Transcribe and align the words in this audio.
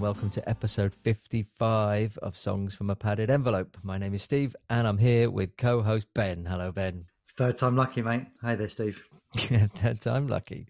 and 0.00 0.06
welcome 0.06 0.30
to 0.30 0.48
episode 0.48 0.94
55 0.94 2.16
of 2.22 2.34
Songs 2.34 2.74
from 2.74 2.88
a 2.88 2.96
Padded 2.96 3.28
Envelope. 3.28 3.76
My 3.82 3.98
name 3.98 4.14
is 4.14 4.22
Steve, 4.22 4.56
and 4.70 4.88
I'm 4.88 4.96
here 4.96 5.28
with 5.30 5.58
co 5.58 5.82
host 5.82 6.06
Ben. 6.14 6.46
Hello, 6.46 6.72
Ben. 6.72 7.04
Third 7.36 7.58
time 7.58 7.76
lucky, 7.76 8.00
mate. 8.00 8.24
Hi 8.40 8.54
there, 8.54 8.68
Steve. 8.68 9.04
Third 9.36 10.00
time 10.00 10.26
lucky. 10.26 10.68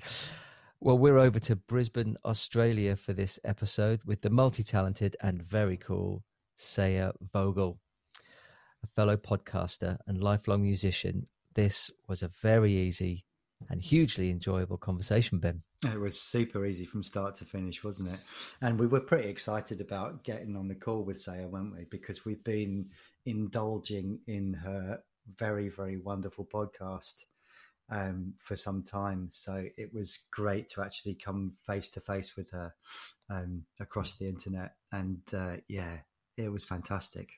Well, 0.80 0.98
we're 0.98 1.18
over 1.18 1.38
to 1.38 1.54
Brisbane, 1.54 2.16
Australia 2.24 2.96
for 2.96 3.12
this 3.12 3.38
episode 3.44 4.02
with 4.04 4.20
the 4.20 4.30
multi 4.30 4.64
talented 4.64 5.16
and 5.22 5.40
very 5.40 5.76
cool 5.76 6.24
Seja 6.56 7.12
Vogel, 7.32 7.78
a 8.82 8.88
fellow 8.96 9.16
podcaster 9.16 9.98
and 10.08 10.20
lifelong 10.20 10.62
musician. 10.62 11.28
This 11.54 11.88
was 12.08 12.24
a 12.24 12.28
very 12.42 12.72
easy 12.72 13.26
and 13.68 13.82
hugely 13.82 14.30
enjoyable 14.30 14.78
conversation, 14.78 15.38
Ben. 15.38 15.62
It 15.84 15.98
was 15.98 16.20
super 16.20 16.66
easy 16.66 16.84
from 16.84 17.02
start 17.02 17.34
to 17.36 17.44
finish, 17.44 17.82
wasn't 17.82 18.10
it? 18.10 18.20
And 18.60 18.78
we 18.78 18.86
were 18.86 19.00
pretty 19.00 19.28
excited 19.28 19.80
about 19.80 20.24
getting 20.24 20.56
on 20.56 20.68
the 20.68 20.74
call 20.74 21.02
with 21.02 21.20
Seja, 21.20 21.46
weren't 21.48 21.74
we? 21.74 21.84
Because 21.90 22.24
we've 22.24 22.44
been 22.44 22.90
indulging 23.26 24.20
in 24.26 24.54
her 24.54 25.00
very, 25.36 25.68
very 25.68 25.98
wonderful 25.98 26.46
podcast 26.52 27.24
um, 27.90 28.34
for 28.38 28.56
some 28.56 28.82
time. 28.82 29.28
So 29.32 29.64
it 29.76 29.92
was 29.92 30.18
great 30.30 30.68
to 30.70 30.82
actually 30.82 31.14
come 31.14 31.52
face 31.66 31.88
to 31.90 32.00
face 32.00 32.36
with 32.36 32.50
her 32.50 32.74
um, 33.28 33.64
across 33.80 34.14
the 34.14 34.28
internet. 34.28 34.74
And 34.92 35.20
uh, 35.32 35.56
yeah, 35.68 35.98
it 36.36 36.50
was 36.50 36.64
fantastic. 36.64 37.30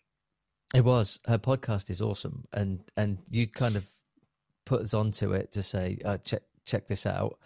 It 0.75 0.84
was. 0.84 1.20
Her 1.27 1.38
podcast 1.38 1.91
is 1.91 2.00
awesome, 2.00 2.47
and 2.52 2.80
and 2.97 3.19
you 3.28 3.47
kind 3.47 3.77
of 3.77 3.86
put 4.64 4.80
us 4.82 4.94
onto 4.94 5.32
it 5.32 5.52
to 5.52 5.62
say, 5.62 5.98
uh, 6.05 6.18
check 6.18 6.42
check 6.64 6.86
this 6.86 7.06
out 7.06 7.38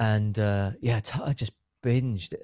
and 0.00 0.38
uh, 0.38 0.72
yeah, 0.80 1.00
I 1.22 1.34
just 1.34 1.52
binged 1.84 2.34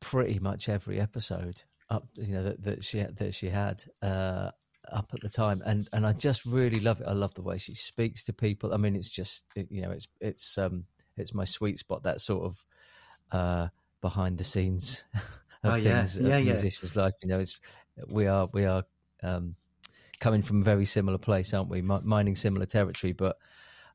pretty 0.00 0.38
much 0.38 0.68
every 0.68 1.00
episode 1.00 1.62
up, 1.90 2.06
you 2.14 2.32
know, 2.32 2.44
that, 2.44 2.62
that 2.62 2.84
she 2.84 3.02
that 3.02 3.34
she 3.34 3.48
had 3.48 3.84
uh, 4.00 4.52
up 4.90 5.08
at 5.12 5.20
the 5.20 5.28
time, 5.28 5.62
and 5.66 5.88
and 5.92 6.06
I 6.06 6.12
just 6.12 6.46
really 6.46 6.78
love 6.78 7.00
it. 7.00 7.08
I 7.08 7.12
love 7.12 7.34
the 7.34 7.42
way 7.42 7.58
she 7.58 7.74
speaks 7.74 8.22
to 8.24 8.32
people. 8.32 8.72
I 8.72 8.76
mean, 8.76 8.94
it's 8.94 9.10
just 9.10 9.44
you 9.56 9.82
know, 9.82 9.90
it's 9.90 10.06
it's 10.20 10.56
um 10.56 10.84
it's 11.16 11.34
my 11.34 11.44
sweet 11.44 11.80
spot. 11.80 12.04
That 12.04 12.20
sort 12.20 12.44
of 12.44 12.64
uh, 13.32 13.68
behind 14.00 14.38
the 14.38 14.44
scenes 14.44 15.02
of 15.64 15.74
oh, 15.74 15.82
things, 15.82 16.16
yeah. 16.16 16.38
Yeah, 16.38 16.52
musicians' 16.52 16.94
yeah. 16.94 17.02
life. 17.02 17.14
You 17.20 17.28
know, 17.30 17.40
it's 17.40 17.58
we 18.08 18.28
are 18.28 18.48
we 18.52 18.64
are 18.64 18.84
um, 19.24 19.56
coming 20.20 20.42
from 20.42 20.60
a 20.60 20.64
very 20.64 20.84
similar 20.84 21.18
place, 21.18 21.52
aren't 21.52 21.70
we? 21.70 21.82
mining 21.82 22.36
similar 22.36 22.66
territory, 22.66 23.12
but 23.12 23.36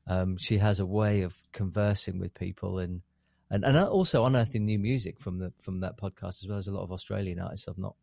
um, 0.06 0.36
she 0.36 0.58
has 0.58 0.80
a 0.80 0.86
way 0.86 1.22
of 1.22 1.36
conversing 1.52 2.18
with 2.18 2.34
people 2.34 2.78
and, 2.78 3.02
and 3.50 3.64
and 3.64 3.76
also 3.76 4.24
unearthing 4.24 4.64
new 4.64 4.78
music 4.78 5.20
from 5.20 5.38
the 5.38 5.52
from 5.60 5.80
that 5.80 5.98
podcast 5.98 6.42
as 6.42 6.46
well 6.48 6.58
as 6.58 6.68
a 6.68 6.72
lot 6.72 6.82
of 6.82 6.92
Australian 6.92 7.38
artists 7.38 7.68
I've 7.68 7.78
not. 7.78 7.94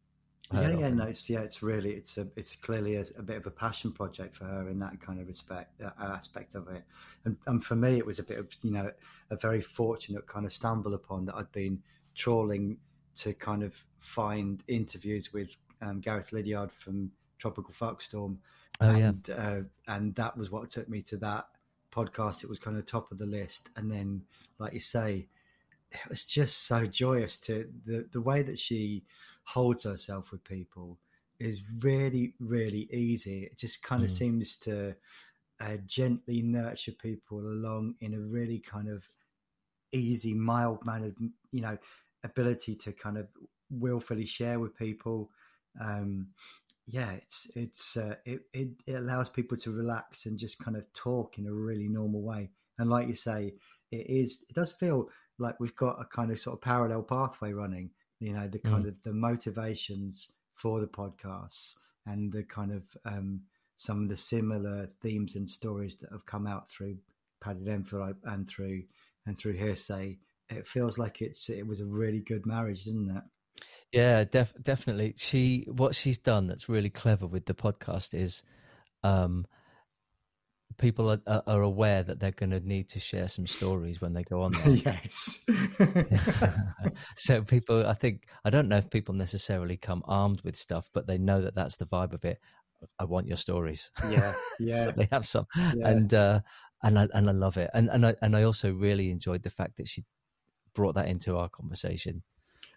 yeah, 0.53 0.72
yeah, 0.72 0.90
no, 0.90 1.06
it's 1.06 1.30
yeah, 1.30 1.40
it's 1.40 1.62
really 1.62 1.92
it's 1.92 2.17
a 2.17 2.28
it's 2.36 2.56
clearly 2.56 2.95
a, 2.95 3.06
a, 3.17 3.22
bit 3.22 3.38
of 3.38 3.47
a 3.47 3.52
passion 3.52 3.92
project 3.92 4.36
for 4.36 4.45
her 4.45 4.70
in 4.70 4.80
that 4.80 5.00
kind 5.02 5.20
of 5.20 5.28
respect 5.28 5.81
uh, 5.81 5.90
aspect 6.00 6.56
of 6.56 6.67
it, 6.70 6.84
and 7.25 7.36
and 7.47 7.63
for 7.63 7.75
me 7.75 7.97
it 7.97 8.06
was 8.06 8.19
a 8.19 8.24
bit 8.24 8.38
of 8.38 8.47
you 8.62 8.72
know 8.72 8.91
a 9.31 9.36
very 9.38 9.62
fortunate 9.62 10.25
kind 10.28 10.46
of 10.46 10.53
stumble 10.53 10.94
upon 10.94 11.25
that 11.25 11.36
I'd 11.36 11.51
been 11.51 11.81
trawling 12.16 12.78
to 13.16 13.34
kind 13.34 13.63
of 13.63 13.74
find 14.00 14.63
interviews 14.68 15.34
with 15.34 15.50
um, 15.81 16.00
Gareth 16.00 16.31
Liddiard 16.31 16.72
from 16.72 17.12
Tropical 17.39 17.73
Fuck 17.73 18.01
Storm, 18.01 18.39
oh, 18.81 18.89
and 18.89 19.27
yeah. 19.27 19.35
uh, 19.35 19.61
and 19.88 20.13
that 20.16 20.38
was 20.38 20.51
what 20.51 20.69
took 20.69 20.88
me 20.89 21.01
to 21.03 21.17
that 21.17 21.47
podcast, 21.91 22.44
it 22.44 22.50
was 22.50 22.59
kind 22.59 22.77
of 22.77 22.85
top 22.85 23.11
of 23.11 23.17
the 23.17 23.25
list. 23.25 23.69
And 23.75 23.91
then, 23.91 24.22
like 24.59 24.73
you 24.73 24.79
say, 24.79 25.27
it 25.91 26.09
was 26.09 26.23
just 26.23 26.67
so 26.67 26.85
joyous 26.85 27.38
to 27.38 27.67
the 27.85 28.07
the 28.11 28.22
way 28.22 28.44
that 28.44 28.59
she 28.59 29.03
holds 29.44 29.83
herself 29.83 30.31
with 30.31 30.44
people 30.44 30.97
is 31.39 31.61
really 31.79 32.33
really 32.39 32.88
easy. 32.91 33.44
It 33.44 33.57
just 33.57 33.81
kind 33.81 34.03
of 34.03 34.09
mm. 34.09 34.17
seems 34.17 34.56
to 34.57 34.95
uh, 35.59 35.77
gently 35.85 36.41
nurture 36.41 36.91
people 36.91 37.39
along 37.39 37.95
in 38.01 38.13
a 38.13 38.19
really 38.19 38.59
kind 38.59 38.89
of 38.89 39.07
easy, 39.91 40.33
mild 40.33 40.85
mannered, 40.85 41.16
you 41.51 41.61
know, 41.61 41.77
ability 42.23 42.75
to 42.75 42.91
kind 42.91 43.17
of 43.17 43.27
willfully 43.71 44.25
share 44.25 44.59
with 44.59 44.77
people. 44.77 45.29
Um, 45.81 46.27
yeah, 46.91 47.11
it's 47.11 47.51
it's 47.55 47.97
uh, 47.97 48.16
it, 48.25 48.41
it, 48.51 48.69
it 48.88 48.94
allows 48.94 49.29
people 49.29 49.57
to 49.57 49.72
relax 49.72 50.25
and 50.25 50.39
just 50.39 50.57
kind 50.57 50.75
of 50.75 50.91
talk 50.94 51.38
in 51.38 51.45
a 51.45 51.53
really 51.53 51.88
normal 51.88 52.22
way. 52.22 52.50
And 52.79 52.89
like 52.89 53.07
you 53.07 53.13
say, 53.13 53.53
it 53.91 54.09
is 54.09 54.44
it 54.50 54.55
does 54.55 54.72
feel 54.72 55.09
like 55.38 55.59
we've 55.59 55.75
got 55.75 56.01
a 56.01 56.05
kind 56.05 56.31
of 56.31 56.39
sort 56.39 56.55
of 56.55 56.61
parallel 56.61 57.03
pathway 57.03 57.53
running. 57.53 57.91
You 58.19 58.33
know, 58.33 58.47
the 58.47 58.57
kind 58.57 58.85
mm. 58.85 58.88
of 58.88 59.03
the 59.03 59.13
motivations 59.13 60.31
for 60.55 60.81
the 60.81 60.88
podcasts 60.88 61.75
and 62.07 62.33
the 62.33 62.44
kind 62.44 62.72
of 62.72 62.83
um, 63.06 63.41
some 63.77 64.03
of 64.03 64.09
the 64.09 64.17
similar 64.17 64.89
themes 65.00 65.35
and 65.35 65.47
stories 65.47 65.95
that 65.97 66.11
have 66.11 66.25
come 66.25 66.47
out 66.47 66.71
through 66.71 66.97
padded 67.39 67.67
envelope 67.67 68.17
and 68.23 68.47
through 68.50 68.81
and 69.27 69.38
through 69.38 69.57
Hearsej. 69.57 70.17
It 70.50 70.67
feels 70.67 70.97
like 70.97 71.21
it's 71.21 71.50
it 71.51 71.67
was 71.67 71.81
a 71.81 71.85
really 71.85 72.21
good 72.21 72.47
marriage, 72.47 72.85
didn't 72.85 73.16
it? 73.16 73.23
Yeah, 73.91 74.23
def- 74.23 74.53
definitely. 74.61 75.16
She 75.17 75.66
what 75.72 75.95
she's 75.95 76.17
done 76.17 76.47
that's 76.47 76.69
really 76.69 76.89
clever 76.89 77.25
with 77.25 77.45
the 77.45 77.55
podcast 77.55 78.13
is 78.13 78.44
um, 79.03 79.45
people 80.77 81.11
are, 81.11 81.44
are 81.45 81.61
aware 81.61 82.03
that 82.03 82.19
they're 82.19 82.31
going 82.31 82.51
to 82.51 82.59
need 82.59 82.89
to 82.89 83.00
share 83.00 83.27
some 83.27 83.47
stories 83.47 84.01
when 84.01 84.13
they 84.13 84.23
go 84.23 84.41
on 84.44 84.51
there. 84.51 84.69
yes. 84.69 85.45
so 87.16 87.41
people, 87.44 87.85
I 87.85 87.94
think, 87.94 88.27
I 88.44 88.50
don't 88.50 88.69
know 88.69 88.77
if 88.77 88.89
people 88.89 89.13
necessarily 89.13 89.77
come 89.77 90.03
armed 90.07 90.41
with 90.41 90.56
stuff, 90.56 90.89
but 90.94 91.07
they 91.07 91.17
know 91.17 91.41
that 91.41 91.56
that's 91.56 91.77
the 91.77 91.85
vibe 91.85 92.13
of 92.13 92.25
it. 92.25 92.39
I 92.97 93.03
want 93.03 93.27
your 93.27 93.38
stories. 93.38 93.91
Yeah, 94.09 94.35
yeah. 94.57 94.85
so 94.85 94.91
they 94.91 95.09
have 95.11 95.27
some, 95.27 95.47
yeah. 95.57 95.89
and 95.89 96.13
uh, 96.13 96.39
and 96.81 96.97
I 96.97 97.09
and 97.13 97.29
I 97.29 97.33
love 97.33 97.57
it, 97.57 97.69
and 97.73 97.89
and 97.89 98.06
I 98.06 98.16
and 98.21 98.38
I 98.38 98.44
also 98.44 98.71
really 98.71 99.11
enjoyed 99.11 99.44
the 99.44 99.50
fact 99.50 99.75
that 99.77 99.89
she 99.89 100.06
brought 100.73 100.95
that 100.95 101.09
into 101.09 101.35
our 101.35 101.50
conversation 101.50 102.23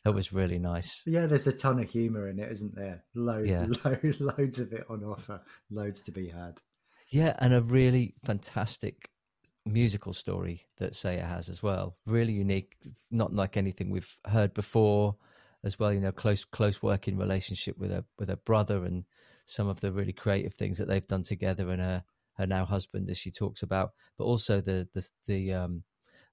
it 0.04 0.14
was 0.14 0.32
really 0.32 0.58
nice. 0.58 1.02
Yeah, 1.06 1.26
there's 1.26 1.46
a 1.46 1.52
ton 1.52 1.78
of 1.80 1.88
humour 1.88 2.28
in 2.28 2.38
it, 2.38 2.50
isn't 2.50 2.74
there? 2.74 3.04
Load, 3.14 3.46
yeah. 3.46 3.66
load, 3.84 4.16
loads 4.20 4.58
of 4.58 4.72
it 4.72 4.84
on 4.88 5.04
offer, 5.04 5.40
loads 5.70 6.00
to 6.02 6.12
be 6.12 6.28
had. 6.28 6.60
Yeah, 7.08 7.36
and 7.38 7.54
a 7.54 7.62
really 7.62 8.14
fantastic 8.24 9.10
musical 9.64 10.12
story 10.12 10.62
that 10.78 10.96
Seja 10.96 11.24
has 11.24 11.48
as 11.48 11.62
well. 11.62 11.96
Really 12.06 12.32
unique, 12.32 12.76
not 13.10 13.34
like 13.34 13.56
anything 13.56 13.90
we've 13.90 14.18
heard 14.26 14.54
before. 14.54 15.16
As 15.64 15.78
well, 15.78 15.92
you 15.92 16.00
know, 16.00 16.10
close 16.10 16.44
close 16.44 16.82
working 16.82 17.16
relationship 17.16 17.78
with 17.78 17.92
her 17.92 18.04
with 18.18 18.28
her 18.28 18.36
brother 18.36 18.84
and 18.84 19.04
some 19.44 19.68
of 19.68 19.80
the 19.80 19.92
really 19.92 20.12
creative 20.12 20.54
things 20.54 20.78
that 20.78 20.88
they've 20.88 21.06
done 21.06 21.22
together 21.22 21.70
and 21.70 21.80
her 21.80 22.02
her 22.38 22.46
now 22.46 22.64
husband 22.64 23.08
as 23.10 23.18
she 23.18 23.30
talks 23.30 23.62
about, 23.62 23.92
but 24.18 24.24
also 24.24 24.60
the 24.60 24.88
the 24.92 25.08
the 25.28 25.52
um 25.52 25.84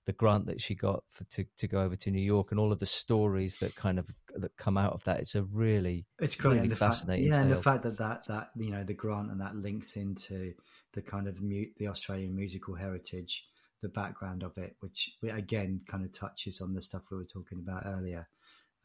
the 0.10 0.14
grant 0.14 0.48
that 0.48 0.60
she 0.60 0.74
got 0.74 1.04
for, 1.08 1.24
to 1.26 1.46
to 1.56 1.68
go 1.68 1.82
over 1.82 1.96
to 1.96 2.10
New 2.10 2.20
York 2.20 2.50
and 2.50 2.60
all 2.60 2.72
of 2.72 2.80
the 2.80 2.86
stories 2.88 3.58
that 3.58 3.76
kind 3.76 4.00
of 4.00 4.08
that 4.36 4.58
come 4.58 4.76
out 4.76 4.94
of 4.94 5.04
that. 5.04 5.20
It's 5.20 5.36
a 5.36 5.44
really 5.44 6.08
it's 6.18 6.34
great. 6.34 6.62
Really 6.62 6.74
fascinating. 6.74 7.26
Fact, 7.26 7.38
yeah, 7.38 7.44
tale. 7.44 7.52
and 7.52 7.52
the 7.52 7.62
fact 7.62 7.84
that 7.84 8.00
that 8.00 8.26
that 8.28 8.50
you 8.56 8.72
know 8.72 8.84
the 8.84 8.96
grant 8.96 9.30
and 9.30 9.40
that 9.40 9.56
links 9.56 9.98
into 9.98 10.56
the 10.94 11.04
kind 11.04 11.28
of 11.28 11.44
mu- 11.44 11.70
the 11.78 11.86
Australian 11.86 12.36
musical 12.36 12.74
heritage, 12.74 13.46
the 13.84 13.90
background 13.90 14.42
of 14.42 14.58
it, 14.58 14.76
which 14.80 15.12
again 15.32 15.80
kind 15.88 16.04
of 16.04 16.12
touches 16.12 16.60
on 16.60 16.74
the 16.74 16.82
stuff 16.82 17.04
we 17.12 17.18
were 17.18 17.24
talking 17.24 17.60
about 17.60 17.86
earlier, 17.86 18.28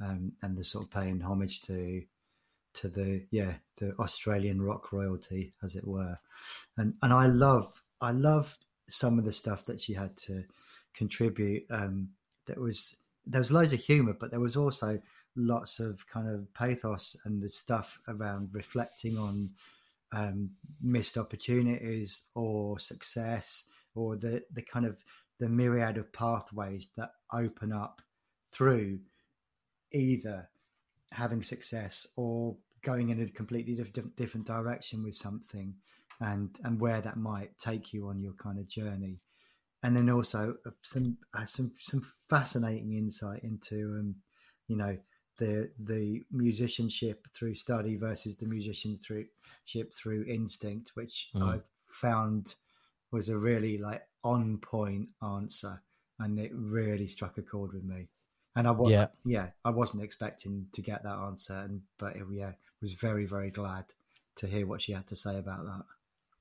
um, 0.02 0.30
and 0.42 0.58
the 0.58 0.62
sort 0.62 0.84
of 0.84 0.90
paying 0.90 1.22
homage 1.22 1.62
to 1.62 2.02
to 2.74 2.88
the 2.88 3.24
yeah 3.30 3.54
the 3.78 3.94
Australian 3.98 4.60
rock 4.60 4.92
royalty, 4.92 5.54
as 5.62 5.74
it 5.74 5.88
were, 5.88 6.18
and 6.76 6.92
and 7.00 7.14
I 7.14 7.28
love 7.28 7.82
I 8.02 8.10
love 8.10 8.58
some 8.90 9.18
of 9.18 9.24
the 9.24 9.32
stuff 9.32 9.64
that 9.64 9.80
she 9.80 9.94
had 9.94 10.14
to 10.18 10.44
contribute. 10.94 11.64
Um, 11.70 12.08
there 12.46 12.60
was 12.60 12.94
there 13.26 13.40
was 13.40 13.52
loads 13.52 13.72
of 13.72 13.80
humor, 13.80 14.14
but 14.18 14.30
there 14.30 14.40
was 14.40 14.56
also 14.56 15.00
lots 15.36 15.80
of 15.80 16.06
kind 16.06 16.28
of 16.28 16.52
pathos 16.54 17.16
and 17.24 17.42
the 17.42 17.48
stuff 17.48 17.98
around 18.08 18.48
reflecting 18.52 19.18
on 19.18 19.50
um, 20.12 20.50
missed 20.80 21.18
opportunities 21.18 22.22
or 22.34 22.78
success 22.78 23.64
or 23.94 24.16
the 24.16 24.42
the 24.52 24.62
kind 24.62 24.86
of 24.86 25.02
the 25.40 25.48
myriad 25.48 25.96
of 25.96 26.12
pathways 26.12 26.88
that 26.96 27.10
open 27.32 27.72
up 27.72 28.00
through 28.52 28.98
either 29.92 30.48
having 31.10 31.42
success 31.42 32.06
or 32.16 32.56
going 32.82 33.10
in 33.10 33.20
a 33.20 33.26
completely 33.28 33.74
different 33.74 34.14
different 34.16 34.46
direction 34.46 35.02
with 35.02 35.14
something 35.14 35.74
and 36.20 36.58
and 36.64 36.80
where 36.80 37.00
that 37.00 37.16
might 37.16 37.58
take 37.58 37.92
you 37.92 38.08
on 38.08 38.20
your 38.20 38.34
kind 38.34 38.58
of 38.58 38.68
journey 38.68 39.18
and 39.84 39.94
then 39.94 40.08
also 40.08 40.56
uh, 40.66 40.70
some 40.82 41.16
uh, 41.34 41.44
some 41.44 41.70
some 41.78 42.04
fascinating 42.28 42.94
insight 42.94 43.44
into 43.44 43.96
um, 44.00 44.14
you 44.66 44.76
know 44.76 44.96
the 45.38 45.70
the 45.78 46.22
musicianship 46.32 47.26
through 47.34 47.54
study 47.54 47.96
versus 47.96 48.36
the 48.36 48.46
musicianship 48.46 49.28
through 49.94 50.24
instinct, 50.26 50.92
which 50.94 51.28
mm. 51.36 51.42
I 51.42 51.60
found 51.90 52.54
was 53.12 53.28
a 53.28 53.36
really 53.36 53.78
like 53.78 54.02
on 54.24 54.58
point 54.58 55.08
answer, 55.22 55.80
and 56.18 56.40
it 56.40 56.50
really 56.54 57.06
struck 57.06 57.36
a 57.36 57.42
chord 57.42 57.74
with 57.74 57.84
me. 57.84 58.08
And 58.56 58.66
I 58.66 58.70
was, 58.70 58.90
Yeah. 58.90 59.08
yeah, 59.24 59.48
I 59.64 59.70
wasn't 59.70 60.02
expecting 60.02 60.66
to 60.72 60.80
get 60.80 61.02
that 61.02 61.18
answer, 61.18 61.58
and 61.58 61.82
but 61.98 62.16
yeah, 62.32 62.52
was 62.80 62.94
very 62.94 63.26
very 63.26 63.50
glad 63.50 63.84
to 64.36 64.46
hear 64.46 64.66
what 64.66 64.80
she 64.80 64.92
had 64.92 65.06
to 65.08 65.16
say 65.16 65.38
about 65.38 65.66
that. 65.66 65.84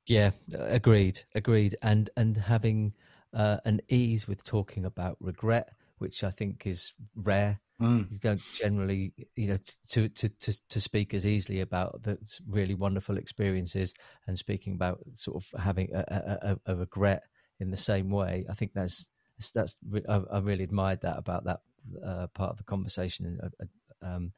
Yeah, 0.05 0.31
agreed, 0.47 1.23
agreed, 1.35 1.75
and 1.81 2.09
and 2.15 2.37
having 2.37 2.93
uh, 3.33 3.57
an 3.65 3.81
ease 3.89 4.27
with 4.27 4.43
talking 4.43 4.85
about 4.85 5.17
regret, 5.19 5.69
which 5.97 6.23
I 6.23 6.31
think 6.31 6.65
is 6.65 6.93
rare. 7.15 7.59
Mm. 7.81 8.11
You 8.11 8.19
don't 8.19 8.41
generally, 8.53 9.13
you 9.35 9.47
know, 9.47 9.57
to 9.91 10.07
to 10.09 10.29
to 10.29 10.69
to 10.69 10.81
speak 10.81 11.13
as 11.13 11.25
easily 11.25 11.59
about 11.59 12.03
the 12.03 12.17
really 12.47 12.75
wonderful 12.75 13.17
experiences 13.17 13.93
and 14.27 14.37
speaking 14.37 14.73
about 14.73 14.99
sort 15.13 15.43
of 15.43 15.59
having 15.59 15.89
a, 15.93 15.99
a, 16.07 16.49
a, 16.51 16.73
a 16.73 16.75
regret 16.75 17.23
in 17.59 17.71
the 17.71 17.77
same 17.77 18.09
way. 18.09 18.45
I 18.49 18.53
think 18.53 18.73
that's 18.73 19.09
that's 19.53 19.75
I, 20.07 20.21
I 20.31 20.39
really 20.39 20.63
admired 20.63 21.01
that 21.01 21.17
about 21.17 21.45
that 21.45 21.61
uh, 22.05 22.27
part 22.27 22.51
of 22.51 22.57
the 22.57 22.63
conversation. 22.63 23.39
Uh, 23.41 23.65
um, 24.03 24.33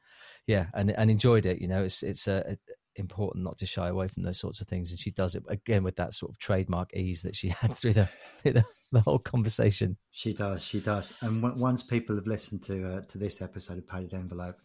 yeah, 0.48 0.68
and 0.74 0.92
and 0.92 1.10
enjoyed 1.12 1.46
it. 1.46 1.60
You 1.60 1.68
know, 1.68 1.84
it's 1.84 2.04
it's 2.04 2.28
uh, 2.28 2.56
important 2.96 3.44
not 3.44 3.58
to 3.58 3.66
shy 3.66 3.88
away 3.88 4.08
from 4.08 4.24
those 4.24 4.40
sorts 4.40 4.62
of 4.62 4.68
things, 4.68 4.92
and 4.92 5.00
she 5.00 5.12
does 5.12 5.36
it 5.36 5.44
again 5.50 5.84
with 5.84 5.96
that 5.98 6.14
sort 6.14 6.32
of 6.32 6.40
trademark 6.40 6.94
ease 6.96 7.22
that 7.24 7.36
she 7.36 7.50
had 7.62 7.74
through 7.74 7.94
the 7.94 8.10
through 8.42 8.54
the, 8.54 8.66
the 8.92 9.00
whole 9.02 9.20
conversation. 9.20 9.98
She 10.12 10.34
does, 10.34 10.64
she 10.64 10.80
does. 10.80 11.18
And 11.22 11.42
w- 11.42 11.62
once 11.62 11.84
people 11.84 12.16
have 12.16 12.28
listened 12.28 12.64
to 12.64 12.88
uh, 12.98 13.02
to 13.10 13.18
this 13.18 13.42
episode 13.42 13.78
of 13.78 13.88
Padded 13.88 14.14
Envelope, 14.14 14.58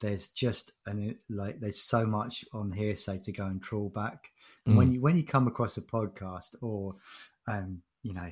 there's 0.00 0.28
just 0.28 0.72
an 0.86 1.16
like 1.28 1.60
there's 1.60 1.80
so 1.80 2.04
much 2.04 2.44
on 2.52 2.72
Hearsej 2.72 3.22
to 3.22 3.32
go 3.32 3.46
and 3.46 3.62
trawl 3.62 3.88
back. 3.90 4.24
And 4.66 4.74
Mm. 4.74 4.78
when 4.78 4.92
you 4.92 5.00
when 5.00 5.16
you 5.16 5.24
come 5.24 5.46
across 5.46 5.76
a 5.76 5.82
podcast 5.82 6.56
or 6.60 6.96
um, 7.48 7.80
you 8.02 8.14
know, 8.14 8.30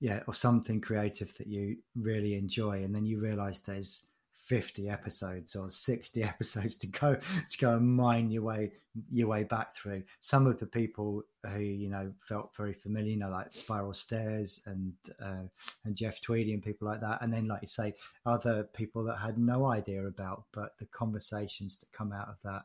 yeah, 0.00 0.20
or 0.26 0.34
something 0.34 0.80
creative 0.80 1.34
that 1.38 1.46
you 1.46 1.76
really 1.96 2.34
enjoy, 2.34 2.82
and 2.82 2.94
then 2.94 3.06
you 3.06 3.18
realise 3.20 3.60
there's 3.60 4.06
50 4.52 4.90
episodes 4.90 5.56
or 5.56 5.70
60 5.70 6.22
episodes 6.32 6.76
to 6.76 6.86
go 6.86 7.14
to 7.14 7.58
go 7.58 7.76
and 7.76 7.96
mine 7.96 8.30
your 8.30 8.42
way 8.42 8.70
your 9.10 9.28
way 9.28 9.44
back 9.44 9.74
through. 9.74 10.02
Some 10.20 10.46
of 10.46 10.58
the 10.58 10.66
people 10.66 11.22
who 11.48 11.60
you 11.60 11.88
know 11.88 12.12
felt 12.20 12.54
very 12.54 12.74
familiar 12.74 13.12
you 13.12 13.16
know 13.16 13.30
like 13.30 13.54
spiral 13.54 13.94
stairs 13.94 14.60
and 14.66 14.92
uh, 15.24 15.48
and 15.86 15.96
jeff 15.96 16.20
tweedy 16.20 16.52
and 16.52 16.62
people 16.62 16.86
like 16.86 17.00
that. 17.00 17.22
And 17.22 17.32
then 17.32 17.48
like 17.48 17.62
you 17.62 17.68
say 17.68 17.94
other 18.26 18.64
people 18.74 19.02
that 19.04 19.16
had 19.16 19.38
no 19.38 19.64
idea 19.64 20.06
about 20.06 20.44
but 20.52 20.76
the 20.78 20.84
conversations 20.84 21.78
that 21.78 21.90
come 21.92 22.12
out 22.12 22.28
of 22.28 22.36
that 22.44 22.64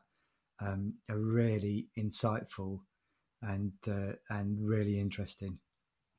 um, 0.60 0.92
are 1.08 1.18
really 1.18 1.86
insightful 1.98 2.80
and 3.40 3.72
uh, 3.88 4.12
and 4.28 4.58
really 4.60 5.00
interesting 5.00 5.58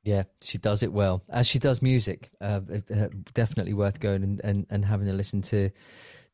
Yeah, 0.02 0.22
she 0.42 0.56
does 0.58 0.82
it 0.82 0.92
well, 0.92 1.22
as 1.28 1.46
she 1.46 1.58
does 1.58 1.82
music. 1.82 2.30
Uh, 2.40 2.60
it- 2.68 2.90
uh, 2.90 3.08
definitely 3.34 3.74
worth 3.74 4.00
going 4.00 4.22
and, 4.22 4.40
and, 4.42 4.66
and 4.70 4.84
having 4.84 5.08
a 5.08 5.12
listen 5.12 5.42
to 5.42 5.70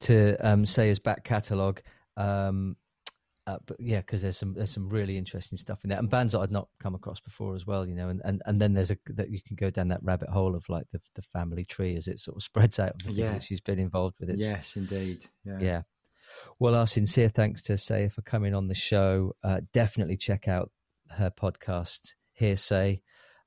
to 0.00 0.36
um, 0.46 0.64
Seja's 0.64 0.98
back 1.00 1.24
catalogue. 1.24 1.80
Um, 2.16 2.76
uh, 3.48 3.58
but 3.66 3.76
yeah, 3.80 3.98
because 4.00 4.22
there's 4.22 4.36
some 4.36 4.54
there's 4.54 4.70
some 4.72 4.88
really 4.88 5.16
interesting 5.16 5.56
stuff 5.56 5.82
in 5.84 5.90
there, 5.90 5.98
and 5.98 6.10
bands 6.10 6.32
that 6.32 6.40
I'd 6.40 6.50
not 6.50 6.68
come 6.80 6.94
across 6.96 7.20
before 7.20 7.54
as 7.54 7.64
well. 7.66 7.86
You 7.86 7.94
know, 7.94 8.08
and, 8.08 8.20
and, 8.24 8.42
and 8.46 8.60
then 8.60 8.72
there's 8.72 8.90
a 8.90 8.98
that 9.14 9.30
you 9.30 9.40
can 9.40 9.54
go 9.56 9.70
down 9.70 9.88
that 9.88 10.02
rabbit 10.02 10.28
hole 10.28 10.54
of 10.56 10.68
like 10.68 10.88
the 10.90 11.00
the 11.14 11.22
family 11.22 11.64
tree 11.64 11.96
as 11.96 12.08
it 12.08 12.18
sort 12.18 12.36
of 12.36 12.42
spreads 12.44 12.78
out 12.80 12.98
the 13.04 13.12
Yeah. 13.12 13.38
she's 13.38 13.60
been 13.60 13.78
involved 13.78 14.16
with. 14.20 14.30
It's, 14.30 14.42
yes 14.42 14.76
indeed 14.76 15.26
yeah 15.44 15.58
yeah. 15.60 15.82
Well, 16.58 16.74
our 16.74 16.88
sincere 16.88 17.28
thanks 17.28 17.62
to 17.62 17.76
Seja 17.76 18.10
for 18.10 18.22
coming 18.22 18.52
on 18.54 18.66
the 18.66 18.74
show. 18.74 19.32
Uh, 19.44 19.60
definitely 19.72 20.16
check 20.16 20.48
out 20.48 20.70
her 21.10 21.30
podcast, 21.30 22.14
Hearsej, 22.40 23.00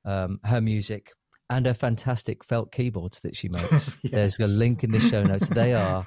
um, 0.05 0.39
her 0.43 0.61
music, 0.61 1.11
and 1.49 1.65
her 1.65 1.73
fantastic 1.73 2.43
felt 2.43 2.71
keyboards 2.71 3.19
that 3.21 3.35
she 3.35 3.49
makes. 3.49 3.95
There's 4.03 4.39
a 4.39 4.47
link 4.47 4.83
in 4.83 4.91
the 4.91 4.99
show 4.99 5.23
notes. 5.23 5.49
They 5.49 5.73
are 5.73 6.05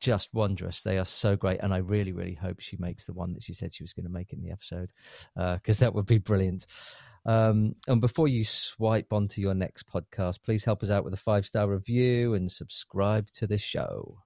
just 0.00 0.28
wondrous. 0.32 0.82
They 0.82 0.98
are 0.98 1.04
so 1.04 1.36
great. 1.36 1.60
And 1.60 1.74
I 1.74 1.78
really, 1.78 2.12
really 2.12 2.34
hope 2.34 2.60
she 2.60 2.76
makes 2.78 3.06
the 3.06 3.12
one 3.12 3.34
that 3.34 3.42
she 3.42 3.52
said 3.52 3.74
she 3.74 3.82
was 3.82 3.92
going 3.92 4.06
to 4.06 4.12
make 4.12 4.32
in 4.32 4.40
the 4.40 4.50
episode 4.50 4.90
because 5.34 5.78
that 5.78 5.94
would 5.94 6.06
be 6.06 6.18
brilliant. 6.18 6.66
Um, 7.26 7.74
and 7.86 8.00
before 8.00 8.28
you 8.28 8.44
swipe 8.44 9.12
onto 9.12 9.40
your 9.40 9.54
next 9.54 9.86
podcast, 9.86 10.42
please 10.42 10.64
help 10.64 10.82
us 10.82 10.90
out 10.90 11.04
with 11.04 11.14
a 11.14 11.18
five 11.18 11.44
star 11.44 11.68
review 11.68 12.34
and 12.34 12.50
subscribe 12.50 13.30
to 13.32 13.46
the 13.46 13.58
show. 13.58 14.18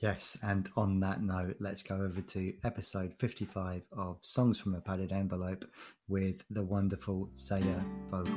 Yes, 0.00 0.36
and 0.42 0.68
on 0.76 1.00
that 1.00 1.22
note, 1.22 1.56
let's 1.60 1.82
go 1.82 1.94
over 1.94 2.20
to 2.20 2.52
episode 2.64 3.14
55 3.18 3.82
of 3.96 4.18
Songs 4.22 4.58
from 4.58 4.74
a 4.74 4.80
Padded 4.80 5.12
Envelope 5.12 5.64
with 6.08 6.44
the 6.50 6.62
wonderful 6.62 7.30
Seja 7.34 7.84
Vogel. 8.10 8.34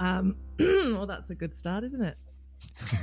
Um, 0.00 0.36
well, 0.58 1.06
that's 1.06 1.30
a 1.30 1.34
good 1.34 1.56
start, 1.56 1.84
isn't 1.84 2.02
it? 2.02 2.16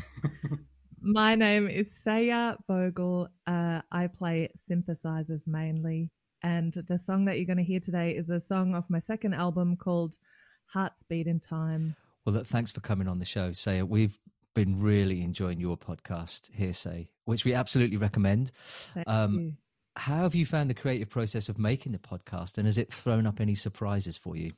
My 1.02 1.36
name 1.36 1.70
is 1.70 1.88
Seja 2.04 2.58
Vogel. 2.68 3.30
Uh, 3.48 3.82
I 3.92 4.08
play 4.08 4.50
synthesizers 4.70 5.48
mainly. 5.48 6.12
And 6.44 6.74
the 6.74 7.00
song 7.06 7.26
that 7.26 7.38
you're 7.38 7.46
going 7.46 7.58
to 7.58 7.64
hear 7.64 7.80
today 7.80 8.12
is 8.12 8.30
a 8.30 8.40
song 8.40 8.76
off 8.76 8.86
my 8.90 9.00
second 9.00 9.34
album 9.34 9.76
called 9.76 10.16
Hearts 10.68 11.02
Beat 11.10 11.28
in 11.28 11.40
Time. 11.40 11.96
Well, 12.26 12.36
look, 12.36 12.48
thanks 12.48 12.72
for 12.72 12.82
coming 12.82 13.08
on 13.08 13.20
the 13.20 13.26
show. 13.26 13.54
Seja, 13.54 13.86
we've 13.86 14.18
been 14.66 14.82
really 14.82 15.22
enjoying 15.22 15.60
your 15.60 15.78
podcast, 15.78 16.52
Hearsej, 16.52 17.08
which 17.26 17.46
we 17.46 17.54
absolutely 17.54 17.98
recommend. 17.98 18.52
Um. 19.08 19.58
How 19.96 20.22
have 20.22 20.34
you 20.34 20.46
found 20.46 20.70
the 20.70 20.76
creative 20.76 21.10
process 21.10 21.50
of 21.50 21.60
making 21.60 21.92
the 21.92 21.98
podcast, 21.98 22.58
and 22.58 22.66
has 22.68 22.78
it 22.78 22.94
thrown 22.94 23.28
up 23.28 23.42
any 23.42 23.56
surprises 23.56 24.16
for 24.16 24.38
you? 24.38 24.54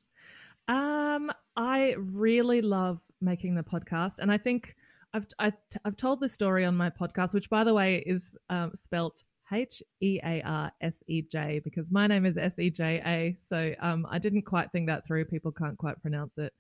Um, 0.68 1.32
I 1.56 1.96
really 1.98 2.62
love 2.62 3.00
making 3.22 3.56
the 3.56 3.64
podcast, 3.64 4.20
and 4.20 4.32
I 4.32 4.38
think 4.38 4.76
I've 5.14 5.26
I, 5.40 5.52
I've 5.84 5.98
told 5.98 6.20
the 6.20 6.30
story 6.30 6.64
on 6.64 6.78
my 6.78 6.92
podcast, 6.92 7.34
which 7.34 7.50
by 7.50 7.64
the 7.64 7.74
way 7.74 8.04
is 8.06 8.22
um, 8.52 8.74
spelt 8.84 9.24
H 9.52 9.82
E 10.00 10.20
A 10.24 10.42
R 10.44 10.72
S 10.82 10.94
E 11.08 11.24
J 11.24 11.60
because 11.64 11.90
my 11.90 12.06
name 12.08 12.26
is 12.26 12.38
S 12.38 12.60
E 12.60 12.70
J 12.70 13.02
A. 13.06 13.38
So 13.50 13.74
um, 13.82 14.06
I 14.12 14.20
didn't 14.20 14.44
quite 14.44 14.72
think 14.72 14.88
that 14.88 15.08
through. 15.08 15.26
People 15.26 15.52
can't 15.52 15.78
quite 15.78 16.00
pronounce 16.02 16.38
it. 16.38 16.54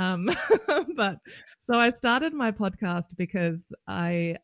Um, 0.00 0.30
but 0.96 1.18
so 1.66 1.78
I 1.78 1.90
started 1.90 2.32
my 2.32 2.50
podcast 2.50 3.16
because 3.16 3.60
I, 3.86 4.36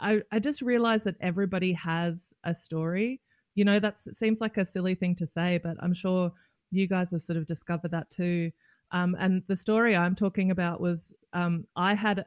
I 0.00 0.20
I 0.30 0.38
just 0.38 0.62
realized 0.62 1.04
that 1.04 1.16
everybody 1.20 1.72
has 1.72 2.18
a 2.44 2.54
story. 2.54 3.20
You 3.56 3.64
know, 3.64 3.80
that 3.80 3.96
seems 4.16 4.40
like 4.40 4.56
a 4.56 4.64
silly 4.64 4.94
thing 4.94 5.16
to 5.16 5.26
say, 5.26 5.58
but 5.62 5.76
I'm 5.80 5.92
sure 5.92 6.32
you 6.70 6.86
guys 6.86 7.08
have 7.10 7.22
sort 7.22 7.36
of 7.36 7.46
discovered 7.46 7.90
that 7.90 8.08
too. 8.10 8.52
Um, 8.92 9.16
and 9.18 9.42
the 9.48 9.56
story 9.56 9.96
I'm 9.96 10.14
talking 10.14 10.52
about 10.52 10.80
was 10.80 11.00
um, 11.32 11.66
I 11.76 11.94
had 11.94 12.24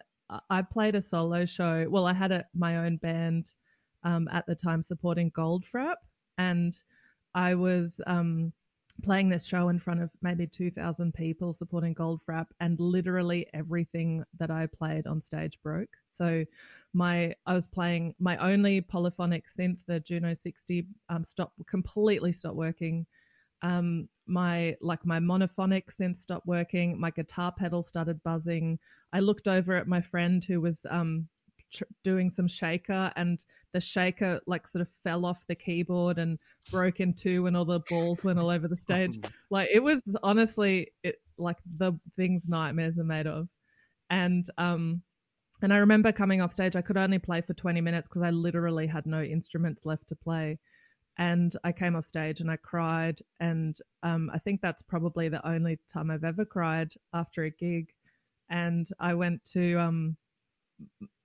I 0.49 0.61
played 0.61 0.95
a 0.95 1.01
solo 1.01 1.45
show. 1.45 1.87
Well, 1.89 2.05
I 2.05 2.13
had 2.13 2.31
a, 2.31 2.45
my 2.53 2.77
own 2.85 2.97
band 2.97 3.53
um, 4.03 4.27
at 4.33 4.45
the 4.47 4.55
time 4.55 4.83
supporting 4.83 5.31
Goldfrapp, 5.31 5.95
and 6.37 6.75
I 7.35 7.55
was 7.55 8.01
um, 8.05 8.51
playing 9.03 9.29
this 9.29 9.45
show 9.45 9.69
in 9.69 9.79
front 9.79 10.01
of 10.01 10.09
maybe 10.21 10.47
2,000 10.47 11.13
people 11.13 11.53
supporting 11.53 11.93
Goldfrapp, 11.93 12.47
and 12.59 12.79
literally 12.79 13.47
everything 13.53 14.23
that 14.39 14.49
I 14.49 14.65
played 14.65 15.05
on 15.05 15.21
stage 15.21 15.59
broke. 15.61 15.89
So 16.11 16.45
my 16.93 17.35
I 17.45 17.53
was 17.53 17.67
playing 17.67 18.15
my 18.19 18.37
only 18.37 18.81
polyphonic 18.81 19.45
synth, 19.55 19.77
the 19.87 19.99
Juno 19.99 20.33
60, 20.33 20.87
um, 21.09 21.25
stopped 21.25 21.59
completely 21.67 22.33
stopped 22.33 22.55
working. 22.55 23.05
Um 23.61 24.07
my 24.25 24.75
like 24.81 25.05
my 25.05 25.19
monophonic 25.19 25.83
synth 25.99 26.19
stopped 26.19 26.47
working. 26.47 26.99
My 26.99 27.11
guitar 27.11 27.51
pedal 27.51 27.83
started 27.83 28.23
buzzing. 28.23 28.79
I 29.11 29.19
looked 29.19 29.47
over 29.47 29.75
at 29.75 29.87
my 29.87 30.01
friend 30.01 30.43
who 30.43 30.61
was 30.61 30.85
um 30.89 31.27
tr- 31.73 31.83
doing 32.03 32.29
some 32.29 32.47
shaker 32.47 33.11
and 33.15 33.43
the 33.73 33.81
shaker 33.81 34.39
like 34.45 34.67
sort 34.67 34.81
of 34.81 34.87
fell 35.03 35.25
off 35.25 35.39
the 35.47 35.55
keyboard 35.55 36.19
and 36.19 36.37
broke 36.71 36.99
in 36.99 37.13
two 37.13 37.47
and 37.47 37.57
all 37.57 37.65
the 37.65 37.79
balls 37.89 38.23
went 38.23 38.39
all 38.39 38.49
over 38.49 38.67
the 38.67 38.77
stage. 38.87 39.19
Like 39.49 39.69
it 39.73 39.79
was 39.79 40.01
honestly 40.21 40.91
it 41.03 41.21
like 41.37 41.57
the 41.77 41.97
things 42.15 42.43
nightmares 42.47 42.97
are 42.97 43.03
made 43.03 43.27
of. 43.27 43.47
And 44.09 44.47
um 44.57 45.01
and 45.61 45.73
i 45.73 45.77
remember 45.77 46.11
coming 46.11 46.41
off 46.41 46.53
stage 46.53 46.75
i 46.75 46.81
could 46.81 46.97
only 46.97 47.19
play 47.19 47.39
for 47.39 47.53
20 47.53 47.79
minutes 47.79 48.07
because 48.07 48.23
i 48.23 48.29
literally 48.31 48.85
had 48.85 49.05
no 49.05 49.21
instruments 49.21 49.85
left 49.85 50.07
to 50.09 50.15
play. 50.15 50.59
And 51.17 51.55
I 51.63 51.71
came 51.71 51.95
off 51.95 52.07
stage 52.07 52.39
and 52.41 52.49
I 52.49 52.55
cried, 52.57 53.21
and 53.39 53.77
um, 54.01 54.31
I 54.33 54.39
think 54.39 54.61
that's 54.61 54.81
probably 54.81 55.29
the 55.29 55.47
only 55.47 55.77
time 55.91 56.09
I've 56.09 56.23
ever 56.23 56.43
cried 56.43 56.91
after 57.13 57.43
a 57.43 57.51
gig. 57.51 57.89
And 58.49 58.87
I 58.99 59.13
went 59.13 59.45
to, 59.53 59.79
um, 59.79 60.17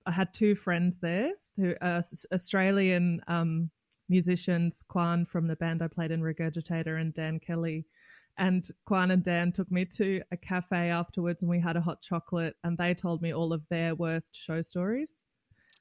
I 0.05 0.11
had 0.11 0.33
two 0.33 0.55
friends 0.55 0.97
there 1.01 1.31
who 1.55 1.75
are 1.81 2.03
Australian 2.33 3.21
um, 3.27 3.69
musicians, 4.07 4.83
Quan 4.87 5.25
from 5.25 5.47
the 5.47 5.55
band 5.55 5.81
I 5.81 5.87
played 5.87 6.11
in 6.11 6.21
Regurgitator, 6.21 6.99
and 6.99 7.13
Dan 7.13 7.39
Kelly. 7.39 7.85
And 8.37 8.69
Quan 8.85 9.11
and 9.11 9.23
Dan 9.23 9.51
took 9.51 9.69
me 9.71 9.85
to 9.97 10.21
a 10.31 10.37
cafe 10.37 10.89
afterwards, 10.89 11.41
and 11.41 11.51
we 11.51 11.59
had 11.59 11.75
a 11.75 11.81
hot 11.81 12.01
chocolate, 12.01 12.55
and 12.63 12.77
they 12.77 12.93
told 12.93 13.21
me 13.21 13.33
all 13.33 13.51
of 13.51 13.61
their 13.69 13.95
worst 13.95 14.29
show 14.33 14.61
stories. 14.61 15.11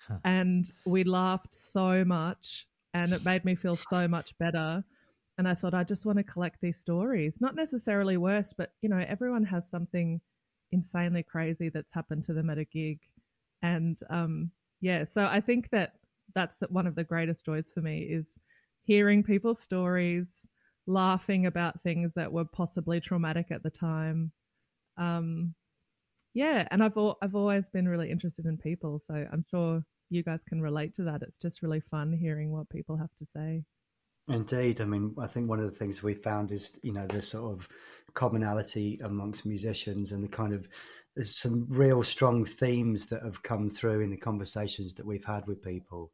Huh. 0.09 0.19
And 0.25 0.71
we 0.85 1.05
laughed 1.05 1.55
so 1.55 2.05
much 2.05 2.67
and 2.95 3.13
it 3.13 3.25
made 3.25 3.45
me 3.45 3.55
feel 3.55 3.77
so 3.77 4.09
much 4.09 4.37
better. 4.39 4.85
And 5.37 5.47
I 5.47 5.55
thought 5.55 5.75
I 5.75 5.85
just 5.85 6.05
want 6.05 6.19
to 6.19 6.25
collect 6.25 6.61
these 6.61 6.79
stories, 6.79 7.35
not 7.41 7.55
necessarily 7.55 8.17
worst, 8.17 8.55
but 8.57 8.73
you 8.83 8.89
know, 8.89 9.05
everyone 9.07 9.45
has 9.45 9.69
something 9.71 10.21
insanely 10.73 11.23
crazy 11.23 11.69
that's 11.69 11.93
happened 11.93 12.25
to 12.25 12.33
them 12.33 12.51
at 12.51 12.59
a 12.59 12.65
gig. 12.65 12.99
And 13.63 13.99
um, 14.11 14.51
yeah, 14.81 15.05
so 15.13 15.25
I 15.25 15.41
think 15.41 15.71
that 15.71 15.95
that's 16.35 16.57
the, 16.57 16.67
one 16.69 16.87
of 16.87 16.95
the 16.95 17.05
greatest 17.05 17.45
joys 17.45 17.71
for 17.73 17.81
me 17.81 18.01
is 18.01 18.27
hearing 18.85 19.23
people's 19.23 19.61
stories, 19.61 20.27
laughing 20.87 21.47
about 21.47 21.83
things 21.83 22.13
that 22.15 22.33
were 22.33 22.45
possibly 22.45 23.01
traumatic 23.01 23.47
at 23.51 23.63
the 23.63 23.71
time. 23.71 24.33
Um, 24.97 25.55
yeah, 26.35 26.67
and 26.71 26.83
I've 26.83 26.97
al- 26.97 27.19
I've 27.23 27.35
always 27.35 27.69
been 27.71 27.89
really 27.89 28.11
interested 28.11 28.47
in 28.47 28.59
people, 28.59 29.01
so 29.07 29.27
I'm 29.33 29.45
sure 29.51 29.83
you 30.11 30.23
guys 30.23 30.41
can 30.49 30.61
relate 30.61 30.95
to 30.97 31.03
that. 31.05 31.23
It's 31.23 31.37
just 31.37 31.63
really 31.63 31.81
fun 31.91 32.13
hearing 32.13 32.53
what 32.53 32.69
people 32.71 32.97
have 32.97 33.15
to 33.19 33.27
say. 33.27 33.65
Indeed, 34.29 34.81
I 34.81 34.85
mean, 34.85 35.15
I 35.19 35.27
think 35.27 35.49
one 35.49 35.59
of 35.59 35.71
the 35.71 35.77
things 35.77 36.03
we 36.03 36.15
found 36.15 36.53
is 36.53 36.79
you 36.83 36.93
know 36.93 37.07
the 37.07 37.23
sort 37.23 37.53
of 37.53 37.69
commonality 38.15 38.99
amongst 39.03 39.47
musicians 39.47 40.13
and 40.13 40.25
the 40.25 40.29
kind 40.29 40.53
of 40.53 40.67
there's 41.15 41.37
some 41.37 41.67
real 41.69 42.03
strong 42.03 42.45
themes 42.45 43.07
that 43.07 43.23
have 43.23 43.43
come 43.43 43.71
through 43.71 44.01
in 44.01 44.11
the 44.11 44.17
conversations 44.17 44.95
that 44.95 45.07
we've 45.07 45.25
had 45.25 45.47
with 45.47 45.63
people 45.63 46.13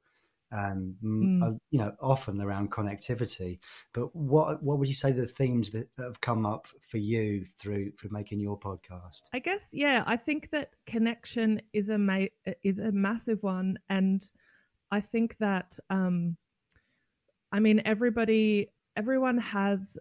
um, 0.54 0.94
mm. 1.02 1.42
uh, 1.42 1.58
you 1.70 1.78
know, 1.78 1.92
often 2.00 2.40
around 2.40 2.70
connectivity. 2.70 3.58
But 3.92 4.14
what 4.14 4.62
what 4.62 4.78
would 4.78 4.88
you 4.88 4.94
say 4.94 5.12
the 5.12 5.26
themes 5.26 5.70
that, 5.70 5.94
that, 5.96 6.04
have 6.04 6.20
come 6.20 6.46
up 6.46 6.68
for 6.80 6.98
you 6.98 7.44
through 7.44 7.92
through 7.92 8.10
making 8.12 8.40
your 8.40 8.58
podcast? 8.58 9.22
I 9.32 9.40
guess 9.40 9.60
yeah, 9.72 10.04
I 10.06 10.16
think 10.16 10.50
that 10.52 10.70
connection 10.86 11.60
is 11.72 11.88
a 11.88 11.98
ma- 11.98 12.26
is 12.62 12.78
a 12.78 12.92
massive 12.92 13.42
one, 13.42 13.78
and 13.88 14.24
I 14.90 15.00
think 15.00 15.36
that 15.40 15.78
um, 15.90 16.36
I 17.54 17.60
mean 17.60 17.80
everybody 17.86 18.70
everyone 18.96 19.38
has 19.38 19.96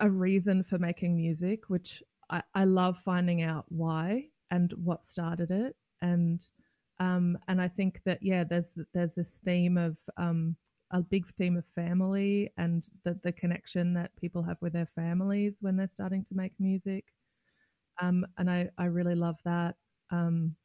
a 0.00 0.10
reason 0.10 0.64
for 0.64 0.78
making 0.78 1.16
music, 1.16 1.68
which 1.68 2.02
I, 2.30 2.42
I 2.54 2.64
love 2.64 2.96
finding 3.04 3.42
out 3.42 3.66
why 3.68 4.28
and 4.50 4.72
what 4.84 5.04
started 5.04 5.50
it 5.50 5.76
and 6.02 6.42
um, 7.00 7.38
and 7.48 7.60
I 7.60 7.68
think 7.68 8.00
that 8.06 8.20
yeah, 8.22 8.44
there's 8.44 8.72
there's 8.94 9.14
this 9.14 9.40
theme 9.44 9.76
of 9.78 9.96
um, 10.16 10.56
a 10.92 11.02
big 11.02 11.24
theme 11.36 11.56
of 11.58 11.64
family 11.74 12.52
and 12.56 12.84
the 13.04 13.18
the 13.24 13.32
connection 13.32 13.94
that 13.94 14.16
people 14.16 14.42
have 14.44 14.58
with 14.62 14.72
their 14.72 14.88
families 14.94 15.56
when 15.60 15.76
they're 15.76 15.88
starting 15.88 16.24
to 16.26 16.36
make 16.36 16.52
music. 16.58 17.04
Um, 18.02 18.26
and 18.38 18.50
I 18.50 18.70
I 18.78 18.86
really 18.86 19.14
love 19.14 19.36
that. 19.44 19.76
Um, 20.10 20.56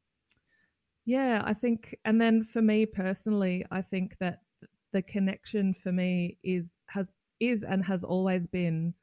yeah, 1.06 1.42
I 1.46 1.54
think, 1.54 1.96
and 2.06 2.22
then 2.22 2.48
for 2.54 2.62
me 2.62 2.86
personally, 2.86 3.66
I 3.72 3.82
think 3.82 4.16
that 4.20 4.40
the 4.94 5.02
connection 5.02 5.76
for 5.84 5.92
me 5.92 6.38
is 6.44 6.72
has 6.88 7.08
is 7.40 7.64
and 7.64 7.84
has 7.84 8.04
always 8.04 8.46
been 8.48 8.94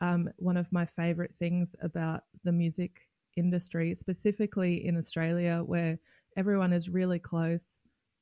um, 0.00 0.30
one 0.36 0.56
of 0.56 0.70
my 0.72 0.86
favorite 0.86 1.34
things 1.38 1.74
about 1.82 2.22
the 2.44 2.52
music 2.52 3.08
industry, 3.36 3.94
specifically 3.94 4.86
in 4.86 4.96
Australia, 4.96 5.62
where 5.64 5.98
everyone 6.36 6.72
is 6.72 6.88
really 6.88 7.18
close. 7.18 7.62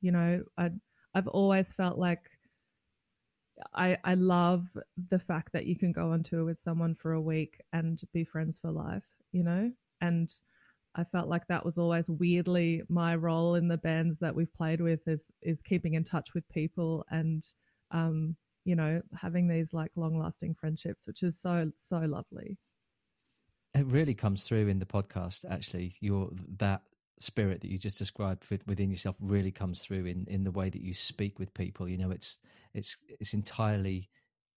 You 0.01 0.11
know, 0.11 0.43
I 0.57 0.71
I've 1.13 1.27
always 1.27 1.71
felt 1.71 1.97
like 1.97 2.21
I 3.73 3.97
I 4.03 4.13
love 4.13 4.67
the 5.09 5.19
fact 5.19 5.53
that 5.53 5.65
you 5.65 5.75
can 5.75 5.91
go 5.91 6.11
on 6.11 6.23
tour 6.23 6.45
with 6.45 6.61
someone 6.61 6.95
for 6.95 7.13
a 7.13 7.21
week 7.21 7.61
and 7.73 8.01
be 8.13 8.23
friends 8.23 8.59
for 8.59 8.71
life, 8.71 9.03
you 9.31 9.43
know? 9.43 9.71
And 10.01 10.33
I 10.97 11.03
felt 11.03 11.29
like 11.29 11.47
that 11.47 11.63
was 11.63 11.77
always 11.77 12.09
weirdly 12.09 12.81
my 12.89 13.15
role 13.15 13.55
in 13.55 13.67
the 13.67 13.77
bands 13.77 14.17
that 14.19 14.33
we've 14.33 14.53
played 14.53 14.81
with 14.81 15.07
is 15.07 15.21
is 15.41 15.61
keeping 15.61 15.93
in 15.93 16.03
touch 16.03 16.29
with 16.33 16.47
people 16.49 17.05
and 17.11 17.45
um, 17.91 18.35
you 18.65 18.75
know, 18.75 19.01
having 19.15 19.47
these 19.47 19.71
like 19.71 19.91
long 19.95 20.19
lasting 20.19 20.55
friendships, 20.59 21.07
which 21.07 21.23
is 21.23 21.39
so 21.39 21.71
so 21.77 21.99
lovely. 21.99 22.57
It 23.75 23.85
really 23.85 24.15
comes 24.15 24.43
through 24.43 24.67
in 24.67 24.79
the 24.79 24.85
podcast 24.85 25.45
actually, 25.49 25.95
your 26.01 26.31
that 26.57 26.81
spirit 27.19 27.61
that 27.61 27.71
you 27.71 27.77
just 27.77 27.97
described 27.97 28.45
within 28.67 28.89
yourself 28.89 29.15
really 29.19 29.51
comes 29.51 29.81
through 29.81 30.05
in 30.05 30.25
in 30.27 30.43
the 30.43 30.51
way 30.51 30.69
that 30.69 30.81
you 30.81 30.93
speak 30.93 31.39
with 31.39 31.51
people 31.55 31.89
you 31.89 31.97
know 31.97 32.11
it's 32.11 32.37
it's 32.75 32.95
it's 33.19 33.33
entirely 33.33 34.07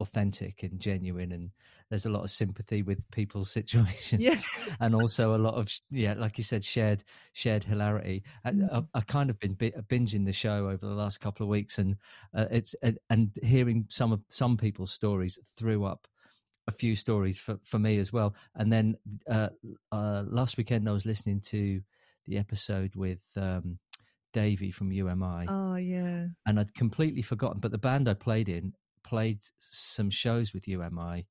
authentic 0.01 0.63
and 0.63 0.81
genuine 0.81 1.33
and 1.33 1.51
there's 1.89 2.07
a 2.07 2.11
lot 2.11 2.23
of 2.23 2.31
sympathy 2.31 2.83
with 2.83 2.99
people's 3.11 3.51
situations 3.59 4.23
yeah. 4.23 4.37
and 4.81 4.95
also 4.95 5.35
a 5.35 5.39
lot 5.39 5.55
of 5.55 5.69
yeah 5.91 6.15
like 6.17 6.39
you 6.39 6.45
said 6.45 6.65
shared 6.65 7.05
shared 7.33 7.65
hilarity 7.65 8.23
mm-hmm. 8.47 8.65
I, 8.95 8.99
have 8.99 9.07
kind 9.07 9.31
of 9.31 9.39
been 9.39 9.55
binging 9.57 10.25
the 10.25 10.33
show 10.33 10.69
over 10.69 10.87
the 10.87 10.95
last 10.95 11.21
couple 11.21 11.45
of 11.45 11.51
weeks 11.51 11.79
and 11.79 11.97
uh, 12.35 12.47
it's 12.51 12.75
and, 12.83 12.99
and 13.11 13.31
hearing 13.43 13.87
some 13.89 14.13
of 14.13 14.21
some 14.29 14.57
people's 14.57 14.93
stories 14.93 15.39
threw 15.57 15.85
up 15.85 16.07
a 16.67 16.73
few 16.73 16.95
stories 16.95 17.39
for, 17.39 17.59
for 17.65 17.79
me 17.79 17.99
as 17.99 18.13
well 18.13 18.35
and 18.55 18.73
then 18.73 18.97
uh, 19.29 19.49
uh, 19.93 20.23
last 20.27 20.57
weekend 20.57 20.89
i 20.89 20.93
was 20.93 21.07
listening 21.07 21.41
to 21.41 21.81
the 22.27 22.39
episode 22.39 22.95
with 22.95 23.21
um, 23.37 23.79
Davey 24.33 24.71
from 24.71 24.93
You 24.93 25.09
Am 25.09 25.23
I. 25.23 25.47
Oh 25.49 25.75
yeah. 25.75 26.27
And 26.47 26.61
I'd 26.61 26.75
completely 26.75 27.23
forgotten, 27.23 27.59
but 27.59 27.73
the 27.73 27.79
band 27.79 28.09
I 28.09 28.15
played 28.15 28.49
in 28.49 28.73
played 29.03 29.41
some 29.59 30.11
shows 30.11 30.53
with 30.53 30.69
You 30.69 30.83
Am 30.83 30.99
I 30.99 31.25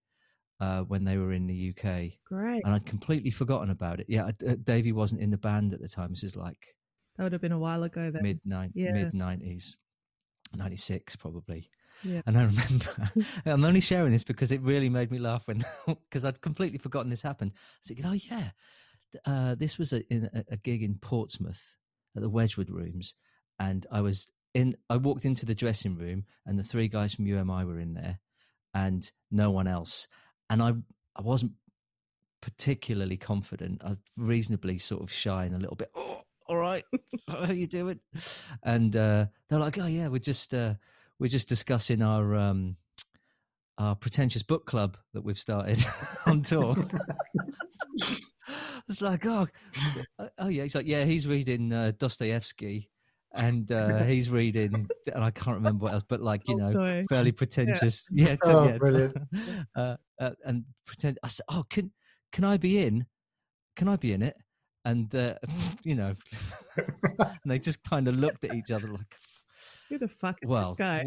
uh, 0.60 0.82
when 0.82 1.04
they 1.04 1.18
were 1.18 1.34
in 1.34 1.48
the 1.48 1.70
UK. 1.70 2.12
Great. 2.26 2.62
And 2.66 2.74
I'd 2.74 2.86
completely 2.86 3.32
forgotten 3.32 3.70
about 3.70 4.00
it. 4.00 4.08
Yeah, 4.10 4.32
uh, 4.48 4.56
Davey 4.64 4.92
wasn't 4.92 5.22
in 5.22 5.32
the 5.32 5.38
band 5.38 5.74
at 5.74 5.82
the 5.82 5.88
time. 5.88 6.10
This 6.10 6.24
is 6.24 6.36
like 6.36 6.76
that 7.18 7.24
would 7.24 7.34
have 7.34 7.42
been 7.42 7.52
a 7.52 7.60
while 7.60 7.84
ago 7.84 8.12
then. 8.12 8.24
Mid 8.24 8.40
yeah. 8.46 8.92
mid 8.92 9.14
nineties, 9.14 9.78
ninety 10.56 10.76
six 10.76 11.16
probably. 11.16 11.70
Yeah. 12.04 12.22
And 12.26 12.38
I 12.38 12.46
remember, 12.46 12.86
I'm 13.46 13.66
only 13.66 13.82
sharing 13.82 14.12
this 14.12 14.24
because 14.24 14.52
it 14.52 14.62
really 14.62 14.90
made 14.90 15.12
me 15.12 15.20
laugh 15.20 15.44
when, 15.46 15.66
because 15.88 16.24
I'd 16.24 16.42
completely 16.42 16.78
forgotten 16.78 17.10
this 17.10 17.22
happened. 17.22 17.52
I 17.54 17.60
was 17.82 17.88
thinking, 17.88 18.06
oh 18.06 18.14
yeah, 18.14 18.50
uh, 19.26 19.56
this 19.56 19.78
was 19.78 19.94
a, 19.94 20.14
in 20.14 20.30
a, 20.34 20.54
a 20.54 20.58
gig 20.58 20.84
in 20.84 20.96
Portsmouth 20.96 21.78
at 22.16 22.22
the 22.22 22.30
Wedgwood 22.30 22.70
Rooms, 22.70 23.16
and 23.60 23.86
I 23.92 24.02
was 24.02 24.32
in. 24.54 24.76
I 24.90 24.98
walked 24.98 25.26
into 25.26 25.46
the 25.46 25.56
dressing 25.56 25.96
room, 25.96 26.26
and 26.46 26.58
the 26.58 26.64
three 26.64 26.88
guys 26.88 27.14
from 27.14 27.28
You 27.28 27.38
Am 27.38 27.52
I 27.52 27.66
were 27.66 27.80
in 27.80 27.94
there, 27.94 28.20
and 28.74 29.10
no 29.32 29.52
one 29.52 29.68
else. 29.68 30.08
And 30.50 30.62
I, 30.62 30.74
I 31.16 31.22
wasn't 31.22 31.54
particularly 32.42 33.18
confident. 33.18 33.82
I 33.84 33.90
was 33.90 34.00
reasonably 34.18 34.78
sort 34.78 35.04
of 35.04 35.12
shy 35.12 35.46
and 35.46 35.56
a 35.56 35.60
little 35.60 35.76
bit. 35.76 35.92
Oh, 35.96 36.22
all 36.48 36.58
right, 36.58 36.84
how 37.28 37.40
are 37.40 37.54
you 37.54 37.68
doing? 37.68 38.00
And 38.64 38.96
uh, 38.96 39.26
they're 39.50 39.60
like, 39.60 39.78
oh 39.78 39.86
yeah, 39.86 40.08
we're 40.08 40.20
just 40.20 40.54
uh, 40.54 40.74
we're 41.20 41.28
just 41.28 41.50
discussing 41.50 42.02
our 42.02 42.36
um, 42.36 42.78
our 43.78 43.96
pretentious 43.96 44.44
book 44.44 44.66
club 44.66 44.98
that 45.14 45.24
we've 45.24 45.40
started 45.40 45.84
on 46.26 46.42
tour. 46.42 46.76
it's 48.90 49.02
like, 49.02 49.26
oh, 49.26 49.48
oh 50.38 50.48
yeah. 50.48 50.64
He's 50.64 50.76
like, 50.76 50.88
yeah, 50.88 51.06
he's 51.06 51.28
reading 51.28 51.72
uh, 51.72 51.94
Dostoevsky, 51.98 52.90
and 53.34 53.72
uh, 53.72 54.04
he's 54.04 54.30
reading, 54.30 54.90
and 55.14 55.24
I 55.24 55.32
can't 55.32 55.56
remember 55.56 55.86
what 55.86 55.94
else, 55.94 56.04
but 56.08 56.22
like 56.22 56.48
you 56.48 56.56
know, 56.56 57.04
fairly 57.10 57.32
pretentious. 57.32 58.06
Yeah, 58.12 58.30
yeah, 58.30 58.38
oh, 58.44 58.68
yeah 58.68 58.78
brilliant. 58.78 59.18
uh, 59.76 59.96
uh, 60.20 60.32
and 60.46 60.64
pretend. 60.86 61.20
I 61.24 61.28
said, 61.28 61.46
oh, 61.50 61.64
can 61.70 61.92
can 62.32 62.44
I 62.44 62.58
be 62.58 62.80
in? 62.80 63.06
Can 63.76 63.88
I 63.88 63.96
be 63.96 64.14
in 64.14 64.22
it? 64.22 64.36
And 64.86 65.14
uh, 65.14 65.36
you 65.84 65.96
know, 65.96 66.16
and 66.78 67.38
they 67.46 67.60
just 67.60 67.84
kind 67.84 68.08
of 68.08 68.16
looked 68.16 68.44
at 68.46 68.56
each 68.56 68.72
other 68.72 68.88
like, 68.88 69.16
who 69.90 69.98
the 69.98 70.08
fuck 70.08 70.38
is 70.42 70.50
well, 70.50 70.76
this 70.76 70.86
guy? 70.86 71.04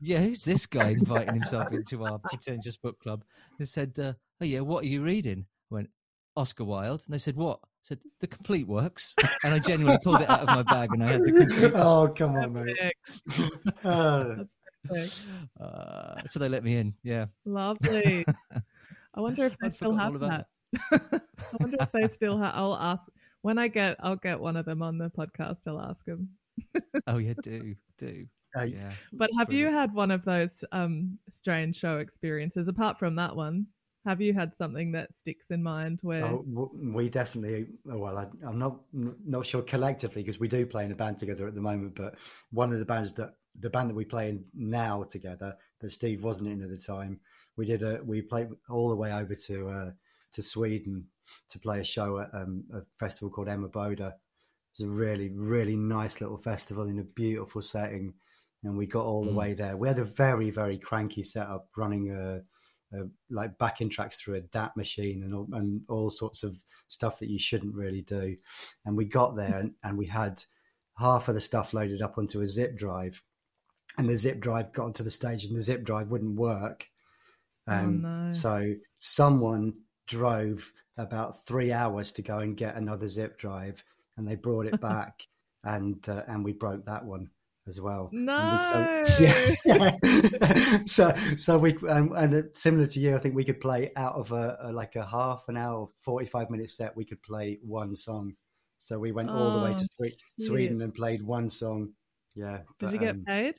yeah, 0.00 0.18
who's 0.18 0.44
this 0.44 0.66
guy 0.66 0.90
inviting 0.90 1.34
himself 1.34 1.72
into 1.72 2.04
our 2.04 2.18
pretentious 2.18 2.76
book 2.76 2.98
club? 3.00 3.24
They 3.58 3.64
said, 3.64 3.98
uh, 3.98 4.12
"Oh 4.40 4.44
yeah, 4.44 4.60
what 4.60 4.84
are 4.84 4.88
you 4.88 5.02
reading?" 5.02 5.46
I 5.70 5.74
went, 5.74 5.90
Oscar 6.38 6.64
Wilde. 6.64 7.02
And 7.04 7.12
they 7.12 7.18
said, 7.18 7.36
What? 7.36 7.58
I 7.78 7.82
said, 7.82 7.98
The 8.20 8.26
complete 8.26 8.66
works. 8.66 9.14
And 9.44 9.54
I 9.54 9.58
genuinely 9.58 9.98
pulled 10.02 10.20
it 10.20 10.28
out 10.28 10.40
of 10.40 10.46
my 10.48 10.62
bag 10.62 10.90
and 10.92 11.02
I 11.02 11.10
had 11.10 11.24
the 11.24 11.32
complete 11.32 11.72
Oh, 11.74 12.08
come 12.08 12.36
on, 12.36 12.52
mate. 12.52 12.92
uh, 13.84 14.36
uh, 15.60 16.20
so 16.28 16.38
they 16.38 16.48
let 16.48 16.64
me 16.64 16.76
in. 16.76 16.94
Yeah. 17.02 17.26
Lovely. 17.44 18.24
I 19.14 19.20
wonder 19.20 19.44
if 19.46 19.56
they 19.60 19.70
still 19.72 19.96
have 19.96 20.18
that. 20.20 20.46
I 20.90 21.20
wonder 21.60 21.76
if 21.80 21.92
they 21.92 22.08
still 22.08 22.38
have. 22.38 22.52
I'll 22.54 22.76
ask 22.76 23.02
when 23.42 23.58
I 23.58 23.68
get. 23.68 23.96
I'll 24.00 24.16
get 24.16 24.38
one 24.38 24.56
of 24.56 24.66
them 24.66 24.82
on 24.82 24.98
the 24.98 25.10
podcast. 25.10 25.66
I'll 25.66 25.80
ask 25.80 26.04
them. 26.04 26.28
oh 27.06 27.18
yeah, 27.18 27.34
do 27.42 27.74
do. 27.98 28.26
Yeah. 28.56 28.92
But 29.12 29.30
have 29.38 29.48
Brilliant. 29.48 29.70
you 29.70 29.76
had 29.78 29.94
one 29.94 30.10
of 30.10 30.24
those 30.24 30.64
um, 30.72 31.18
strange 31.32 31.76
show 31.76 31.98
experiences 31.98 32.68
apart 32.68 32.98
from 32.98 33.16
that 33.16 33.34
one? 33.36 33.66
Have 34.08 34.22
you 34.22 34.32
had 34.32 34.56
something 34.56 34.90
that 34.92 35.12
sticks 35.18 35.50
in 35.50 35.62
mind 35.62 35.98
where 36.00 36.24
oh, 36.24 36.70
we 36.74 37.10
definitely? 37.10 37.66
Well, 37.84 38.16
I, 38.16 38.26
am 38.48 38.58
not 38.58 38.78
not 38.94 39.44
sure 39.44 39.60
collectively 39.60 40.22
because 40.22 40.40
we 40.40 40.48
do 40.48 40.64
play 40.64 40.86
in 40.86 40.92
a 40.92 40.94
band 40.94 41.18
together 41.18 41.46
at 41.46 41.54
the 41.54 41.60
moment. 41.60 41.94
But 41.94 42.14
one 42.50 42.72
of 42.72 42.78
the 42.78 42.86
bands 42.86 43.12
that 43.12 43.34
the 43.60 43.68
band 43.68 43.90
that 43.90 43.94
we 43.94 44.06
play 44.06 44.30
in 44.30 44.46
now 44.54 45.02
together 45.02 45.54
that 45.82 45.90
Steve 45.90 46.24
wasn't 46.24 46.48
in 46.48 46.62
at 46.62 46.70
the 46.70 46.78
time, 46.78 47.20
we 47.58 47.66
did 47.66 47.82
a 47.82 48.00
we 48.02 48.22
played 48.22 48.48
all 48.70 48.88
the 48.88 48.96
way 48.96 49.12
over 49.12 49.34
to 49.34 49.68
uh, 49.68 49.90
to 50.32 50.42
Sweden 50.42 51.04
to 51.50 51.58
play 51.58 51.80
a 51.80 51.84
show 51.84 52.20
at 52.20 52.30
um, 52.32 52.64
a 52.72 52.80
festival 52.98 53.28
called 53.28 53.48
Emmaboda. 53.48 54.08
It 54.08 54.78
was 54.78 54.86
a 54.86 54.88
really 54.88 55.28
really 55.34 55.76
nice 55.76 56.22
little 56.22 56.38
festival 56.38 56.88
in 56.88 56.98
a 57.00 57.04
beautiful 57.04 57.60
setting, 57.60 58.14
and 58.64 58.74
we 58.74 58.86
got 58.86 59.04
all 59.04 59.26
the 59.26 59.32
mm. 59.32 59.42
way 59.42 59.52
there. 59.52 59.76
We 59.76 59.86
had 59.86 59.98
a 59.98 60.04
very 60.04 60.48
very 60.48 60.78
cranky 60.78 61.22
setup 61.22 61.68
running 61.76 62.10
a 62.10 62.40
uh, 62.96 63.04
like 63.30 63.58
backing 63.58 63.88
tracks 63.88 64.20
through 64.20 64.36
a 64.36 64.40
DAT 64.40 64.76
machine 64.76 65.22
and 65.22 65.34
all, 65.34 65.48
and 65.52 65.82
all 65.88 66.10
sorts 66.10 66.42
of 66.42 66.56
stuff 66.88 67.18
that 67.18 67.28
you 67.28 67.38
shouldn't 67.38 67.74
really 67.74 68.02
do. 68.02 68.36
And 68.84 68.96
we 68.96 69.04
got 69.04 69.36
there 69.36 69.58
and, 69.58 69.72
and 69.82 69.98
we 69.98 70.06
had 70.06 70.42
half 70.96 71.28
of 71.28 71.34
the 71.34 71.40
stuff 71.40 71.74
loaded 71.74 72.02
up 72.02 72.18
onto 72.18 72.40
a 72.40 72.46
zip 72.46 72.76
drive, 72.76 73.22
and 73.98 74.08
the 74.08 74.16
zip 74.16 74.40
drive 74.40 74.72
got 74.72 74.86
onto 74.86 75.04
the 75.04 75.10
stage 75.10 75.44
and 75.44 75.56
the 75.56 75.60
zip 75.60 75.84
drive 75.84 76.08
wouldn't 76.08 76.38
work. 76.38 76.86
Um, 77.66 78.02
oh, 78.04 78.08
no. 78.08 78.32
So 78.32 78.74
someone 78.98 79.74
drove 80.06 80.72
about 80.96 81.44
three 81.44 81.72
hours 81.72 82.10
to 82.12 82.22
go 82.22 82.38
and 82.38 82.56
get 82.56 82.76
another 82.76 83.08
zip 83.08 83.38
drive, 83.38 83.84
and 84.16 84.26
they 84.26 84.34
brought 84.34 84.66
it 84.66 84.80
back, 84.80 85.26
and 85.64 86.08
uh, 86.08 86.22
and 86.26 86.44
we 86.44 86.52
broke 86.52 86.84
that 86.86 87.04
one 87.04 87.30
as 87.68 87.80
well. 87.80 88.10
No. 88.18 89.04
So, 89.06 89.22
yeah. 89.64 90.78
so 90.86 91.14
so 91.36 91.58
we 91.58 91.76
um, 91.88 92.12
and 92.12 92.50
similar 92.54 92.86
to 92.86 93.00
you, 93.00 93.14
I 93.14 93.18
think 93.18 93.34
we 93.34 93.44
could 93.44 93.60
play 93.60 93.92
out 93.96 94.14
of 94.14 94.32
a, 94.32 94.56
a 94.60 94.72
like 94.72 94.96
a 94.96 95.06
half 95.06 95.44
an 95.48 95.56
hour, 95.56 95.88
forty 96.00 96.26
five 96.26 96.50
minute 96.50 96.70
set. 96.70 96.96
We 96.96 97.04
could 97.04 97.22
play 97.22 97.58
one 97.62 97.94
song. 97.94 98.34
So 98.78 98.98
we 98.98 99.12
went 99.12 99.30
all 99.30 99.58
the 99.58 99.64
way 99.64 99.74
to 99.74 99.88
Oh, 100.00 100.08
Sweden 100.38 100.82
and 100.82 100.94
played 100.94 101.22
one 101.22 101.48
song. 101.48 101.90
Yeah. 102.34 102.58
Did 102.58 102.64
but, 102.78 102.92
you 102.92 102.98
get 102.98 103.10
um, 103.10 103.24
paid? 103.26 103.54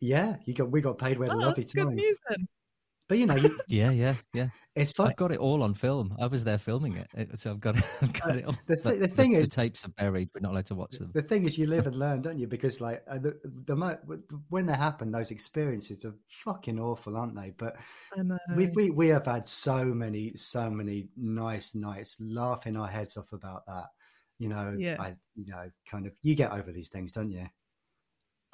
Yeah, 0.00 0.36
you 0.46 0.54
got 0.54 0.70
we 0.70 0.80
got 0.80 0.98
paid. 0.98 1.18
We 1.18 1.26
had 1.26 1.34
a 1.34 1.36
Oh, 1.36 1.40
lovely 1.40 1.64
that's 1.64 1.74
good 1.74 1.84
time. 1.84 2.46
News 3.10 3.28
then. 3.28 3.36
But 3.36 3.42
you 3.42 3.48
know, 3.48 3.48
you, 3.48 3.60
Yeah, 3.68 3.90
yeah, 3.90 4.14
yeah. 4.32 4.48
it's 4.74 4.92
fun. 4.92 5.08
I've 5.08 5.16
got 5.16 5.32
it 5.32 5.38
all 5.38 5.62
on 5.62 5.74
film. 5.74 6.16
I 6.20 6.26
was 6.26 6.44
there 6.44 6.58
filming 6.58 6.96
it, 6.96 7.08
it- 7.14 7.38
so 7.38 7.50
I've 7.50 7.60
got 7.60 7.76
it. 7.78 7.84
I've 8.02 8.12
got 8.12 8.36
it 8.36 8.44
all. 8.44 8.56
The 8.66 8.76
thi- 8.76 8.82
But 8.82 8.98
the 9.00 9.08
thing 9.08 9.32
the 9.32 9.38
is- 9.38 9.48
the 9.48 9.54
tapes 9.56 9.84
are 9.84 9.88
buried. 9.90 10.30
We're 10.34 10.40
not 10.40 10.52
allowed 10.52 10.66
to 10.66 10.74
watch 10.74 10.92
them. 10.98 11.10
The 11.14 11.22
thing 11.22 11.44
is, 11.44 11.58
you 11.58 11.66
live 11.66 11.86
and 11.86 11.96
learn, 11.96 12.22
don't 12.22 12.38
you? 12.38 12.46
Because 12.46 12.80
like 12.80 13.02
uh, 13.08 13.18
the, 13.18 13.38
the 13.66 14.18
when 14.48 14.66
they 14.66 14.74
happen, 14.74 15.10
those 15.10 15.30
experiences 15.30 16.04
are 16.04 16.14
fucking 16.44 16.78
awful, 16.78 17.16
aren't 17.16 17.34
they? 17.34 17.52
But 17.56 17.76
we 18.56 18.68
we 18.68 18.90
we 18.90 19.08
have 19.08 19.26
had 19.26 19.46
so 19.46 19.84
many 19.84 20.32
so 20.36 20.70
many 20.70 21.08
nice 21.16 21.74
nights 21.74 22.16
laughing 22.20 22.76
our 22.76 22.88
heads 22.88 23.16
off 23.16 23.32
about 23.32 23.66
that. 23.66 23.86
You 24.38 24.48
know, 24.48 24.74
Yeah. 24.78 24.96
I 24.98 25.14
you 25.36 25.52
know, 25.52 25.70
kind 25.90 26.06
of 26.06 26.12
you 26.22 26.34
get 26.34 26.52
over 26.52 26.72
these 26.72 26.88
things, 26.88 27.12
don't 27.12 27.30
you? 27.30 27.46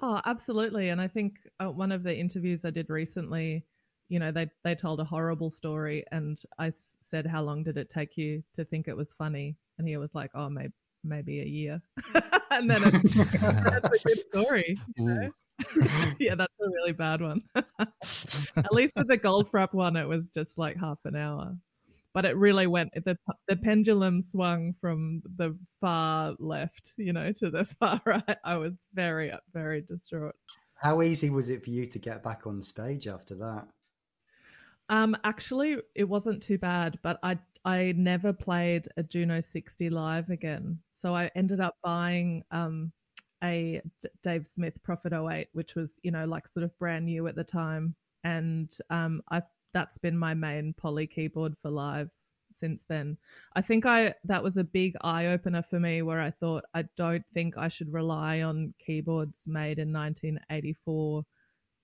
Oh, 0.02 0.20
absolutely. 0.26 0.90
And 0.90 1.00
I 1.00 1.08
think 1.08 1.36
uh, 1.58 1.70
one 1.70 1.90
of 1.90 2.02
the 2.02 2.14
interviews 2.14 2.66
I 2.66 2.70
did 2.70 2.90
recently, 2.90 3.64
you 4.08 4.18
know, 4.18 4.30
they 4.32 4.48
they 4.64 4.74
told 4.74 5.00
a 5.00 5.04
horrible 5.04 5.50
story, 5.50 6.04
and 6.12 6.38
I 6.58 6.72
said, 7.10 7.26
"How 7.26 7.42
long 7.42 7.62
did 7.62 7.76
it 7.76 7.90
take 7.90 8.16
you 8.16 8.42
to 8.54 8.64
think 8.64 8.88
it 8.88 8.96
was 8.96 9.08
funny?" 9.18 9.56
And 9.78 9.88
he 9.88 9.96
was 9.96 10.14
like, 10.14 10.30
"Oh, 10.34 10.48
maybe 10.48 10.72
maybe 11.02 11.40
a 11.40 11.44
year." 11.44 11.82
and 12.50 12.70
then 12.70 12.80
it's, 12.84 13.14
that's 13.14 14.04
a 14.04 14.08
good 14.08 14.18
story. 14.28 14.78
You 14.96 15.04
know? 15.06 15.30
yeah, 16.18 16.34
that's 16.34 16.52
a 16.60 16.68
really 16.68 16.92
bad 16.92 17.20
one. 17.20 17.42
At 17.54 18.72
least 18.72 18.94
with 18.96 19.08
the 19.08 19.18
Goldfrapp 19.18 19.72
one, 19.72 19.96
it 19.96 20.06
was 20.06 20.28
just 20.28 20.58
like 20.58 20.76
half 20.76 20.98
an 21.04 21.16
hour. 21.16 21.56
But 22.12 22.24
it 22.24 22.36
really 22.36 22.66
went 22.66 22.92
the 22.94 23.18
the 23.48 23.56
pendulum 23.56 24.22
swung 24.22 24.74
from 24.80 25.22
the 25.36 25.56
far 25.80 26.34
left, 26.38 26.92
you 26.96 27.12
know, 27.12 27.32
to 27.32 27.50
the 27.50 27.66
far 27.78 28.00
right. 28.06 28.38
I 28.44 28.56
was 28.56 28.74
very 28.94 29.32
very 29.52 29.82
distraught. 29.82 30.36
How 30.74 31.02
easy 31.02 31.30
was 31.30 31.48
it 31.48 31.64
for 31.64 31.70
you 31.70 31.86
to 31.86 31.98
get 31.98 32.22
back 32.22 32.46
on 32.46 32.62
stage 32.62 33.08
after 33.08 33.34
that? 33.36 33.66
Um, 34.88 35.16
actually, 35.24 35.76
it 35.94 36.04
wasn't 36.04 36.42
too 36.42 36.58
bad, 36.58 36.98
but 37.02 37.18
I 37.22 37.38
I 37.64 37.92
never 37.96 38.32
played 38.32 38.88
a 38.96 39.02
Juno 39.02 39.40
60 39.40 39.90
live 39.90 40.30
again. 40.30 40.78
So 40.92 41.14
I 41.14 41.30
ended 41.34 41.60
up 41.60 41.76
buying 41.82 42.44
um 42.52 42.92
a 43.42 43.80
D- 44.02 44.08
Dave 44.22 44.46
Smith 44.46 44.80
Prophet 44.82 45.12
08, 45.12 45.48
which 45.52 45.74
was 45.74 45.94
you 46.02 46.10
know 46.12 46.24
like 46.26 46.48
sort 46.48 46.64
of 46.64 46.78
brand 46.78 47.06
new 47.06 47.26
at 47.26 47.34
the 47.36 47.44
time, 47.44 47.94
and 48.24 48.72
um 48.90 49.22
I 49.30 49.42
that's 49.74 49.98
been 49.98 50.16
my 50.16 50.34
main 50.34 50.72
poly 50.74 51.06
keyboard 51.06 51.54
for 51.62 51.70
live 51.70 52.08
since 52.54 52.84
then. 52.88 53.18
I 53.56 53.62
think 53.62 53.86
I 53.86 54.14
that 54.24 54.42
was 54.42 54.56
a 54.56 54.64
big 54.64 54.94
eye 55.02 55.26
opener 55.26 55.62
for 55.68 55.80
me 55.80 56.02
where 56.02 56.20
I 56.20 56.30
thought 56.30 56.64
I 56.74 56.84
don't 56.96 57.24
think 57.34 57.58
I 57.58 57.68
should 57.68 57.92
rely 57.92 58.42
on 58.42 58.72
keyboards 58.84 59.42
made 59.46 59.78
in 59.80 59.90
1984 59.92 61.24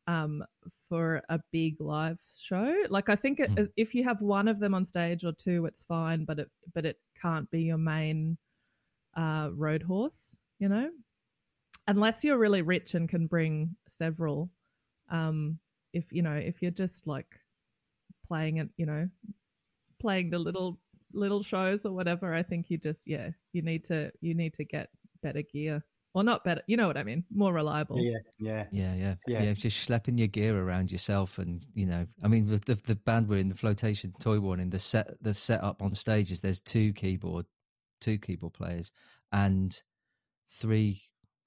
um, 0.07 0.45
for 0.89 1.23
a 1.29 1.41
big 1.53 1.81
live 1.81 2.19
show. 2.35 2.85
Like 2.91 3.09
I 3.09 3.17
think 3.17 3.41
it, 3.41 3.51
Hmm. 3.51 3.65
if 3.77 3.95
you 3.95 4.05
have 4.05 4.21
one 4.21 4.49
of 4.49 4.61
them 4.61 4.75
on 4.75 4.85
stage 4.87 5.25
or 5.25 5.33
two, 5.33 5.67
it's 5.67 5.83
fine, 5.83 6.25
but 6.25 6.39
it 6.39 6.51
but 6.75 6.85
it 6.87 6.99
can't 7.21 7.51
be 7.51 7.63
your 7.63 7.79
main 7.79 8.37
uh, 9.17 9.51
road 9.55 9.83
horse, 9.83 10.35
you 10.59 10.69
know, 10.69 10.91
unless 11.89 12.25
you're 12.25 12.39
really 12.39 12.63
rich 12.63 12.95
and 12.95 13.09
can 13.09 13.27
bring 13.27 13.77
several. 13.99 14.51
Um, 15.11 15.59
if 15.93 16.05
you 16.13 16.23
know, 16.23 16.35
if 16.35 16.63
you're 16.63 16.71
just 16.71 17.07
like 17.07 17.27
playing 18.27 18.59
it, 18.59 18.69
you 18.77 18.87
know, 18.87 19.09
playing 20.01 20.31
the 20.31 20.39
little 20.39 20.79
little 21.13 21.43
shows 21.43 21.85
or 21.85 21.93
whatever, 21.93 22.35
I 22.35 22.43
think 22.43 22.71
you 22.71 22.79
just 22.79 23.01
yeah, 23.07 23.31
you 23.53 23.63
need 23.63 23.85
to 23.87 24.11
you 24.21 24.35
need 24.35 24.55
to 24.55 24.65
get 24.65 24.89
better 25.23 25.43
gear. 25.43 25.85
Or 26.15 26.23
not 26.23 26.45
better, 26.45 26.61
you 26.67 26.77
know 26.77 26.87
what 26.87 26.99
I 26.99 27.05
mean? 27.05 27.25
More 27.35 27.53
reliable. 27.55 27.99
Yeah, 27.99 28.19
yeah. 28.39 28.67
Yeah, 28.71 28.95
yeah, 28.95 29.15
Yeah. 29.27 29.43
yeah, 29.45 29.53
Just 29.55 29.89
schlepping 29.89 30.19
your 30.19 30.29
gear 30.29 30.59
around 30.63 30.93
yourself, 30.93 31.39
and 31.39 31.65
you 31.75 31.87
know, 31.87 32.07
I 32.23 32.29
mean, 32.29 32.47
the 32.47 32.59
the, 32.59 32.75
the 32.85 32.97
band 32.97 33.29
we're 33.29 33.39
in, 33.39 33.49
the 33.49 33.55
flotation 33.55 34.13
toy 34.21 34.39
warning, 34.41 34.71
the 34.71 34.79
set 34.79 35.23
the 35.23 35.33
setup 35.35 35.83
on 35.83 35.95
stage 35.95 36.31
is 36.31 36.41
there's 36.41 36.61
two 36.61 36.93
keyboard, 36.93 37.47
two 38.01 38.19
keyboard 38.19 38.53
players, 38.53 38.93
and 39.33 39.81
three 40.53 41.03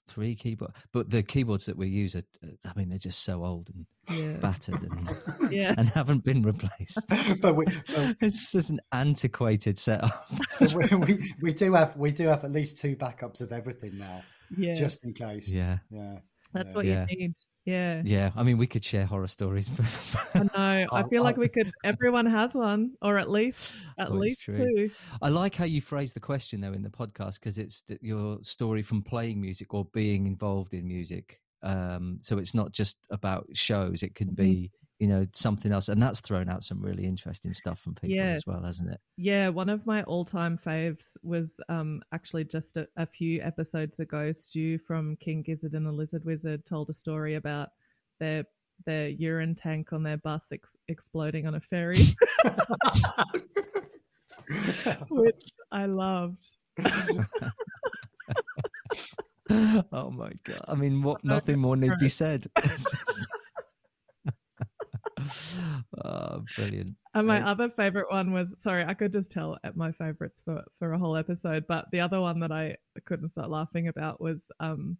three 0.07 0.35
keyboard. 0.35 0.71
But 0.91 1.09
the 1.09 1.23
keyboards 1.23 1.65
that 1.65 1.77
we 1.77 1.87
use 1.87 2.15
are, 2.15 2.23
I 2.63 2.71
mean, 2.75 2.89
they're 2.89 2.99
just 2.99 3.23
so 3.23 3.43
old 3.43 3.69
and 3.73 3.85
Yeah. 4.09 4.37
battered 4.37 4.83
and 4.83 5.17
Yeah. 5.51 5.73
and 5.77 5.89
haven't 5.89 6.23
been 6.23 6.41
replaced. 6.43 6.99
but 7.41 7.55
we, 7.55 7.65
well, 7.95 8.13
It's 8.21 8.51
just 8.51 8.69
an 8.69 8.81
antiquated 8.91 9.79
setup. 9.79 10.27
we, 10.75 10.85
we 10.95 11.33
we 11.41 11.53
do 11.53 11.73
have 11.73 11.95
we 11.97 12.11
do 12.11 12.27
have 12.27 12.43
at 12.43 12.51
least 12.51 12.79
two 12.79 12.95
backups 12.95 13.41
of 13.41 13.51
everything 13.51 13.97
now, 13.97 14.23
Yeah. 14.57 14.73
just 14.73 15.03
in 15.03 15.13
case. 15.13 15.51
yeah, 15.51 15.79
yeah. 15.89 16.19
That's 16.53 16.69
yeah. 16.69 16.75
what 16.75 16.85
Yeah. 16.85 17.05
you 17.09 17.17
need. 17.17 17.35
Yeah. 17.65 18.03
yeah. 18.05 18.31
I 18.35 18.43
mean, 18.43 18.59
we 18.59 18.67
could 18.67 18.83
share 18.83 19.05
horror 19.07 19.25
stories. 19.27 19.69
I 20.35 20.43
know. 20.55 20.85
I 20.93 21.03
feel 21.09 21.23
like 21.23 21.35
we 21.35 21.47
could. 21.47 21.71
Everyone 21.83 22.27
has 22.27 22.53
one, 22.53 22.91
or 23.01 23.17
at 23.17 23.29
least 23.31 23.73
at 23.97 24.11
Well, 24.11 24.19
least 24.19 24.41
true. 24.41 24.53
two. 24.53 24.91
I 25.21 25.29
like 25.29 25.55
how 25.55 25.65
you 25.65 25.81
phrase 25.81 26.13
the 26.13 26.19
question 26.19 26.61
though 26.61 26.73
in 26.73 26.83
the 26.83 26.89
podcast 26.91 27.35
because 27.39 27.57
it's 27.57 27.81
your 28.01 28.37
story 28.43 28.83
from 28.83 29.01
playing 29.01 29.41
music 29.41 29.73
or 29.73 29.85
being 29.93 30.27
involved 30.27 30.75
in 30.75 30.87
music. 30.87 31.41
Um, 31.63 32.19
so 32.21 32.37
it's 32.37 32.53
not 32.53 32.71
just 32.71 32.97
about 33.09 33.47
shows; 33.53 34.03
it 34.03 34.13
can 34.13 34.35
be 34.35 34.69
you 34.99 35.07
know 35.07 35.25
something 35.33 35.71
else, 35.71 35.89
and 35.89 36.01
that's 36.01 36.21
thrown 36.21 36.49
out 36.49 36.63
some 36.63 36.81
really 36.81 37.05
interesting 37.05 37.53
stuff 37.53 37.79
from 37.79 37.95
people 37.95 38.15
Yeah. 38.15 38.31
as 38.31 38.45
well, 38.47 38.63
hasn't 38.63 38.89
it? 38.89 38.99
Yeah, 39.17 39.49
one 39.49 39.69
of 39.69 39.85
my 39.85 40.03
all-time 40.03 40.57
faves 40.63 41.03
was 41.21 41.59
um, 41.67 42.01
actually 42.13 42.45
just 42.45 42.77
a, 42.77 42.87
a 42.95 43.05
few 43.05 43.41
episodes 43.41 43.99
ago. 43.99 44.31
Stu 44.31 44.77
from 44.79 45.17
King 45.17 45.41
Gizzard 45.41 45.73
and 45.73 45.85
the 45.85 45.91
Lizard 45.91 46.23
Wizard 46.23 46.65
told 46.65 46.89
a 46.89 46.93
story 46.93 47.35
about 47.35 47.69
their 48.19 48.45
their 48.85 49.07
urine 49.09 49.55
tank 49.55 49.91
on 49.93 50.03
their 50.03 50.17
bus 50.17 50.43
ex- 50.51 50.75
exploding 50.87 51.45
on 51.47 51.55
a 51.55 51.61
ferry, 51.61 51.99
which 55.09 55.51
I 55.71 55.85
loved. 55.85 56.47
oh 59.91 60.11
my 60.11 60.31
god! 60.43 60.65
I 60.67 60.75
mean, 60.75 61.01
what? 61.03 61.23
Nothing 61.23 61.59
more 61.59 61.75
need 61.75 61.93
be 61.99 62.09
said. 62.09 62.47
Oh, 66.03 66.43
brilliant! 66.55 66.95
And 67.13 67.27
my 67.27 67.41
other 67.47 67.69
favorite 67.69 68.11
one 68.11 68.33
was 68.33 68.53
sorry, 68.61 68.83
I 68.85 68.93
could 68.93 69.11
just 69.11 69.31
tell 69.31 69.57
at 69.63 69.77
my 69.77 69.91
favorites 69.93 70.41
for 70.43 70.63
for 70.79 70.93
a 70.93 70.99
whole 70.99 71.15
episode, 71.15 71.65
but 71.67 71.85
the 71.91 72.01
other 72.01 72.19
one 72.19 72.39
that 72.41 72.51
I 72.51 72.75
couldn't 73.05 73.29
stop 73.29 73.49
laughing 73.49 73.87
about 73.87 74.19
was 74.19 74.41
um 74.59 74.97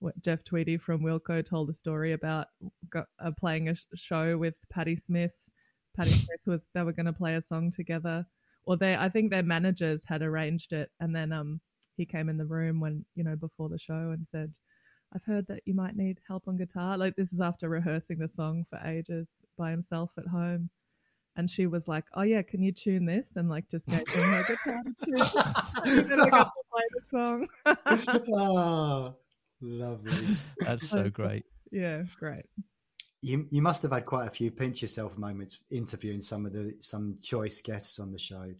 what 0.00 0.20
Jeff 0.22 0.44
Tweedy 0.44 0.78
from 0.78 1.02
Wilco 1.02 1.44
told 1.44 1.68
a 1.70 1.74
story 1.74 2.12
about 2.12 2.46
uh, 2.94 3.30
playing 3.38 3.68
a 3.68 3.74
sh- 3.74 3.84
show 3.94 4.38
with 4.38 4.54
Patti 4.70 4.96
Smith. 4.96 5.32
Patti 5.96 6.10
Smith 6.24 6.40
was 6.46 6.64
they 6.74 6.82
were 6.82 6.92
going 6.92 7.06
to 7.06 7.12
play 7.12 7.34
a 7.34 7.42
song 7.42 7.70
together, 7.70 8.24
or 8.64 8.76
they 8.76 8.96
I 8.96 9.08
think 9.08 9.30
their 9.30 9.42
managers 9.42 10.02
had 10.06 10.22
arranged 10.22 10.72
it, 10.72 10.90
and 11.00 11.14
then 11.14 11.32
um 11.32 11.60
he 11.96 12.06
came 12.06 12.28
in 12.28 12.38
the 12.38 12.46
room 12.46 12.80
when 12.80 13.04
you 13.14 13.24
know 13.24 13.36
before 13.36 13.68
the 13.68 13.78
show 13.78 14.12
and 14.12 14.26
said. 14.30 14.54
I've 15.14 15.24
heard 15.24 15.46
that 15.46 15.62
you 15.64 15.72
might 15.72 15.96
need 15.96 16.18
help 16.28 16.42
on 16.48 16.58
guitar. 16.58 16.98
Like 16.98 17.16
this 17.16 17.32
is 17.32 17.40
after 17.40 17.70
rehearsing 17.70 18.18
the 18.18 18.28
song 18.28 18.66
for 18.68 18.78
ages 18.86 19.26
by 19.58 19.70
himself 19.72 20.10
at 20.16 20.26
home. 20.26 20.70
And 21.36 21.48
she 21.50 21.66
was 21.66 21.86
like, 21.86 22.04
"Oh 22.14 22.22
yeah, 22.22 22.42
can 22.42 22.62
you 22.62 22.72
tune 22.72 23.04
this?" 23.04 23.28
And 23.36 23.48
like 23.50 23.68
just 23.68 23.86
gave 23.86 24.08
him 24.08 24.22
her 24.32 24.42
guitar 24.44 24.82
to 24.82 25.04
tune. 25.04 26.00
and 26.00 26.08
then 26.10 26.20
I 26.20 26.28
got 26.30 26.44
to 26.44 26.62
play 26.72 26.82
the 26.94 27.02
song. 27.10 27.48
oh, 28.36 29.14
lovely. 29.60 30.36
That's 30.60 30.88
so 30.88 31.10
great. 31.10 31.44
yeah, 31.70 32.02
great. 32.18 32.46
You 33.22 33.46
you 33.50 33.62
must 33.62 33.82
have 33.82 33.92
had 33.92 34.06
quite 34.06 34.26
a 34.26 34.30
few 34.30 34.50
pinch 34.50 34.80
yourself 34.82 35.16
moments 35.18 35.58
interviewing 35.70 36.20
some 36.20 36.46
of 36.46 36.52
the 36.52 36.74
some 36.80 37.18
choice 37.22 37.60
guests 37.60 37.98
on 38.00 38.10
the 38.12 38.18
show. 38.18 38.52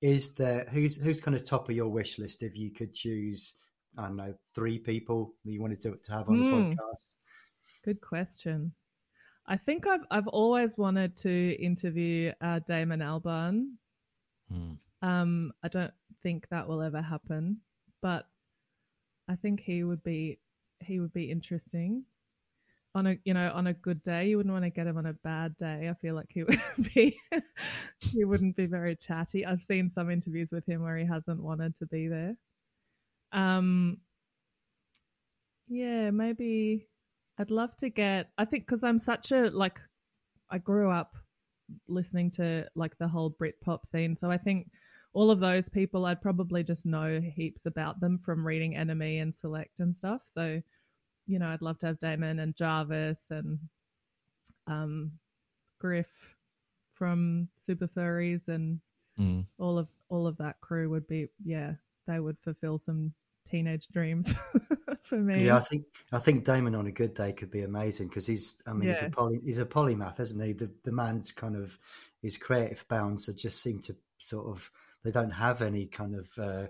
Is 0.00 0.34
there 0.34 0.66
who's 0.70 0.96
who's 1.00 1.20
kind 1.20 1.36
of 1.36 1.44
top 1.44 1.68
of 1.68 1.74
your 1.76 1.88
wish 1.88 2.18
list 2.18 2.42
if 2.44 2.56
you 2.56 2.70
could 2.72 2.92
choose? 2.92 3.54
I 3.98 4.02
don't 4.02 4.16
know 4.16 4.34
three 4.54 4.78
people 4.78 5.34
that 5.44 5.50
you 5.52 5.60
wanted 5.60 5.80
to, 5.82 5.96
to 6.04 6.12
have 6.12 6.28
on 6.28 6.36
Hmm. 6.38 6.42
the 6.44 6.56
podcast. 6.76 7.14
Good 7.84 8.00
question. 8.00 8.72
I 9.46 9.56
think 9.56 9.86
I've 9.86 10.04
I've 10.10 10.28
always 10.28 10.76
wanted 10.78 11.16
to 11.18 11.52
interview 11.60 12.32
uh, 12.40 12.60
Damon 12.66 13.00
Albarn. 13.00 13.72
Hmm. 14.50 14.72
Um, 15.02 15.52
I 15.62 15.68
don't 15.68 15.92
think 16.22 16.48
that 16.50 16.68
will 16.68 16.82
ever 16.82 17.00
happen, 17.00 17.58
but 18.02 18.26
I 19.28 19.36
think 19.36 19.60
he 19.60 19.84
would 19.84 20.02
be 20.02 20.38
he 20.80 21.00
would 21.00 21.12
be 21.12 21.30
interesting 21.30 22.04
on 22.94 23.06
a 23.06 23.16
you 23.24 23.34
know 23.34 23.50
on 23.54 23.66
a 23.66 23.72
good 23.72 24.02
day. 24.02 24.28
You 24.28 24.36
wouldn't 24.36 24.52
want 24.52 24.64
to 24.64 24.70
get 24.70 24.86
him 24.86 24.98
on 24.98 25.06
a 25.06 25.12
bad 25.12 25.56
day. 25.56 25.88
I 25.88 25.94
feel 25.94 26.14
like 26.14 26.30
he 26.30 26.42
would 26.44 26.60
be 26.94 27.18
he 28.00 28.24
wouldn't 28.24 28.56
be 28.56 28.66
very 28.66 28.96
chatty. 28.96 29.46
I've 29.46 29.62
seen 29.62 29.88
some 29.88 30.10
interviews 30.10 30.50
with 30.52 30.66
him 30.66 30.82
where 30.82 30.96
he 30.96 31.06
hasn't 31.06 31.42
wanted 31.42 31.76
to 31.78 31.86
be 31.86 32.08
there. 32.08 32.36
Um, 33.32 33.98
yeah, 35.68 36.10
maybe 36.10 36.88
I'd 37.40 37.50
love 37.50 37.76
to 37.78 37.88
get. 37.88 38.30
I 38.38 38.44
think 38.44 38.66
because 38.66 38.84
I'm 38.84 38.98
such 38.98 39.32
a 39.32 39.48
like, 39.50 39.80
I 40.50 40.58
grew 40.58 40.90
up 40.90 41.16
listening 41.88 42.30
to 42.32 42.66
like 42.74 42.96
the 42.98 43.08
whole 43.08 43.30
Britpop 43.40 43.80
scene, 43.90 44.16
so 44.16 44.30
I 44.30 44.36
think 44.38 44.70
all 45.12 45.30
of 45.30 45.40
those 45.40 45.68
people 45.68 46.06
I'd 46.06 46.22
probably 46.22 46.62
just 46.62 46.86
know 46.86 47.20
heaps 47.20 47.66
about 47.66 47.98
them 48.00 48.20
from 48.24 48.46
reading 48.46 48.74
NME 48.74 49.22
and 49.22 49.34
Select 49.34 49.80
and 49.80 49.96
stuff. 49.96 50.20
So, 50.32 50.60
you 51.26 51.38
know, 51.38 51.48
I'd 51.48 51.62
love 51.62 51.78
to 51.80 51.86
have 51.86 51.98
Damon 51.98 52.38
and 52.40 52.54
Jarvis 52.54 53.18
and 53.30 53.58
um, 54.66 55.12
Gruff 55.80 56.06
from 56.94 57.48
Super 57.66 57.88
Furries 57.88 58.48
and 58.48 58.80
Mm. 59.18 59.44
all 59.58 59.76
of 59.76 59.88
all 60.08 60.26
of 60.26 60.38
that 60.38 60.58
crew 60.62 60.88
would 60.88 61.06
be 61.06 61.28
yeah 61.44 61.72
they 62.06 62.20
would 62.20 62.38
fulfill 62.42 62.78
some 62.78 63.12
teenage 63.50 63.88
dreams 63.92 64.26
for 65.04 65.18
me. 65.18 65.44
Yeah, 65.46 65.56
I 65.56 65.60
think 65.60 65.84
I 66.12 66.18
think 66.18 66.44
Damon 66.44 66.74
on 66.74 66.86
a 66.86 66.92
good 66.92 67.14
day 67.14 67.32
could 67.32 67.50
be 67.50 67.62
amazing 67.62 68.08
because 68.08 68.26
he's 68.26 68.54
I 68.66 68.72
mean 68.72 68.88
he's 68.88 69.02
a 69.02 69.10
poly, 69.10 69.40
he's 69.44 69.58
a 69.58 69.66
polymath, 69.66 70.20
isn't 70.20 70.40
he? 70.40 70.52
The 70.52 70.70
the 70.84 70.92
man's 70.92 71.32
kind 71.32 71.56
of 71.56 71.78
his 72.22 72.36
creative 72.36 72.84
bounds 72.88 73.26
that 73.26 73.36
just 73.38 73.62
seem 73.62 73.80
to 73.80 73.96
sort 74.18 74.46
of 74.46 74.70
they 75.02 75.10
don't 75.10 75.30
have 75.30 75.62
any 75.62 75.86
kind 75.86 76.14
of 76.14 76.28
uh, 76.38 76.66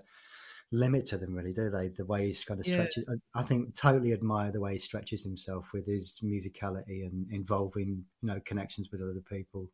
limit 0.71 1.05
to 1.05 1.17
them 1.17 1.33
really, 1.35 1.51
do 1.53 1.69
they? 1.69 1.89
The 1.89 2.05
way 2.05 2.27
he's 2.27 2.43
kind 2.43 2.59
of 2.59 2.65
Yeah. 2.67 2.73
stretches. 2.73 3.05
I, 3.09 3.39
I 3.41 3.43
think 3.43 3.75
totally 3.75 4.13
admire 4.13 4.51
the 4.51 4.61
way 4.61 4.73
he 4.73 4.79
stretches 4.79 5.23
himself 5.23 5.67
with 5.73 5.85
his 5.85 6.19
musicality 6.23 7.05
and 7.05 7.29
involving 7.31 8.05
you 8.21 8.27
know 8.27 8.39
connections 8.45 8.89
with 8.91 9.01
other 9.01 9.21
people. 9.29 9.67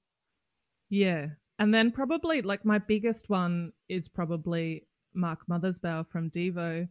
Yeah. 0.89 1.27
And 1.59 1.73
then 1.73 1.91
probably 1.91 2.41
like 2.41 2.65
my 2.65 2.77
biggest 2.79 3.29
one 3.29 3.73
is 3.89 4.07
probably 4.07 4.87
Mark 5.13 5.39
Mothersbaugh 5.49 6.07
from 6.09 6.29
Devo. 6.29 6.87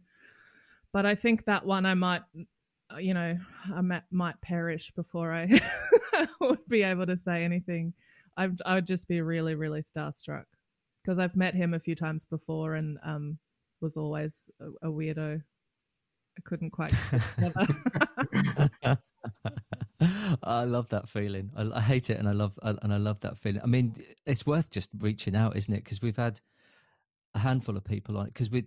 But 0.93 1.05
I 1.05 1.15
think 1.15 1.45
that 1.45 1.65
one 1.65 1.85
I 1.85 1.93
might, 1.93 2.21
uh, 2.93 2.97
you 2.97 3.13
know, 3.13 3.37
I 3.73 3.81
might, 4.11 4.41
perish 4.41 4.91
before 4.95 5.33
I 5.33 5.61
would 6.41 6.65
be 6.67 6.83
able 6.83 7.05
to 7.05 7.17
say 7.17 7.43
anything. 7.43 7.93
I'd, 8.37 8.61
I 8.65 8.75
would 8.75 8.87
just 8.87 9.07
be 9.07 9.21
really, 9.21 9.55
really 9.55 9.83
starstruck 9.83 10.45
because 11.03 11.19
I've 11.19 11.35
met 11.35 11.55
him 11.55 11.73
a 11.73 11.79
few 11.79 11.95
times 11.95 12.25
before 12.29 12.75
and 12.75 12.97
um, 13.03 13.37
was 13.81 13.97
always 13.97 14.49
a, 14.59 14.87
a 14.87 14.91
weirdo. 14.91 15.41
I 16.37 16.41
couldn't 16.43 16.71
quite. 16.71 16.93
I 20.43 20.63
love 20.63 20.87
that 20.89 21.09
feeling. 21.09 21.51
I, 21.55 21.69
I 21.73 21.81
hate 21.81 22.09
it, 22.09 22.19
and 22.19 22.29
I 22.29 22.33
love 22.33 22.53
and 22.61 22.93
I 22.93 22.97
love 22.97 23.19
that 23.21 23.37
feeling. 23.39 23.61
I 23.63 23.65
mean, 23.65 23.95
it's 24.25 24.45
worth 24.45 24.69
just 24.69 24.89
reaching 24.99 25.35
out, 25.35 25.55
isn't 25.57 25.73
it? 25.73 25.83
Because 25.83 26.01
we've 26.01 26.17
had 26.17 26.39
a 27.33 27.39
handful 27.39 27.75
of 27.75 27.83
people 27.83 28.17
on 28.17 28.27
it. 28.27 28.33
Because 28.33 28.51
we 28.51 28.65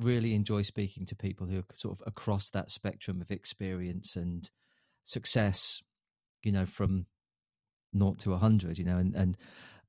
really 0.00 0.34
enjoy 0.34 0.62
speaking 0.62 1.06
to 1.06 1.16
people 1.16 1.46
who 1.46 1.58
are 1.58 1.64
sort 1.74 1.98
of 1.98 2.06
across 2.06 2.50
that 2.50 2.70
spectrum 2.70 3.20
of 3.20 3.30
experience 3.30 4.16
and 4.16 4.48
success. 5.02 5.82
You 6.42 6.52
know, 6.52 6.66
from 6.66 7.06
naught 7.92 8.18
to 8.20 8.32
a 8.34 8.38
hundred. 8.38 8.78
You 8.78 8.84
know, 8.84 8.98
and 8.98 9.14
and 9.14 9.36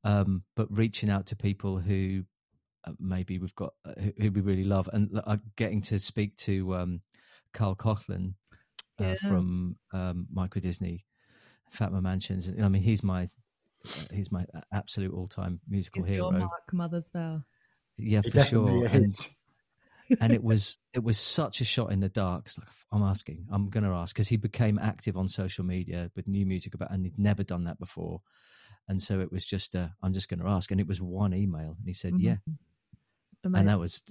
um, 0.03 0.43
but 0.55 0.67
reaching 0.69 1.09
out 1.09 1.25
to 1.27 1.35
people 1.35 1.79
who 1.79 2.23
uh, 2.85 2.93
maybe 2.99 3.39
we've 3.39 3.55
got 3.55 3.73
uh, 3.85 3.93
who, 3.99 4.11
who 4.21 4.31
we 4.31 4.41
really 4.41 4.63
love, 4.63 4.89
and 4.93 5.19
uh, 5.25 5.37
getting 5.55 5.81
to 5.83 5.99
speak 5.99 6.35
to 6.37 6.75
um, 6.75 7.01
Cathal 7.53 7.75
Coughlan 7.75 8.35
uh, 8.99 9.03
Yeah. 9.03 9.15
from 9.27 9.77
um, 9.93 10.27
Micro 10.31 10.61
Disney, 10.61 11.05
Fatima 11.71 12.01
Mansions. 12.01 12.49
I 12.49 12.69
mean, 12.69 12.81
he's 12.83 13.03
my 13.03 13.23
uh, 13.85 14.13
he's 14.13 14.31
my 14.31 14.45
absolute 14.71 15.13
all 15.13 15.27
time 15.27 15.59
musical 15.67 16.03
Is 16.03 16.09
hero. 16.09 16.31
your 16.31 16.39
Mark 16.39 16.71
Mothersbaugh? 16.73 17.43
Yeah, 17.97 18.21
He 18.21 18.29
for 18.29 18.37
definitely 18.37 18.81
sure. 18.81 18.87
And, 18.87 19.01
is. 19.01 19.29
And 20.19 20.33
it 20.33 20.43
was 20.43 20.77
it 20.93 21.03
was 21.03 21.17
such 21.19 21.61
a 21.61 21.65
shot 21.65 21.91
in 21.91 21.99
the 21.99 22.09
dark. 22.09 22.45
It's 22.47 22.57
like 22.57 22.69
I'm 22.91 23.03
asking, 23.03 23.47
I'm 23.51 23.69
going 23.69 23.83
to 23.83 23.91
ask 23.91 24.15
because 24.15 24.27
he 24.29 24.37
became 24.37 24.79
active 24.79 25.17
on 25.17 25.27
social 25.27 25.65
media 25.65 26.11
with 26.15 26.27
new 26.27 26.45
music 26.45 26.73
about, 26.75 26.91
and 26.91 27.05
he'd 27.05 27.19
never 27.19 27.43
done 27.43 27.65
that 27.65 27.79
before. 27.79 28.21
And 28.87 29.01
so 29.01 29.19
it 29.19 29.31
was 29.31 29.45
just, 29.45 29.75
I'm 29.75 30.13
just 30.13 30.29
going 30.29 30.39
to 30.41 30.47
ask, 30.47 30.71
and 30.71 30.79
it 30.81 30.87
was 30.87 31.01
one 31.01 31.33
email, 31.33 31.75
and 31.77 31.87
he 31.87 31.93
said, 31.93 32.15
Mhm. 32.15 32.19
"Yeah," 32.19 32.37
and 33.53 33.67
Amazing. 33.67 33.67
that 33.67 33.79
was, 33.79 34.03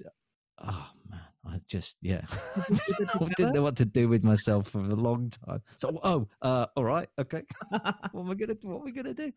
oh 0.59 0.87
man, 1.09 1.21
I 1.47 1.59
just, 1.67 1.97
yeah, 2.01 2.21
Did 2.67 2.79
you 2.79 2.85
keep 2.97 2.99
it 2.99 3.09
I 3.21 3.27
didn't 3.37 3.53
know 3.53 3.61
what 3.61 3.75
to 3.77 3.85
do 3.85 4.07
with 4.07 4.23
myself 4.23 4.69
for 4.69 4.79
a 4.79 4.95
long 4.95 5.29
time. 5.29 5.61
So, 5.77 5.99
oh, 6.03 6.27
uh, 6.41 6.67
all 6.75 6.83
right, 6.83 7.07
okay, 7.19 7.43
what 7.69 7.93
am 8.15 8.31
I 8.31 8.33
gonna, 8.33 8.55
what 8.61 8.81
are 8.81 8.85
we 8.85 8.91
gonna 8.91 9.13
do? 9.13 9.31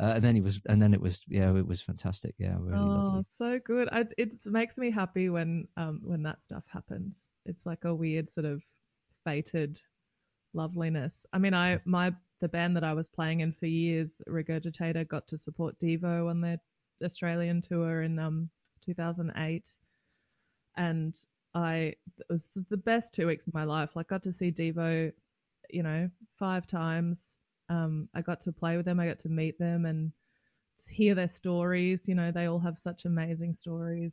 Uh, 0.00 0.12
and 0.16 0.24
then 0.24 0.34
he 0.34 0.40
was, 0.40 0.60
and 0.66 0.80
then 0.80 0.94
it 0.94 1.00
was, 1.00 1.20
yeah, 1.28 1.54
it 1.56 1.66
was 1.66 1.80
fantastic. 1.80 2.34
Yeah, 2.38 2.56
really 2.58 2.78
oh, 2.78 2.86
lovely. 2.86 3.24
so 3.38 3.60
good! 3.64 3.88
I, 3.92 4.04
it 4.18 4.34
makes 4.44 4.76
me 4.76 4.90
happy 4.90 5.28
when 5.28 5.68
um 5.76 6.00
when 6.02 6.22
that 6.24 6.42
stuff 6.42 6.64
happens. 6.66 7.16
It's 7.46 7.66
like 7.66 7.84
a 7.84 7.94
weird 7.94 8.32
sort 8.32 8.46
of 8.46 8.62
fated 9.24 9.80
loveliness. 10.54 11.12
I 11.32 11.38
mean, 11.38 11.54
I 11.54 11.80
my 11.84 12.12
the 12.40 12.48
band 12.48 12.76
that 12.76 12.84
I 12.84 12.92
was 12.92 13.08
playing 13.08 13.40
in 13.40 13.52
for 13.52 13.66
years, 13.66 14.10
Regurgitator, 14.28 15.06
got 15.06 15.28
to 15.28 15.38
support 15.38 15.78
Devo 15.78 16.28
on 16.28 16.40
their 16.40 16.58
Australian 17.04 17.62
tour 17.62 18.02
in 18.02 18.18
um 18.18 18.50
2008, 18.84 19.68
and 20.76 21.16
I 21.54 21.94
it 22.18 22.26
was 22.28 22.48
the 22.70 22.76
best 22.76 23.12
two 23.12 23.26
weeks 23.26 23.46
of 23.46 23.54
my 23.54 23.64
life. 23.64 23.90
Like, 23.94 24.08
got 24.08 24.22
to 24.24 24.32
see 24.32 24.50
Devo, 24.50 25.12
you 25.70 25.82
know, 25.82 26.10
five 26.38 26.66
times. 26.66 27.18
Um, 27.68 28.08
I 28.14 28.22
got 28.22 28.40
to 28.42 28.52
play 28.52 28.76
with 28.76 28.86
them. 28.86 29.00
I 29.00 29.06
got 29.06 29.18
to 29.20 29.28
meet 29.28 29.58
them 29.58 29.86
and 29.86 30.12
hear 30.88 31.14
their 31.14 31.28
stories. 31.28 32.02
You 32.06 32.14
know, 32.14 32.30
they 32.30 32.46
all 32.46 32.58
have 32.58 32.78
such 32.78 33.04
amazing 33.04 33.54
stories, 33.54 34.12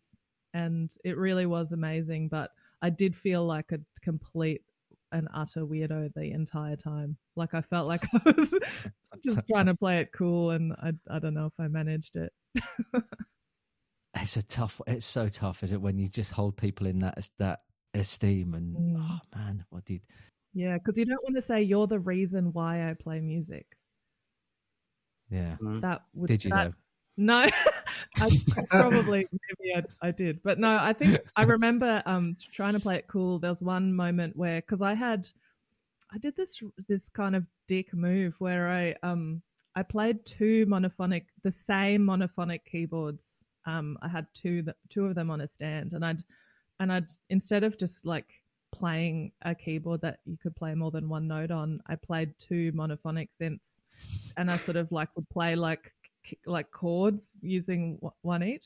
and 0.53 0.91
it 1.03 1.17
really 1.17 1.45
was 1.45 1.71
amazing. 1.71 2.29
But 2.29 2.51
I 2.81 2.89
did 2.89 3.15
feel 3.15 3.45
like 3.45 3.71
a 3.71 3.79
complete 4.01 4.61
and 5.11 5.27
utter 5.33 5.65
weirdo 5.65 6.13
the 6.13 6.31
entire 6.31 6.75
time. 6.75 7.17
Like 7.35 7.53
I 7.53 7.61
felt 7.61 7.87
like 7.87 8.03
I 8.25 8.33
was 8.37 8.53
just 9.23 9.47
trying 9.49 9.65
to 9.67 9.75
play 9.75 9.99
it 10.01 10.11
cool, 10.13 10.51
and 10.51 10.73
I 10.73 10.91
I 11.09 11.19
don't 11.19 11.33
know 11.33 11.47
if 11.47 11.53
I 11.59 11.67
managed 11.67 12.15
it. 12.15 12.33
It's 14.21 14.37
a 14.37 14.43
tough. 14.43 14.81
It's 14.87 15.05
so 15.05 15.27
tough, 15.27 15.63
is 15.63 15.71
it, 15.71 15.81
when 15.81 15.97
you 15.97 16.07
just 16.07 16.31
hold 16.31 16.57
people 16.57 16.87
in 16.87 16.99
that 16.99 17.29
that 17.37 17.61
esteem 17.93 18.53
and 18.53 18.75
Mm. 18.75 18.97
oh 18.99 19.19
man, 19.37 19.65
what 19.69 19.85
did 19.85 20.01
Yeah, 20.53 20.77
because 20.77 20.97
you 20.97 21.05
don't 21.05 21.23
want 21.23 21.35
to 21.35 21.41
say 21.41 21.61
you're 21.63 21.87
the 21.87 21.99
reason 21.99 22.53
why 22.53 22.89
I 22.89 22.93
play 22.93 23.19
music. 23.19 23.65
yeah? 25.29 25.55
Mm. 25.61 25.81
That 25.81 26.01
would 26.13 26.27
Did 26.27 26.45
you 26.45 26.51
that, 26.51 26.65
though? 26.65 26.73
No, 27.17 27.45
I 28.21 28.29
probably 28.69 29.27
maybe 29.31 29.75
I, 29.75 30.07
I 30.07 30.11
did, 30.11 30.41
but 30.43 30.59
no, 30.59 30.77
I 30.77 30.93
think 30.93 31.17
I 31.35 31.43
remember 31.43 32.01
um 32.05 32.35
trying 32.53 32.73
to 32.73 32.79
play 32.79 32.95
it 32.97 33.07
cool. 33.07 33.39
There 33.39 33.49
was 33.51 33.61
one 33.61 33.93
moment 33.93 34.35
where 34.35 34.61
because 34.61 34.81
I 34.81 34.93
had 34.93 35.27
I 36.13 36.17
did 36.17 36.35
this 36.35 36.61
this 36.87 37.09
kind 37.09 37.35
of 37.35 37.45
dick 37.67 37.93
move 37.93 38.35
where 38.39 38.69
I 38.69 38.95
um 39.03 39.41
I 39.75 39.83
played 39.83 40.25
two 40.25 40.65
monophonic 40.67 41.25
the 41.43 41.51
same 41.51 42.05
monophonic 42.05 42.61
keyboards. 42.65 43.23
Um, 43.65 43.97
I 44.01 44.07
had 44.07 44.27
two 44.33 44.63
two 44.89 45.05
of 45.05 45.15
them 45.15 45.29
on 45.29 45.41
a 45.41 45.47
stand, 45.47 45.93
and 45.93 46.05
I'd 46.05 46.23
and 46.79 46.91
I'd 46.91 47.07
instead 47.29 47.63
of 47.63 47.77
just 47.77 48.05
like 48.05 48.27
playing 48.71 49.31
a 49.43 49.55
keyboard 49.55 50.01
that 50.01 50.19
you 50.25 50.37
could 50.37 50.55
play 50.55 50.73
more 50.75 50.91
than 50.91 51.09
one 51.09 51.27
note 51.27 51.51
on, 51.51 51.81
I 51.87 51.95
played 51.95 52.33
two 52.39 52.71
monophonic 52.73 53.29
synths, 53.39 53.59
and 54.37 54.49
I 54.49 54.57
sort 54.57 54.77
of 54.77 54.91
like 54.91 55.09
would 55.15 55.29
play 55.29 55.55
like 55.55 55.93
like 56.45 56.71
chords 56.71 57.33
using 57.41 57.99
one 58.21 58.43
each, 58.43 58.65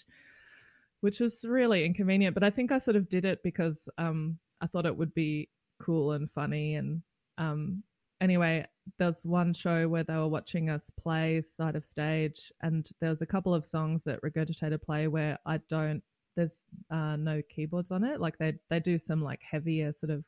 which 1.01 1.19
was 1.19 1.43
really 1.43 1.85
inconvenient. 1.85 2.33
But 2.33 2.43
I 2.43 2.49
think 2.49 2.71
I 2.71 2.79
sort 2.79 2.95
of 2.95 3.09
did 3.09 3.25
it 3.25 3.41
because 3.43 3.87
um, 3.97 4.37
I 4.61 4.67
thought 4.67 4.85
it 4.85 4.97
would 4.97 5.13
be 5.13 5.49
cool 5.81 6.13
and 6.13 6.29
funny. 6.31 6.75
And 6.75 7.01
um, 7.37 7.83
anyway, 8.23 8.65
there's 8.97 9.23
one 9.23 9.53
show 9.53 9.87
where 9.87 10.03
they 10.03 10.15
were 10.15 10.27
watching 10.27 10.69
us 10.69 10.83
play 10.99 11.41
side 11.57 11.75
of 11.75 11.85
stage, 11.85 12.51
and 12.61 12.89
there 12.99 13.09
was 13.09 13.21
a 13.21 13.25
couple 13.33 13.53
of 13.53 13.65
songs 13.65 14.03
that 14.05 14.21
Regurgitator 14.21 14.81
play 14.81 15.07
where 15.07 15.37
I 15.45 15.57
don't. 15.69 16.01
There's 16.35 16.55
uh, 16.89 17.15
no 17.17 17.41
keyboards 17.53 17.91
on 17.91 18.03
it. 18.03 18.19
Like 18.19 18.37
they 18.39 18.53
they 18.69 18.79
do 18.79 18.97
some 18.97 19.21
like 19.21 19.41
heavier 19.49 19.91
sort 19.91 20.09
of 20.09 20.23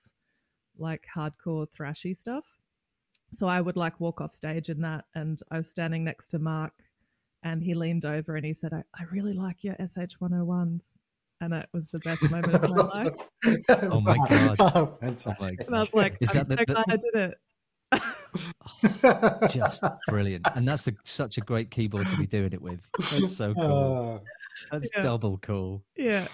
like 0.78 1.04
hardcore 1.16 1.66
thrashy 1.78 2.16
stuff. 2.18 2.44
So 3.34 3.48
I 3.48 3.60
would 3.62 3.76
like 3.78 4.00
walk 4.00 4.22
off 4.22 4.36
stage 4.36 4.70
in 4.70 4.82
that, 4.82 5.06
and 5.16 5.40
I 5.52 5.58
was 5.58 5.70
standing 5.70 6.04
next 6.04 6.28
to 6.30 6.40
Mark, 6.40 6.74
and 7.44 7.64
he 7.64 7.74
leaned 7.74 8.06
over 8.06 8.36
and 8.36 8.46
he 8.46 8.54
said, 8.54 8.72
"I, 8.74 8.84
I 9.00 9.04
really 9.12 9.34
like 9.34 9.64
your 9.64 9.76
SH 9.80 10.16
101s," 10.22 10.82
and 11.42 11.54
it 11.54 11.68
was 11.74 11.88
the 11.92 12.00
best 12.00 12.22
moment 12.30 12.54
of 12.64 12.70
my 12.70 12.84
life. 13.04 13.14
Oh 13.92 14.00
my 14.00 14.18
God. 14.30 14.56
Oh, 14.60 14.86
fantastic. 15.02 15.66
And 15.68 15.76
I 15.76 15.80
was 15.80 15.94
like, 15.94 16.18
Is 16.22 16.30
"I'm 16.30 16.36
that 16.36 16.50
the- 16.50 16.56
so 16.56 16.64
the- 16.68 16.74
glad 16.74 16.86
I 16.90 16.96
did 16.98 17.16
it." 17.32 17.38
Oh, 19.04 19.40
just 19.50 19.84
brilliant, 20.08 20.46
and 20.56 20.68
that's 20.68 20.84
the, 20.84 20.96
such 21.06 21.38
a 21.38 21.42
great 21.42 21.72
keyboard 21.72 22.08
to 22.08 22.18
be 22.18 22.28
doing 22.28 22.52
it 22.54 22.62
with. 22.62 22.82
That's 23.12 23.36
so 23.38 23.54
cool. 23.56 23.64
Oh, 23.64 24.20
That's 24.72 24.90
Yeah. 24.96 25.02
double 25.04 25.38
cool. 25.38 25.84
Yeah. 25.96 26.28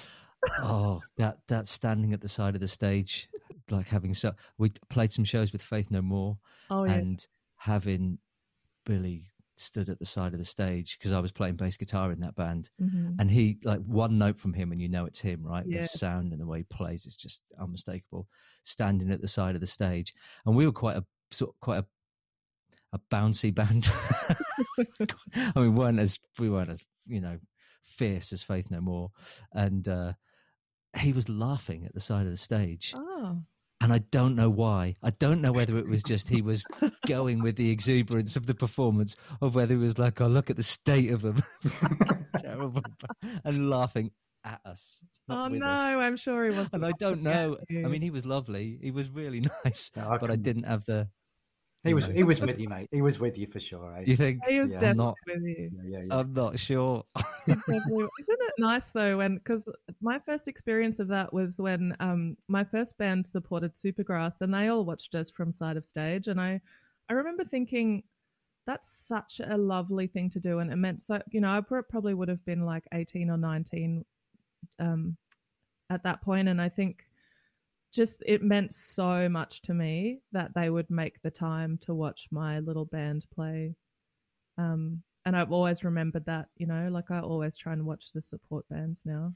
Oh, 0.60 1.04
that 1.17 1.38
that 1.47 1.67
standing 1.67 2.13
at 2.13 2.21
the 2.21 2.30
side 2.30 2.56
of 2.56 2.62
the 2.62 2.67
stage, 2.67 3.30
like 3.69 3.88
having 3.88 4.13
so 4.13 4.34
we 4.58 4.71
played 4.89 5.13
some 5.13 5.24
shows 5.26 5.52
with 5.52 5.62
Faith 5.62 5.91
No 5.91 6.02
More, 6.02 6.38
Oh 6.71 6.84
yeah. 6.86 6.93
and 6.93 7.26
having 7.58 8.17
Billy 8.86 9.24
stood 9.58 9.89
at 9.89 10.00
the 10.00 10.06
side 10.06 10.34
of 10.34 10.39
the 10.39 10.45
stage 10.45 10.97
because 10.97 11.12
I 11.12 11.19
was 11.19 11.32
playing 11.32 11.56
bass 11.58 11.78
guitar 11.78 12.12
in 12.12 12.19
that 12.21 12.36
band, 12.36 12.69
Mhm. 12.82 13.15
and 13.19 13.30
he 13.30 13.60
like 13.63 13.82
one 13.82 14.17
note 14.17 14.39
from 14.39 14.54
him, 14.54 14.71
and 14.71 14.82
you 14.82 14.89
know 14.89 15.06
it's 15.06 15.19
him, 15.19 15.43
right? 15.43 15.65
Yeah. 15.67 15.82
The 15.82 15.88
sound 15.88 16.32
and 16.32 16.41
the 16.41 16.47
way 16.47 16.60
he 16.60 16.63
plays 16.63 17.06
is 17.06 17.15
just 17.15 17.43
unmistakable. 17.60 18.28
Standing 18.63 19.12
at 19.12 19.21
the 19.21 19.28
side 19.28 19.54
of 19.54 19.62
the 19.62 19.67
stage, 19.67 20.15
and 20.47 20.56
we 20.56 20.65
were 20.65 20.71
quite 20.71 20.97
a 20.97 21.06
sort 21.31 21.51
of 21.51 21.59
quite 21.59 21.79
a 21.79 21.85
a 22.93 22.99
bouncy 23.09 23.53
band. 23.55 23.87
I 24.79 25.51
mean, 25.55 25.63
we 25.63 25.69
weren't 25.69 25.99
as 25.99 26.19
we 26.39 26.49
weren't 26.49 26.69
as 26.69 26.81
you 27.07 27.21
know 27.21 27.37
fierce 27.83 28.33
as 28.33 28.43
Faith 28.43 28.69
No 28.69 28.81
More, 28.81 29.11
and 29.53 29.87
uh, 29.87 30.13
he 30.97 31.13
was 31.13 31.29
laughing 31.29 31.85
at 31.85 31.93
the 31.93 31.99
side 32.01 32.25
of 32.25 32.31
the 32.31 32.37
stage, 32.37 32.93
Oh. 32.95 33.37
and 33.79 33.93
I 33.93 33.99
don't 33.99 34.35
know 34.35 34.49
why. 34.49 34.95
I 35.01 35.11
don't 35.11 35.41
know 35.41 35.53
whether 35.53 35.77
it 35.77 35.87
was 35.87 36.03
just 36.03 36.27
he 36.27 36.41
was 36.41 36.65
going 37.07 37.41
with 37.41 37.55
the 37.55 37.69
exuberance 37.69 38.35
of 38.35 38.45
the 38.45 38.53
performance, 38.55 39.15
or 39.41 39.49
whether 39.49 39.73
it 39.73 39.77
was 39.77 39.97
like, 39.97 40.19
"Oh, 40.19 40.27
look 40.27 40.49
at 40.49 40.57
the 40.57 40.63
state 40.63 41.11
of 41.11 41.21
them, 41.21 41.41
terrible," 42.41 42.83
and 43.45 43.69
laughing 43.69 44.11
at 44.43 44.59
us. 44.65 45.01
Oh 45.29 45.47
no, 45.47 45.65
us. 45.65 45.79
I'm 45.79 46.17
sure 46.17 46.49
he 46.49 46.57
was. 46.57 46.67
And 46.73 46.85
I 46.85 46.91
don't 46.99 47.23
know. 47.23 47.57
I 47.69 47.73
mean, 47.87 48.01
he 48.01 48.09
was 48.11 48.25
lovely. 48.25 48.79
He 48.81 48.91
was 48.91 49.07
really 49.09 49.41
nice, 49.65 49.91
No, 49.95 50.09
I 50.09 50.17
but 50.17 50.23
I 50.23 50.33
couldn't- 50.33 50.43
didn't 50.43 50.63
have 50.63 50.83
the. 50.85 51.07
He 51.83 51.93
was 51.93 52.07
know. 52.07 52.13
he 52.13 52.23
was 52.23 52.39
with 52.41 52.59
you, 52.59 52.69
mate. 52.69 52.87
He 52.91 53.01
was 53.01 53.19
with 53.19 53.37
you 53.37 53.47
for 53.47 53.59
sure. 53.59 53.95
Eh? 53.97 54.03
You 54.07 54.15
think? 54.15 54.45
he 54.47 54.59
was 54.59 54.71
Yeah, 54.71 54.79
definitely 54.79 55.03
not- 55.05 55.15
with 55.27 55.43
you. 55.43 55.71
Yeah, 55.73 55.97
yeah, 55.99 56.03
yeah. 56.07 56.17
I'm 56.17 56.33
not 56.33 56.59
sure. 56.59 57.03
Isn't 57.47 57.63
it 57.67 58.53
nice 58.59 58.83
though? 58.93 59.17
When 59.17 59.35
because 59.35 59.63
my 60.01 60.19
first 60.19 60.47
experience 60.47 60.99
of 60.99 61.07
that 61.09 61.33
was 61.33 61.57
when 61.59 61.95
um 61.99 62.37
my 62.47 62.63
first 62.63 62.97
band 62.97 63.25
supported 63.25 63.73
Supergrass, 63.75 64.41
and 64.41 64.53
they 64.53 64.67
all 64.67 64.85
watched 64.85 65.15
us 65.15 65.29
from 65.31 65.51
side 65.51 65.77
of 65.77 65.85
stage, 65.85 66.27
and 66.27 66.39
I 66.39 66.61
I 67.09 67.13
remember 67.13 67.43
thinking 67.43 68.03
that's 68.67 68.93
such 69.07 69.41
a 69.43 69.57
lovely 69.57 70.05
thing 70.05 70.29
to 70.29 70.39
do, 70.39 70.59
and 70.59 70.71
it 70.71 70.75
meant 70.75 71.01
so. 71.01 71.19
You 71.31 71.41
know, 71.41 71.49
I 71.57 71.61
probably 71.61 72.13
would 72.13 72.27
have 72.29 72.45
been 72.45 72.63
like 72.65 72.83
eighteen 72.93 73.29
or 73.31 73.37
nineteen 73.37 74.05
um 74.77 75.17
at 75.89 76.03
that 76.03 76.21
point, 76.21 76.47
and 76.47 76.61
I 76.61 76.69
think 76.69 77.03
just 77.91 78.23
it 78.25 78.41
meant 78.43 78.73
so 78.73 79.27
much 79.30 79.62
to 79.63 79.73
me 79.73 80.19
that 80.32 80.51
they 80.56 80.69
would 80.69 80.89
make 80.89 81.21
the 81.21 81.32
time 81.32 81.80
to 81.86 81.93
watch 81.93 82.27
my 82.32 82.60
little 82.60 82.86
band 82.86 83.25
play 83.34 83.75
um 84.58 85.01
and 85.25 85.36
i've 85.36 85.51
always 85.51 85.84
remembered 85.84 86.25
that 86.25 86.47
you 86.58 86.67
know 86.67 86.89
like 86.91 87.12
i 87.12 87.19
always 87.19 87.58
try 87.58 87.73
and 87.73 87.86
watch 87.86 88.06
the 88.13 88.21
support 88.21 88.65
bands 88.69 89.01
now 89.06 89.34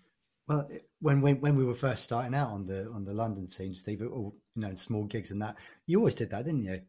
Well, 0.47 0.69
when 0.99 1.21
when 1.21 1.41
when 1.41 1.55
we 1.55 1.65
were 1.65 1.75
first 1.75 2.03
starting 2.03 2.35
out 2.35 2.51
on 2.51 2.67
the 2.67 2.89
on 2.91 3.03
the 3.03 3.13
London 3.13 3.47
scene, 3.47 3.73
Steve, 3.73 4.01
it 4.01 4.05
all 4.07 4.35
you 4.55 4.61
know, 4.61 4.75
small 4.75 5.05
gigs 5.05 5.31
and 5.31 5.41
that, 5.41 5.55
you 5.87 5.97
always 5.97 6.15
did 6.15 6.29
that, 6.29 6.45
didn't 6.45 6.63
you? 6.63 6.81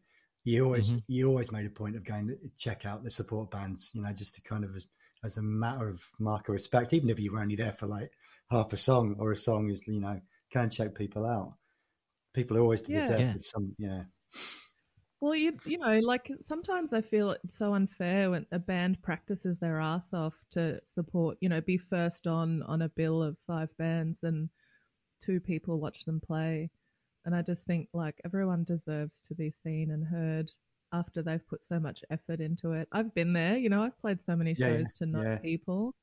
You 0.43 0.65
always 0.65 0.93
Mhm. 0.93 1.03
you 1.07 1.27
always 1.27 1.51
made 1.51 1.65
a 1.65 1.69
point 1.69 1.95
of 1.95 2.03
going 2.03 2.27
to 2.27 2.37
check 2.55 2.85
out 2.85 3.03
the 3.03 3.09
support 3.09 3.49
bands, 3.51 3.91
you 3.93 4.01
know, 4.01 4.13
just 4.13 4.35
to 4.35 4.41
kind 4.41 4.63
of 4.63 4.75
as, 4.75 4.87
as 5.23 5.37
a 5.37 5.41
matter 5.41 5.89
of 5.89 6.03
mark 6.19 6.47
of 6.49 6.53
respect, 6.53 6.93
even 6.93 7.09
if 7.09 7.19
you 7.19 7.31
were 7.31 7.39
only 7.39 7.55
there 7.55 7.73
for 7.73 7.87
like 7.87 8.11
half 8.51 8.71
a 8.73 8.77
song 8.77 9.15
or 9.19 9.31
a 9.31 9.37
song 9.37 9.69
is 9.71 9.81
you 9.87 9.99
know, 9.99 10.21
go 10.53 10.61
and 10.61 10.71
check 10.71 10.95
people 10.95 11.25
out. 11.25 11.53
People 12.33 12.57
are 12.57 12.61
always 12.61 12.87
Yeah. 12.87 12.99
deserve 13.01 13.19
Yeah. 13.19 13.33
some, 13.41 13.75
yeah. 13.77 14.03
well 15.19 15.33
you 15.35 15.57
you 15.65 15.79
know 15.79 15.97
like 15.99 16.29
sometimes 16.41 16.93
i 16.93 17.01
feel 17.01 17.31
it's 17.31 17.57
so 17.57 17.73
unfair 17.73 18.29
when 18.29 18.45
a 18.51 18.59
band 18.59 19.01
practices 19.01 19.57
their 19.57 19.79
ass 19.79 20.13
off 20.13 20.35
to 20.51 20.79
support 20.83 21.37
you 21.41 21.49
know 21.49 21.59
be 21.61 21.77
first 21.77 22.27
on 22.27 22.61
on 22.63 22.83
a 22.83 22.89
bill 22.89 23.23
of 23.23 23.35
five 23.47 23.69
bands 23.77 24.19
and 24.21 24.47
two 25.25 25.39
people 25.39 25.79
watch 25.79 26.05
them 26.05 26.19
play 26.19 26.69
and 27.25 27.33
i 27.35 27.41
just 27.41 27.65
think 27.65 27.87
like 27.93 28.21
everyone 28.25 28.63
deserves 28.63 29.19
to 29.21 29.33
be 29.33 29.49
seen 29.49 29.89
and 29.89 30.05
heard 30.05 30.51
after 30.93 31.23
they've 31.23 31.47
put 31.47 31.63
so 31.63 31.79
much 31.79 32.03
effort 32.11 32.39
into 32.39 32.73
it 32.73 32.87
i've 32.91 33.13
been 33.15 33.33
there 33.33 33.57
you 33.57 33.69
know 33.69 33.81
i've 33.81 33.99
played 33.99 34.21
so 34.21 34.35
many 34.35 34.53
Yeah, 34.55 34.67
shows 34.67 34.85
yeah, 34.85 34.97
to 34.97 35.05
no 35.07 35.21
yeah. 35.23 35.37
people 35.37 35.95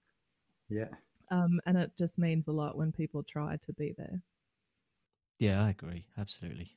Yeah. 0.69 0.89
um, 1.31 1.61
and 1.67 1.79
it 1.79 1.93
just 1.97 2.19
means 2.19 2.49
a 2.49 2.53
lot 2.53 2.77
when 2.77 2.91
people 2.91 3.23
try 3.23 3.57
to 3.59 3.73
be 3.75 3.95
there. 3.97 4.21
Yeah, 5.39 5.65
I 5.65 5.71
agree. 5.71 6.07
Absolutely. 6.17 6.77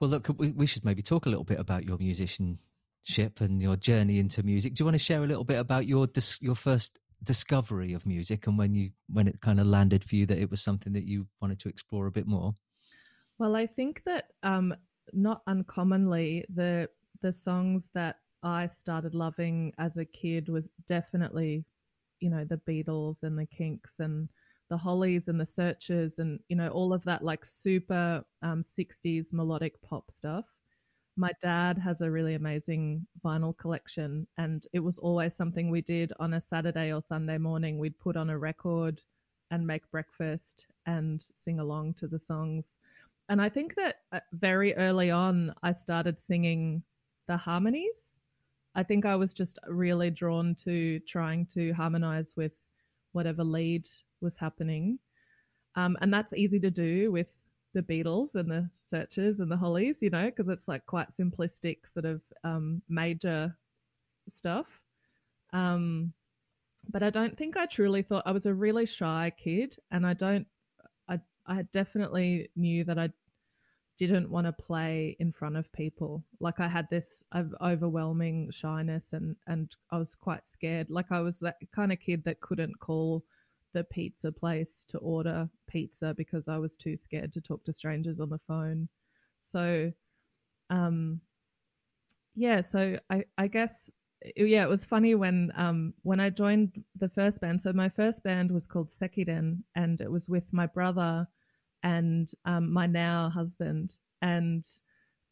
Well, 0.00 0.10
look, 0.10 0.28
we, 0.38 0.52
we 0.52 0.66
should 0.66 0.84
maybe 0.84 1.02
talk 1.02 1.26
a 1.26 1.28
little 1.28 1.44
bit 1.44 1.60
about 1.60 1.84
your 1.84 1.98
musicianship 1.98 3.40
and 3.40 3.62
your 3.62 3.76
journey 3.76 4.18
into 4.18 4.42
music. 4.42 4.74
Do 4.74 4.82
you 4.82 4.86
want 4.86 4.96
to 4.96 5.04
share 5.04 5.24
a 5.24 5.26
little 5.26 5.44
bit 5.44 5.58
about 5.58 5.86
your 5.86 6.06
dis- 6.06 6.40
your 6.42 6.54
first 6.54 6.98
discovery 7.22 7.92
of 7.92 8.04
music 8.04 8.48
and 8.48 8.58
when 8.58 8.74
you 8.74 8.90
when 9.08 9.28
it 9.28 9.40
kind 9.40 9.60
of 9.60 9.66
landed 9.66 10.04
for 10.04 10.16
you 10.16 10.26
that 10.26 10.38
it 10.38 10.50
was 10.50 10.60
something 10.60 10.92
that 10.92 11.06
you 11.06 11.28
wanted 11.40 11.58
to 11.60 11.68
explore 11.68 12.06
a 12.06 12.12
bit 12.12 12.26
more? 12.26 12.54
Well, 13.38 13.56
I 13.56 13.66
think 13.66 14.02
that 14.06 14.26
um, 14.42 14.74
not 15.12 15.42
uncommonly 15.46 16.44
the 16.52 16.88
the 17.20 17.32
songs 17.32 17.90
that 17.94 18.16
I 18.42 18.66
started 18.66 19.14
loving 19.14 19.72
as 19.78 19.96
a 19.96 20.04
kid 20.04 20.48
was 20.48 20.68
definitely, 20.88 21.64
you 22.20 22.30
know, 22.30 22.44
the 22.44 22.60
Beatles 22.68 23.22
and 23.22 23.38
the 23.38 23.46
Kinks 23.46 24.00
and 24.00 24.28
the 24.70 24.76
Hollies 24.76 25.28
and 25.28 25.40
the 25.40 25.46
Searchers 25.46 26.18
and 26.18 26.40
you 26.48 26.56
know 26.56 26.68
all 26.68 26.92
of 26.92 27.04
that 27.04 27.22
like 27.22 27.44
super 27.44 28.24
um, 28.42 28.64
'60s 28.78 29.32
melodic 29.32 29.80
pop 29.82 30.10
stuff. 30.14 30.46
My 31.16 31.32
dad 31.42 31.76
has 31.78 32.00
a 32.00 32.10
really 32.10 32.34
amazing 32.34 33.06
vinyl 33.24 33.56
collection, 33.56 34.26
and 34.38 34.66
it 34.72 34.80
was 34.80 34.98
always 34.98 35.34
something 35.34 35.70
we 35.70 35.82
did 35.82 36.12
on 36.18 36.34
a 36.34 36.40
Saturday 36.40 36.92
or 36.92 37.02
Sunday 37.02 37.38
morning. 37.38 37.78
We'd 37.78 37.98
put 37.98 38.16
on 38.16 38.30
a 38.30 38.38
record 38.38 39.02
and 39.50 39.66
make 39.66 39.90
breakfast 39.90 40.66
and 40.86 41.22
sing 41.44 41.60
along 41.60 41.94
to 41.94 42.08
the 42.08 42.18
songs. 42.18 42.64
And 43.28 43.40
I 43.40 43.48
think 43.48 43.74
that 43.76 43.96
uh, 44.12 44.20
very 44.32 44.74
early 44.76 45.10
on, 45.10 45.54
I 45.62 45.74
started 45.74 46.18
singing 46.18 46.82
the 47.28 47.36
harmonies. 47.36 48.18
I 48.74 48.82
think 48.82 49.04
I 49.04 49.16
was 49.16 49.32
just 49.32 49.58
really 49.68 50.10
drawn 50.10 50.54
to 50.64 50.98
trying 51.00 51.46
to 51.54 51.72
harmonize 51.72 52.32
with 52.36 52.52
whatever 53.12 53.44
lead 53.44 53.86
was 54.22 54.36
happening. 54.36 54.98
Um, 55.74 55.96
and 56.00 56.12
that's 56.12 56.32
easy 56.32 56.60
to 56.60 56.70
do 56.70 57.10
with 57.10 57.28
the 57.74 57.82
Beatles 57.82 58.34
and 58.34 58.50
the 58.50 58.70
Searchers 58.90 59.40
and 59.40 59.50
the 59.50 59.56
Hollies, 59.56 59.96
you 60.00 60.10
know, 60.10 60.26
because 60.26 60.48
it's 60.48 60.68
like 60.68 60.84
quite 60.86 61.08
simplistic 61.18 61.78
sort 61.92 62.04
of 62.04 62.20
um, 62.44 62.82
major 62.88 63.56
stuff. 64.34 64.66
Um, 65.52 66.12
but 66.90 67.02
I 67.02 67.10
don't 67.10 67.36
think 67.36 67.56
I 67.56 67.66
truly 67.66 68.02
thought 68.02 68.24
I 68.26 68.32
was 68.32 68.46
a 68.46 68.54
really 68.54 68.86
shy 68.86 69.32
kid, 69.42 69.76
and 69.90 70.06
I 70.06 70.14
don't. 70.14 70.46
I 71.08 71.20
I 71.46 71.62
definitely 71.72 72.50
knew 72.56 72.84
that 72.84 72.98
I 72.98 73.10
didn't 73.98 74.30
want 74.30 74.46
to 74.46 74.52
play 74.52 75.16
in 75.20 75.32
front 75.32 75.56
of 75.56 75.72
people. 75.72 76.24
Like 76.40 76.60
I 76.60 76.68
had 76.68 76.88
this 76.90 77.22
overwhelming 77.32 78.50
shyness, 78.50 79.04
and 79.12 79.36
and 79.46 79.74
I 79.90 79.98
was 79.98 80.14
quite 80.14 80.46
scared. 80.46 80.90
Like 80.90 81.12
I 81.12 81.20
was 81.20 81.38
that 81.40 81.56
kind 81.74 81.92
of 81.92 82.00
kid 82.00 82.24
that 82.24 82.40
couldn't 82.40 82.78
call 82.80 83.24
the 83.72 83.84
pizza 83.84 84.32
place 84.32 84.84
to 84.88 84.98
order 84.98 85.48
pizza 85.68 86.14
because 86.16 86.48
I 86.48 86.58
was 86.58 86.76
too 86.76 86.96
scared 86.96 87.32
to 87.34 87.40
talk 87.40 87.64
to 87.64 87.72
strangers 87.72 88.20
on 88.20 88.30
the 88.30 88.40
phone. 88.46 88.88
So, 89.50 89.92
um, 90.70 91.20
yeah. 92.34 92.60
So 92.62 92.98
I 93.10 93.24
I 93.38 93.46
guess 93.46 93.90
yeah, 94.36 94.62
it 94.62 94.68
was 94.68 94.84
funny 94.84 95.14
when 95.14 95.52
um 95.56 95.94
when 96.02 96.20
I 96.20 96.30
joined 96.30 96.82
the 96.96 97.08
first 97.08 97.40
band. 97.40 97.60
So 97.62 97.72
my 97.72 97.88
first 97.88 98.22
band 98.22 98.50
was 98.50 98.66
called 98.66 98.90
Sekiden, 98.90 99.62
and 99.74 100.00
it 100.00 100.10
was 100.10 100.28
with 100.28 100.44
my 100.52 100.66
brother 100.66 101.26
and 101.82 102.30
um, 102.44 102.72
my 102.72 102.86
now 102.86 103.30
husband. 103.30 103.96
And 104.22 104.64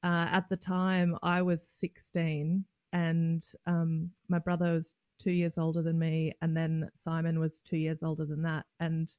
uh, 0.03 0.27
at 0.31 0.49
the 0.49 0.57
time, 0.57 1.17
I 1.23 1.43
was 1.43 1.61
16, 1.79 2.65
and 2.93 3.45
um, 3.67 4.11
my 4.29 4.39
brother 4.39 4.73
was 4.73 4.95
two 5.21 5.31
years 5.31 5.59
older 5.59 5.83
than 5.83 5.99
me, 5.99 6.35
and 6.43 6.57
then 6.57 6.91
Simon 7.05 7.39
was 7.39 7.61
two 7.61 7.77
years 7.77 8.03
older 8.03 8.25
than 8.25 8.43
that. 8.43 8.67
And 8.81 9.13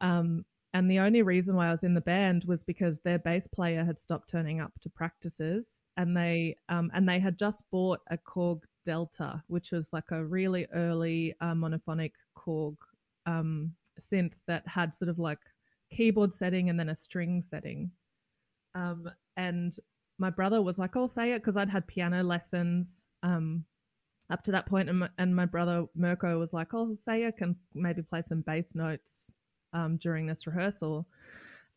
um, 0.00 0.44
and 0.74 0.90
the 0.90 0.98
only 0.98 1.22
reason 1.22 1.56
why 1.56 1.68
I 1.68 1.70
was 1.70 1.82
in 1.82 1.94
the 1.94 2.00
band 2.00 2.44
was 2.44 2.62
because 2.62 3.00
their 3.00 3.18
bass 3.18 3.46
player 3.46 3.84
had 3.84 3.98
stopped 3.98 4.28
turning 4.28 4.60
up 4.60 4.72
to 4.82 4.90
practices, 4.90 5.66
and 5.96 6.16
they 6.16 6.56
um, 6.68 6.90
and 6.94 7.08
they 7.08 7.18
had 7.18 7.38
just 7.38 7.62
bought 7.70 8.00
a 8.10 8.18
Korg 8.18 8.60
Delta, 8.84 9.42
which 9.48 9.72
was 9.72 9.92
like 9.92 10.10
a 10.10 10.24
really 10.24 10.66
early 10.74 11.34
uh, 11.40 11.54
monophonic 11.54 12.12
Korg 12.36 12.76
um, 13.26 13.72
synth 14.12 14.34
that 14.46 14.66
had 14.68 14.94
sort 14.94 15.08
of 15.08 15.18
like 15.18 15.40
keyboard 15.90 16.34
setting 16.34 16.68
and 16.68 16.78
then 16.78 16.90
a 16.90 16.96
string 16.96 17.42
setting. 17.48 17.90
Um, 18.74 19.10
and 19.36 19.74
my 20.18 20.30
brother 20.30 20.60
was 20.60 20.78
like, 20.78 20.96
"I'll 20.96 21.08
say 21.08 21.32
it," 21.32 21.38
because 21.38 21.56
I'd 21.56 21.70
had 21.70 21.86
piano 21.86 22.22
lessons 22.22 22.86
um, 23.22 23.64
up 24.30 24.42
to 24.44 24.52
that 24.52 24.66
point, 24.66 24.88
and 24.88 25.00
my, 25.00 25.08
and 25.18 25.34
my 25.34 25.46
brother 25.46 25.86
Mirko 25.94 26.38
was 26.38 26.52
like, 26.52 26.74
"Oh, 26.74 26.94
Seja 27.04 27.32
can 27.32 27.56
maybe 27.74 28.02
play 28.02 28.22
some 28.26 28.42
bass 28.42 28.74
notes 28.74 29.32
um, 29.72 29.96
during 29.96 30.26
this 30.26 30.46
rehearsal." 30.46 31.06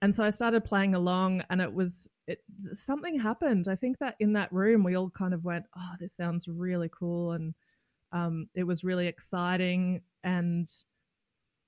And 0.01 0.15
so 0.15 0.23
I 0.23 0.31
started 0.31 0.65
playing 0.65 0.95
along, 0.95 1.43
and 1.49 1.61
it 1.61 1.71
was 1.71 2.09
it 2.27 2.43
something 2.85 3.19
happened. 3.19 3.67
I 3.67 3.75
think 3.75 3.99
that 3.99 4.15
in 4.19 4.33
that 4.33 4.51
room 4.51 4.83
we 4.83 4.95
all 4.95 5.09
kind 5.09 5.33
of 5.33 5.43
went, 5.43 5.65
"Oh, 5.77 5.93
this 5.99 6.13
sounds 6.15 6.47
really 6.47 6.89
cool," 6.89 7.33
and 7.33 7.53
um, 8.11 8.47
it 8.55 8.63
was 8.63 8.83
really 8.83 9.07
exciting. 9.07 10.01
And 10.23 10.69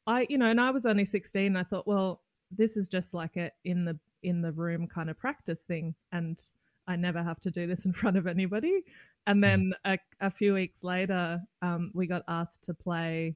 I, 0.07 0.25
you 0.29 0.37
know, 0.37 0.47
and 0.47 0.59
I 0.59 0.71
was 0.71 0.85
only 0.85 1.05
sixteen. 1.05 1.55
I 1.55 1.63
thought, 1.63 1.87
well, 1.87 2.21
this 2.51 2.75
is 2.77 2.87
just 2.87 3.13
like 3.13 3.37
a 3.37 3.51
in 3.63 3.85
the 3.85 3.97
in 4.23 4.41
the 4.41 4.51
room 4.51 4.87
kind 4.87 5.09
of 5.09 5.17
practice 5.17 5.59
thing, 5.67 5.95
and 6.11 6.39
I 6.87 6.95
never 6.95 7.23
have 7.23 7.39
to 7.41 7.51
do 7.51 7.67
this 7.67 7.85
in 7.85 7.93
front 8.01 8.17
of 8.17 8.27
anybody. 8.27 8.83
And 9.27 9.37
mm. 9.37 9.41
then 9.41 9.73
a, 9.85 9.97
a 10.21 10.31
few 10.31 10.53
weeks 10.53 10.83
later, 10.83 11.41
um, 11.61 11.91
we 11.93 12.07
got 12.07 12.23
asked 12.27 12.63
to 12.65 12.73
play, 12.73 13.35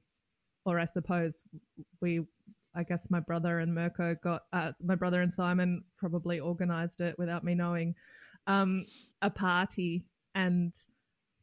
or 0.64 0.78
I 0.78 0.84
suppose 0.84 1.42
we 2.00 2.22
I 2.74 2.82
guess 2.84 3.06
my 3.10 3.20
brother 3.20 3.58
and 3.58 3.74
Mirko 3.74 4.16
got 4.22 4.42
uh, 4.52 4.72
my 4.82 4.94
brother 4.94 5.22
and 5.22 5.32
Simon 5.32 5.82
probably 5.96 6.38
organized 6.38 7.00
it 7.00 7.18
without 7.18 7.42
me 7.42 7.54
knowing 7.54 7.94
um, 8.46 8.86
a 9.22 9.30
party 9.30 10.04
and 10.34 10.72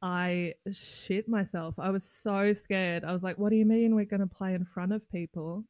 I 0.02 0.54
shit 0.72 1.28
myself. 1.28 1.76
I 1.80 1.90
was 1.90 2.04
so 2.04 2.54
scared. 2.54 3.04
I 3.04 3.12
was 3.12 3.24
like, 3.24 3.38
"What 3.38 3.50
do 3.50 3.56
you 3.56 3.66
mean 3.66 3.96
we're 3.96 4.06
going 4.06 4.22
to 4.22 4.28
play 4.28 4.54
in 4.54 4.66
front 4.66 4.94
of 4.94 5.10
people?" 5.12 5.66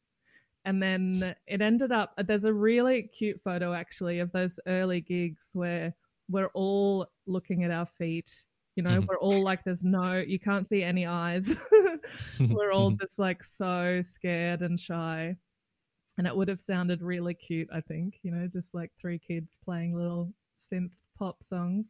And 0.66 0.82
then 0.82 1.36
it 1.48 1.62
ended 1.62 1.92
up. 1.92 2.14
There's 2.28 2.46
a 2.46 2.54
really 2.54 3.04
cute 3.04 3.40
photo 3.44 3.74
actually 3.74 4.20
of 4.20 4.32
those 4.32 4.60
early 4.68 5.02
gigs 5.02 5.46
where 5.54 5.96
we're 6.30 6.52
all 6.54 7.08
looking 7.28 7.64
at 7.64 7.72
our 7.72 7.86
feet. 7.86 8.30
You 8.76 8.84
know, 8.84 9.02
we're 9.08 9.18
all 9.18 9.42
like, 9.42 9.64
"There's 9.64 9.84
no, 9.84 10.18
you 10.18 10.40
can't 10.40 10.68
see 10.68 10.84
any 10.84 11.06
eyes." 11.06 11.46
we're 12.40 12.72
all 12.72 12.92
just 12.92 13.18
like 13.18 13.42
so 13.58 14.04
scared 14.16 14.62
and 14.62 14.80
shy 14.80 15.36
and 16.18 16.28
it 16.28 16.36
would 16.36 16.48
have 16.48 16.62
sounded 16.62 17.02
really 17.02 17.34
cute, 17.34 17.70
I 17.74 17.82
think, 17.82 18.20
you 18.24 18.32
know, 18.32 18.48
just 18.48 18.74
like 18.74 18.92
three 19.00 19.20
kids 19.20 19.58
playing 19.64 19.96
little 19.96 20.34
synth 20.72 20.92
pop 21.18 21.44
songs. 21.48 21.88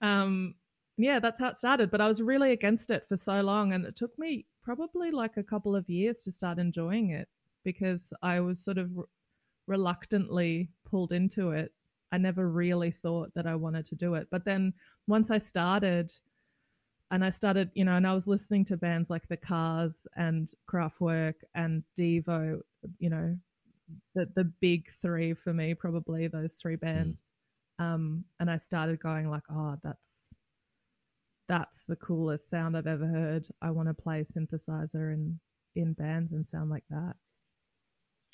Um, 0.00 0.54
yeah, 0.96 1.18
that's 1.18 1.40
how 1.40 1.48
it 1.48 1.58
started. 1.58 1.90
But 1.90 2.00
I 2.00 2.06
was 2.08 2.22
really 2.22 2.52
against 2.52 2.90
it 2.90 3.06
for 3.08 3.16
so 3.16 3.40
long, 3.40 3.72
and 3.72 3.84
it 3.84 3.96
took 3.96 4.16
me 4.18 4.46
probably 4.62 5.10
like 5.10 5.36
a 5.36 5.42
couple 5.42 5.74
of 5.74 5.88
years 5.88 6.22
to 6.24 6.32
start 6.32 6.58
enjoying 6.58 7.10
it 7.10 7.28
because 7.64 8.12
I 8.22 8.40
was 8.40 8.62
sort 8.62 8.78
of 8.78 8.96
re- 8.96 9.04
reluctantly 9.66 10.70
pulled 10.88 11.12
into 11.12 11.50
it. 11.50 11.72
I 12.12 12.18
never 12.18 12.48
really 12.48 12.90
thought 12.90 13.32
that 13.34 13.46
I 13.46 13.54
wanted 13.54 13.86
to 13.86 13.94
do 13.94 14.14
it. 14.14 14.28
But 14.30 14.44
then 14.44 14.72
once 15.06 15.30
I 15.30 15.38
started, 15.38 16.12
and 17.10 17.24
I 17.24 17.30
started, 17.30 17.70
you 17.74 17.84
know, 17.84 17.96
and 17.96 18.06
I 18.06 18.14
was 18.14 18.26
listening 18.26 18.64
to 18.66 18.76
bands 18.76 19.10
like 19.10 19.28
The 19.28 19.36
Cars 19.36 19.92
and 20.16 20.50
Kraftwerk 20.70 21.34
and 21.54 21.82
Devo, 21.98 22.60
you 22.98 23.10
know, 23.10 23.36
the 24.14 24.28
the 24.34 24.44
big 24.60 24.86
three 25.00 25.34
for 25.34 25.52
me, 25.54 25.74
probably 25.74 26.28
those 26.28 26.54
three 26.54 26.76
mm. 26.76 26.80
bands. 26.80 27.18
Mm. 27.80 27.84
Um, 27.84 28.24
and 28.40 28.50
I 28.50 28.58
started 28.58 29.00
going 29.00 29.30
like, 29.30 29.44
oh, 29.50 29.76
that's 29.82 30.34
that's 31.48 31.78
the 31.88 31.96
coolest 31.96 32.50
sound 32.50 32.76
I've 32.76 32.86
ever 32.86 33.06
heard. 33.06 33.46
I 33.62 33.70
want 33.70 33.88
to 33.88 33.94
play 33.94 34.24
synthesizer 34.36 35.14
in 35.14 35.40
in 35.74 35.94
bands 35.94 36.32
and 36.32 36.46
sound 36.46 36.70
like 36.70 36.84
that. 36.90 37.14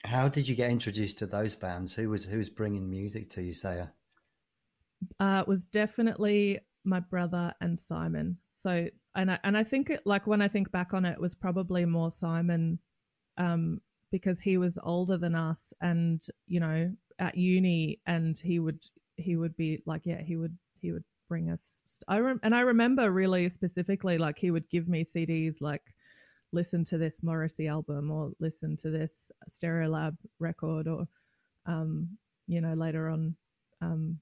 How 0.05 0.29
did 0.29 0.49
you 0.49 0.55
get 0.55 0.71
introduced 0.71 1.19
to 1.19 1.27
those 1.27 1.55
bands? 1.55 1.95
Who 1.95 2.11
was 2.11 2.25
who 2.25 2.39
was 2.39 2.51
bringing 2.51 2.89
music 2.89 3.31
to 3.31 3.43
you, 3.43 3.55
Seja? 3.55 3.91
Uh, 5.19 5.41
it 5.41 5.49
was 5.49 5.65
definitely 5.65 6.61
my 6.85 7.01
brother 7.01 7.55
and 7.61 7.79
Simon. 7.89 8.37
So 8.63 8.89
and 9.15 9.31
I, 9.31 9.39
and 9.45 9.57
I 9.57 9.65
think 9.65 9.91
it 9.91 10.03
like 10.05 10.27
when 10.27 10.43
I 10.43 10.49
think 10.49 10.71
back 10.71 10.93
on 10.93 11.05
it, 11.05 11.13
it 11.13 11.21
was 11.21 11.35
probably 11.35 11.87
more 11.87 12.13
Simon, 12.19 12.79
um, 13.39 13.81
because 14.11 14.39
he 14.41 14.59
was 14.59 14.79
older 14.83 15.17
than 15.17 15.35
us 15.35 15.73
and 15.81 16.25
you 16.47 16.61
know 16.61 16.93
at 17.19 17.37
uni, 17.37 18.01
and 18.07 18.39
he 18.39 18.59
would 18.59 18.81
he 19.17 19.37
would 19.37 19.57
be 19.57 19.83
like 19.87 20.03
yeah 20.05 20.21
he 20.21 20.37
would 20.37 20.57
he 20.81 20.93
would 20.93 21.05
bring 21.29 21.51
us. 21.51 21.61
I 22.09 22.19
rem- 22.19 22.41
and 22.43 22.55
I 22.55 22.61
remember 22.61 23.11
really 23.11 23.49
specifically 23.49 24.19
like 24.19 24.37
he 24.39 24.51
would 24.51 24.69
give 24.69 24.87
me 24.87 25.07
CDs 25.15 25.57
like 25.61 25.94
listen 26.55 26.85
to 26.87 26.99
this 26.99 27.23
Morrissey 27.23 27.69
album 27.69 28.11
or 28.11 28.33
listen 28.41 28.77
to 28.79 28.91
this 28.91 29.13
Stereolab 29.51 30.17
record 30.39 30.89
or 30.89 31.07
um, 31.67 32.09
you 32.47 32.61
know 32.61 32.75
later 32.75 33.09
on 33.09 33.35
um, 33.83 34.19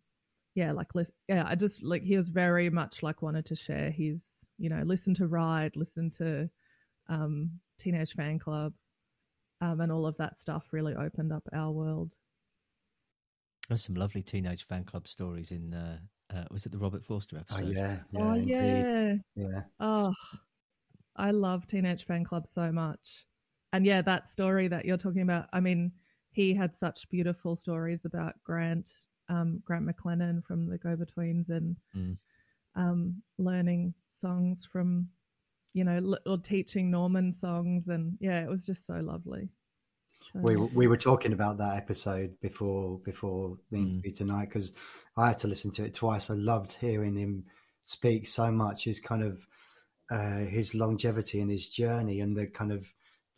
yeah 0.55 0.73
like 0.73 0.89
yeah 1.29 1.45
I 1.47 1.55
just 1.55 1.83
like 1.83 2.03
he 2.03 2.17
was 2.17 2.29
very 2.29 2.71
much 2.71 3.03
like 3.03 3.23
wanted 3.23 3.47
to 3.47 3.57
share 3.57 3.91
his 3.91 4.21
you 4.63 4.69
know, 4.69 4.83
listen 4.85 5.13
to 5.15 5.27
Ride, 5.27 5.75
listen 5.75 6.09
to 6.19 6.49
um, 7.09 7.51
Teenage 7.81 8.15
Fanclub, 8.15 8.73
um, 9.61 9.81
and 9.81 9.91
all 9.91 10.07
of 10.07 10.17
that 10.19 10.41
stuff 10.41 10.63
really 10.71 10.95
opened 10.95 11.33
up 11.33 11.43
our 11.53 11.73
world. 11.73 12.15
There's 13.69 13.83
some 13.83 13.97
lovely 13.97 14.23
Teenage 14.23 14.65
fan 14.65 14.85
club 14.85 15.09
stories 15.09 15.51
in. 15.51 15.75
Uh, 15.75 15.99
uh, 16.33 16.45
was 16.51 16.65
it 16.65 16.73
the 16.73 16.79
Robert 16.79 17.05
Forster 17.05 17.39
episode? 17.39 17.65
Oh 17.65 17.71
yeah, 17.73 17.97
yeah 18.13 18.23
oh 18.23 18.35
yeah, 18.35 19.15
yeah. 19.35 19.63
Oh, 19.81 20.15
I 21.17 21.31
love 21.31 21.67
Teenage 21.67 22.05
Fan 22.05 22.25
Fanclub 22.25 22.45
so 22.55 22.73
much, 22.73 23.27
and 23.73 23.85
yeah, 23.85 24.03
that 24.03 24.33
story 24.33 24.69
that 24.69 24.85
you're 24.85 24.97
talking 24.97 25.23
about. 25.23 25.47
I 25.53 25.61
mean, 25.61 25.93
he 26.31 26.55
had 26.55 26.75
such 26.75 27.09
beautiful 27.11 27.57
stories 27.57 28.05
about 28.05 28.35
Grant, 28.45 28.91
um, 29.29 29.63
Grant 29.65 29.87
McLennan 29.87 30.45
from 30.45 30.69
the 30.69 30.79
Go 30.79 30.97
Betweens, 30.97 31.51
and 31.51 31.77
mm. 31.97 32.17
um, 32.75 33.23
learning 33.39 33.95
songs 34.21 34.67
from, 34.71 35.09
you 35.75 35.85
know, 35.85 36.17
or 36.27 36.39
teaching 36.39 36.91
Norman 36.91 37.33
songs, 37.33 37.89
and 37.89 38.17
yeah, 38.21 38.43
it 38.43 38.49
was 38.49 38.65
just 38.65 38.87
so 38.87 38.95
lovely. 38.95 39.49
So, 40.33 40.41
we 40.41 40.57
we 40.57 40.87
were 40.87 40.97
talking 40.97 41.33
about 41.33 41.59
that 41.59 41.77
episode 41.77 42.41
before 42.41 42.99
before 43.01 43.59
the 43.71 43.79
mm. 43.79 43.91
interview 43.91 44.13
tonight 44.13 44.49
because 44.49 44.73
I 45.17 45.29
had 45.29 45.39
to 45.39 45.49
listen 45.49 45.71
to 45.73 45.85
it 45.85 45.95
twice. 45.95 46.31
I 46.31 46.35
loved 46.35 46.73
hearing 46.73 47.17
him 47.17 47.45
speak 47.85 48.29
so 48.29 48.51
much. 48.51 48.85
His 48.85 49.01
kind 49.01 49.23
of 49.23 49.47
uh, 50.13 50.45
his 50.45 50.75
longevity 50.75 51.41
and 51.41 51.51
his 51.51 51.69
journey, 51.69 52.21
and 52.21 52.37
the 52.37 52.47
kind 52.47 52.71
of 52.71 52.87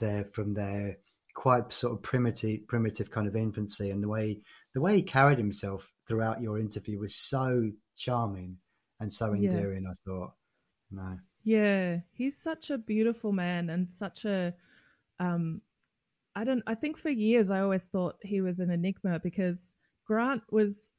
there 0.00 0.24
from 0.24 0.54
their 0.54 0.96
quite 1.34 1.72
sort 1.72 1.92
of 1.92 2.02
primitive 2.02 2.66
primitive 2.66 3.10
kind 3.12 3.28
of 3.28 3.36
infancy, 3.36 3.90
and 3.90 4.02
the 4.02 4.08
way 4.08 4.40
the 4.74 4.80
way 4.80 4.96
he 4.96 5.02
carried 5.02 5.38
himself 5.38 5.92
throughout 6.08 6.42
your 6.42 6.58
interview 6.58 6.98
was 6.98 7.14
so 7.14 7.70
charming 7.96 8.56
and 8.98 9.12
so 9.12 9.32
endearing. 9.32 9.84
Yeah. 9.84 9.90
I 9.90 9.94
thought. 10.04 10.32
No. 10.90 11.18
Yeah, 11.44 11.98
he's 12.12 12.36
such 12.42 12.70
a 12.70 12.78
beautiful 12.78 13.30
man 13.30 13.70
and 13.70 13.88
such 13.96 14.24
a 14.24 14.54
um 15.20 15.60
I 16.34 16.42
don't 16.42 16.64
I 16.66 16.74
think 16.74 16.98
for 16.98 17.10
years 17.10 17.50
I 17.50 17.60
always 17.60 17.84
thought 17.84 18.16
he 18.22 18.40
was 18.40 18.58
an 18.58 18.70
enigma 18.70 19.20
because 19.20 19.58
Grant 20.06 20.42
was 20.50 20.90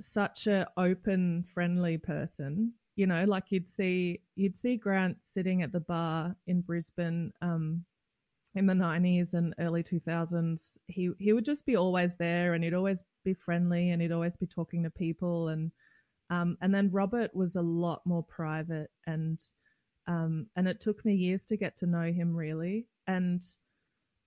such 0.00 0.46
a 0.46 0.68
open 0.76 1.44
friendly 1.52 1.98
person 1.98 2.74
you 2.98 3.06
know 3.06 3.24
like 3.24 3.44
you'd 3.50 3.68
see 3.68 4.20
you'd 4.36 4.56
see 4.56 4.76
grant 4.76 5.16
sitting 5.22 5.62
at 5.62 5.72
the 5.72 5.80
bar 5.80 6.34
in 6.46 6.60
brisbane 6.60 7.32
um, 7.42 7.84
in 8.54 8.66
the 8.66 8.74
90s 8.74 9.34
and 9.34 9.54
early 9.60 9.82
2000s 9.82 10.58
he 10.86 11.10
he 11.18 11.32
would 11.32 11.44
just 11.44 11.64
be 11.64 11.76
always 11.76 12.16
there 12.16 12.54
and 12.54 12.64
he'd 12.64 12.74
always 12.74 12.98
be 13.24 13.34
friendly 13.34 13.90
and 13.90 14.02
he'd 14.02 14.12
always 14.12 14.36
be 14.36 14.46
talking 14.46 14.82
to 14.82 14.90
people 14.90 15.48
and 15.48 15.70
um, 16.30 16.58
and 16.60 16.74
then 16.74 16.90
Robert 16.90 17.34
was 17.34 17.56
a 17.56 17.62
lot 17.62 18.02
more 18.04 18.22
private, 18.22 18.90
and 19.06 19.40
um, 20.06 20.46
and 20.56 20.68
it 20.68 20.80
took 20.80 21.04
me 21.04 21.14
years 21.14 21.44
to 21.46 21.56
get 21.56 21.76
to 21.78 21.86
know 21.86 22.12
him 22.12 22.34
really. 22.34 22.86
And 23.06 23.42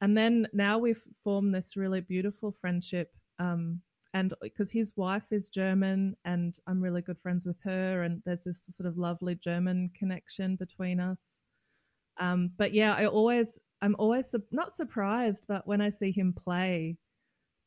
and 0.02 0.18
then 0.18 0.48
now 0.54 0.80
we've 0.80 1.02
formed 1.24 1.54
this 1.54 1.76
really 1.76 2.02
beautiful 2.02 2.56
friendship. 2.60 3.12
Um, 3.40 3.82
and 4.14 4.34
because 4.42 4.72
his 4.72 4.94
wife 4.96 5.24
is 5.32 5.50
German, 5.50 6.16
and 6.26 6.58
I'm 6.68 6.82
really 6.82 7.02
good 7.02 7.20
friends 7.20 7.46
with 7.46 7.58
her, 7.64 8.04
and 8.04 8.22
there's 8.26 8.44
this 8.44 8.64
sort 8.76 8.88
of 8.88 8.98
lovely 8.98 9.36
German 9.36 9.92
connection 9.98 10.56
between 10.56 11.00
us. 11.00 11.20
Um, 12.20 12.52
but 12.58 12.74
yeah, 12.74 12.94
I 12.94 13.06
always 13.06 13.60
I'm 13.82 13.96
always 13.98 14.26
not 14.52 14.76
surprised, 14.76 15.44
but 15.48 15.66
when 15.68 15.82
I 15.82 15.90
see 15.90 16.12
him 16.12 16.34
play, 16.34 16.98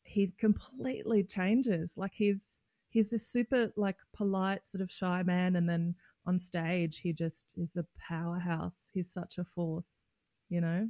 he 0.05 0.33
completely 0.39 1.25
changes. 1.25 1.93
Like 1.97 2.13
he's 2.15 2.41
he's 2.91 3.11
this 3.11 3.27
super 3.27 3.73
like 3.77 3.97
polite 4.15 4.67
sort 4.69 4.83
of 4.83 4.91
shy 4.91 5.23
man 5.23 5.57
and 5.57 5.69
then 5.69 5.95
on 6.27 6.39
stage 6.39 7.01
he 7.01 7.13
just 7.13 7.55
is 7.57 7.77
a 7.77 7.85
powerhouse. 7.99 8.77
He's 8.93 9.13
such 9.13 9.39
a 9.39 9.45
force 9.45 9.87
you 10.49 10.61
know? 10.61 10.89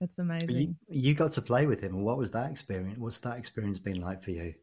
It's 0.00 0.18
amazing 0.18 0.50
you, 0.50 0.74
you 0.88 1.14
got 1.14 1.32
to 1.32 1.42
play 1.42 1.66
with 1.66 1.80
him. 1.80 1.94
And 1.94 2.04
what 2.04 2.18
was 2.18 2.30
that 2.32 2.50
experience 2.50 2.98
what's 2.98 3.18
that 3.18 3.38
experience 3.38 3.78
been 3.78 4.00
like 4.00 4.22
for 4.22 4.32
you 4.32 4.54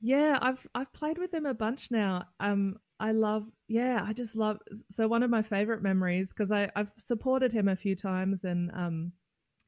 yeah 0.00 0.38
i've 0.42 0.66
i've 0.74 0.92
played 0.92 1.18
with 1.18 1.32
him 1.32 1.46
a 1.46 1.54
bunch 1.54 1.88
now 1.90 2.22
um 2.40 2.76
i 3.00 3.12
love 3.12 3.44
yeah 3.68 4.04
i 4.06 4.12
just 4.12 4.36
love 4.36 4.58
so 4.90 5.08
one 5.08 5.22
of 5.22 5.30
my 5.30 5.42
favorite 5.42 5.82
memories 5.82 6.28
because 6.28 6.52
i 6.52 6.68
i've 6.76 6.92
supported 7.04 7.52
him 7.52 7.68
a 7.68 7.76
few 7.76 7.96
times 7.96 8.44
and 8.44 8.70
um 8.72 9.12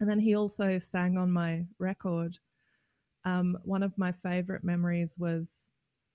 and 0.01 0.09
then 0.09 0.19
he 0.19 0.35
also 0.35 0.79
sang 0.91 1.17
on 1.17 1.31
my 1.31 1.65
record 1.79 2.37
um 3.25 3.57
one 3.65 3.83
of 3.83 3.97
my 3.97 4.13
favorite 4.23 4.65
memories 4.65 5.15
was 5.19 5.47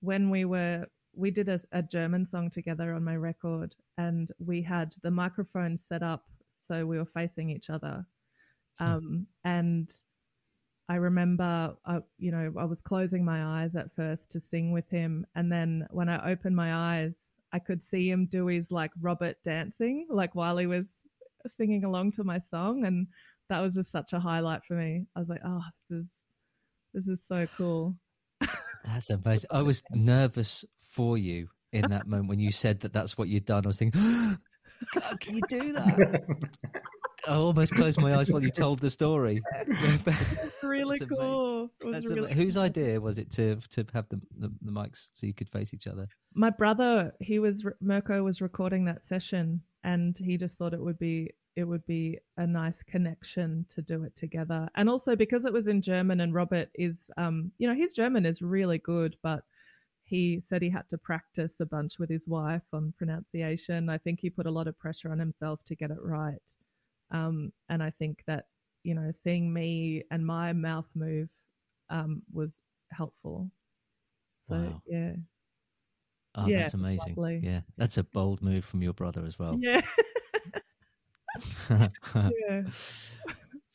when 0.02 0.30
we 0.30 0.46
were 0.46 0.86
we 1.14 1.32
did 1.32 1.50
a, 1.50 1.60
a, 1.72 1.82
German 1.82 2.26
song 2.26 2.50
together 2.50 2.94
on 2.94 3.04
my 3.04 3.16
record, 3.16 3.76
and 3.98 4.32
we 4.40 4.62
had 4.62 4.94
the 5.04 5.12
microphone 5.12 5.78
set 5.78 6.04
up 6.04 6.26
so 6.68 6.86
we 6.86 6.98
were 6.98 7.06
facing 7.06 7.50
each 7.50 7.70
other. 7.70 8.06
Hmm. 8.80 8.86
Um, 8.86 9.28
and 9.44 9.92
I 10.92 10.96
remember, 10.96 11.74
uh, 11.86 12.02
you 12.18 12.34
know, 12.34 12.52
I 12.60 12.66
was 12.66 12.82
closing 12.82 13.24
my 13.24 13.62
eyes 13.62 13.78
at 13.78 13.96
first 13.96 14.30
to 14.32 14.42
sing 14.42 14.74
with 14.74 14.90
him, 14.90 15.26
and 15.36 15.50
then 15.50 15.88
when 15.90 16.10
I 16.10 16.30
opened 16.30 16.54
my 16.54 17.00
eyes, 17.00 17.14
I 17.54 17.60
could 17.60 17.82
see 17.82 18.10
him 18.10 18.26
do 18.26 18.48
his 18.48 18.72
like 18.72 18.92
Robert 19.00 19.38
dancing, 19.42 20.06
like 20.10 20.36
while 20.36 20.58
he 20.58 20.68
was 20.68 20.88
singing 21.56 21.86
along 21.86 22.12
to 22.14 22.26
my 22.26 22.40
song, 22.40 22.84
and 22.84 23.08
that 23.48 23.62
was 23.62 23.76
just 23.76 23.90
such 23.90 24.12
a 24.12 24.20
highlight 24.20 24.66
for 24.68 24.74
me. 24.74 25.06
I 25.16 25.20
was 25.22 25.30
like, 25.30 25.40
oh, 25.46 25.62
this 25.90 26.00
is 26.00 26.06
this 26.94 27.08
is 27.08 27.20
so 27.26 27.48
cool. 27.56 27.96
That's 28.84 29.12
amazing. 29.12 29.48
I 29.50 29.62
was 29.62 29.82
nervous 29.94 30.66
for 30.92 31.18
you 31.18 31.48
in 31.72 31.90
that 31.90 32.06
moment 32.06 32.28
when 32.28 32.40
you 32.40 32.52
said 32.52 32.82
that 32.82 32.92
that's 32.92 33.18
what 33.18 33.30
you'd 33.30 33.46
done. 33.46 33.64
I 33.64 33.68
was 33.68 33.78
thinking, 33.78 34.02
God, 34.94 35.22
can 35.22 35.36
you 35.36 35.42
do 35.48 35.72
that? 35.72 36.22
I 37.28 37.36
almost 37.36 37.74
closed 37.74 38.00
my 38.00 38.16
eyes 38.18 38.32
while 38.32 38.42
you 38.42 38.50
told 38.50 38.80
the 38.80 38.90
story. 38.90 39.42
Really 40.64 41.00
cool. 41.00 41.70
Really 41.84 42.34
Whose 42.34 42.56
idea 42.56 43.00
was 43.00 43.18
it 43.20 43.30
to 43.34 43.58
to 43.72 43.86
have 43.94 44.08
the, 44.10 44.20
the 44.38 44.52
the 44.62 44.72
mics 44.72 45.10
so 45.14 45.28
you 45.28 45.34
could 45.34 45.50
face 45.50 45.74
each 45.74 45.86
other? 45.86 46.08
my 46.34 46.50
brother 46.50 47.14
he 47.20 47.40
was 47.40 47.66
mirko 47.82 48.24
was 48.24 48.42
recording 48.42 48.86
that 48.86 49.04
session 49.04 49.62
and 49.84 50.18
he 50.18 50.38
just 50.38 50.58
thought 50.58 50.74
it 50.74 50.82
would 50.82 50.98
be 50.98 51.30
it 51.56 51.66
would 51.66 51.86
be 51.86 52.18
a 52.38 52.48
nice 52.48 52.82
connection 52.84 53.66
to 53.68 53.82
do 53.82 54.04
it 54.04 54.16
together 54.16 54.70
and 54.76 54.90
also 54.90 55.16
because 55.16 55.46
it 55.46 55.52
was 55.52 55.68
in 55.68 55.82
german 55.82 56.22
and 56.22 56.34
robert 56.34 56.70
is 56.76 56.96
um 57.18 57.52
you 57.58 57.68
know 57.68 57.76
his 57.76 57.94
german 57.94 58.26
is 58.26 58.42
really 58.42 58.78
good 58.78 59.16
but 59.22 59.44
he 60.04 60.42
said 60.46 60.62
he 60.62 60.70
had 60.70 60.88
to 60.90 60.98
practice 60.98 61.54
a 61.60 61.66
bunch 61.66 62.00
with 62.00 62.10
his 62.10 62.28
wife 62.28 62.64
on 62.72 62.94
pronunciation 62.98 63.90
i 63.90 63.98
think 63.98 64.20
he 64.20 64.30
put 64.30 64.46
a 64.46 64.52
lot 64.52 64.68
of 64.68 64.80
pressure 64.80 65.12
on 65.12 65.20
himself 65.20 65.60
to 65.66 65.76
get 65.76 65.92
it 65.92 66.02
right 66.02 66.42
um 67.12 67.52
and 67.70 67.84
i 67.84 67.90
think 67.92 68.24
that 68.28 68.46
you 68.84 68.94
know 68.96 69.12
seeing 69.24 69.52
me 69.54 70.04
and 70.12 70.26
my 70.26 70.54
mouth 70.54 70.88
move 70.96 71.30
um 71.90 72.22
was 72.34 72.60
helpful 72.92 73.50
so 74.48 74.56
Wow. 74.56 74.82
yeah 74.88 75.14
Oh, 76.36 76.50
Yeah, 76.50 76.58
that's 76.62 76.74
amazing. 76.74 77.18
lovely. 77.18 77.40
Yeah, 77.42 77.62
that's 77.78 77.98
a 77.98 78.04
bold 78.04 78.42
move 78.42 78.64
from 78.66 78.82
your 78.82 78.94
brother 78.94 79.26
as 79.26 79.38
well. 79.40 79.60
yeah 79.60 79.82
yeah 82.50 82.62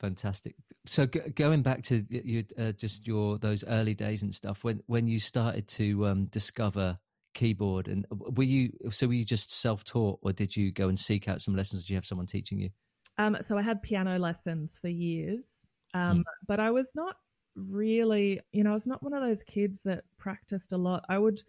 Fantastic. 0.00 0.54
So 0.86 1.06
g- 1.06 1.20
going 1.34 1.62
back 1.62 1.82
to 1.84 2.04
you, 2.10 2.44
uh, 2.58 2.72
just 2.72 3.06
your 3.06 3.38
those 3.38 3.64
early 3.64 3.94
days 3.94 4.22
and 4.22 4.34
stuff, 4.34 4.62
when 4.62 4.80
when 4.86 5.08
you 5.08 5.18
started 5.18 5.66
to 5.68 6.06
um, 6.06 6.26
discover 6.26 6.98
keyboard, 7.34 7.88
and 7.88 8.04
uh, 8.12 8.16
were 8.36 8.44
you 8.44 8.72
so 8.90 9.06
were 9.06 9.14
you 9.14 9.24
just 9.24 9.52
self 9.52 9.84
taught, 9.84 10.18
or 10.22 10.32
did 10.32 10.54
you 10.54 10.70
go 10.70 10.88
and 10.88 10.98
seek 10.98 11.28
out 11.28 11.40
some 11.40 11.56
lessons? 11.56 11.82
Did 11.82 11.90
you 11.90 11.96
have 11.96 12.06
someone 12.06 12.26
teaching 12.26 12.58
you? 12.60 12.70
Um, 13.18 13.36
so 13.46 13.56
I 13.56 13.62
had 13.62 13.82
piano 13.82 14.18
lessons 14.18 14.72
for 14.80 14.88
years, 14.88 15.44
um, 15.94 16.24
but 16.46 16.60
I 16.60 16.70
was 16.70 16.88
not 16.94 17.16
really, 17.54 18.40
you 18.52 18.62
know, 18.62 18.72
I 18.72 18.74
was 18.74 18.86
not 18.86 19.02
one 19.02 19.14
of 19.14 19.22
those 19.22 19.42
kids 19.42 19.80
that 19.84 20.04
practiced 20.18 20.72
a 20.72 20.76
lot. 20.76 21.04
I 21.08 21.16
would, 21.16 21.42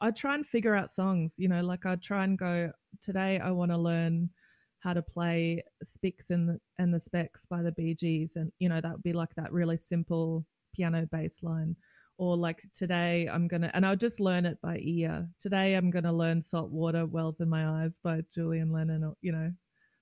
I'd 0.00 0.16
try 0.16 0.34
and 0.34 0.46
figure 0.46 0.74
out 0.74 0.94
songs, 0.94 1.32
you 1.36 1.48
know, 1.48 1.60
like 1.60 1.84
I'd 1.84 2.02
try 2.02 2.24
and 2.24 2.38
go, 2.38 2.72
today 3.02 3.38
I 3.38 3.50
want 3.50 3.70
to 3.70 3.76
learn 3.76 4.30
how 4.78 4.94
to 4.94 5.02
play 5.02 5.62
Spicks 5.84 6.30
and 6.30 6.48
the, 6.48 6.60
and 6.78 6.94
the 6.94 7.00
Specs 7.00 7.44
by 7.44 7.60
the 7.60 7.72
Bee 7.72 7.94
Gees. 7.94 8.36
And, 8.36 8.50
you 8.58 8.70
know, 8.70 8.80
that 8.80 8.92
would 8.92 9.02
be 9.02 9.12
like 9.12 9.34
that 9.36 9.52
really 9.52 9.76
simple 9.76 10.46
piano 10.74 11.06
bass 11.12 11.34
line. 11.42 11.76
Or 12.16 12.34
like 12.34 12.62
today 12.74 13.28
I'm 13.30 13.46
going 13.46 13.60
to, 13.60 13.76
and 13.76 13.84
I'll 13.84 13.96
just 13.96 14.20
learn 14.20 14.46
it 14.46 14.58
by 14.62 14.78
ear. 14.82 15.28
Today 15.38 15.74
I'm 15.74 15.90
going 15.90 16.04
to 16.04 16.12
learn 16.12 16.42
Salt 16.42 16.70
Water 16.70 17.04
Wells 17.04 17.40
in 17.40 17.50
My 17.50 17.84
Eyes 17.84 17.98
by 18.02 18.22
Julian 18.34 18.72
Lennon, 18.72 19.04
or, 19.04 19.14
you 19.20 19.32
know, 19.32 19.52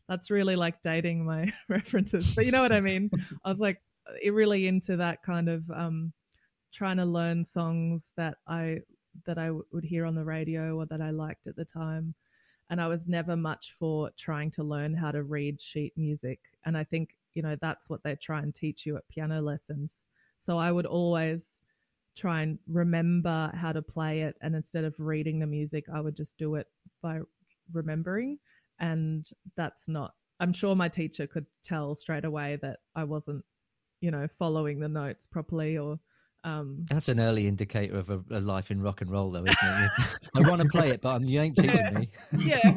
that's 0.09 0.31
really 0.31 0.57
like 0.57 0.81
dating 0.83 1.25
my 1.25 1.53
references 1.69 2.35
but 2.35 2.47
you 2.47 2.53
know 2.53 2.63
what 2.63 2.73
i 2.73 2.81
mean? 2.81 3.11
I 3.45 3.51
was 3.51 3.59
like 3.59 3.81
really 4.31 4.67
into 4.67 4.97
that 4.97 5.23
kind 5.23 5.49
of 5.49 5.71
um 5.71 6.13
trying 6.73 6.97
to 6.97 7.05
learn 7.05 7.45
songs 7.45 8.13
that 8.17 8.37
i 8.47 8.79
that 9.27 9.39
i 9.39 9.47
w- 9.47 9.65
would 9.73 9.85
hear 9.85 10.05
on 10.05 10.15
the 10.15 10.25
radio 10.25 10.77
or 10.77 10.87
that 10.87 11.01
i 11.01 11.11
liked 11.11 11.47
at 11.47 11.57
the 11.57 11.65
time. 11.65 12.15
And 12.71 12.81
i 12.81 12.87
was 12.87 13.07
never 13.07 13.37
much 13.37 13.75
for 13.79 14.11
trying 14.19 14.51
to 14.53 14.63
learn 14.63 14.95
how 14.95 15.11
to 15.11 15.23
read 15.23 15.61
sheet 15.61 15.93
music. 15.97 16.41
And 16.65 16.77
i 16.77 16.85
think 16.85 17.11
you 17.35 17.43
know 17.43 17.57
that's 17.61 17.89
what 17.89 18.03
they 18.03 18.17
try 18.17 18.41
and 18.41 18.55
teach 18.55 18.87
you 18.87 18.97
at 18.97 19.09
piano 19.09 19.41
lessons. 19.41 19.91
So 20.45 20.59
i 20.59 20.73
would 20.73 20.87
always 20.87 21.43
try 22.17 22.43
and 22.43 22.59
remember 22.67 23.51
how 23.55 23.73
to 23.73 23.81
play 23.83 24.23
it. 24.23 24.37
And 24.41 24.57
instead 24.57 24.85
of 24.85 24.95
reading 24.99 25.39
the 25.39 25.47
music 25.47 25.85
i 25.93 26.01
would 26.01 26.17
just 26.17 26.37
do 26.39 26.55
it 26.55 26.67
by 27.03 27.21
remembering 27.73 28.39
and 28.81 29.29
that's 29.57 29.89
not 29.89 30.14
i'm 30.41 30.53
sure 30.53 30.74
my 30.74 30.89
teacher 30.89 31.26
could 31.26 31.47
tell 31.64 31.97
straight 31.97 32.24
away 32.24 32.59
that 32.62 32.79
i 32.95 33.05
wasn't 33.05 33.45
you 34.01 34.11
know 34.11 34.26
following 34.39 34.79
the 34.79 34.89
notes 34.89 35.26
properly 35.26 35.76
or 35.79 35.99
um 36.45 36.87
That's 36.89 37.09
an 37.09 37.18
early 37.18 37.49
indicator 37.49 37.99
of 37.99 38.11
a, 38.11 38.22
a 38.31 38.41
life 38.41 38.70
in 38.70 38.81
rock 38.81 39.01
and 39.01 39.11
roll, 39.11 39.33
though, 39.33 39.45
isn't 39.45 39.59
it? 39.61 39.91
I 40.37 40.49
want 40.49 40.62
to 40.62 40.68
play 40.68 40.91
it, 40.91 41.01
but 41.01 41.16
um, 41.16 41.24
you 41.24 41.41
ain't 41.41 41.57
teaching 41.57 41.93
me. 41.93 42.09
yeah 42.39 42.74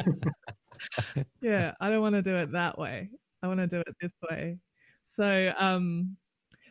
yeah 1.42 1.74
i 1.80 1.90
don't 1.90 2.02
want 2.02 2.16
to 2.16 2.22
do 2.22 2.36
it 2.36 2.52
that 2.52 2.78
way 2.78 3.10
i 3.44 3.48
want 3.48 3.60
to 3.60 3.68
do 3.68 3.80
it 3.80 3.96
this 4.02 4.12
way 4.30 4.58
so 5.16 5.52
um 5.60 6.16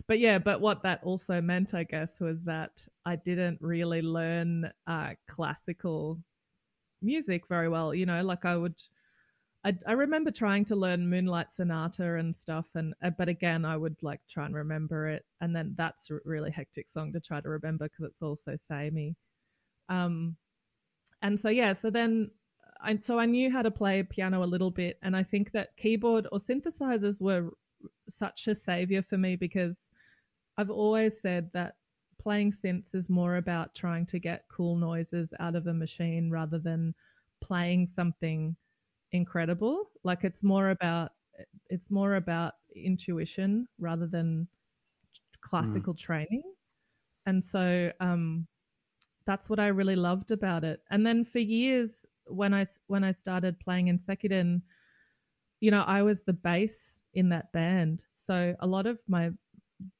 but 0.06 0.18
yeah 0.18 0.38
but 0.38 0.60
what 0.60 0.82
that 0.82 1.00
also 1.04 1.40
meant 1.40 1.74
i 1.74 1.84
guess 1.84 2.10
was 2.20 2.42
that 2.42 2.84
i 3.06 3.16
didn't 3.16 3.58
really 3.60 4.02
learn 4.02 4.70
uh 4.86 5.10
classical 5.28 6.18
music 7.02 7.46
very 7.48 7.68
well 7.68 7.94
you 7.94 8.06
know 8.06 8.22
like 8.22 8.44
i 8.44 8.56
would 8.56 8.74
I, 9.64 9.76
I 9.86 9.92
remember 9.92 10.30
trying 10.30 10.64
to 10.66 10.76
learn 10.76 11.08
Moonlight 11.08 11.48
Sonata 11.54 12.16
and 12.16 12.34
stuff, 12.34 12.66
and 12.74 12.94
uh, 13.02 13.10
but 13.10 13.28
again, 13.28 13.64
I 13.64 13.76
would 13.76 13.96
like 14.02 14.20
try 14.28 14.46
and 14.46 14.54
remember 14.54 15.08
it, 15.08 15.24
and 15.40 15.54
then 15.54 15.74
that's 15.76 16.10
a 16.10 16.18
really 16.24 16.50
hectic 16.50 16.86
song 16.90 17.12
to 17.12 17.20
try 17.20 17.40
to 17.40 17.48
remember 17.48 17.84
because 17.84 18.06
it's 18.06 18.22
all 18.22 18.38
so 18.42 18.56
samey. 18.68 19.16
Um, 19.90 20.36
and 21.22 21.38
so 21.38 21.50
yeah, 21.50 21.74
so 21.74 21.90
then 21.90 22.30
I 22.80 22.98
so 23.02 23.18
I 23.18 23.26
knew 23.26 23.50
how 23.50 23.60
to 23.62 23.70
play 23.70 24.02
piano 24.02 24.42
a 24.42 24.46
little 24.46 24.70
bit, 24.70 24.98
and 25.02 25.14
I 25.14 25.22
think 25.24 25.52
that 25.52 25.76
keyboard 25.76 26.26
or 26.32 26.38
synthesizers 26.38 27.20
were 27.20 27.50
such 28.08 28.48
a 28.48 28.54
savior 28.54 29.02
for 29.02 29.18
me 29.18 29.36
because 29.36 29.76
I've 30.56 30.70
always 30.70 31.20
said 31.20 31.50
that 31.52 31.76
playing 32.20 32.52
synths 32.52 32.94
is 32.94 33.08
more 33.10 33.36
about 33.36 33.74
trying 33.74 34.06
to 34.06 34.18
get 34.18 34.44
cool 34.50 34.76
noises 34.76 35.32
out 35.38 35.54
of 35.54 35.66
a 35.66 35.74
machine 35.74 36.30
rather 36.30 36.58
than 36.58 36.94
playing 37.42 37.88
something 37.94 38.56
incredible. 39.12 39.90
Like 40.04 40.24
it's 40.24 40.42
more 40.42 40.70
about 40.70 41.12
it's 41.68 41.90
more 41.90 42.16
about 42.16 42.54
intuition 42.74 43.66
rather 43.78 44.06
than 44.06 44.48
classical 45.40 45.94
training. 45.94 46.42
And 47.26 47.44
so 47.44 47.92
um 48.00 48.46
that's 49.26 49.48
what 49.48 49.60
i 49.60 49.66
really 49.68 49.96
loved 49.96 50.30
about 50.32 50.64
it. 50.64 50.82
And 50.90 51.06
then 51.06 51.24
for 51.24 51.38
years 51.38 52.06
when 52.26 52.54
i 52.54 52.66
when 52.86 53.04
i 53.04 53.12
started 53.12 53.58
playing 53.60 53.88
in 53.88 53.98
sekiden 53.98 54.62
you 55.60 55.70
know 55.70 55.82
i 55.82 56.02
was 56.02 56.22
the 56.22 56.32
bass 56.32 56.98
in 57.14 57.28
that 57.30 57.52
band. 57.52 58.04
So 58.14 58.54
a 58.60 58.66
lot 58.66 58.86
of 58.86 58.98
my 59.08 59.30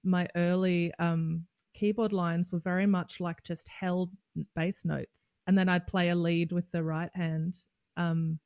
my 0.04 0.28
early 0.36 0.92
um 0.98 1.46
keyboard 1.74 2.12
lines 2.12 2.52
were 2.52 2.60
very 2.60 2.86
much 2.86 3.20
like 3.20 3.42
just 3.44 3.68
held 3.68 4.10
bass 4.54 4.84
notes. 4.84 5.34
And 5.46 5.58
then 5.58 5.68
i'd 5.68 5.86
play 5.86 6.10
a 6.10 6.14
lead 6.14 6.52
with 6.52 6.70
the 6.72 6.82
right 6.82 7.10
hand 7.14 7.56
um 7.96 8.38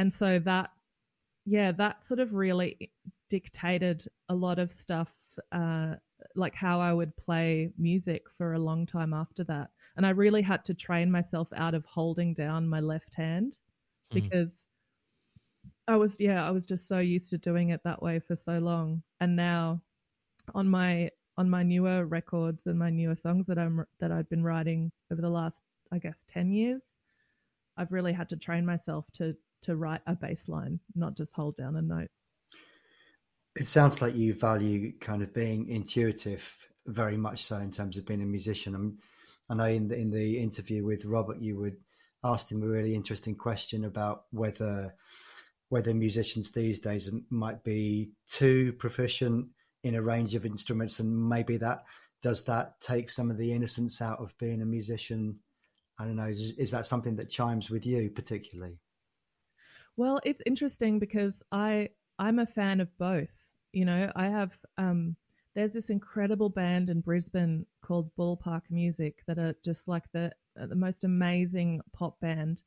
and 0.00 0.12
so 0.12 0.38
that 0.38 0.70
yeah 1.44 1.72
that 1.72 2.02
sort 2.06 2.20
of 2.20 2.32
really 2.34 2.90
dictated 3.28 4.06
a 4.28 4.34
lot 4.34 4.58
of 4.58 4.72
stuff 4.72 5.10
uh 5.52 5.94
like 6.34 6.54
how 6.54 6.80
i 6.80 6.92
would 6.92 7.14
play 7.16 7.70
music 7.78 8.22
for 8.36 8.54
a 8.54 8.58
long 8.58 8.86
time 8.86 9.12
after 9.14 9.44
that 9.44 9.70
and 9.96 10.06
i 10.06 10.10
really 10.10 10.42
had 10.42 10.64
to 10.64 10.74
train 10.74 11.10
myself 11.10 11.48
out 11.56 11.74
of 11.74 11.84
holding 11.84 12.34
down 12.34 12.68
my 12.68 12.80
left 12.80 13.14
hand 13.14 13.58
Mhm. 14.12 14.14
because 14.14 14.68
i 15.88 15.96
was 15.96 16.16
yeah 16.18 16.46
i 16.46 16.50
was 16.50 16.66
just 16.66 16.88
so 16.88 16.98
used 16.98 17.30
to 17.30 17.38
doing 17.38 17.70
it 17.70 17.80
that 17.84 18.02
way 18.02 18.18
for 18.18 18.36
so 18.36 18.58
long 18.58 19.02
and 19.20 19.34
now 19.36 19.80
on 20.54 20.68
my 20.68 21.10
on 21.36 21.48
my 21.48 21.62
newer 21.62 22.06
records 22.06 22.66
and 22.66 22.78
my 22.78 22.90
newer 22.90 23.16
songs 23.16 23.46
that 23.46 23.58
i'm 23.58 23.84
that 23.98 24.12
i've 24.12 24.28
been 24.28 24.42
writing 24.44 24.90
over 25.12 25.20
the 25.22 25.28
last 25.30 25.62
i 25.92 25.98
guess 25.98 26.24
10 26.28 26.50
years 26.50 26.82
i've 27.76 27.92
really 27.92 28.12
had 28.12 28.28
to 28.28 28.36
train 28.36 28.64
myself 28.64 29.06
to 29.12 29.34
to 29.62 29.76
write 29.76 30.00
a 30.06 30.14
bass 30.14 30.48
line 30.48 30.80
not 30.94 31.16
just 31.16 31.32
hold 31.34 31.56
down 31.56 31.76
a 31.76 31.82
note 31.82 32.08
It 33.56 33.68
sounds 33.68 34.00
like 34.00 34.14
you 34.14 34.34
value 34.34 34.92
kind 35.00 35.22
of 35.22 35.34
being 35.34 35.68
intuitive 35.68 36.68
very 36.86 37.16
much 37.16 37.44
so 37.44 37.56
in 37.56 37.70
terms 37.70 37.98
of 37.98 38.06
being 38.06 38.22
a 38.22 38.26
musician. 38.26 38.74
I'm, 38.74 38.98
I 39.48 39.54
know 39.54 39.64
in 39.64 39.88
the 39.88 39.98
in 39.98 40.10
the 40.10 40.38
interview 40.38 40.84
with 40.84 41.04
Robert, 41.04 41.38
you 41.40 41.58
would 41.58 41.76
asked 42.22 42.50
him 42.52 42.62
a 42.62 42.66
really 42.66 42.94
interesting 42.94 43.34
question 43.34 43.84
about 43.84 44.24
whether 44.30 44.94
whether 45.68 45.94
musicians 45.94 46.50
these 46.50 46.80
days 46.80 47.08
might 47.30 47.62
be 47.62 48.10
too 48.28 48.72
proficient 48.74 49.46
in 49.84 49.94
a 49.94 50.02
range 50.02 50.34
of 50.34 50.44
instruments, 50.44 51.00
and 51.00 51.28
maybe 51.28 51.56
that 51.56 51.82
does 52.22 52.44
that 52.44 52.80
take 52.80 53.08
some 53.10 53.30
of 53.30 53.38
the 53.38 53.52
innocence 53.52 54.02
out 54.02 54.18
of 54.20 54.36
being 54.38 54.62
a 54.62 54.66
musician. 54.66 55.38
I 55.98 56.04
don't 56.04 56.16
know. 56.16 56.26
Is, 56.26 56.52
is 56.58 56.70
that 56.70 56.86
something 56.86 57.16
that 57.16 57.30
chimes 57.30 57.70
with 57.70 57.86
you 57.86 58.10
particularly? 58.10 58.78
Well, 60.00 60.18
it's 60.24 60.40
interesting 60.46 60.98
because 60.98 61.42
I 61.52 61.90
I'm 62.18 62.38
a 62.38 62.46
fan 62.46 62.80
of 62.80 62.96
both. 62.96 63.28
You 63.72 63.84
know, 63.84 64.10
I 64.16 64.28
have 64.28 64.52
um 64.78 65.14
there's 65.54 65.72
this 65.74 65.90
incredible 65.90 66.48
band 66.48 66.88
in 66.88 67.02
Brisbane 67.02 67.66
called 67.82 68.10
Ballpark 68.16 68.62
Music 68.70 69.22
that 69.26 69.38
are 69.38 69.54
just 69.62 69.88
like 69.88 70.04
the 70.12 70.32
the 70.56 70.74
most 70.74 71.04
amazing 71.04 71.82
pop 71.92 72.18
band, 72.20 72.62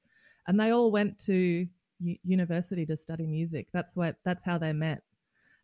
and 0.48 0.60
they 0.60 0.70
all 0.72 0.92
went 0.92 1.18
to 1.26 1.68
u- 2.00 2.18
university 2.24 2.86
to 2.86 2.96
study 2.96 3.26
music. 3.26 3.68
That's 3.74 3.96
what 3.96 4.18
that's 4.24 4.44
how 4.44 4.60
they 4.60 4.72
met, 4.74 5.02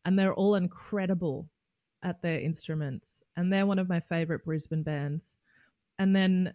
and 0.06 0.18
they're 0.18 0.34
all 0.34 0.56
incredible 0.56 1.50
at 2.04 2.22
their 2.24 2.40
instruments, 2.40 3.08
and 3.38 3.54
they're 3.54 3.68
one 3.68 3.80
of 3.80 3.90
my 3.90 4.00
favorite 4.02 4.46
Brisbane 4.46 4.84
bands. 4.84 5.36
And 6.00 6.16
then, 6.16 6.54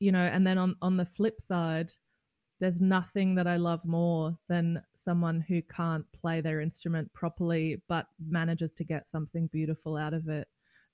you 0.00 0.12
know, 0.12 0.24
and 0.24 0.46
then 0.46 0.58
on 0.58 0.76
on 0.82 0.96
the 0.98 1.06
flip 1.06 1.40
side, 1.42 1.92
there's 2.60 2.80
nothing 2.80 3.34
that 3.36 3.46
I 3.46 3.56
love 3.56 3.84
more 3.84 4.36
than 4.48 4.82
someone 4.94 5.40
who 5.40 5.62
can't 5.62 6.04
play 6.12 6.40
their 6.40 6.60
instrument 6.60 7.12
properly 7.14 7.80
but 7.88 8.06
manages 8.28 8.74
to 8.74 8.84
get 8.84 9.08
something 9.10 9.48
beautiful 9.52 9.96
out 9.96 10.14
of 10.14 10.28
it 10.28 10.48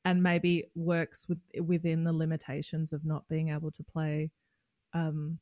and 0.04 0.22
maybe 0.22 0.70
works 0.74 1.26
with 1.28 1.38
within 1.66 2.04
the 2.04 2.12
limitations 2.12 2.92
of 2.92 3.04
not 3.04 3.26
being 3.28 3.48
able 3.48 3.70
to 3.70 3.82
play 3.82 4.30
um 4.92 5.38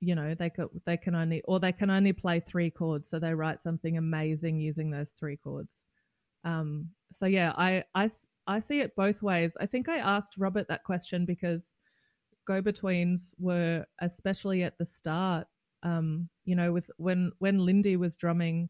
you 0.00 0.14
know 0.14 0.34
they 0.34 0.48
could 0.48 0.68
they 0.86 0.96
can 0.96 1.14
only 1.14 1.42
or 1.46 1.60
they 1.60 1.72
can 1.72 1.90
only 1.90 2.12
play 2.12 2.40
three 2.40 2.70
chords 2.70 3.10
so 3.10 3.18
they 3.18 3.34
write 3.34 3.62
something 3.62 3.98
amazing 3.98 4.58
using 4.58 4.90
those 4.90 5.10
three 5.18 5.36
chords. 5.36 5.86
Um 6.44 6.88
so 7.12 7.26
yeah 7.26 7.52
i 7.56 7.82
i 7.94 8.10
i 8.46 8.60
see 8.60 8.80
it 8.80 8.96
both 8.96 9.22
ways. 9.22 9.52
I 9.60 9.66
think 9.66 9.88
i 9.88 9.98
asked 9.98 10.34
robert 10.38 10.68
that 10.68 10.84
question 10.84 11.24
because 11.26 11.62
go 12.46 12.62
betweens 12.62 13.34
were 13.38 13.84
especially 14.00 14.62
at 14.62 14.78
the 14.78 14.86
start 14.86 15.46
um, 15.82 16.28
you 16.44 16.56
know, 16.56 16.72
with 16.72 16.90
when 16.96 17.32
when 17.38 17.58
Lindy 17.58 17.96
was 17.96 18.16
drumming, 18.16 18.68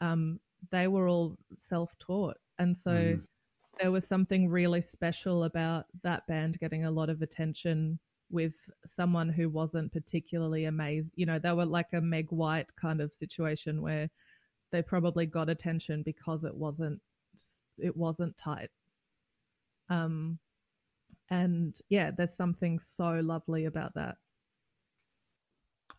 um, 0.00 0.40
they 0.70 0.88
were 0.88 1.08
all 1.08 1.36
self-taught, 1.60 2.36
and 2.58 2.76
so 2.76 2.90
mm. 2.90 3.22
there 3.80 3.90
was 3.90 4.06
something 4.06 4.48
really 4.48 4.80
special 4.80 5.44
about 5.44 5.86
that 6.02 6.26
band 6.26 6.58
getting 6.58 6.84
a 6.84 6.90
lot 6.90 7.10
of 7.10 7.22
attention 7.22 7.98
with 8.30 8.52
someone 8.86 9.28
who 9.28 9.48
wasn't 9.48 9.92
particularly 9.92 10.64
amazed. 10.66 11.12
You 11.16 11.26
know, 11.26 11.38
they 11.38 11.52
were 11.52 11.64
like 11.66 11.92
a 11.92 12.00
Meg 12.00 12.30
White 12.30 12.68
kind 12.80 13.00
of 13.00 13.12
situation 13.18 13.80
where 13.80 14.08
they 14.70 14.82
probably 14.82 15.26
got 15.26 15.48
attention 15.48 16.02
because 16.02 16.44
it 16.44 16.54
wasn't 16.54 17.00
it 17.78 17.96
wasn't 17.96 18.36
tight. 18.36 18.70
Um, 19.88 20.38
and 21.30 21.78
yeah, 21.88 22.10
there's 22.10 22.34
something 22.34 22.78
so 22.78 23.20
lovely 23.22 23.66
about 23.66 23.94
that. 23.94 24.16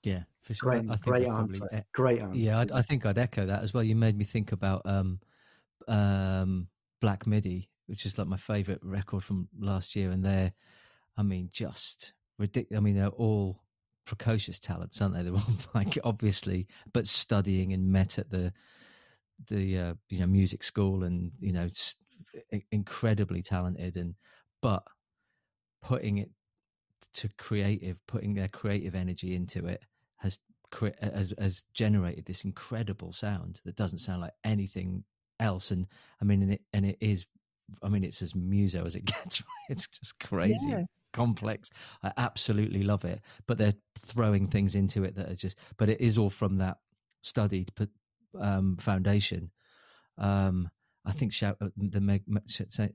Yeah, 0.03 0.23
for 0.41 0.53
sure. 0.53 0.71
Great, 0.71 0.85
I 0.89 0.95
think 0.95 1.01
great 1.01 1.27
answer. 1.27 1.59
Probably, 1.59 1.83
great 1.93 2.21
answer. 2.21 2.39
Yeah, 2.39 2.59
I, 2.59 2.79
I, 2.79 2.81
think 2.81 3.05
I'd 3.05 3.17
echo 3.17 3.45
that 3.45 3.63
as 3.63 3.73
well. 3.73 3.83
You 3.83 3.95
made 3.95 4.17
me 4.17 4.23
think 4.23 4.51
about 4.51 4.81
um, 4.85 5.19
um, 5.87 6.67
Black 7.01 7.27
Midi, 7.27 7.69
which 7.87 8.05
is 8.05 8.17
like 8.17 8.27
my 8.27 8.37
favorite 8.37 8.79
record 8.81 9.23
from 9.23 9.49
last 9.59 9.95
year, 9.95 10.11
and 10.11 10.23
they're, 10.23 10.53
I 11.17 11.23
mean, 11.23 11.49
just 11.51 12.13
ridiculous. 12.37 12.77
I 12.77 12.81
mean, 12.81 12.95
they're 12.95 13.07
all 13.07 13.61
precocious 14.05 14.57
talents, 14.57 15.01
aren't 15.01 15.15
they? 15.15 15.23
They're 15.23 15.33
all 15.33 15.43
like 15.75 15.97
obviously, 16.03 16.67
but 16.93 17.07
studying 17.07 17.73
and 17.73 17.91
met 17.91 18.17
at 18.17 18.29
the 18.29 18.53
the 19.49 19.77
uh, 19.77 19.93
you 20.09 20.19
know 20.19 20.27
music 20.27 20.63
school, 20.63 21.03
and 21.03 21.31
you 21.39 21.51
know, 21.51 21.69
incredibly 22.71 23.41
talented, 23.41 23.97
and 23.97 24.15
but 24.61 24.83
putting 25.81 26.17
it 26.17 26.29
to 27.13 27.29
creative, 27.37 27.99
putting 28.07 28.33
their 28.33 28.47
creative 28.47 28.95
energy 28.95 29.35
into 29.35 29.65
it 29.65 29.83
has 30.17 30.39
has, 31.01 31.33
has 31.39 31.63
generated 31.73 32.25
this 32.25 32.43
incredible 32.43 33.11
sound 33.11 33.59
that 33.65 33.75
doesn't 33.75 33.97
sound 33.97 34.21
like 34.21 34.33
anything 34.43 35.03
else. 35.39 35.71
And 35.71 35.87
I 36.21 36.25
mean, 36.25 36.41
and 36.43 36.53
it, 36.53 36.61
and 36.73 36.85
it 36.85 36.97
is, 36.99 37.25
I 37.81 37.89
mean, 37.89 38.03
it's 38.03 38.21
as 38.21 38.35
muso 38.35 38.85
as 38.85 38.95
it 38.95 39.05
gets. 39.05 39.43
It's 39.69 39.87
just 39.87 40.19
crazy. 40.19 40.69
Yeah. 40.69 40.83
complex 41.11 41.71
i 42.03 42.13
absolutely 42.17 42.83
love 42.83 43.03
it 43.03 43.19
but 43.47 43.57
they're 43.57 43.73
throwing 43.97 44.45
things 44.45 44.75
into 44.75 45.03
it 45.03 45.15
that 45.15 45.27
are 45.27 45.35
just 45.35 45.57
but 45.77 45.89
it 45.89 45.99
is 45.99 46.19
all 46.19 46.29
from 46.29 46.57
that 46.59 46.77
studied 47.21 47.71
um, 48.39 48.77
foundation 48.77 49.49
um, 50.19 50.69
i 51.05 51.11
think 51.11 51.33
shout 51.33 51.57
uh, 51.61 51.69
the 51.77 51.99
meg 51.99 52.21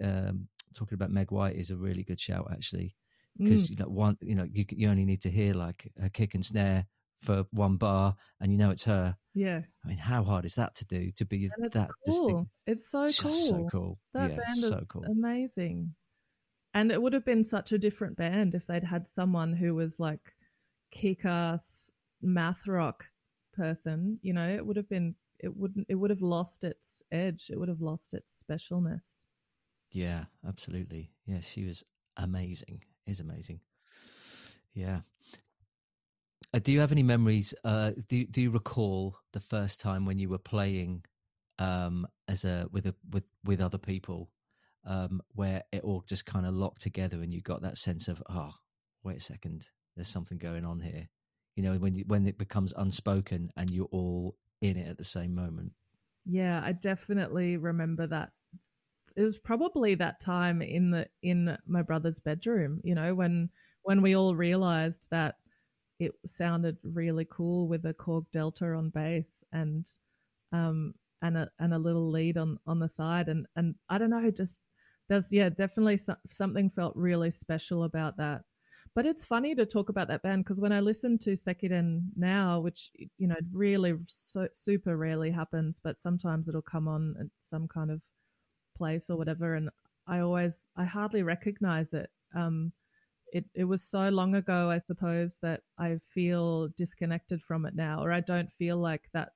um, 0.01 0.47
talking 0.77 0.95
about 0.95 1.11
meg 1.11 1.33
white 1.33 1.57
is 1.57 1.73
a 1.73 1.77
really 1.77 2.05
good 2.05 2.21
shout 2.21 2.47
actually 2.53 2.95
because 3.39 3.67
mm. 3.67 3.71
you 3.71 3.77
know, 3.77 3.89
one 3.89 4.17
you 4.21 4.35
know 4.35 4.47
you 4.51 4.65
you 4.71 4.89
only 4.89 5.05
need 5.05 5.23
to 5.23 5.31
hear 5.31 5.55
like 5.55 5.91
a 6.03 6.09
kick 6.09 6.35
and 6.35 6.45
snare 6.45 6.87
for 7.23 7.45
one 7.53 7.77
bar 7.77 8.15
and 8.41 8.53
you 8.53 8.59
know 8.59 8.71
it's 8.71 8.85
her. 8.85 9.17
Yeah. 9.35 9.63
I 9.85 9.89
mean 9.89 9.99
how 9.99 10.23
hard 10.23 10.45
is 10.45 10.55
that 10.55 10.75
to 10.77 10.85
do 10.85 11.11
to 11.13 11.25
be 11.25 11.51
that 11.73 11.73
cool. 11.73 11.89
distinct 12.05 12.51
it's 12.67 12.91
so 12.91 13.03
it's 13.03 13.21
cool 13.21 13.33
so 13.33 13.69
cool. 13.71 13.99
That 14.13 14.31
yeah, 14.31 14.37
band 14.37 14.59
so 14.59 14.77
is 14.77 14.85
cool. 14.89 15.05
amazing. 15.05 15.95
And 16.75 16.91
it 16.91 17.01
would 17.01 17.13
have 17.13 17.25
been 17.25 17.45
such 17.45 17.73
a 17.73 17.79
different 17.79 18.17
band 18.17 18.55
if 18.55 18.67
they'd 18.67 18.85
had 18.85 19.07
someone 19.09 19.53
who 19.53 19.75
was 19.75 19.99
like 19.99 20.35
kick-ass 20.91 21.63
math 22.23 22.67
rock 22.67 23.05
person 23.57 24.19
you 24.23 24.33
know? 24.33 24.49
It 24.49 24.65
would 24.65 24.77
have 24.77 24.89
been 24.89 25.15
it 25.41 25.57
wouldn't 25.57 25.87
it 25.89 25.97
would 25.97 26.11
have 26.11 26.23
lost 26.23 26.63
its 26.63 27.03
edge. 27.11 27.47
It 27.51 27.59
would 27.59 27.69
have 27.69 27.81
lost 27.81 28.15
its 28.15 28.31
specialness. 28.49 29.03
Yeah 29.91 30.25
absolutely. 30.47 31.11
Yeah 31.27 31.41
she 31.41 31.65
was 31.65 31.83
amazing 32.17 32.83
is 33.07 33.21
amazing. 33.21 33.61
Yeah. 34.73 35.01
Uh, 36.53 36.59
do 36.59 36.73
you 36.73 36.81
have 36.81 36.93
any 36.93 37.03
memories? 37.03 37.55
Uh, 37.65 37.93
do 38.09 38.25
Do 38.27 38.41
you 38.41 38.51
recall 38.51 39.17
the 39.33 39.41
first 39.41 39.81
time 39.81 40.05
when 40.05 40.19
you 40.19 40.29
were 40.29 40.39
playing 40.39 41.05
um, 41.59 42.07
as 42.29 42.45
a 42.45 42.67
with 42.71 42.87
a 42.87 42.95
with 43.11 43.25
with 43.45 43.61
other 43.61 43.79
people, 43.79 44.31
um, 44.87 45.21
where 45.35 45.63
it 45.73 45.83
all 45.83 46.05
just 46.07 46.27
kind 46.27 46.47
of 46.47 46.55
locked 46.55 46.81
together 46.81 47.23
and 47.23 47.33
you 47.33 47.41
got 47.41 47.63
that 47.63 47.79
sense 47.79 48.09
of 48.09 48.23
oh, 48.31 48.53
wait 49.03 49.19
a 49.19 49.21
second, 49.21 49.67
there's 49.97 50.09
something 50.09 50.39
going 50.39 50.65
on 50.65 50.81
here. 50.81 51.09
You 51.57 51.63
know, 51.63 51.75
when 51.75 51.95
you, 51.95 52.05
when 52.07 52.27
it 52.27 52.39
becomes 52.39 52.73
unspoken 52.77 53.51
and 53.57 53.71
you're 53.71 53.89
all 53.93 54.37
in 54.61 54.77
it 54.77 54.89
at 54.89 54.99
the 54.99 55.05
same 55.05 55.35
moment. 55.35 55.73
Yeah, 56.27 56.61
I 56.65 56.73
definitely 56.73 57.57
remember 57.57 58.07
that 58.07 58.31
it 59.17 59.23
was 59.23 59.39
probably 59.39 59.95
that 59.95 60.21
time 60.21 60.61
in 60.63 60.91
the 60.91 61.07
in 61.23 61.57
my 61.67 61.83
brother's 61.83 62.21
bedroom, 62.21 62.81
you 62.85 62.95
know, 62.95 63.15
when 63.15 63.49
when 63.83 64.03
we 64.03 64.17
all 64.17 64.35
realized 64.35 65.07
that 65.11 65.37
it 66.01 66.13
sounded 66.27 66.77
really 66.83 67.27
cool 67.31 67.69
with 67.69 67.85
a 67.87 67.95
Korg 67.95 68.27
Delta 68.33 68.67
on 68.73 68.91
bass 68.91 69.45
and 69.53 69.87
um 70.53 70.95
and 71.23 71.37
a 71.37 71.51
and 71.61 71.75
a 71.75 71.79
little 71.79 72.11
lead 72.11 72.37
on 72.37 72.59
on 72.67 72.81
the 72.81 72.89
side. 72.89 73.29
And 73.29 73.47
and 73.57 73.75
I 73.89 73.99
don't 73.99 74.11
know 74.11 74.31
just 74.31 74.59
there's 75.09 75.31
yeah 75.33 75.49
definitely 75.49 75.99
so, 75.99 76.17
something 76.33 76.71
felt 76.71 76.97
really 76.97 77.31
special 77.31 77.85
about 77.85 78.17
that. 78.19 78.43
But 78.95 79.07
it's 79.07 79.25
funny 79.25 79.55
to 79.57 79.67
talk 79.67 79.89
about 79.89 80.09
that 80.09 80.23
band 80.23 80.45
because 80.45 80.61
when 80.61 80.73
I 80.73 80.81
listen 80.81 81.19
to 81.21 81.37
Sekiden 81.37 82.03
now, 82.17 82.61
which 82.61 82.91
you 83.19 83.29
know 83.29 83.37
really 83.53 83.95
so, 84.09 84.49
super 84.55 84.97
rarely 84.97 85.31
happens, 85.31 85.81
but 85.83 86.01
sometimes 86.01 86.49
it'll 86.49 86.63
come 86.63 86.89
on 86.89 87.31
some 87.49 87.69
kind 87.69 87.91
of 87.91 88.01
place 88.77 89.11
or 89.11 89.17
whatever, 89.17 89.55
and 89.55 89.71
I 90.07 90.21
always 90.21 90.55
I 90.77 90.85
hardly 90.85 91.23
recognize 91.23 91.93
it. 91.93 92.11
Um, 92.35 92.73
it 93.33 93.47
it 93.55 93.65
was 93.65 93.83
so 93.83 94.09
long 94.11 94.35
ago, 94.37 94.71
I 94.71 94.79
suppose, 94.79 95.33
that 95.43 95.63
I 95.79 95.99
feel 96.15 96.69
disconnected 96.77 97.43
from 97.43 97.67
it 97.67 97.75
now, 97.75 98.03
or 98.05 98.13
I 98.13 98.21
don't 98.21 98.53
feel 98.59 98.79
like 98.79 99.09
that 99.15 99.33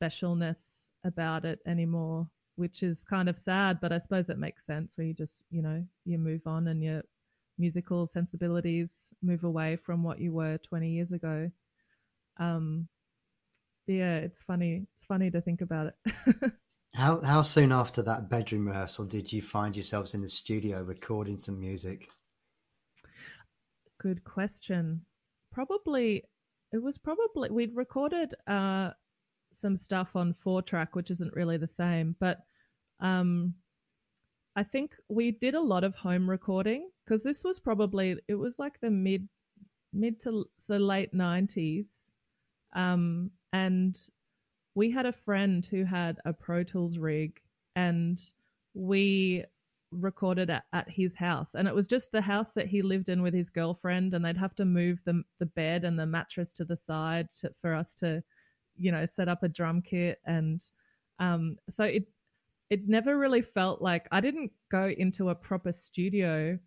specialness 0.00 0.58
about 1.04 1.44
it 1.44 1.60
anymore, 1.66 2.28
which 2.56 2.82
is 2.82 3.04
kind 3.04 3.28
of 3.28 3.38
sad. 3.38 3.80
But 3.80 3.92
I 3.92 3.98
suppose 3.98 4.28
it 4.28 4.38
makes 4.38 4.66
sense 4.66 4.92
where 4.96 5.06
you 5.06 5.14
just 5.14 5.42
you 5.50 5.62
know 5.62 5.84
you 6.04 6.18
move 6.18 6.42
on 6.46 6.68
and 6.68 6.82
your 6.82 7.02
musical 7.58 8.06
sensibilities 8.06 8.90
move 9.22 9.44
away 9.44 9.76
from 9.76 10.02
what 10.02 10.20
you 10.20 10.32
were 10.32 10.58
20 10.58 10.90
years 10.90 11.12
ago. 11.12 11.50
Um, 12.38 12.88
yeah, 13.86 14.18
it's 14.18 14.40
funny. 14.46 14.86
It's 14.96 15.04
funny 15.06 15.30
to 15.30 15.40
think 15.40 15.60
about 15.60 15.92
it. 16.06 16.52
How 16.94 17.20
how 17.20 17.42
soon 17.42 17.72
after 17.72 18.02
that 18.02 18.28
bedroom 18.28 18.66
rehearsal 18.66 19.06
did 19.06 19.32
you 19.32 19.42
find 19.42 19.76
yourselves 19.76 20.14
in 20.14 20.22
the 20.22 20.28
studio 20.28 20.82
recording 20.82 21.38
some 21.38 21.60
music? 21.60 22.08
Good 23.98 24.24
question. 24.24 25.04
Probably 25.52 26.24
it 26.72 26.82
was 26.82 26.98
probably 26.98 27.50
we'd 27.50 27.76
recorded 27.76 28.34
uh, 28.46 28.90
some 29.52 29.76
stuff 29.76 30.16
on 30.16 30.34
four 30.42 30.62
track, 30.62 30.96
which 30.96 31.10
isn't 31.10 31.34
really 31.34 31.56
the 31.56 31.68
same, 31.68 32.16
but 32.18 32.38
um, 33.00 33.54
I 34.56 34.64
think 34.64 34.92
we 35.08 35.30
did 35.30 35.54
a 35.54 35.60
lot 35.60 35.84
of 35.84 35.94
home 35.94 36.28
recording 36.28 36.90
because 37.04 37.22
this 37.22 37.44
was 37.44 37.60
probably 37.60 38.16
it 38.28 38.34
was 38.34 38.58
like 38.58 38.80
the 38.80 38.90
mid 38.90 39.28
mid 39.92 40.20
to 40.22 40.46
so 40.58 40.76
late 40.76 41.14
nineties, 41.14 41.86
um, 42.74 43.30
and 43.52 43.98
we 44.74 44.90
had 44.90 45.06
a 45.06 45.12
friend 45.12 45.66
who 45.66 45.84
had 45.84 46.18
a 46.24 46.32
Pro 46.32 46.62
Tools 46.62 46.98
rig 46.98 47.40
and 47.76 48.20
we 48.74 49.44
recorded 49.92 50.50
at, 50.50 50.64
at 50.72 50.88
his 50.88 51.14
house. 51.16 51.48
And 51.54 51.66
it 51.66 51.74
was 51.74 51.86
just 51.86 52.12
the 52.12 52.20
house 52.20 52.52
that 52.54 52.68
he 52.68 52.82
lived 52.82 53.08
in 53.08 53.22
with 53.22 53.34
his 53.34 53.50
girlfriend 53.50 54.14
and 54.14 54.24
they'd 54.24 54.36
have 54.36 54.54
to 54.56 54.64
move 54.64 55.00
the, 55.04 55.22
the 55.38 55.46
bed 55.46 55.84
and 55.84 55.98
the 55.98 56.06
mattress 56.06 56.52
to 56.54 56.64
the 56.64 56.76
side 56.76 57.28
to, 57.40 57.50
for 57.60 57.74
us 57.74 57.94
to 57.96 58.22
you 58.76 58.90
know 58.90 59.06
set 59.14 59.28
up 59.28 59.42
a 59.42 59.48
drum 59.48 59.82
kit. 59.82 60.18
And 60.26 60.60
um, 61.18 61.56
so 61.68 61.84
it 61.84 62.08
it 62.70 62.88
never 62.88 63.18
really 63.18 63.42
felt 63.42 63.82
like 63.82 64.06
I 64.12 64.20
didn't 64.20 64.52
go 64.70 64.88
into 64.96 65.30
a 65.30 65.34
proper 65.34 65.72
studio 65.72 66.58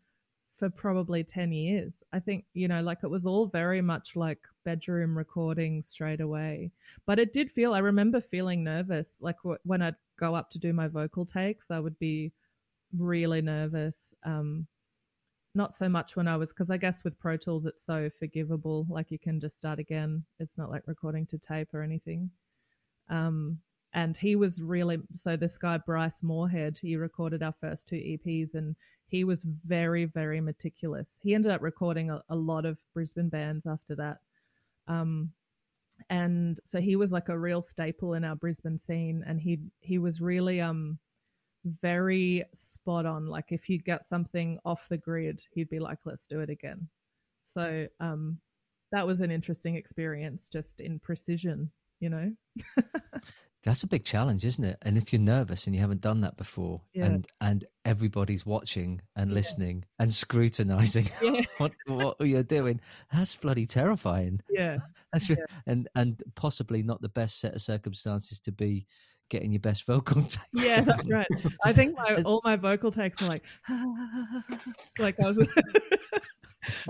for 0.58 0.70
probably 0.70 1.24
10 1.24 1.52
years. 1.52 1.94
I 2.12 2.20
think, 2.20 2.46
you 2.54 2.68
know, 2.68 2.82
like 2.82 3.00
it 3.04 3.10
was 3.10 3.26
all 3.26 3.48
very 3.48 3.82
much 3.82 4.16
like 4.16 4.40
bedroom 4.64 5.18
recording 5.18 5.82
straight 5.82 6.22
away. 6.22 6.72
But 7.06 7.20
it 7.20 7.34
did 7.34 7.52
feel, 7.52 7.74
I 7.74 7.80
remember 7.80 8.22
feeling 8.22 8.64
nervous. 8.64 9.08
Like 9.20 9.38
w- 9.44 9.60
when 9.64 9.82
I'd 9.82 9.96
go 10.20 10.36
up 10.36 10.50
to 10.52 10.60
do 10.60 10.74
my 10.74 10.88
vocal 10.88 11.26
takes, 11.26 11.72
I 11.72 11.80
would 11.80 11.98
be 12.00 12.32
really 12.98 13.42
nervous. 13.42 13.96
Um, 14.24 14.68
not 15.56 15.74
so 15.76 15.88
much 15.88 16.16
when 16.16 16.28
I 16.28 16.38
was, 16.38 16.50
because 16.50 16.72
I 16.72 16.78
guess 16.78 17.04
with 17.04 17.20
Pro 17.20 17.38
Tools, 17.38 17.66
it's 17.66 17.86
so 17.86 18.10
forgivable. 18.20 18.88
Like 18.90 19.12
you 19.12 19.20
can 19.20 19.40
just 19.40 19.58
start 19.58 19.80
again. 19.80 20.24
It's 20.40 20.58
not 20.58 20.70
like 20.70 20.84
recording 20.88 21.26
to 21.28 21.38
tape 21.38 21.74
or 21.74 21.84
anything. 21.84 22.30
Um, 23.10 23.60
and 23.94 24.18
he 24.18 24.36
was 24.36 24.62
really 24.62 24.98
so 25.14 25.36
this 25.36 25.58
guy 25.58 25.78
Bryce 25.78 26.24
Moorhead 26.24 26.78
he 26.82 26.96
recorded 26.96 27.44
our 27.44 27.54
first 27.62 27.88
two 27.88 27.96
EPs 27.96 28.56
and 28.56 28.76
he 29.08 29.24
was 29.24 29.42
very 29.66 30.06
very 30.06 30.42
meticulous. 30.42 31.08
He 31.22 31.36
ended 31.36 31.52
up 31.52 31.62
recording 31.62 32.10
a, 32.10 32.22
a 32.30 32.36
lot 32.36 32.66
of 32.66 32.78
Brisbane 32.94 33.30
bands 33.30 33.66
after 33.68 33.96
that. 33.96 34.18
Um, 34.88 35.32
and 36.10 36.60
so 36.66 36.82
he 36.82 36.96
was 36.96 37.12
like 37.12 37.30
a 37.30 37.38
real 37.38 37.62
staple 37.62 38.16
in 38.16 38.24
our 38.24 38.36
Brisbane 38.36 38.80
scene 38.80 39.24
and 39.28 39.40
he 39.40 39.60
he 39.82 40.00
was 40.00 40.22
really 40.22 40.60
um 40.60 40.98
very 41.82 42.44
spot 42.56 43.06
on. 43.06 43.28
Like 43.28 43.52
if 43.52 43.70
you 43.70 43.78
get 43.78 44.08
something 44.08 44.60
off 44.66 44.90
the 44.90 44.98
grid 44.98 45.42
he'd 45.54 45.70
be 45.70 45.80
like 45.80 46.00
let's 46.06 46.28
do 46.28 46.40
it 46.42 46.50
again. 46.50 46.88
So 47.54 47.88
um 48.00 48.40
that 48.92 49.06
was 49.06 49.22
an 49.22 49.32
interesting 49.32 49.76
experience 49.76 50.48
just 50.52 50.80
in 50.80 51.00
precision 51.00 51.72
you 52.00 52.10
know 52.10 52.32
That's 53.64 53.84
a 53.84 53.88
big 53.88 54.04
challenge, 54.04 54.44
isn't 54.44 54.64
it? 54.64 54.78
And 54.82 54.98
if 54.98 55.14
you're 55.14 55.22
nervous 55.22 55.66
and 55.68 55.76
you 55.76 55.80
haven't 55.82 56.02
done 56.02 56.20
that 56.22 56.36
before, 56.36 56.82
Yeah. 56.94 57.06
and 57.06 57.28
and 57.40 57.66
everybody's 57.86 58.46
watching 58.46 59.02
and 59.16 59.34
listening 59.34 59.86
and 60.00 60.14
scrutinizing 60.14 61.10
Yeah. 61.22 61.42
what 61.58 61.72
what 61.88 62.20
you're 62.22 62.44
doing, 62.44 62.82
that's 63.12 63.36
bloody 63.36 63.66
terrifying. 63.66 64.42
yeah 64.50 64.78
That's 65.14 65.30
re- 65.30 65.38
and 65.68 65.88
and 65.96 66.22
possibly 66.36 66.82
not 66.84 67.02
the 67.02 67.10
best 67.10 67.40
set 67.40 67.54
of 67.56 67.62
circumstances 67.62 68.40
to 68.42 68.52
be 68.52 68.86
getting 69.30 69.54
your 69.54 69.60
best 69.62 69.86
vocal. 69.86 70.24
take 70.24 70.40
Yeah, 70.54 70.82
that's 70.82 71.08
right. 71.10 71.28
I 71.64 71.72
think 71.72 71.96
my 71.96 72.22
all 72.26 72.42
my 72.44 72.56
vocal 72.56 72.92
takes 72.92 73.22
are 73.22 73.28
like, 73.30 73.44
like 75.00 75.20
I 75.20 75.32
was 75.32 75.48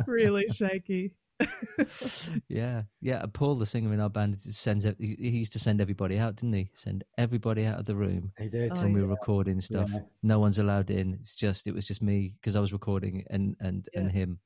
really 0.07 0.45
shaky. 0.53 1.13
yeah, 2.47 2.84
yeah. 3.01 3.17
uh, 3.17 3.27
Paul, 3.27 3.55
the 3.55 3.65
singer 3.65 3.93
in 3.93 3.99
our 3.99 4.09
band, 4.09 4.39
sends. 4.41 4.86
ev- 4.86 4.97
He 4.99 5.15
he 5.19 5.29
used 5.38 5.53
to 5.53 5.59
send 5.59 5.81
everybody 5.81 6.17
out, 6.19 6.36
didn't 6.36 6.53
he? 6.53 6.69
Send 6.73 7.03
everybody 7.17 7.65
out 7.65 7.79
of 7.79 7.86
the 7.86 7.95
room 7.95 8.31
He 8.38 8.49
did. 8.49 8.71
Oh, 8.75 8.81
when 8.81 8.93
we 8.93 9.01
yeah. 9.01 9.07
were 9.07 9.13
recording 9.13 9.59
stuff. 9.59 9.89
Yeah. 9.91 9.99
No 10.21 10.39
one's 10.39 10.59
allowed 10.59 10.89
in. 10.89 11.13
It's 11.13 11.36
just 11.36 11.67
it 11.67 11.73
was 11.73 11.88
just 11.88 12.01
me 12.01 12.34
because 12.39 12.55
I 12.55 12.59
was 12.59 12.73
recording 12.73 13.23
and 13.29 13.55
and 13.59 13.88
and 13.93 14.11
him. 14.11 14.39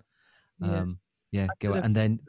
Yeah. 0.60 0.80
Um, 0.80 1.00
yeah, 1.32 1.48
go 1.60 1.76
out 1.76 1.84
and 1.84 1.96
then. 1.96 2.20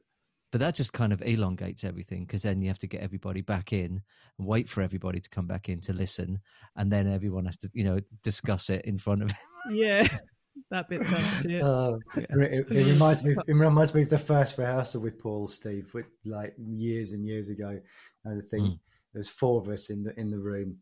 But 0.50 0.62
that 0.62 0.74
just 0.74 0.94
kind 0.94 1.12
of 1.12 1.20
elongates 1.20 1.84
everything 1.84 2.24
because 2.24 2.40
then 2.40 2.62
you 2.62 2.68
have 2.68 2.78
to 2.78 2.86
get 2.86 3.02
everybody 3.02 3.42
back 3.42 3.74
in 3.74 4.00
and 4.38 4.46
wait 4.46 4.66
for 4.70 4.80
everybody 4.80 5.20
to 5.20 5.28
come 5.28 5.46
back 5.46 5.68
in 5.68 5.78
to 5.82 5.92
listen, 5.92 6.40
and 6.74 6.90
then 6.90 7.06
everyone 7.06 7.44
has 7.44 7.58
to, 7.58 7.70
you 7.74 7.84
know, 7.84 8.00
discuss 8.22 8.70
it 8.70 8.82
in 8.86 8.96
front 8.96 9.22
of. 9.22 9.30
Yeah, 9.70 10.06
that 10.70 10.88
bit 10.88 11.00
shit. 11.42 11.62
Uh, 11.62 11.98
Yeah. 12.16 12.26
it, 12.30 12.66
it 12.70 12.92
reminds 12.92 13.24
me. 13.24 13.34
It 13.46 13.52
reminds 13.52 13.94
me 13.94 14.02
of 14.02 14.10
the 14.10 14.18
first 14.18 14.58
rehearsal 14.58 15.00
with 15.00 15.18
Paul, 15.18 15.46
Steve, 15.48 15.92
with, 15.94 16.06
like 16.24 16.54
years 16.58 17.12
and 17.12 17.26
years 17.26 17.48
ago. 17.48 17.80
And 18.24 18.42
I 18.42 18.46
think 18.48 18.64
Mm. 18.64 18.78
there 19.12 19.20
was 19.20 19.28
four 19.28 19.60
of 19.60 19.68
us 19.68 19.90
in 19.90 20.04
the 20.04 20.18
in 20.18 20.30
the 20.30 20.38
room, 20.38 20.78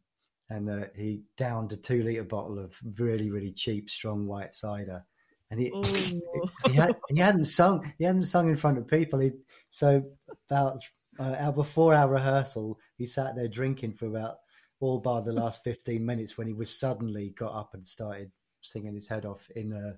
and 0.51 0.68
uh, 0.68 0.87
he 0.95 1.22
downed 1.37 1.72
a 1.72 1.77
two 1.77 2.03
liter 2.03 2.24
bottle 2.24 2.59
of 2.59 2.79
really 2.99 3.31
really 3.31 3.53
cheap 3.53 3.91
strong 3.91 4.27
white 4.27 4.55
cider, 4.55 5.05
and 5.51 5.61
he 5.61 5.68
Ooh. 5.68 6.22
he, 6.66 6.72
had, 6.72 6.97
he 7.09 7.18
hadn't 7.18 7.47
sung 7.47 7.93
he 7.99 8.05
hadn't 8.05 8.22
sung 8.22 8.49
in 8.49 8.57
front 8.57 8.79
of 8.79 8.89
people. 8.89 9.20
He 9.20 9.33
so 9.70 10.03
about 10.49 10.81
uh, 11.18 11.37
our 11.39 11.53
before 11.53 11.95
our 11.95 12.09
rehearsal, 12.09 12.79
he 12.97 13.07
sat 13.07 13.37
there 13.37 13.49
drinking 13.49 13.95
for 13.95 14.07
about 14.07 14.37
all 14.81 15.01
bar 15.01 15.22
the 15.22 15.33
last 15.33 15.62
fifteen 15.64 16.05
minutes 16.05 16.37
when 16.37 16.47
he 16.47 16.53
was 16.53 16.79
suddenly 16.79 17.31
got 17.39 17.55
up 17.55 17.70
and 17.74 17.87
started 17.87 18.31
singing 18.67 18.95
his 18.95 19.09
head 19.09 19.25
off 19.25 19.49
in 19.57 19.73
a 19.73 19.97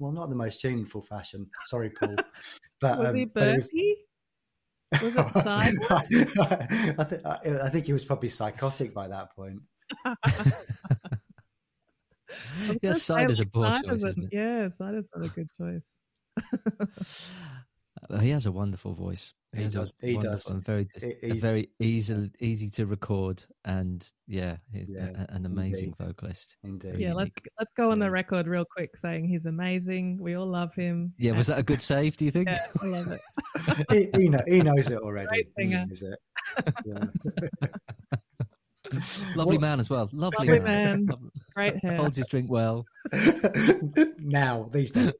well, 0.00 0.12
not 0.12 0.28
the 0.28 0.36
most 0.36 0.60
tuneful 0.60 1.02
fashion. 1.02 1.48
Sorry, 1.64 1.90
Paul, 1.90 2.16
but 2.80 2.98
was 2.98 3.08
um, 3.08 3.14
he 3.16 3.24
but 3.24 3.56
was- 3.56 3.66
Bertie? 3.68 3.96
Was 4.92 5.02
it 5.02 5.32
cider? 5.42 5.78
I, 6.98 7.04
th- 7.04 7.22
I, 7.24 7.66
I 7.66 7.68
think 7.70 7.86
he 7.86 7.92
was 7.92 8.04
probably 8.04 8.28
psychotic 8.30 8.94
by 8.94 9.08
that 9.08 9.34
point. 9.36 9.60
yeah, 10.06 10.14
Let's 12.82 13.02
say 13.02 13.14
cider's 13.14 13.40
a 13.40 13.46
poor 13.46 13.66
cider's 13.74 13.82
choice, 13.82 14.02
a- 14.04 14.08
isn't 14.08 14.24
it? 14.24 14.30
Yeah, 14.32 14.68
cider's 14.76 15.08
not 15.14 15.24
a 15.26 15.28
good 15.28 15.48
choice. 15.56 15.82
Uh, 18.10 18.18
He 18.20 18.30
has 18.30 18.46
a 18.46 18.52
wonderful 18.52 18.94
voice. 18.94 19.34
He 19.58 19.64
has 19.64 19.74
does, 19.74 19.94
he 20.00 20.16
does. 20.18 20.48
and 20.50 20.64
very, 20.64 20.88
He- 21.00 21.14
he's- 21.28 21.42
very 21.42 21.68
easy, 21.80 22.30
easy 22.40 22.68
to 22.70 22.86
record, 22.86 23.44
and 23.64 24.06
yeah, 24.26 24.56
he- 24.72 24.86
Yeah, 24.88 25.10
a- 25.28 25.34
an 25.34 25.46
amazing 25.46 25.94
indeed. 25.98 26.06
vocalist. 26.06 26.56
Indeed. 26.64 26.88
Really 26.92 27.02
yeah, 27.04 27.14
let's 27.14 27.28
unique. 27.30 27.48
let's 27.58 27.72
go 27.76 27.90
on 27.92 27.98
the 27.98 28.10
record 28.10 28.46
real 28.46 28.64
quick 28.64 28.96
saying 28.96 29.26
he's 29.26 29.46
amazing. 29.46 30.18
We 30.20 30.34
all 30.34 30.46
love 30.46 30.74
him. 30.74 31.12
Yeah, 31.18 31.32
was 31.32 31.46
that 31.48 31.58
a 31.58 31.62
good 31.62 31.82
save? 31.82 32.16
Do 32.16 32.24
you 32.24 32.30
think? 32.30 32.48
Yeah, 32.48 32.66
I 32.80 32.86
love 32.86 33.12
it. 33.12 33.20
he, 34.14 34.22
he, 34.22 34.28
know, 34.28 34.42
he 34.46 34.60
knows 34.62 34.90
it 34.90 34.98
already. 34.98 35.28
Great 35.28 35.48
He 35.58 35.64
knows 35.74 36.02
it. 36.02 36.18
Yeah. 36.86 37.04
Lovely 39.36 39.56
What- 39.56 39.60
man 39.60 39.80
as 39.80 39.90
well. 39.90 40.08
Lovely, 40.12 40.46
Lovely 40.48 40.60
man. 40.60 41.04
man. 41.04 41.30
Great 41.54 41.76
hair. 41.84 41.96
Holds 41.96 42.16
his 42.16 42.26
drink 42.26 42.50
well. 42.50 42.86
now 44.18 44.68
these 44.72 44.90
days. 44.90 45.12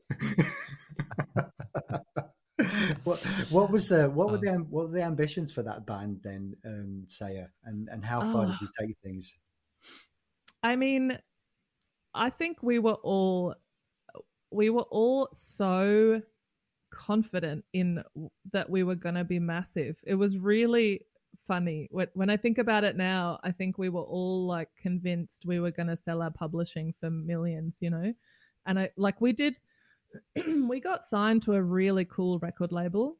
What 3.08 3.20
what 3.50 3.70
was 3.70 3.90
uh, 3.90 4.08
what 4.08 4.30
were 4.30 4.36
Oh. 4.36 4.40
the 4.40 4.52
what 4.74 4.86
were 4.86 4.92
the 4.92 5.02
ambitions 5.02 5.50
for 5.52 5.62
that 5.62 5.86
band 5.86 6.20
then, 6.22 6.54
um, 6.64 7.04
Seja, 7.08 7.48
and 7.64 7.88
and 7.88 8.04
how 8.04 8.20
far 8.32 8.44
Oh. 8.44 8.50
did 8.50 8.60
you 8.60 8.68
take 8.78 8.98
things? 8.98 9.34
I 10.62 10.76
mean, 10.76 11.18
I 12.14 12.28
think 12.30 12.62
we 12.62 12.78
were 12.78 13.00
all 13.14 13.54
we 14.50 14.68
were 14.70 14.88
all 14.90 15.28
so 15.34 16.20
confident 16.90 17.64
in 17.72 18.02
that 18.52 18.68
we 18.68 18.82
were 18.82 18.94
going 18.94 19.14
to 19.14 19.24
be 19.24 19.38
massive. 19.38 19.96
It 20.04 20.14
was 20.14 20.36
really 20.36 21.06
funny 21.46 21.88
when 21.90 22.08
when 22.14 22.28
I 22.30 22.36
think 22.36 22.58
about 22.58 22.84
it 22.84 22.96
now. 22.96 23.40
I 23.42 23.52
think 23.52 23.78
we 23.78 23.88
were 23.88 24.02
all 24.16 24.46
like 24.46 24.68
convinced 24.82 25.46
we 25.46 25.60
were 25.60 25.70
going 25.70 25.88
to 25.88 25.96
sell 25.96 26.20
our 26.20 26.30
publishing 26.30 26.92
for 27.00 27.08
millions, 27.10 27.76
you 27.80 27.90
know. 27.90 28.12
And 28.66 28.78
I 28.78 28.90
like 28.96 29.20
we 29.22 29.32
did. 29.32 29.58
we 30.68 30.80
got 30.80 31.06
signed 31.06 31.42
to 31.42 31.54
a 31.54 31.62
really 31.62 32.04
cool 32.04 32.38
record 32.38 32.72
label 32.72 33.16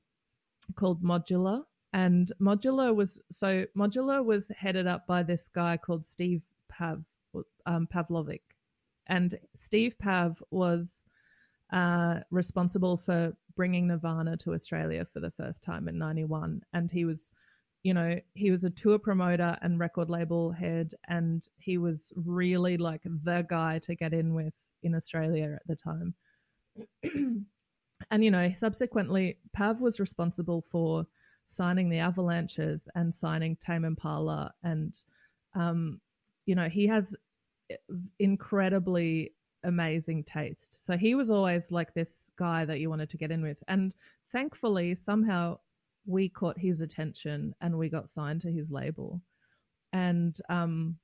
called 0.74 1.02
Modular, 1.02 1.62
and 1.92 2.32
Modular 2.40 2.94
was 2.94 3.20
so 3.30 3.64
Modular 3.76 4.24
was 4.24 4.50
headed 4.56 4.86
up 4.86 5.06
by 5.06 5.22
this 5.22 5.48
guy 5.54 5.76
called 5.76 6.06
Steve 6.06 6.42
Pav 6.68 7.02
um, 7.66 7.88
Pavlovic, 7.92 8.42
and 9.06 9.38
Steve 9.60 9.94
Pav 9.98 10.42
was 10.50 11.06
uh, 11.72 12.20
responsible 12.30 12.96
for 12.96 13.32
bringing 13.56 13.88
Nirvana 13.88 14.36
to 14.38 14.54
Australia 14.54 15.06
for 15.12 15.20
the 15.20 15.32
first 15.32 15.62
time 15.62 15.88
in 15.88 15.98
'91, 15.98 16.62
and 16.72 16.90
he 16.90 17.04
was, 17.04 17.32
you 17.82 17.94
know, 17.94 18.18
he 18.34 18.50
was 18.50 18.64
a 18.64 18.70
tour 18.70 18.98
promoter 18.98 19.56
and 19.62 19.80
record 19.80 20.10
label 20.10 20.52
head, 20.52 20.94
and 21.08 21.48
he 21.58 21.78
was 21.78 22.12
really 22.16 22.76
like 22.76 23.02
the 23.24 23.46
guy 23.48 23.78
to 23.80 23.94
get 23.94 24.12
in 24.12 24.34
with 24.34 24.54
in 24.82 24.94
Australia 24.94 25.56
at 25.56 25.66
the 25.66 25.76
time. 25.76 26.14
and 27.02 28.24
you 28.24 28.30
know, 28.30 28.52
subsequently, 28.56 29.38
Pav 29.52 29.80
was 29.80 30.00
responsible 30.00 30.64
for 30.70 31.06
signing 31.46 31.88
the 31.88 31.98
Avalanches 31.98 32.88
and 32.94 33.14
signing 33.14 33.56
Tame 33.56 33.84
Impala, 33.84 34.52
and 34.62 34.94
um, 35.54 36.00
you 36.46 36.54
know, 36.54 36.68
he 36.68 36.86
has 36.86 37.14
incredibly 38.18 39.32
amazing 39.64 40.24
taste. 40.24 40.78
So 40.86 40.96
he 40.96 41.14
was 41.14 41.30
always 41.30 41.70
like 41.70 41.94
this 41.94 42.10
guy 42.38 42.64
that 42.64 42.80
you 42.80 42.88
wanted 42.88 43.10
to 43.10 43.16
get 43.16 43.30
in 43.30 43.42
with. 43.42 43.58
And 43.68 43.92
thankfully, 44.32 44.94
somehow 44.94 45.58
we 46.06 46.28
caught 46.28 46.58
his 46.58 46.80
attention 46.80 47.54
and 47.60 47.76
we 47.76 47.88
got 47.88 48.08
signed 48.08 48.40
to 48.42 48.52
his 48.52 48.70
label. 48.70 49.20
And 49.92 50.36
um 50.48 50.96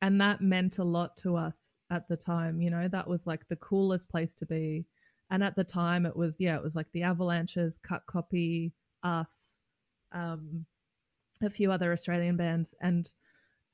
and 0.00 0.20
that 0.20 0.40
meant 0.40 0.78
a 0.78 0.84
lot 0.84 1.16
to 1.18 1.36
us 1.36 1.54
at 1.90 2.08
the 2.08 2.16
time, 2.16 2.60
you 2.60 2.70
know, 2.70 2.88
that 2.88 3.08
was 3.08 3.26
like 3.26 3.46
the 3.48 3.56
coolest 3.56 4.08
place 4.10 4.34
to 4.38 4.46
be. 4.46 4.84
And 5.32 5.42
at 5.42 5.56
the 5.56 5.64
time 5.64 6.06
it 6.06 6.16
was 6.16 6.36
yeah, 6.38 6.56
it 6.56 6.62
was 6.62 6.76
like 6.76 6.86
the 6.92 7.02
Avalanches, 7.02 7.78
Cut 7.82 8.06
Copy, 8.06 8.72
us, 9.02 9.32
um 10.12 10.64
a 11.42 11.50
few 11.50 11.72
other 11.72 11.92
Australian 11.92 12.36
bands 12.36 12.72
and 12.80 13.10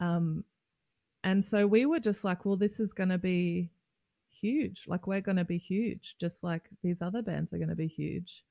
um 0.00 0.44
and 1.24 1.44
so 1.44 1.66
we 1.66 1.84
were 1.84 1.98
just 1.98 2.24
like, 2.24 2.44
well, 2.44 2.56
this 2.56 2.80
is 2.80 2.92
going 2.92 3.08
to 3.08 3.18
be 3.18 3.70
huge. 4.30 4.84
Like, 4.86 5.06
we're 5.06 5.20
going 5.20 5.36
to 5.36 5.44
be 5.44 5.58
huge, 5.58 6.14
just 6.20 6.42
like 6.42 6.62
these 6.82 7.02
other 7.02 7.22
bands 7.22 7.52
are 7.52 7.58
going 7.58 7.68
to 7.68 7.74
be 7.74 7.88
huge. 7.88 8.44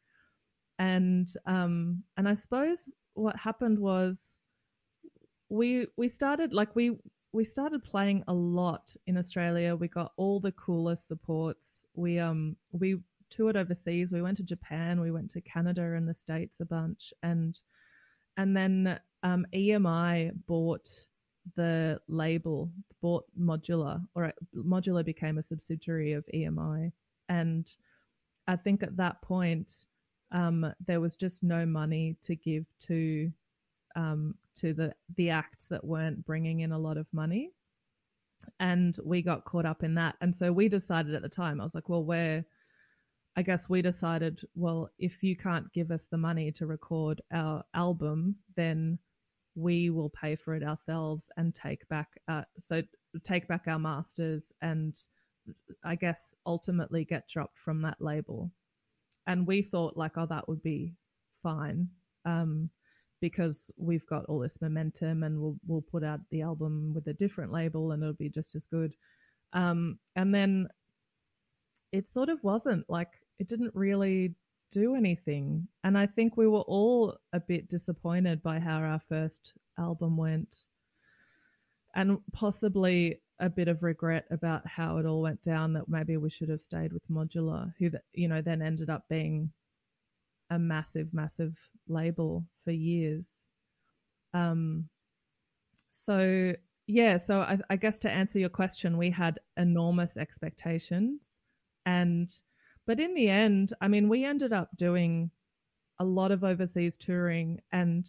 And 0.80 1.28
um, 1.46 2.04
and 2.18 2.30
I 2.30 2.36
suppose 2.36 2.78
what 3.14 3.36
happened 3.36 3.80
was 3.80 4.18
we 5.50 5.88
we 5.96 6.10
started 6.10 6.54
like 6.54 6.76
we 6.76 6.98
we 7.38 7.46
started 7.46 7.84
playing 7.84 8.24
a 8.28 8.34
lot 8.34 8.96
in 9.06 9.16
Australia. 9.16 9.76
We 9.76 9.88
got 9.88 10.12
all 10.18 10.40
the 10.40 10.54
coolest 10.54 11.08
supports. 11.08 11.86
We 11.94 12.18
um 12.18 12.58
we 12.72 12.98
toured 13.30 13.56
overseas. 13.56 14.12
We 14.12 14.24
went 14.24 14.38
to 14.38 14.44
Japan. 14.44 15.00
We 15.00 15.12
went 15.12 15.30
to 15.32 15.42
Canada 15.42 15.94
and 15.94 16.10
the 16.10 16.16
States 16.16 16.60
a 16.62 16.66
bunch, 16.66 17.14
and 17.22 17.60
and 18.38 18.58
then 18.58 19.00
um, 19.22 19.46
EMI 19.54 20.32
bought 20.48 20.90
the 21.56 22.00
label, 22.08 22.72
bought 23.04 23.26
Modular, 23.40 24.02
or 24.16 24.34
Modular 24.56 25.06
became 25.06 25.38
a 25.38 25.44
subsidiary 25.44 26.14
of 26.14 26.26
EMI, 26.34 26.92
and 27.30 27.70
I 28.48 28.56
think 28.56 28.82
at 28.82 28.98
that 28.98 29.22
point 29.22 29.72
um, 30.32 30.74
there 30.88 31.02
was 31.02 31.16
just 31.16 31.44
no 31.44 31.68
money 31.68 32.18
to 32.24 32.36
give 32.36 32.66
to 32.88 33.32
um, 33.98 34.36
to 34.58 34.74
the 34.74 34.94
the 35.18 35.30
acts 35.30 35.66
that 35.66 35.84
weren't 35.84 36.26
bringing 36.26 36.62
in 36.62 36.72
a 36.72 36.80
lot 36.80 36.96
of 36.98 37.08
money, 37.12 37.52
and 38.62 38.98
we 39.04 39.22
got 39.22 39.44
caught 39.44 39.66
up 39.66 39.84
in 39.84 39.96
that. 39.96 40.16
And 40.22 40.36
so 40.36 40.54
we 40.54 40.70
decided 40.70 41.14
at 41.16 41.22
the 41.22 41.30
time, 41.30 41.60
I 41.60 41.66
was 41.66 41.76
like, 41.76 41.90
well, 41.90 42.06
we're 42.06 42.46
I 43.36 43.44
guess 43.44 43.70
we 43.70 43.84
decided, 43.84 44.42
well, 44.56 44.90
if 44.98 45.22
you 45.22 45.36
can't 45.36 45.72
give 45.72 45.92
us 45.92 46.08
the 46.10 46.18
money 46.18 46.52
to 46.54 46.66
record 46.66 47.22
our 47.32 47.64
album, 47.76 48.36
then 48.56 48.98
we 49.54 49.92
will 49.92 50.10
pay 50.10 50.36
for 50.36 50.56
it 50.56 50.64
ourselves 50.64 51.30
and 51.38 51.54
take 51.54 51.88
back 51.90 52.10
uh, 52.28 52.44
so 52.60 52.82
take 53.24 53.48
back 53.48 53.64
our 53.68 53.80
masters 53.80 54.44
and 54.62 54.96
I 55.84 55.96
guess 55.96 56.20
ultimately 56.46 57.06
get 57.06 57.28
dropped 57.28 57.58
from 57.60 57.82
that 57.84 57.98
label. 58.00 58.52
And 59.28 59.48
we 59.48 59.62
thought 59.62 59.98
like, 59.98 60.18
oh, 60.18 60.28
that 60.28 60.48
would 60.48 60.62
be 60.64 60.94
fine. 61.44 61.90
Um, 62.26 62.70
because 63.20 63.72
we've 63.78 64.06
got 64.08 64.26
all 64.26 64.40
this 64.40 64.60
momentum 64.62 65.24
and 65.24 65.40
we'll 65.40 65.58
we'll 65.68 65.82
put 65.82 66.04
out 66.04 66.20
the 66.30 66.42
album 66.42 66.94
with 66.94 67.08
a 67.08 67.14
different 67.14 67.52
label 67.52 67.92
and 67.92 68.04
it'll 68.04 68.14
be 68.14 68.30
just 68.30 68.56
as 68.56 68.66
good. 68.66 68.94
Um, 69.54 70.00
and 70.16 70.34
then 70.34 70.68
it 71.92 72.08
sort 72.08 72.30
of 72.30 72.44
wasn't 72.44 72.90
like 72.90 73.10
it 73.40 73.48
didn't 73.48 73.74
really 73.74 74.36
do 74.72 74.96
anything. 74.96 75.68
And 75.84 75.98
I 75.98 76.08
think 76.08 76.36
we 76.38 76.48
were 76.48 76.62
all 76.62 77.18
a 77.34 77.40
bit 77.40 77.70
disappointed 77.70 78.44
by 78.44 78.60
how 78.60 78.78
our 78.78 79.02
first 79.08 79.54
album 79.80 80.18
went. 80.18 80.58
And 81.96 82.20
possibly 82.34 83.22
a 83.40 83.50
bit 83.50 83.68
of 83.68 83.84
regret 83.84 84.26
about 84.32 84.66
how 84.68 84.98
it 84.98 85.06
all 85.06 85.22
went 85.22 85.42
down 85.44 85.74
that 85.74 85.88
maybe 85.88 86.18
we 86.18 86.30
should 86.30 86.50
have 86.50 86.62
stayed 86.62 86.92
with 86.92 87.08
Modular, 87.10 87.74
who 87.80 87.92
you 88.14 88.28
know 88.28 88.42
then 88.42 88.62
ended 88.62 88.90
up 88.90 89.06
being 89.10 89.52
a 90.50 90.60
massive, 90.60 91.14
massive 91.14 91.56
label 91.88 92.46
for 92.64 92.72
years. 92.72 93.26
Um, 94.34 94.90
so 95.92 96.54
yeah, 96.88 97.18
so 97.18 97.42
I, 97.42 97.58
I 97.70 97.76
guess 97.76 98.00
to 98.02 98.10
answer 98.10 98.40
your 98.40 98.50
question, 98.50 98.98
we 98.98 99.10
had 99.10 99.40
enormous 99.58 100.16
expectations, 100.16 101.22
and 101.86 102.30
but 102.86 103.00
in 103.00 103.14
the 103.14 103.30
end, 103.30 103.74
I 103.82 103.90
mean, 103.90 104.08
we 104.08 104.24
ended 104.24 104.54
up 104.54 104.70
doing 104.78 105.30
a 106.00 106.06
lot 106.06 106.32
of 106.32 106.44
overseas 106.44 106.98
touring 106.98 107.60
and 107.72 108.08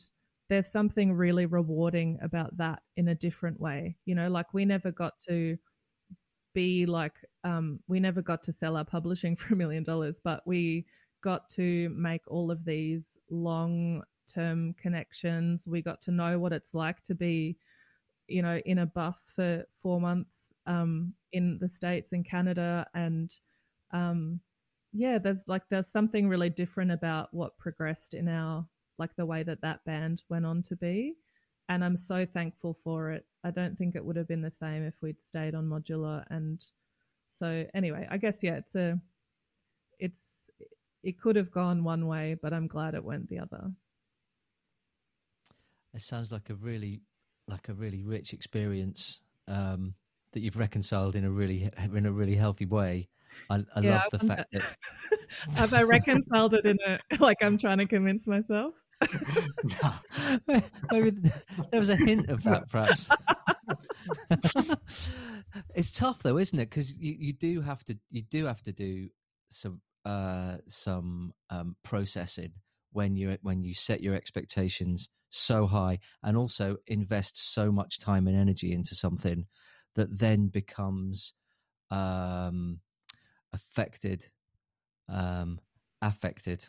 there's 0.48 0.66
something 0.70 1.12
really 1.12 1.46
rewarding 1.46 2.18
about 2.22 2.56
that 2.56 2.82
in 2.96 3.08
a 3.08 3.14
different 3.14 3.60
way. 3.60 3.96
You 4.06 4.14
know, 4.14 4.28
like 4.28 4.54
we 4.54 4.64
never 4.64 4.90
got 4.90 5.14
to 5.28 5.58
be 6.54 6.86
like, 6.86 7.12
um, 7.44 7.80
we 7.88 8.00
never 8.00 8.22
got 8.22 8.42
to 8.44 8.52
sell 8.52 8.76
our 8.76 8.84
publishing 8.84 9.36
for 9.38 9.54
a 9.54 9.56
million 9.56 9.84
dollars, 9.84 10.16
but 10.22 10.42
we 10.46 10.86
got 11.22 11.48
to 11.50 11.88
make 11.90 12.22
all 12.26 12.50
of 12.50 12.64
these 12.64 13.04
long 13.30 14.02
term 14.32 14.74
connections. 14.74 15.66
We 15.66 15.82
got 15.82 16.00
to 16.02 16.10
know 16.10 16.38
what 16.38 16.52
it's 16.52 16.74
like 16.74 17.02
to 17.04 17.14
be, 17.14 17.56
you 18.26 18.42
know, 18.42 18.60
in 18.66 18.78
a 18.78 18.86
bus 18.86 19.32
for 19.34 19.64
four 19.82 20.00
months 20.00 20.36
um, 20.66 21.14
in 21.32 21.58
the 21.60 21.68
States 21.68 22.12
and 22.12 22.28
Canada. 22.28 22.86
And 22.94 23.32
um, 23.92 24.40
yeah, 24.92 25.18
there's 25.18 25.44
like, 25.46 25.62
there's 25.70 25.88
something 25.88 26.28
really 26.28 26.50
different 26.50 26.92
about 26.92 27.32
what 27.32 27.58
progressed 27.58 28.14
in 28.14 28.28
our 28.28 28.66
like 28.98 29.14
the 29.16 29.26
way 29.26 29.42
that 29.44 29.60
that 29.62 29.84
band 29.84 30.22
went 30.28 30.44
on 30.44 30.62
to 30.64 30.76
be. 30.76 31.14
And 31.68 31.84
I'm 31.84 31.96
so 31.96 32.26
thankful 32.26 32.78
for 32.82 33.12
it. 33.12 33.26
I 33.44 33.50
don't 33.50 33.76
think 33.76 33.94
it 33.94 34.04
would 34.04 34.16
have 34.16 34.28
been 34.28 34.42
the 34.42 34.50
same 34.50 34.84
if 34.84 34.94
we'd 35.00 35.22
stayed 35.22 35.54
on 35.54 35.68
modular. 35.68 36.24
And 36.30 36.62
so, 37.38 37.64
anyway, 37.74 38.08
I 38.10 38.16
guess, 38.16 38.36
yeah, 38.42 38.56
it's 38.56 38.74
a, 38.74 38.98
it's, 39.98 40.20
it 41.08 41.18
could 41.18 41.36
have 41.36 41.50
gone 41.50 41.84
one 41.84 42.06
way, 42.06 42.36
but 42.40 42.52
I'm 42.52 42.66
glad 42.66 42.94
it 42.94 43.02
went 43.02 43.30
the 43.30 43.38
other. 43.38 43.72
It 45.94 46.02
sounds 46.02 46.30
like 46.30 46.50
a 46.50 46.54
really, 46.54 47.00
like 47.46 47.70
a 47.70 47.72
really 47.72 48.02
rich 48.02 48.34
experience 48.34 49.22
um, 49.48 49.94
that 50.32 50.40
you've 50.40 50.58
reconciled 50.58 51.16
in 51.16 51.24
a 51.24 51.30
really, 51.30 51.70
in 51.78 52.04
a 52.04 52.12
really 52.12 52.34
healthy 52.34 52.66
way. 52.66 53.08
I, 53.48 53.64
I 53.74 53.80
yeah, 53.80 53.94
love 53.94 54.02
the 54.12 54.18
fact 54.18 54.52
that. 54.52 54.76
Have 55.54 55.72
I 55.72 55.82
reconciled 55.84 56.52
it 56.52 56.66
in 56.66 56.76
a 56.86 56.98
like 57.20 57.38
I'm 57.40 57.56
trying 57.56 57.78
to 57.78 57.86
convince 57.86 58.26
myself? 58.26 58.74
Maybe 60.92 61.12
there 61.70 61.80
was 61.80 61.88
a 61.88 61.96
hint 61.96 62.28
of 62.28 62.42
that, 62.42 62.68
perhaps. 62.70 63.08
it's 65.74 65.92
tough 65.92 66.22
though, 66.22 66.36
isn't 66.36 66.58
it? 66.58 66.68
Because 66.68 66.94
you, 66.94 67.14
you 67.18 67.32
do 67.32 67.62
have 67.62 67.82
to 67.84 67.96
you 68.10 68.22
do 68.22 68.44
have 68.44 68.62
to 68.64 68.72
do 68.72 69.08
some 69.50 69.80
uh, 70.04 70.56
some 70.66 71.32
um, 71.50 71.76
processing 71.82 72.52
when 72.92 73.16
you 73.16 73.36
when 73.42 73.62
you 73.62 73.74
set 73.74 74.00
your 74.00 74.14
expectations 74.14 75.08
so 75.30 75.66
high 75.66 75.98
and 76.22 76.36
also 76.36 76.76
invest 76.86 77.52
so 77.52 77.70
much 77.70 77.98
time 77.98 78.26
and 78.26 78.36
energy 78.36 78.72
into 78.72 78.94
something 78.94 79.46
that 79.94 80.18
then 80.18 80.48
becomes 80.48 81.34
um, 81.90 82.80
affected, 83.52 84.28
um, 85.08 85.60
affected. 86.00 86.64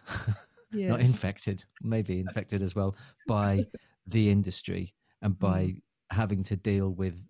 yeah. 0.72 0.88
not 0.90 1.02
infected, 1.02 1.64
maybe 1.82 2.20
infected 2.28 2.64
as 2.64 2.76
well 2.76 2.96
by 3.28 3.66
the 4.08 4.30
industry 4.30 4.94
and 5.22 5.38
by 5.38 5.64
mm. 5.64 5.82
having 6.12 6.44
to 6.44 6.56
deal 6.56 6.90
with 6.90 7.24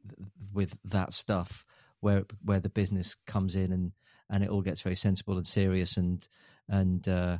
with 0.54 0.76
that 0.86 1.14
stuff 1.14 1.66
where 2.00 2.24
where 2.44 2.60
the 2.60 2.70
business 2.70 3.16
comes 3.28 3.56
in 3.56 3.72
and 3.72 3.92
and 4.30 4.44
it 4.44 4.50
all 4.50 4.62
gets 4.62 4.82
very 4.82 4.96
sensible 4.96 5.38
and 5.38 5.48
serious 5.48 5.98
and 5.98 6.28
and 6.68 7.08
uh, 7.08 7.38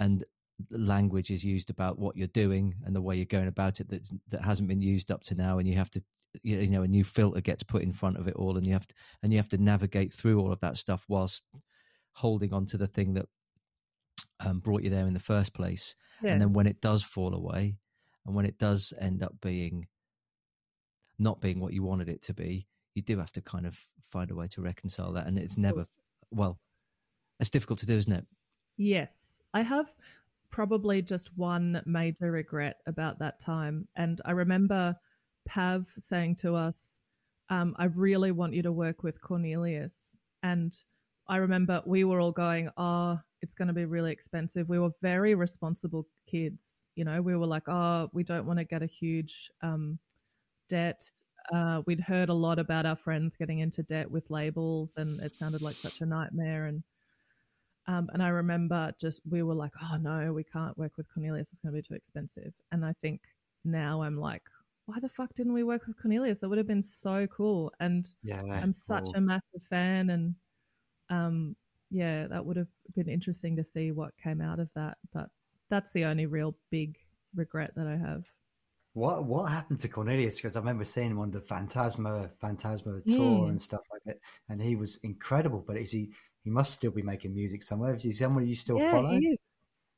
and 0.00 0.24
language 0.70 1.30
is 1.30 1.44
used 1.44 1.70
about 1.70 1.98
what 1.98 2.16
you're 2.16 2.26
doing 2.28 2.74
and 2.84 2.94
the 2.94 3.02
way 3.02 3.16
you're 3.16 3.24
going 3.24 3.48
about 3.48 3.80
it 3.80 3.88
that 3.88 4.08
that 4.28 4.42
hasn't 4.42 4.68
been 4.68 4.82
used 4.82 5.10
up 5.10 5.22
to 5.24 5.34
now 5.34 5.58
and 5.58 5.68
you 5.68 5.76
have 5.76 5.90
to 5.90 6.02
you 6.42 6.68
know 6.68 6.82
a 6.82 6.88
new 6.88 7.04
filter 7.04 7.40
gets 7.40 7.62
put 7.62 7.82
in 7.82 7.92
front 7.92 8.16
of 8.16 8.28
it 8.28 8.36
all 8.36 8.56
and 8.56 8.66
you 8.66 8.72
have 8.72 8.86
to 8.86 8.94
and 9.22 9.32
you 9.32 9.38
have 9.38 9.48
to 9.48 9.58
navigate 9.58 10.12
through 10.12 10.40
all 10.40 10.52
of 10.52 10.60
that 10.60 10.76
stuff 10.76 11.04
whilst 11.08 11.44
holding 12.14 12.52
on 12.52 12.66
to 12.66 12.76
the 12.76 12.86
thing 12.86 13.14
that 13.14 13.26
um, 14.44 14.58
brought 14.60 14.82
you 14.82 14.90
there 14.90 15.06
in 15.06 15.14
the 15.14 15.20
first 15.20 15.54
place. 15.54 15.94
Yeah. 16.22 16.32
And 16.32 16.40
then 16.40 16.52
when 16.52 16.66
it 16.66 16.80
does 16.80 17.02
fall 17.02 17.34
away, 17.34 17.76
and 18.26 18.34
when 18.34 18.44
it 18.44 18.58
does 18.58 18.92
end 19.00 19.22
up 19.22 19.34
being 19.40 19.88
not 21.18 21.40
being 21.40 21.60
what 21.60 21.72
you 21.72 21.82
wanted 21.82 22.08
it 22.08 22.22
to 22.22 22.34
be, 22.34 22.66
you 22.94 23.02
do 23.02 23.18
have 23.18 23.32
to 23.32 23.40
kind 23.40 23.66
of 23.66 23.78
find 24.10 24.30
a 24.30 24.34
way 24.34 24.48
to 24.48 24.60
reconcile 24.60 25.12
that. 25.12 25.26
And 25.26 25.38
it's 25.38 25.56
never, 25.56 25.86
well, 26.32 26.58
it's 27.40 27.50
difficult 27.50 27.78
to 27.80 27.86
do, 27.86 27.96
isn't 27.96 28.12
it? 28.12 28.26
Yes. 28.76 29.10
I 29.54 29.62
have 29.62 29.86
probably 30.50 31.02
just 31.02 31.30
one 31.36 31.82
major 31.86 32.30
regret 32.30 32.76
about 32.86 33.18
that 33.18 33.40
time. 33.40 33.88
And 33.96 34.20
I 34.24 34.32
remember 34.32 34.96
Pav 35.46 35.86
saying 36.08 36.36
to 36.36 36.54
us, 36.54 36.76
um, 37.50 37.74
I 37.78 37.86
really 37.86 38.32
want 38.32 38.54
you 38.54 38.62
to 38.62 38.72
work 38.72 39.02
with 39.02 39.20
Cornelius. 39.20 39.92
And 40.42 40.74
I 41.28 41.36
remember 41.36 41.82
we 41.84 42.04
were 42.04 42.20
all 42.20 42.32
going, 42.32 42.70
oh, 42.76 43.18
it's 43.42 43.54
going 43.54 43.68
to 43.68 43.74
be 43.74 43.84
really 43.84 44.12
expensive. 44.12 44.68
We 44.68 44.78
were 44.78 44.90
very 45.02 45.34
responsible 45.34 46.06
kids. 46.30 46.62
You 46.94 47.04
know, 47.04 47.20
we 47.20 47.36
were 47.36 47.46
like, 47.46 47.68
oh, 47.68 48.10
we 48.12 48.22
don't 48.22 48.46
want 48.46 48.58
to 48.58 48.64
get 48.64 48.82
a 48.82 48.86
huge 48.86 49.50
um, 49.62 49.98
debt. 50.68 51.10
Uh, 51.52 51.82
we'd 51.86 52.00
heard 52.00 52.28
a 52.28 52.34
lot 52.34 52.58
about 52.58 52.86
our 52.86 52.96
friends 52.96 53.34
getting 53.36 53.60
into 53.60 53.82
debt 53.82 54.10
with 54.10 54.30
labels, 54.30 54.92
and 54.96 55.20
it 55.20 55.34
sounded 55.34 55.62
like 55.62 55.76
such 55.76 56.00
a 56.00 56.06
nightmare. 56.06 56.66
And 56.66 56.82
um, 57.88 58.08
and 58.12 58.22
I 58.22 58.28
remember 58.28 58.92
just 59.00 59.20
we 59.28 59.42
were 59.42 59.54
like, 59.54 59.72
oh 59.82 59.96
no, 59.96 60.32
we 60.32 60.44
can't 60.44 60.76
work 60.78 60.92
with 60.96 61.06
Cornelius. 61.12 61.48
It's 61.52 61.60
going 61.60 61.74
to 61.74 61.82
be 61.82 61.86
too 61.86 61.94
expensive. 61.94 62.52
And 62.70 62.84
I 62.84 62.94
think 63.02 63.20
now 63.64 64.02
I'm 64.02 64.16
like, 64.16 64.42
why 64.86 64.98
the 65.00 65.08
fuck 65.08 65.34
didn't 65.34 65.52
we 65.52 65.64
work 65.64 65.86
with 65.86 66.00
Cornelius? 66.00 66.38
That 66.38 66.48
would 66.48 66.58
have 66.58 66.66
been 66.66 66.82
so 66.82 67.26
cool. 67.26 67.72
And 67.80 68.08
yeah, 68.22 68.42
I'm 68.42 68.72
such 68.72 69.04
cool. 69.04 69.14
a 69.16 69.20
massive 69.20 69.62
fan, 69.68 70.10
and 70.10 70.34
um, 71.10 71.56
yeah, 71.90 72.26
that 72.28 72.44
would 72.44 72.56
have 72.56 72.68
been 72.94 73.08
interesting 73.08 73.56
to 73.56 73.64
see 73.64 73.90
what 73.90 74.12
came 74.22 74.40
out 74.40 74.60
of 74.60 74.68
that. 74.74 74.98
But 75.12 75.28
that's 75.70 75.92
the 75.92 76.04
only 76.04 76.26
real 76.26 76.54
big 76.70 76.96
regret 77.34 77.72
that 77.76 77.86
I 77.86 77.96
have. 77.96 78.24
What 78.94 79.24
what 79.24 79.50
happened 79.50 79.80
to 79.80 79.88
Cornelius? 79.88 80.36
Because 80.36 80.56
I 80.56 80.60
remember 80.60 80.84
seeing 80.84 81.10
him 81.10 81.18
on 81.18 81.30
the 81.30 81.40
Phantasma 81.40 82.30
Phantasma 82.40 83.00
tour 83.08 83.46
mm. 83.46 83.48
and 83.48 83.60
stuff 83.60 83.80
like 83.90 84.02
that, 84.04 84.18
and 84.48 84.60
he 84.60 84.76
was 84.76 84.98
incredible. 84.98 85.64
But 85.66 85.78
is 85.78 85.90
he? 85.90 86.10
He 86.44 86.50
must 86.50 86.74
still 86.74 86.90
be 86.90 87.02
making 87.02 87.34
music 87.34 87.62
somewhere. 87.62 87.94
Is 87.94 88.02
he 88.02 88.12
someone 88.12 88.46
you 88.46 88.56
still 88.56 88.78
yeah, 88.78 88.90
follow? 88.90 89.18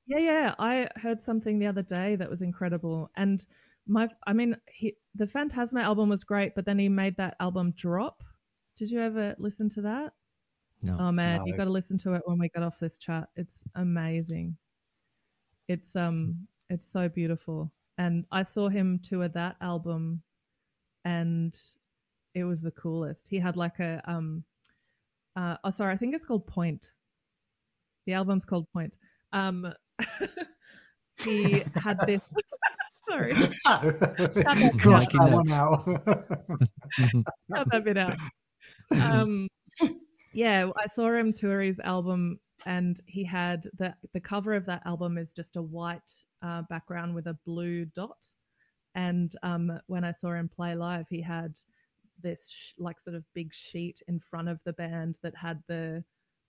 Yeah, 0.07 0.19
yeah. 0.19 0.55
I 0.59 0.89
heard 0.97 1.25
something 1.25 1.59
the 1.59 1.67
other 1.67 1.83
day 1.83 2.17
that 2.17 2.31
was 2.31 2.43
incredible, 2.43 3.11
and 3.17 3.45
my 3.87 4.09
I 4.27 4.33
mean, 4.33 4.57
he, 4.67 4.95
the 5.15 5.27
Phantasma 5.27 5.81
album 5.81 6.09
was 6.09 6.23
great, 6.23 6.55
but 6.55 6.65
then 6.65 6.79
he 6.79 6.89
made 6.89 7.17
that 7.17 7.37
album 7.41 7.73
Drop. 7.77 8.23
Did 8.77 8.91
you 8.91 9.01
ever 9.01 9.35
listen 9.39 9.69
to 9.71 9.83
that? 9.83 10.13
No. 10.83 10.97
Oh 10.99 11.13
man, 11.13 11.39
No. 11.39 11.47
you 11.47 11.57
got 11.57 11.65
to 11.65 11.71
listen 11.71 11.99
to 11.99 12.15
it 12.15 12.23
when 12.27 12.39
we 12.39 12.49
get 12.49 12.63
off 12.63 12.79
this 12.79 12.99
chat. 12.99 13.29
It's 13.37 13.57
amazing. 13.75 14.57
It's 15.67 15.97
um, 15.97 16.47
it's 16.69 16.91
so 16.91 17.09
beautiful. 17.09 17.73
And 17.99 18.25
I 18.33 18.43
saw 18.43 18.69
him 18.69 19.01
tour 19.03 19.29
that 19.29 19.57
album, 19.61 20.23
and 21.05 21.57
it 22.35 22.45
was 22.45 22.63
the 22.63 22.73
coolest. 22.73 23.29
He 23.29 23.39
had 23.39 23.57
like 23.57 23.79
a 23.79 24.03
um, 24.07 24.45
uh, 25.37 25.57
oh 25.65 25.71
sorry, 25.71 25.95
I 25.95 25.97
think 25.97 26.15
it's 26.15 26.25
called 26.25 26.47
Point. 26.47 26.91
The 28.07 28.15
album's 28.15 28.45
called 28.45 28.67
Point. 28.73 28.97
Um, 29.33 29.73
he 31.19 31.63
had 31.75 31.99
this. 32.07 32.21
sorry, 33.09 33.33
Making 33.35 33.59
that 33.65 35.31
one 35.31 35.53
out. 35.53 35.85
cut 37.53 37.69
that 37.71 37.85
bit 37.85 37.97
out. 37.97 38.17
Um, 38.93 39.49
yeah, 40.33 40.69
I 40.77 40.87
saw 40.95 41.13
him 41.13 41.33
tour 41.33 41.61
his 41.63 41.79
album, 41.81 42.39
and 42.67 43.01
he 43.07 43.25
had 43.25 43.69
the 43.79 43.95
the 44.13 44.21
cover 44.21 44.55
of 44.55 44.67
that 44.67 44.83
album 44.87 45.19
is 45.19 45.33
just 45.33 45.57
a 45.57 45.63
white 45.63 46.13
uh, 46.43 46.63
background 46.71 47.15
with 47.15 47.27
a 47.27 47.39
blue 47.47 47.85
dot. 47.87 48.27
And 48.95 49.35
um, 49.43 49.81
when 49.87 50.05
I 50.05 50.13
saw 50.13 50.33
him 50.35 50.49
play 50.49 50.75
live, 50.75 51.07
he 51.11 51.21
had 51.23 51.57
this 52.23 52.51
sh- 52.51 52.73
like 52.79 53.01
sort 53.01 53.17
of 53.17 53.25
big 53.35 53.53
sheet 53.55 54.03
in 54.09 54.21
front 54.21 54.49
of 54.49 54.61
the 54.65 54.73
band 54.75 55.19
that 55.23 55.35
had 55.37 55.63
the 55.69 56.05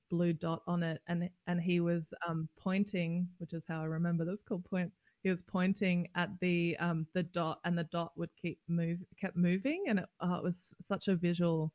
blue 0.09 0.34
dot 0.34 0.61
on 0.68 0.84
it, 0.84 1.01
and 1.07 1.30
and 1.47 1.61
he 1.61 1.80
was 1.80 2.13
um, 2.28 2.47
pointing, 2.57 3.28
which 3.39 3.53
is 3.53 3.66
how 3.68 3.82
I 3.82 3.86
remember 3.86 4.26
this 4.26 4.41
called 4.43 4.66
point. 4.66 4.91
He 5.24 5.30
was 5.30 5.41
pointing 5.47 6.07
at 6.16 6.30
the 6.39 6.78
um, 6.80 7.07
the 7.13 7.24
dot, 7.24 7.59
and 7.66 7.78
the 7.78 7.86
dot 7.86 8.13
would 8.18 8.30
keep 8.41 8.59
move 8.68 8.99
kept 9.20 9.36
moving, 9.38 9.86
and 9.89 9.99
it, 9.99 10.05
oh, 10.22 10.36
it 10.36 10.43
was 10.43 10.76
such 10.88 11.07
a 11.07 11.16
visual 11.16 11.74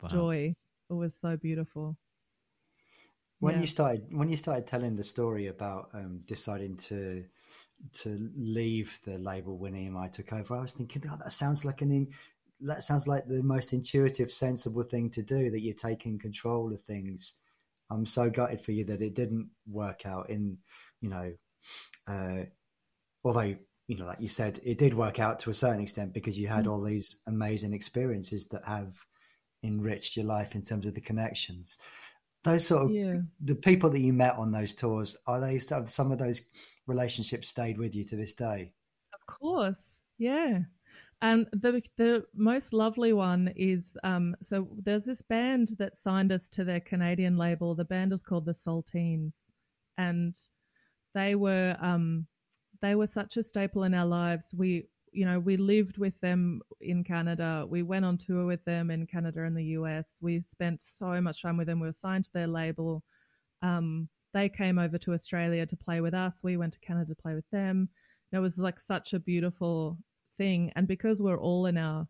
Wow. 0.00 0.08
joy. 0.10 0.54
It 0.90 0.94
was 0.94 1.14
so 1.20 1.36
beautiful. 1.36 1.96
When 3.40 3.54
Yeah. 3.54 3.60
you 3.62 3.66
started 3.66 4.06
when 4.10 4.28
you 4.28 4.36
started 4.36 4.66
telling 4.66 4.96
the 4.96 5.04
story 5.04 5.48
about 5.48 5.90
um, 5.94 6.20
deciding 6.26 6.76
to 6.76 7.24
to 7.94 8.30
leave 8.36 8.98
the 9.04 9.18
label 9.18 9.56
when 9.58 9.74
EMI 9.74 10.12
took 10.12 10.32
over, 10.34 10.54
I 10.56 10.60
was 10.62 10.74
thinking, 10.74 11.02
oh, 11.10 11.16
that 11.22 11.32
sounds 11.32 11.64
like 11.64 11.80
an 11.80 11.90
in, 11.90 12.08
that 12.60 12.84
sounds 12.84 13.06
like 13.08 13.26
the 13.26 13.42
most 13.42 13.72
intuitive, 13.72 14.30
sensible 14.30 14.82
thing 14.82 15.10
to 15.10 15.22
do. 15.22 15.50
That 15.50 15.60
you're 15.60 15.74
taking 15.74 16.18
control 16.18 16.72
of 16.72 16.82
things. 16.82 17.34
I'm 17.90 18.06
so 18.06 18.30
gutted 18.30 18.60
for 18.60 18.72
you 18.72 18.84
that 18.84 19.02
it 19.02 19.14
didn't 19.14 19.50
work 19.66 20.04
out. 20.06 20.28
In 20.30 20.58
you 21.00 21.08
know, 21.08 21.32
uh, 22.06 22.44
although 23.24 23.56
you 23.88 23.96
know, 23.96 24.06
like 24.06 24.20
you 24.20 24.28
said, 24.28 24.60
it 24.64 24.78
did 24.78 24.94
work 24.94 25.18
out 25.18 25.40
to 25.40 25.50
a 25.50 25.54
certain 25.54 25.80
extent 25.80 26.12
because 26.12 26.38
you 26.38 26.46
had 26.46 26.66
Mm. 26.66 26.72
all 26.72 26.82
these 26.82 27.22
amazing 27.26 27.72
experiences 27.72 28.46
that 28.48 28.64
have 28.64 28.94
enriched 29.64 30.16
your 30.16 30.26
life 30.26 30.54
in 30.54 30.62
terms 30.62 30.86
of 30.86 30.94
the 30.94 31.00
connections. 31.00 31.78
Those 32.44 32.66
sort 32.66 32.82
of 32.84 32.90
Yeah. 32.90 33.20
the 33.40 33.54
people 33.54 33.90
that 33.90 34.00
you 34.00 34.12
met 34.12 34.36
on 34.36 34.50
those 34.50 34.74
tours 34.74 35.16
are 35.26 35.40
they 35.40 35.58
some 35.58 35.86
some 35.86 36.10
of 36.12 36.18
those 36.18 36.42
relationships 36.86 37.48
stayed 37.48 37.78
with 37.78 37.94
you 37.94 38.04
to 38.06 38.16
this 38.16 38.34
day 38.34 38.72
Of 39.14 39.26
course, 39.26 40.00
yeah. 40.18 40.60
And 41.22 41.46
the 41.52 41.82
the 41.96 42.24
most 42.34 42.72
lovely 42.72 43.12
one 43.12 43.52
is 43.56 43.96
um, 44.04 44.36
so 44.40 44.68
there's 44.82 45.04
this 45.04 45.22
band 45.22 45.74
that 45.78 45.96
signed 45.98 46.32
us 46.32 46.48
to 46.50 46.64
their 46.64 46.80
Canadian 46.80 47.36
label. 47.36 47.74
The 47.74 47.84
band 47.84 48.10
was 48.12 48.22
called 48.22 48.46
the 48.46 48.54
Saltines, 48.54 49.34
and 49.98 50.34
they 51.14 51.34
were 51.34 51.76
um, 51.80 52.26
they 52.80 52.94
were 52.94 53.06
such 53.06 53.36
a 53.36 53.42
staple 53.42 53.84
in 53.84 53.94
our 53.94 54.06
lives. 54.06 54.54
We 54.54 54.88
you 55.12 55.24
know 55.24 55.38
we 55.38 55.56
lived 55.56 55.98
with 55.98 56.18
them 56.20 56.60
in 56.80 57.04
Canada. 57.04 57.66
We 57.68 57.82
went 57.82 58.04
on 58.04 58.18
tour 58.18 58.46
with 58.46 58.64
them 58.64 58.90
in 58.90 59.06
Canada 59.06 59.44
and 59.44 59.56
the 59.56 59.64
US. 59.76 60.06
We 60.20 60.42
spent 60.42 60.82
so 60.82 61.20
much 61.20 61.42
time 61.42 61.56
with 61.56 61.66
them. 61.66 61.80
We 61.80 61.88
were 61.88 61.92
signed 61.92 62.24
to 62.24 62.32
their 62.32 62.46
label. 62.46 63.02
Um, 63.62 64.08
they 64.32 64.48
came 64.48 64.78
over 64.78 64.98
to 64.98 65.12
Australia 65.12 65.66
to 65.66 65.76
play 65.76 66.00
with 66.00 66.14
us. 66.14 66.40
We 66.42 66.56
went 66.56 66.72
to 66.74 66.80
Canada 66.80 67.14
to 67.14 67.22
play 67.22 67.34
with 67.34 67.48
them. 67.50 67.88
It 68.32 68.38
was 68.38 68.58
like 68.58 68.78
such 68.78 69.12
a 69.12 69.18
beautiful 69.18 69.98
thing. 70.38 70.72
And 70.76 70.86
because 70.86 71.20
we're 71.20 71.40
all 71.40 71.66
in 71.66 71.76
our 71.76 72.06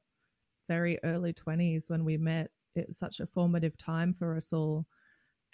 very 0.68 0.98
early 1.02 1.32
20s 1.32 1.84
when 1.88 2.04
we 2.04 2.18
met, 2.18 2.50
it 2.76 2.86
was 2.88 2.98
such 2.98 3.20
a 3.20 3.26
formative 3.26 3.76
time 3.78 4.14
for 4.18 4.36
us 4.36 4.52
all. 4.52 4.86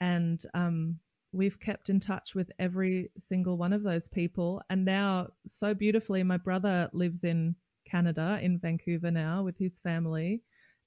And 0.01 0.43
um, 0.55 0.99
we've 1.37 1.61
kept 1.61 1.89
in 1.89 2.01
touch 2.01 2.35
with 2.35 2.51
every 2.59 3.11
single 3.29 3.57
one 3.57 3.73
of 3.73 3.83
those 3.83 4.09
people. 4.09 4.63
And 4.71 4.85
now, 4.85 5.29
so 5.51 5.75
beautifully, 5.75 6.23
my 6.23 6.37
brother 6.37 6.89
lives 6.93 7.25
in 7.25 7.55
Canada, 7.89 8.39
in 8.43 8.59
Vancouver 8.59 9.11
now, 9.11 9.43
with 9.43 9.57
his 9.59 9.79
family. 9.83 10.43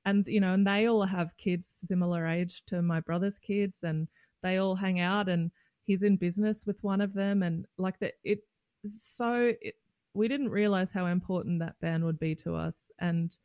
And, 0.06 0.26
you 0.28 0.40
know, 0.40 0.54
and 0.54 0.66
they 0.66 0.88
all 0.88 1.06
have 1.06 1.38
kids 1.38 1.68
similar 1.86 2.28
age 2.28 2.64
to 2.68 2.82
my 2.82 3.00
brother's 3.00 3.38
kids, 3.38 3.78
and 3.84 4.08
they 4.42 4.58
all 4.58 4.76
hang 4.76 5.00
out. 5.00 5.30
And 5.30 5.52
he's 5.86 6.04
in 6.04 6.18
business 6.18 6.66
with 6.66 6.78
one 6.82 7.02
of 7.02 7.14
them. 7.14 7.44
And 7.44 7.66
like 7.78 8.00
that, 8.00 8.14
it 8.24 8.40
so 8.88 9.54
it, 9.62 9.76
we 10.14 10.28
didn't 10.28 10.50
realize 10.50 10.90
how 10.94 11.06
important 11.06 11.60
that 11.60 11.80
band 11.82 12.04
would 12.04 12.20
be 12.20 12.36
to 12.36 12.56
us 12.56 12.76
and 13.00 13.36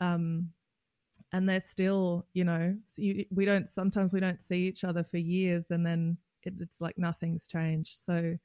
um 0.00 0.48
and 1.32 1.48
they're 1.48 1.64
still 1.68 2.26
you 2.32 2.44
know 2.44 2.74
we 2.96 3.44
don't 3.44 3.68
sometimes 3.74 4.12
we 4.12 4.20
don't 4.20 4.42
see 4.42 4.66
each 4.66 4.84
other 4.84 5.04
for 5.10 5.18
years 5.18 5.64
and 5.70 5.84
then 5.84 6.16
it, 6.46 6.54
it's 6.60 6.80
like 6.80 6.96
nothing's 6.98 7.46
changed. 7.46 7.96
So 8.04 8.36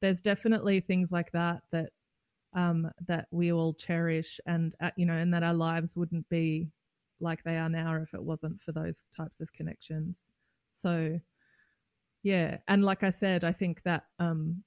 there's 0.00 0.20
definitely 0.20 0.80
things 0.80 1.10
like 1.10 1.32
that 1.32 1.60
that 1.72 1.90
um 2.56 2.90
that 3.06 3.26
we 3.30 3.52
all 3.52 3.74
cherish 3.74 4.40
and 4.46 4.74
uh, 4.82 4.90
you 4.96 5.04
know 5.04 5.14
and 5.16 5.34
that 5.34 5.42
our 5.42 5.52
lives 5.54 5.96
wouldn't 5.96 6.26
be 6.30 6.68
like 7.20 7.42
they 7.44 7.56
are 7.56 7.68
now 7.68 7.94
if 7.96 8.14
it 8.14 8.22
wasn't 8.22 8.58
for 8.62 8.72
those 8.72 9.04
types 9.16 9.40
of 9.40 9.52
connections. 9.52 10.16
So 10.80 11.18
yeah. 12.22 12.58
And 12.68 12.84
like 12.84 13.02
i 13.04 13.10
said 13.10 13.44
i 13.44 13.52
think 13.52 13.80
that 13.84 14.04
um 14.18 14.62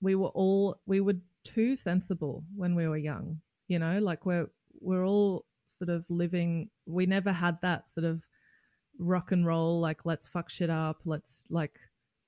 we 0.00 0.14
were 0.14 0.28
all 0.28 0.80
we 0.86 1.00
were 1.00 1.16
too 1.44 1.76
sensible 1.76 2.42
when 2.56 2.74
we 2.74 2.88
were 2.88 2.96
young 2.96 3.40
you 3.68 3.78
know? 3.78 3.98
Like 3.98 4.26
we're 4.26 4.48
we're 4.80 5.04
all 5.04 5.44
sort 5.78 5.90
of 5.90 6.04
living 6.08 6.70
we 6.86 7.06
never 7.06 7.32
had 7.32 7.58
that 7.62 7.90
sort 7.92 8.04
of 8.04 8.22
rock 8.98 9.32
and 9.32 9.46
roll 9.46 9.78
like 9.80 10.06
let's 10.06 10.26
fuck 10.26 10.48
shit 10.48 10.70
up 10.70 10.98
let's 11.04 11.44
like 11.50 11.78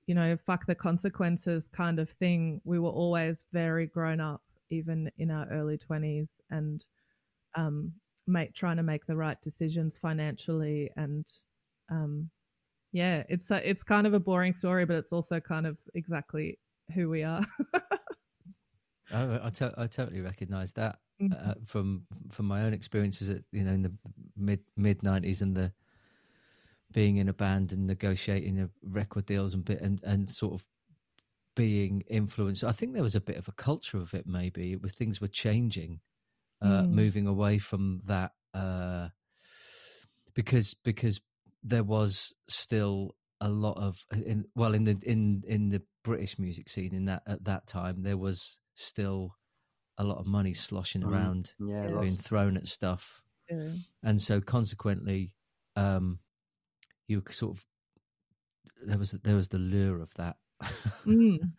you 0.09 0.15
know 0.15 0.35
fuck 0.43 0.65
the 0.65 0.73
consequences 0.73 1.69
kind 1.71 1.99
of 1.99 2.09
thing 2.09 2.59
we 2.63 2.79
were 2.79 2.89
always 2.89 3.43
very 3.53 3.85
grown 3.85 4.19
up 4.19 4.41
even 4.71 5.09
in 5.19 5.29
our 5.29 5.47
early 5.51 5.77
20s 5.77 6.29
and 6.49 6.83
um 7.55 7.91
make 8.25 8.55
trying 8.55 8.77
to 8.77 8.81
make 8.81 9.05
the 9.05 9.15
right 9.15 9.39
decisions 9.43 9.97
financially 10.01 10.89
and 10.95 11.27
um 11.91 12.27
yeah 12.91 13.21
it's 13.29 13.51
a, 13.51 13.69
it's 13.69 13.83
kind 13.83 14.07
of 14.07 14.15
a 14.15 14.19
boring 14.19 14.51
story 14.53 14.83
but 14.83 14.95
it's 14.95 15.11
also 15.13 15.39
kind 15.39 15.67
of 15.67 15.77
exactly 15.93 16.57
who 16.95 17.07
we 17.07 17.21
are 17.23 17.45
Oh, 19.11 19.39
I, 19.43 19.49
to- 19.51 19.73
I 19.77 19.87
totally 19.87 20.21
recognise 20.21 20.73
that 20.73 20.97
Mm. 21.21 21.49
uh, 21.49 21.55
from 21.65 22.05
from 22.31 22.45
my 22.45 22.61
own 22.63 22.73
experiences 22.73 23.29
at 23.29 23.41
you 23.51 23.65
know 23.65 23.73
in 23.73 23.81
the 23.81 23.91
mid 24.37 24.61
mid 24.77 25.03
nineties 25.03 25.41
and 25.41 25.53
the 25.53 25.69
being 26.91 27.17
in 27.17 27.29
a 27.29 27.33
band 27.33 27.71
and 27.73 27.85
negotiating 27.87 28.55
the 28.55 28.69
record 28.83 29.25
deals 29.25 29.53
and 29.53 29.65
bit 29.65 29.81
and 29.81 30.01
and 30.03 30.29
sort 30.29 30.53
of 30.53 30.65
being 31.55 32.01
influenced. 32.07 32.63
I 32.63 32.71
think 32.71 32.93
there 32.93 33.03
was 33.03 33.15
a 33.15 33.21
bit 33.21 33.37
of 33.37 33.47
a 33.47 33.51
culture 33.53 33.97
of 33.99 34.13
it. 34.13 34.25
Maybe 34.27 34.71
it 34.73 34.81
was 34.81 34.93
things 34.93 35.21
were 35.21 35.27
changing, 35.27 36.01
uh, 36.61 36.83
Mm. 36.83 36.91
moving 36.91 37.27
away 37.27 37.59
from 37.59 38.01
that 38.05 38.33
uh, 38.53 39.09
because 40.33 40.73
because 40.73 41.19
there 41.63 41.83
was 41.83 42.33
still 42.47 43.15
a 43.41 43.49
lot 43.49 43.77
of 43.77 44.05
in 44.25 44.45
well 44.55 44.73
in 44.73 44.83
the 44.83 44.97
in 45.03 45.43
in 45.47 45.69
the 45.69 45.81
British 46.03 46.37
music 46.39 46.69
scene 46.69 46.93
in 46.93 47.05
that 47.05 47.23
at 47.27 47.43
that 47.45 47.67
time 47.67 48.03
there 48.03 48.17
was 48.17 48.59
still 48.75 49.35
a 49.97 50.03
lot 50.03 50.17
of 50.17 50.27
money 50.27 50.53
sloshing 50.53 51.03
Mm. 51.03 51.09
around 51.11 51.53
yeah, 51.59 51.83
Yeah. 51.83 51.89
lots 51.89 52.01
being 52.01 52.17
thrown 52.17 52.57
at 52.57 52.67
stuff 52.67 53.21
yeah. 53.49 53.73
and 54.03 54.21
so 54.21 54.39
consequently 54.41 55.33
um 55.75 56.19
you 57.09 57.21
were 57.25 57.31
sort 57.31 57.57
of 57.57 57.65
there 58.85 58.97
was 58.97 59.11
there 59.11 59.35
was 59.35 59.47
the 59.49 59.57
lure 59.57 60.01
of 60.01 60.13
that. 60.15 60.37
Mm, 61.05 61.51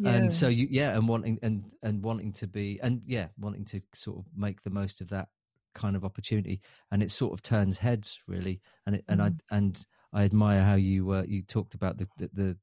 yeah. 0.00 0.10
and 0.10 0.32
so 0.32 0.48
you 0.48 0.66
yeah 0.70 0.96
and 0.96 1.08
wanting 1.08 1.38
and 1.42 1.64
and 1.82 2.02
wanting 2.02 2.32
to 2.34 2.46
be 2.46 2.80
and 2.82 3.02
yeah 3.06 3.28
wanting 3.38 3.64
to 3.66 3.80
sort 3.94 4.18
of 4.18 4.24
make 4.36 4.62
the 4.62 4.70
most 4.70 5.00
of 5.00 5.08
that 5.08 5.28
kind 5.74 5.96
of 5.96 6.04
opportunity. 6.04 6.60
And 6.90 7.02
it 7.02 7.10
sort 7.10 7.32
of 7.32 7.42
turns 7.42 7.78
heads 7.78 8.18
really. 8.26 8.60
And 8.86 8.96
it, 8.96 9.04
and 9.08 9.22
i 9.22 9.30
and 9.50 9.86
i 10.12 10.24
admire 10.24 10.62
how 10.62 10.74
you 10.74 11.10
uh, 11.12 11.24
you 11.26 11.42
talked 11.42 11.74
about 11.74 11.98
the 11.98 12.08
the, 12.18 12.30
the 12.32 12.56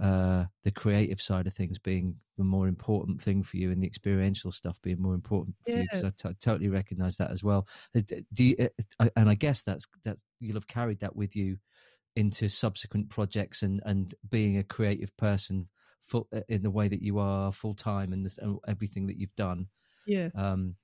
uh 0.00 0.44
the 0.64 0.70
creative 0.70 1.20
side 1.20 1.46
of 1.46 1.54
things 1.54 1.78
being 1.78 2.16
the 2.36 2.44
more 2.44 2.66
important 2.66 3.22
thing 3.22 3.42
for 3.44 3.56
you 3.56 3.70
and 3.70 3.80
the 3.82 3.86
experiential 3.86 4.50
stuff 4.50 4.76
being 4.82 5.00
more 5.00 5.14
important 5.14 5.54
for 5.64 5.70
you 5.70 5.82
because 5.82 6.04
I 6.04 6.32
totally 6.40 6.68
recognize 6.68 7.16
that 7.18 7.30
as 7.30 7.44
well 7.44 7.68
Uh, 7.96 8.00
do 8.32 8.44
you, 8.44 8.56
uh, 8.98 9.08
and 9.14 9.28
i 9.30 9.34
guess 9.34 9.62
that's 9.62 9.86
that's 10.04 10.24
you'll 10.40 10.56
have 10.56 10.66
carried 10.66 10.98
that 11.00 11.14
with 11.14 11.36
you 11.36 11.58
into 12.16 12.48
subsequent 12.48 13.08
projects 13.08 13.62
and 13.62 13.80
and 13.84 14.14
being 14.28 14.58
a 14.58 14.64
creative 14.64 15.16
person 15.16 15.68
full 16.02 16.28
in 16.48 16.62
the 16.62 16.70
way 16.70 16.88
that 16.88 17.00
you 17.02 17.18
are 17.18 17.52
full 17.52 17.72
time 17.74 18.12
and, 18.12 18.24
this, 18.26 18.36
and 18.38 18.58
everything 18.66 19.06
that 19.06 19.16
you've 19.16 19.36
done 19.36 19.68
Yes. 20.06 20.32
Um, 20.36 20.74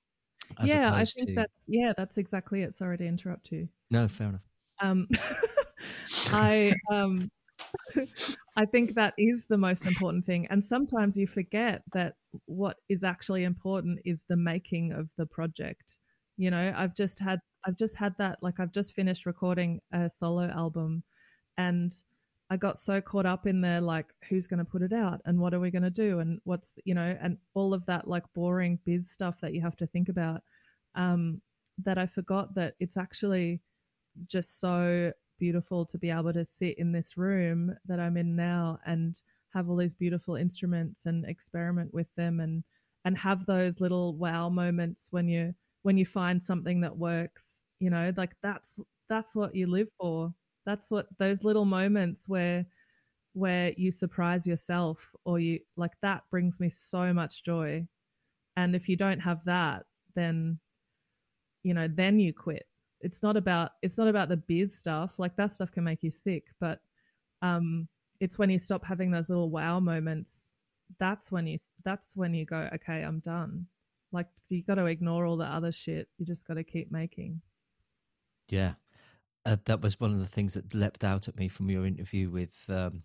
as 0.59 0.69
yeah, 0.69 0.93
I 0.95 1.05
think 1.05 1.29
to- 1.29 1.35
that. 1.35 1.51
Yeah, 1.67 1.93
that's 1.97 2.17
exactly 2.17 2.63
it. 2.63 2.75
Sorry 2.75 2.97
to 2.99 3.05
interrupt 3.07 3.53
you. 3.53 3.69
no, 3.91 4.09
fair 4.09 4.29
enough. 4.29 4.41
Um, 4.81 5.09
I 6.33 6.73
um, 6.91 7.31
I 8.57 8.65
think 8.67 8.95
that 8.95 9.15
is 9.19 9.45
the 9.49 9.59
most 9.59 9.87
important 9.87 10.27
thing, 10.27 10.47
and 10.51 10.65
sometimes 10.65 11.17
you 11.17 11.27
forget 11.27 11.83
that 11.93 12.15
what 12.47 12.77
is 12.89 13.05
actually 13.05 13.45
important 13.45 14.01
is 14.05 14.21
the 14.29 14.37
making 14.37 14.93
of 14.93 15.09
the 15.17 15.27
project. 15.27 15.97
You 16.37 16.51
know, 16.51 16.73
I've 16.77 16.95
just 16.97 17.19
had 17.19 17.41
I've 17.67 17.77
just 17.77 17.97
had 17.97 18.15
that 18.19 18.39
like 18.43 18.61
I've 18.61 18.73
just 18.73 18.95
finished 18.95 19.27
recording 19.27 19.81
a 19.93 20.11
solo 20.19 20.49
album, 20.49 21.03
and 21.59 21.93
I 22.51 22.57
got 22.57 22.81
so 22.81 23.01
caught 23.01 23.27
up 23.27 23.47
in 23.47 23.61
the 23.61 23.81
like 23.81 24.07
who's 24.29 24.49
going 24.49 24.59
to 24.59 24.65
put 24.65 24.83
it 24.83 24.93
out 24.93 25.21
and 25.25 25.39
what 25.39 25.55
are 25.55 25.61
we 25.61 25.71
going 25.71 25.85
to 25.85 25.91
do 25.91 26.19
and 26.19 26.41
what's 26.45 26.73
you 26.85 26.95
know 26.95 27.17
and 27.23 27.39
all 27.55 27.73
of 27.73 27.87
that 27.87 28.09
like 28.09 28.25
boring 28.35 28.79
biz 28.85 29.09
stuff 29.11 29.37
that 29.41 29.55
you 29.55 29.63
have 29.63 29.77
to 29.77 29.87
think 29.87 30.09
about 30.09 30.43
um, 30.97 31.41
that 31.85 31.97
I 31.97 32.07
forgot 32.07 32.55
that 32.57 32.75
it's 32.81 32.97
actually 32.97 33.61
just 34.27 34.59
so 34.61 35.13
beautiful 35.41 35.87
to 35.87 35.99
be 35.99 36.11
able 36.11 36.33
to 36.35 36.45
sit 36.45 36.79
in 36.79 36.93
this 36.93 37.17
room 37.17 37.77
that 37.87 38.01
I'm 38.01 38.17
in 38.19 38.37
now 38.37 38.79
and 38.87 39.21
have 39.55 39.69
all 39.71 39.77
these 39.77 39.95
beautiful 39.95 40.37
instruments 40.37 41.07
and 41.07 41.25
experiment 41.27 41.93
with 41.95 42.09
them 42.17 42.41
and 42.41 42.65
and 43.07 43.19
have 43.19 43.47
those 43.47 43.81
little 43.81 44.15
wow 44.17 44.49
moments 44.51 45.07
when 45.11 45.29
you 45.29 45.55
when 45.83 45.99
you 45.99 46.07
find 46.07 46.43
something 46.43 46.83
that 46.83 46.97
works 46.97 47.43
you 47.81 47.91
know 47.91 48.13
like 48.17 48.33
that's 48.43 48.69
that's 49.11 49.35
what 49.35 49.55
you 49.57 49.67
live 49.67 49.89
for. 50.01 50.33
That's 50.67 50.91
what 50.91 51.09
those 51.19 51.43
little 51.45 51.65
moments 51.67 52.25
where 52.29 52.65
where 53.35 53.73
you 53.77 53.93
surprise 53.93 54.47
yourself 54.47 54.99
or 55.25 55.41
you 55.41 55.61
like 55.77 55.93
that 56.03 56.25
brings 56.31 56.61
me 56.61 56.69
so 56.71 57.13
much 57.13 57.45
joy. 57.45 57.87
And 58.57 58.77
if 58.77 58.89
you 58.89 58.97
don't 58.97 59.21
have 59.21 59.45
that 59.47 59.87
then 60.17 60.59
you 61.63 61.75
know 61.75 61.89
then 61.89 62.19
you 62.19 62.33
quit 62.33 62.67
it's 63.01 63.23
not 63.23 63.37
about 63.37 63.73
it's 63.83 63.99
not 63.99 64.09
about 64.09 64.29
the 64.29 64.37
biz 64.37 64.77
stuff. 64.77 65.13
Like 65.19 65.37
that 65.37 65.55
stuff 65.55 65.73
can 65.73 65.85
make 65.85 66.03
you 66.03 66.11
sick 66.11 66.45
but 66.61 66.81
um 67.43 67.89
it's 68.21 68.39
when 68.39 68.51
you 68.51 68.59
stop 68.59 68.85
having 68.85 69.11
those 69.11 69.31
little 69.31 69.49
wow 69.49 69.81
moments 69.81 70.33
that's 70.99 71.33
when 71.33 71.47
you 71.47 71.59
that's 71.85 72.09
when 72.15 72.35
you 72.35 72.45
go 72.45 72.69
okay 72.75 73.03
i'm 73.03 73.21
done. 73.21 73.67
Like 74.13 74.27
you 74.49 74.63
got 74.65 74.75
to 74.75 74.87
ignore 74.87 75.25
all 75.25 75.37
the 75.37 75.45
other 75.45 75.73
shit 75.73 76.09
you 76.19 76.27
just 76.27 76.47
got 76.47 76.55
to 76.55 76.65
keep 76.65 76.91
making. 76.91 77.41
Yeah, 78.49 78.75
uh, 79.47 79.57
that 79.67 79.81
was 79.81 80.01
one 80.01 80.13
of 80.13 80.19
the 80.19 80.27
things 80.27 80.55
that 80.55 80.75
leapt 80.75 81.05
out 81.05 81.29
at 81.29 81.39
me 81.39 81.47
from 81.49 81.71
your 81.71 81.87
interview 81.87 82.29
with 82.29 82.55
um, 82.69 83.05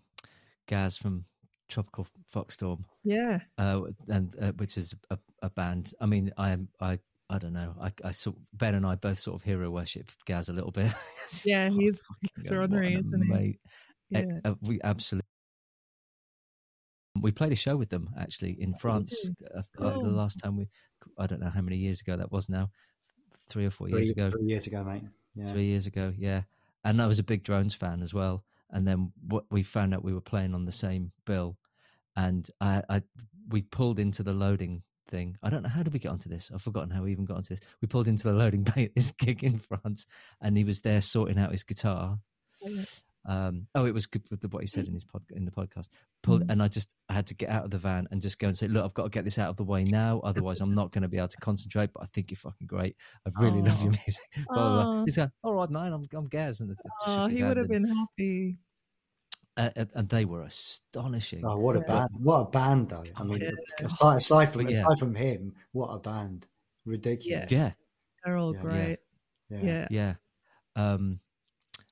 Gaz 0.66 0.96
from 0.96 1.24
Tropical 1.68 2.08
Fuck 2.28 2.50
Storm, 2.50 2.84
yeah. 3.04 3.38
Uh, 3.56 3.82
and 4.08 4.34
uh, 4.40 4.52
which 4.52 4.76
is 4.76 4.94
a, 5.10 5.18
a 5.42 5.50
band. 5.50 5.92
I 6.00 6.06
mean, 6.06 6.32
I 6.36 6.50
am 6.50 6.68
I 6.80 6.98
I 7.28 7.38
don't 7.38 7.52
know. 7.52 7.74
I, 7.80 7.92
I 8.04 8.12
sort 8.12 8.36
Ben 8.52 8.74
and 8.76 8.86
I 8.86 8.94
both 8.94 9.18
sort 9.18 9.34
of 9.36 9.42
hero 9.42 9.68
worship 9.70 10.10
Gaz 10.26 10.48
a 10.48 10.52
little 10.52 10.70
bit. 10.70 10.92
Yeah, 11.44 11.68
Oh, 11.72 11.76
he's 11.76 11.98
fucking 11.98 12.30
extraordinary, 12.36 12.96
what 12.96 13.04
isn't 13.06 13.34
he? 13.44 13.58
yeah 14.10 14.24
uh, 14.44 14.54
we 14.60 14.80
absolutely. 14.84 15.26
We 17.20 17.32
played 17.32 17.52
a 17.52 17.56
show 17.56 17.76
with 17.76 17.88
them 17.88 18.10
actually 18.18 18.60
in 18.60 18.74
France. 18.74 19.30
Uh, 19.54 19.62
uh, 19.82 19.98
the 19.98 20.08
last 20.08 20.38
time 20.38 20.56
we, 20.56 20.68
I 21.18 21.26
don't 21.26 21.40
know 21.40 21.48
how 21.50 21.62
many 21.62 21.76
years 21.78 22.00
ago 22.02 22.16
that 22.16 22.30
was 22.30 22.48
now, 22.48 22.70
three 23.48 23.64
or 23.66 23.70
four 23.70 23.88
Three, 23.88 24.00
years 24.00 24.10
ago. 24.10 24.30
three 24.30 24.44
years 24.44 24.66
ago, 24.66 24.84
mate. 24.84 25.02
Yeah. 25.34 25.46
three 25.48 25.64
years 25.64 25.86
ago. 25.86 26.12
Yeah, 26.16 26.42
and 26.84 27.00
I 27.00 27.06
was 27.06 27.18
a 27.18 27.22
big 27.24 27.42
drones 27.42 27.74
fan 27.74 28.02
as 28.02 28.12
well. 28.14 28.44
And 28.70 28.86
then 28.86 29.12
what 29.26 29.44
we 29.50 29.62
found 29.62 29.94
out 29.94 30.04
we 30.04 30.12
were 30.12 30.20
playing 30.20 30.54
on 30.54 30.64
the 30.66 30.72
same 30.72 31.10
bill, 31.24 31.56
and 32.16 32.48
I, 32.60 32.82
I 32.88 33.02
we 33.48 33.62
pulled 33.62 33.98
into 33.98 34.22
the 34.22 34.32
loading 34.34 34.82
thing. 35.08 35.36
I 35.42 35.50
don't 35.50 35.62
know 35.62 35.68
how 35.68 35.82
did 35.82 35.92
we 35.92 35.98
get 35.98 36.10
onto 36.10 36.28
this. 36.28 36.50
I've 36.54 36.62
forgotten 36.62 36.90
how 36.90 37.02
we 37.02 37.12
even 37.12 37.24
got 37.24 37.36
onto 37.38 37.50
this. 37.54 37.60
We 37.80 37.88
pulled 37.88 38.08
into 38.08 38.24
the 38.24 38.32
loading 38.34 38.62
bay 38.62 38.84
at 38.86 38.94
this 38.94 39.10
gig 39.18 39.44
in 39.44 39.58
France, 39.58 40.06
and 40.40 40.56
he 40.56 40.64
was 40.64 40.80
there 40.80 41.00
sorting 41.00 41.38
out 41.38 41.52
his 41.52 41.64
guitar. 41.64 42.18
Um, 43.28 43.66
oh, 43.74 43.86
it 43.86 43.94
was 43.94 44.06
good 44.06 44.22
with 44.30 44.40
the, 44.40 44.46
what 44.48 44.62
he 44.62 44.68
said 44.68 44.86
in 44.86 44.94
his 44.94 45.04
pod, 45.04 45.20
in 45.34 45.44
the 45.44 45.50
podcast. 45.50 45.88
Pulled, 46.22 46.42
Mm. 46.46 46.52
and 46.52 46.62
I 46.62 46.68
just 46.68 46.88
I 47.08 47.12
had 47.14 47.26
to 47.28 47.34
get 47.34 47.50
out 47.50 47.64
of 47.64 47.70
the 47.72 47.78
van 47.78 48.06
and 48.12 48.22
just 48.22 48.38
go 48.38 48.46
and 48.46 48.56
say, 48.56 48.68
"Look, 48.68 48.84
I've 48.84 48.94
got 48.94 49.02
to 49.04 49.08
get 49.10 49.24
this 49.24 49.38
out 49.38 49.48
of 49.48 49.56
the 49.56 49.64
way 49.64 49.82
now, 49.82 50.20
otherwise 50.20 50.60
I'm 50.60 50.74
not 50.76 50.92
going 50.92 51.02
to 51.02 51.08
be 51.08 51.16
able 51.18 51.28
to 51.28 51.36
concentrate." 51.38 51.90
But 51.92 52.04
I 52.04 52.06
think 52.06 52.30
you're 52.30 52.36
fucking 52.38 52.68
great. 52.68 52.94
I 53.26 53.30
really 53.42 53.62
love 53.62 53.82
your 53.82 53.90
music. 54.06 54.22
Blah, 54.48 54.54
blah, 54.56 54.82
blah. 54.84 55.04
He's 55.04 55.16
going, 55.16 55.30
"All 55.42 55.54
right, 55.54 55.70
man, 55.70 55.92
I'm 55.92 56.06
I'm 56.14 56.28
Gaz," 56.28 56.60
and 56.60 56.76
oh 57.06 57.26
he 57.26 57.42
would 57.42 57.56
have 57.56 57.68
been 57.68 57.86
happy 57.88 58.58
uh, 59.56 59.70
and- 59.76 59.90
and 59.94 60.08
they 60.08 60.24
were 60.24 60.42
astonishing. 60.42 61.42
Oh, 61.44 61.58
what 61.58 61.76
a 61.76 61.80
Yeah. 61.80 61.86
band! 61.86 62.10
What 62.18 62.40
a 62.40 62.50
band, 62.50 62.88
though. 62.90 63.04
I 63.16 63.22
mean, 63.24 63.40
Yeah. 63.40 63.50
aside, 63.86 64.16
aside 64.18 64.46
from 64.46 64.64
But 64.64 64.70
yeah. 64.74 64.80
aside 64.82 64.98
from 64.98 65.14
him, 65.14 65.54
what 65.72 65.88
a 65.88 65.98
band! 65.98 66.46
Ridiculous. 66.84 67.50
yeah, 67.50 67.72
they're 68.24 68.36
all 68.36 68.54
Yeah. 68.54 68.60
great 68.62 68.98
yeah. 69.50 69.60
yeah, 69.62 69.88
yeah. 69.90 70.14
Um, 70.76 71.20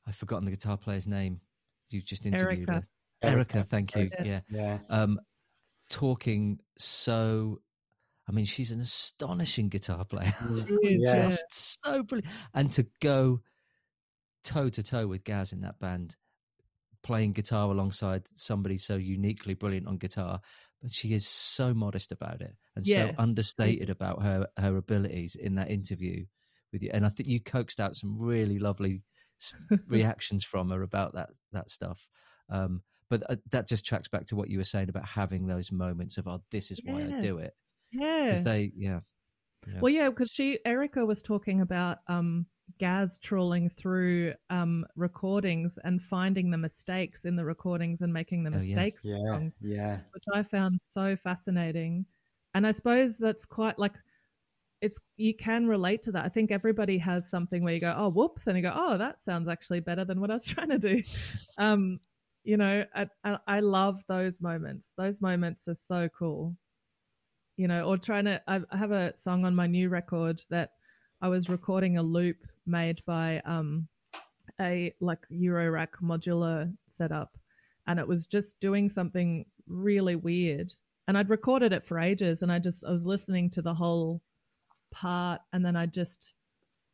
I've 0.06 0.16
forgotten 0.16 0.44
the 0.44 0.50
guitar 0.50 0.76
player's 0.76 1.06
name. 1.06 1.40
You 1.88 2.02
just 2.02 2.26
interviewed 2.26 2.68
Erica. 2.68 2.86
her. 3.22 3.28
Erica, 3.28 3.64
thank 3.64 3.94
you. 3.94 4.02
Erica. 4.02 4.22
Yeah. 4.26 4.40
Yeah. 4.50 4.78
um, 4.90 5.18
talking 5.90 6.60
so. 6.78 7.60
I 8.26 8.32
mean, 8.32 8.44
she's 8.46 8.70
an 8.70 8.80
astonishing 8.80 9.68
guitar 9.68 10.04
player. 10.04 10.34
She 10.38 10.38
Yeah. 10.82 11.14
yeah. 11.14 11.22
Just 11.28 11.78
so 11.84 12.02
brilliant, 12.02 12.32
and 12.54 12.72
to 12.72 12.86
go 13.00 13.42
toe 14.44 14.68
to 14.70 14.82
toe 14.82 15.06
with 15.06 15.24
Gaz 15.24 15.52
in 15.52 15.60
that 15.62 15.78
band, 15.78 16.16
playing 17.04 17.32
guitar 17.32 17.70
alongside 17.70 18.26
somebody 18.34 18.78
so 18.78 18.96
uniquely 18.96 19.54
brilliant 19.54 19.86
on 19.86 19.98
guitar, 19.98 20.40
but 20.82 20.92
she 20.92 21.14
is 21.14 21.26
so 21.28 21.74
modest 21.74 22.12
about 22.12 22.40
it 22.42 22.56
and 22.76 22.84
Yeah. 22.86 23.08
so 23.08 23.14
understated 23.18 23.90
about 23.90 24.22
her 24.22 24.48
her 24.58 24.76
abilities 24.76 25.36
in 25.36 25.54
that 25.56 25.70
interview 25.70 26.26
with 26.72 26.82
you. 26.82 26.90
And 26.92 27.06
I 27.06 27.10
think 27.10 27.28
you 27.28 27.40
coaxed 27.40 27.80
out 27.80 27.94
some 27.96 28.18
really 28.18 28.58
lovely 28.58 29.02
reactions 29.88 30.44
from 30.44 30.70
her 30.70 30.82
about 30.82 31.14
that 31.14 31.30
that 31.52 31.70
stuff. 31.70 32.08
Um, 32.50 32.82
but 33.10 33.22
uh, 33.30 33.36
that 33.50 33.68
just 33.68 33.84
tracks 33.86 34.08
back 34.08 34.26
to 34.26 34.36
what 34.36 34.48
you 34.50 34.58
were 34.58 34.64
saying 34.64 34.88
about 34.88 35.06
having 35.06 35.46
those 35.46 35.70
moments 35.70 36.16
of, 36.18 36.26
oh, 36.26 36.42
this 36.50 36.70
is 36.70 36.80
why 36.84 37.02
I 37.04 37.12
do 37.20 37.38
it. 37.38 37.54
yeah 37.92 38.26
Because 38.26 38.42
they, 38.42 38.72
yeah. 38.76 39.00
Yeah. 39.66 39.80
Well, 39.80 39.92
yeah, 39.92 40.08
because 40.10 40.30
she 40.30 40.58
Erica 40.64 41.04
was 41.04 41.22
talking 41.22 41.60
about 41.60 41.98
um, 42.08 42.46
Gaz 42.78 43.18
trawling 43.18 43.68
through 43.70 44.34
um, 44.50 44.86
recordings 44.96 45.78
and 45.84 46.02
finding 46.02 46.50
the 46.50 46.58
mistakes 46.58 47.24
in 47.24 47.36
the 47.36 47.44
recordings 47.44 48.00
and 48.00 48.12
making 48.12 48.44
the 48.44 48.50
Oh, 48.50 48.60
yeah. 48.60 48.60
mistakes 48.60 49.04
in 49.04 49.10
Yeah. 49.10 49.24
songs, 49.32 49.54
Yeah. 49.60 50.00
which 50.12 50.24
I 50.32 50.42
found 50.42 50.78
so 50.90 51.16
fascinating. 51.16 52.06
And 52.54 52.66
I 52.66 52.70
suppose 52.72 53.18
that's 53.18 53.44
quite 53.44 53.78
like 53.78 53.94
it's 54.80 54.98
you 55.16 55.34
can 55.34 55.66
relate 55.66 56.02
to 56.04 56.12
that. 56.12 56.24
I 56.24 56.28
think 56.28 56.50
everybody 56.50 56.98
has 56.98 57.28
something 57.30 57.62
where 57.64 57.72
you 57.74 57.80
go, 57.80 57.94
oh, 57.96 58.08
whoops, 58.10 58.46
and 58.46 58.56
you 58.56 58.62
go, 58.62 58.72
oh, 58.74 58.98
that 58.98 59.22
sounds 59.24 59.48
actually 59.48 59.80
better 59.80 60.04
than 60.04 60.20
what 60.20 60.30
I 60.30 60.34
was 60.34 60.46
trying 60.54 60.70
to 60.70 60.78
do. 60.78 61.02
Um, 61.58 62.00
you 62.42 62.56
know, 62.58 62.84
I, 62.94 63.06
I, 63.24 63.38
I 63.46 63.60
love 63.60 64.02
those 64.08 64.40
moments. 64.40 64.88
Those 64.98 65.20
moments 65.20 65.62
are 65.68 65.76
so 65.88 66.08
cool 66.18 66.56
you 67.56 67.68
know, 67.68 67.84
or 67.84 67.96
trying 67.96 68.24
to. 68.24 68.40
I 68.46 68.60
have 68.72 68.92
a 68.92 69.16
song 69.16 69.44
on 69.44 69.54
my 69.54 69.66
new 69.66 69.88
record 69.88 70.42
that 70.50 70.72
I 71.20 71.28
was 71.28 71.48
recording 71.48 71.98
a 71.98 72.02
loop 72.02 72.38
made 72.66 73.00
by 73.06 73.40
um, 73.44 73.88
a 74.60 74.92
like 75.00 75.20
Eurorack 75.32 75.88
modular 76.02 76.72
setup, 76.88 77.36
and 77.86 77.98
it 77.98 78.08
was 78.08 78.26
just 78.26 78.58
doing 78.60 78.88
something 78.88 79.44
really 79.66 80.16
weird. 80.16 80.72
And 81.06 81.18
I'd 81.18 81.30
recorded 81.30 81.72
it 81.72 81.86
for 81.86 81.98
ages, 81.98 82.42
and 82.42 82.50
I 82.50 82.58
just 82.58 82.84
I 82.84 82.90
was 82.90 83.06
listening 83.06 83.50
to 83.50 83.62
the 83.62 83.74
whole 83.74 84.20
part, 84.92 85.40
and 85.52 85.64
then 85.64 85.76
I 85.76 85.86
just 85.86 86.32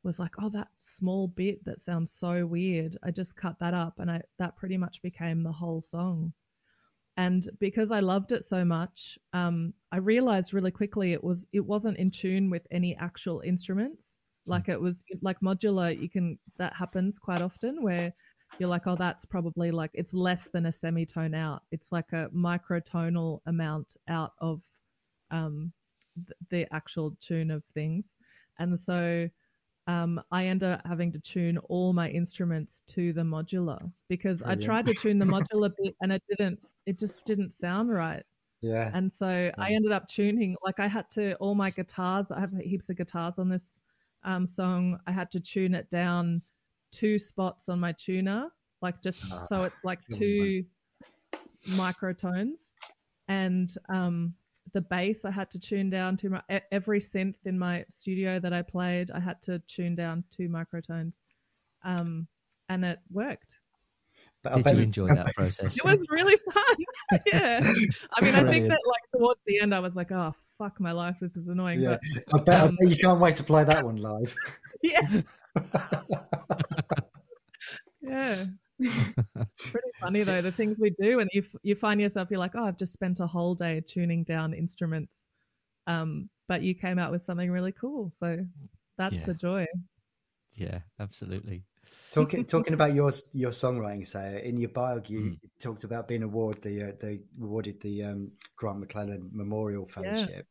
was 0.02 0.18
like, 0.18 0.32
oh, 0.40 0.48
that 0.50 0.68
small 0.78 1.28
bit 1.28 1.64
that 1.64 1.82
sounds 1.82 2.10
so 2.12 2.46
weird. 2.46 2.98
I 3.02 3.10
just 3.10 3.36
cut 3.36 3.58
that 3.60 3.74
up, 3.74 3.94
and 3.98 4.10
I 4.10 4.22
that 4.38 4.56
pretty 4.56 4.76
much 4.76 5.02
became 5.02 5.42
the 5.42 5.52
whole 5.52 5.82
song 5.82 6.32
and 7.16 7.48
because 7.58 7.90
I 7.90 8.00
loved 8.00 8.32
it 8.32 8.44
so 8.44 8.64
much, 8.64 9.18
um, 9.32 9.74
I 9.92 9.98
realized 9.98 10.54
really 10.54 10.70
quickly 10.70 11.12
it 11.12 11.22
was 11.22 11.46
it 11.52 11.60
wasn't 11.60 11.98
in 11.98 12.10
tune 12.10 12.50
with 12.50 12.66
any 12.70 12.96
actual 12.96 13.40
instruments. 13.40 14.04
Like 14.46 14.68
it 14.68 14.80
was 14.80 15.02
like 15.22 15.40
modular. 15.40 16.00
You 16.00 16.08
can 16.08 16.38
that 16.58 16.74
happens 16.74 17.18
quite 17.18 17.42
often 17.42 17.82
where 17.82 18.12
you're 18.58 18.68
like, 18.68 18.86
oh, 18.86 18.96
that's 18.96 19.24
probably 19.24 19.70
like 19.70 19.90
it's 19.94 20.14
less 20.14 20.48
than 20.52 20.66
a 20.66 20.72
semitone 20.72 21.34
out. 21.34 21.62
It's 21.70 21.92
like 21.92 22.12
a 22.12 22.28
microtonal 22.34 23.40
amount 23.46 23.96
out 24.08 24.32
of 24.38 24.60
um, 25.30 25.72
th- 26.16 26.36
the 26.50 26.74
actual 26.74 27.16
tune 27.20 27.50
of 27.50 27.62
things, 27.74 28.06
and 28.58 28.78
so 28.78 29.28
um, 29.86 30.20
I 30.30 30.46
ended 30.46 30.72
up 30.72 30.82
having 30.84 31.12
to 31.12 31.18
tune 31.18 31.58
all 31.58 31.92
my 31.92 32.08
instruments 32.10 32.82
to 32.90 33.12
the 33.12 33.22
modular 33.22 33.90
because 34.08 34.42
I 34.42 34.54
tried 34.54 34.86
to 34.86 34.94
tune 34.94 35.18
the 35.18 35.24
modular 35.24 35.72
bit 35.82 35.96
and 36.00 36.12
it 36.12 36.22
didn't, 36.28 36.60
it 36.86 36.98
just 36.98 37.24
didn't 37.24 37.58
sound 37.58 37.90
right. 37.90 38.24
Yeah. 38.62 38.90
And 38.92 39.12
so 39.12 39.50
I 39.56 39.72
ended 39.72 39.92
up 39.92 40.06
tuning, 40.08 40.56
like 40.62 40.80
I 40.80 40.86
had 40.86 41.10
to, 41.12 41.34
all 41.36 41.54
my 41.54 41.70
guitars, 41.70 42.26
I 42.30 42.40
have 42.40 42.52
heaps 42.58 42.90
of 42.90 42.96
guitars 42.96 43.38
on 43.38 43.48
this 43.48 43.80
um, 44.24 44.46
song. 44.46 44.98
I 45.06 45.12
had 45.12 45.30
to 45.32 45.40
tune 45.40 45.74
it 45.74 45.90
down 45.90 46.42
two 46.92 47.18
spots 47.18 47.68
on 47.68 47.80
my 47.80 47.92
tuner, 47.92 48.48
like 48.82 49.02
just 49.02 49.24
Ah, 49.32 49.44
so 49.44 49.64
it's 49.64 49.76
like 49.84 50.00
two 50.12 50.64
microtones. 51.70 52.58
And 53.28 53.74
um, 53.88 54.34
the 54.72 54.80
bass 54.80 55.24
I 55.24 55.30
had 55.30 55.50
to 55.52 55.58
tune 55.58 55.88
down 55.88 56.16
to 56.18 56.30
my, 56.30 56.42
every 56.70 57.00
synth 57.00 57.36
in 57.44 57.58
my 57.58 57.84
studio 57.88 58.40
that 58.40 58.52
I 58.52 58.62
played. 58.62 59.10
I 59.10 59.20
had 59.20 59.40
to 59.42 59.58
tune 59.60 59.94
down 59.94 60.24
two 60.36 60.48
microtones, 60.48 61.14
um, 61.84 62.26
and 62.68 62.84
it 62.84 62.98
worked. 63.10 63.56
But 64.42 64.64
Did 64.64 64.74
you 64.74 64.82
enjoy 64.82 65.08
that 65.14 65.34
process? 65.34 65.76
It 65.76 65.84
was 65.84 66.04
really 66.10 66.36
fun. 66.52 66.76
yeah, 67.32 67.60
I 68.14 68.24
mean, 68.24 68.34
I 68.34 68.46
think 68.46 68.68
that 68.68 68.78
like 68.86 69.02
towards 69.14 69.40
the 69.46 69.60
end, 69.60 69.74
I 69.74 69.80
was 69.80 69.96
like, 69.96 70.12
"Oh 70.12 70.34
fuck 70.58 70.80
my 70.80 70.92
life, 70.92 71.16
this 71.20 71.36
is 71.36 71.48
annoying." 71.48 71.80
Yeah, 71.80 71.98
but, 72.30 72.40
I, 72.40 72.44
bet, 72.44 72.60
um, 72.62 72.76
I 72.80 72.84
bet 72.84 72.90
you 72.90 72.96
can't 72.96 73.20
wait 73.20 73.36
to 73.36 73.44
play 73.44 73.64
that 73.64 73.84
one 73.84 73.96
live. 73.96 74.34
Yeah. 74.82 75.22
yeah. 78.00 78.44
Pretty 78.78 79.90
funny 80.00 80.22
though 80.22 80.40
the 80.40 80.52
things 80.52 80.78
we 80.80 80.90
do, 80.98 81.20
and 81.20 81.28
you 81.34 81.44
you 81.62 81.74
find 81.74 82.00
yourself 82.00 82.28
you're 82.30 82.40
like, 82.40 82.54
oh, 82.54 82.64
I've 82.64 82.78
just 82.78 82.92
spent 82.92 83.20
a 83.20 83.26
whole 83.26 83.54
day 83.54 83.82
tuning 83.86 84.24
down 84.24 84.54
instruments, 84.54 85.14
um, 85.86 86.30
but 86.48 86.62
you 86.62 86.74
came 86.74 86.98
out 86.98 87.12
with 87.12 87.24
something 87.24 87.50
really 87.50 87.72
cool. 87.72 88.12
So 88.20 88.38
that's 88.96 89.14
yeah. 89.14 89.26
the 89.26 89.34
joy. 89.34 89.66
Yeah, 90.54 90.80
absolutely. 90.98 91.64
Talking 92.10 92.44
talking 92.46 92.74
about 92.74 92.94
your 92.94 93.12
your 93.32 93.50
songwriting, 93.50 94.06
say 94.06 94.42
in 94.44 94.58
your 94.58 94.70
bio, 94.70 95.02
you, 95.06 95.20
mm. 95.20 95.38
talked 95.60 95.84
about 95.84 96.08
being 96.08 96.22
awarded 96.22 96.62
the 96.62 96.82
uh, 96.82 96.92
they 97.00 97.20
awarded 97.40 97.80
the 97.80 98.04
um, 98.04 98.32
Grant 98.56 98.86
McLennan 98.86 99.32
Memorial 99.32 99.86
Fellowship, 99.86 100.46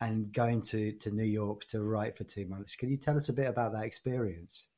yeah. 0.00 0.06
and 0.08 0.32
going 0.32 0.62
to 0.62 0.92
to 0.92 1.10
New 1.10 1.24
York 1.24 1.64
to 1.66 1.82
write 1.82 2.16
for 2.16 2.24
two 2.24 2.46
months. 2.46 2.76
Can 2.76 2.90
you 2.90 2.96
tell 2.96 3.16
us 3.16 3.28
a 3.28 3.32
bit 3.32 3.48
about 3.48 3.72
that 3.72 3.84
experience? 3.84 4.68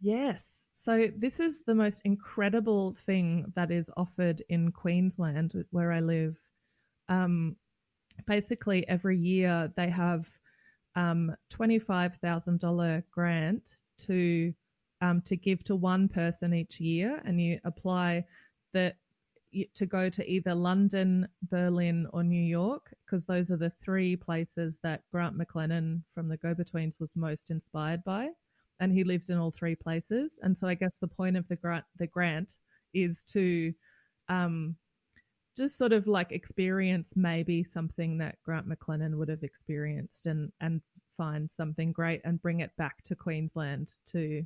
Yes. 0.00 0.40
So, 0.84 1.08
this 1.16 1.38
is 1.38 1.62
the 1.64 1.76
most 1.76 2.02
incredible 2.04 2.96
thing 3.06 3.52
that 3.54 3.70
is 3.70 3.88
offered 3.96 4.42
in 4.48 4.72
Queensland, 4.72 5.54
where 5.70 5.92
I 5.92 6.00
live. 6.00 6.36
Um, 7.08 7.56
basically, 8.26 8.86
every 8.88 9.16
year 9.16 9.72
they 9.76 9.88
have 9.90 10.26
um, 10.96 11.34
$25,000 11.52 13.02
grant 13.10 13.78
to 14.06 14.52
um, 15.02 15.20
to 15.26 15.36
give 15.36 15.62
to 15.64 15.76
one 15.76 16.08
person 16.08 16.54
each 16.54 16.80
year, 16.80 17.20
and 17.26 17.38
you 17.40 17.60
apply 17.64 18.24
that 18.72 18.96
to 19.74 19.84
go 19.84 20.08
to 20.08 20.26
either 20.26 20.54
London, 20.54 21.28
Berlin, 21.50 22.06
or 22.14 22.22
New 22.22 22.42
York, 22.42 22.94
because 23.04 23.26
those 23.26 23.50
are 23.50 23.58
the 23.58 23.72
three 23.84 24.16
places 24.16 24.78
that 24.82 25.02
Grant 25.12 25.36
McLennan 25.36 26.00
from 26.14 26.28
the 26.28 26.38
Go 26.38 26.54
Betweens 26.54 26.98
was 26.98 27.10
most 27.14 27.50
inspired 27.50 28.02
by 28.02 28.30
and 28.82 28.92
he 28.92 29.04
lived 29.04 29.30
in 29.30 29.38
all 29.38 29.52
three 29.52 29.76
places. 29.76 30.40
And 30.42 30.58
so 30.58 30.66
I 30.66 30.74
guess 30.74 30.96
the 30.96 31.06
point 31.06 31.36
of 31.36 31.46
the 31.46 31.54
grant 31.54 31.84
the 31.98 32.08
grant 32.08 32.56
is 32.92 33.22
to 33.32 33.72
um, 34.28 34.74
just 35.56 35.78
sort 35.78 35.92
of 35.92 36.08
like 36.08 36.32
experience 36.32 37.12
maybe 37.14 37.62
something 37.62 38.18
that 38.18 38.38
Grant 38.44 38.68
McLennan 38.68 39.16
would 39.18 39.28
have 39.28 39.44
experienced 39.44 40.26
and 40.26 40.50
and 40.60 40.80
find 41.16 41.48
something 41.48 41.92
great 41.92 42.22
and 42.24 42.42
bring 42.42 42.58
it 42.58 42.76
back 42.76 43.04
to 43.04 43.14
Queensland 43.14 43.90
to 44.10 44.44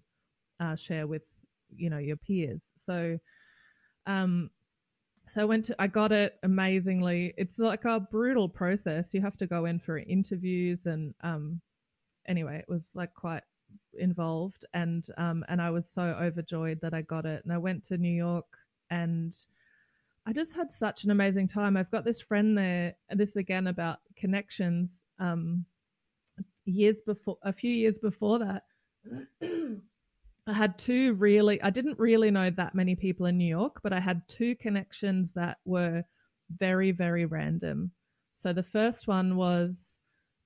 uh, 0.61 0.77
share 0.77 1.07
with 1.07 1.23
you 1.75 1.91
know 1.91 1.99
your 1.99 2.17
peers. 2.17 2.63
So 2.85 3.19
um 4.07 4.51
so 5.29 5.43
I 5.43 5.45
went 5.45 5.65
to 5.67 5.77
I 5.81 5.87
got 5.87 6.13
it 6.13 6.37
amazingly. 6.43 7.35
It's 7.37 7.59
like 7.59 7.85
a 7.85 8.01
brutal 8.01 8.49
process. 8.49 9.09
You 9.13 9.23
have 9.23 9.37
to 9.39 9.47
go 9.47 9.65
in 9.65 9.81
for 9.81 9.99
interviews 9.99 10.87
and 10.87 11.15
um 11.23 11.61
anyway, 12.29 12.59
it 12.59 12.69
was 12.69 12.91
like 12.95 13.15
quite 13.15 13.43
involved 13.95 14.65
and 14.75 15.07
um 15.19 15.45
and 15.49 15.61
I 15.61 15.71
was 15.71 15.87
so 15.89 16.03
overjoyed 16.03 16.81
that 16.83 16.95
I 16.95 17.03
got 17.03 17.27
it 17.27 17.43
and 17.45 17.53
I 17.53 17.59
went 17.59 17.85
to 17.87 17.99
New 17.99 18.13
York 18.13 18.47
and 18.91 19.35
I 20.29 20.33
just 20.33 20.55
had 20.55 20.73
such 20.73 21.05
an 21.05 21.11
amazing 21.11 21.49
time. 21.49 21.77
I've 21.77 21.91
got 21.91 22.05
this 22.05 22.21
friend 22.21 22.57
there 22.57 22.95
this 23.11 23.37
again 23.37 23.67
about 23.67 23.99
connections 24.17 24.91
um 25.19 25.65
years 26.65 27.01
before 27.01 27.39
a 27.43 27.53
few 27.53 27.71
years 27.71 27.99
before 27.99 28.39
that 28.41 28.63
I 30.47 30.53
had 30.53 30.79
two 30.79 31.15
really 31.15 31.61
I 31.63 31.71
didn't 31.71 31.99
really 31.99 32.31
know 32.31 32.51
that 32.51 32.75
many 32.75 32.95
people 32.95 33.27
in 33.27 33.37
New 33.37 33.49
York 33.49 33.81
but 33.83 33.93
I 33.93 34.01
had 34.01 34.23
two 34.29 34.55
connections 34.57 35.33
that 35.35 35.59
were 35.65 36.05
very 36.59 36.93
very 36.93 37.27
random. 37.27 37.91
So 38.37 38.53
the 38.53 38.63
first 38.63 39.09
one 39.09 39.37
was 39.37 39.75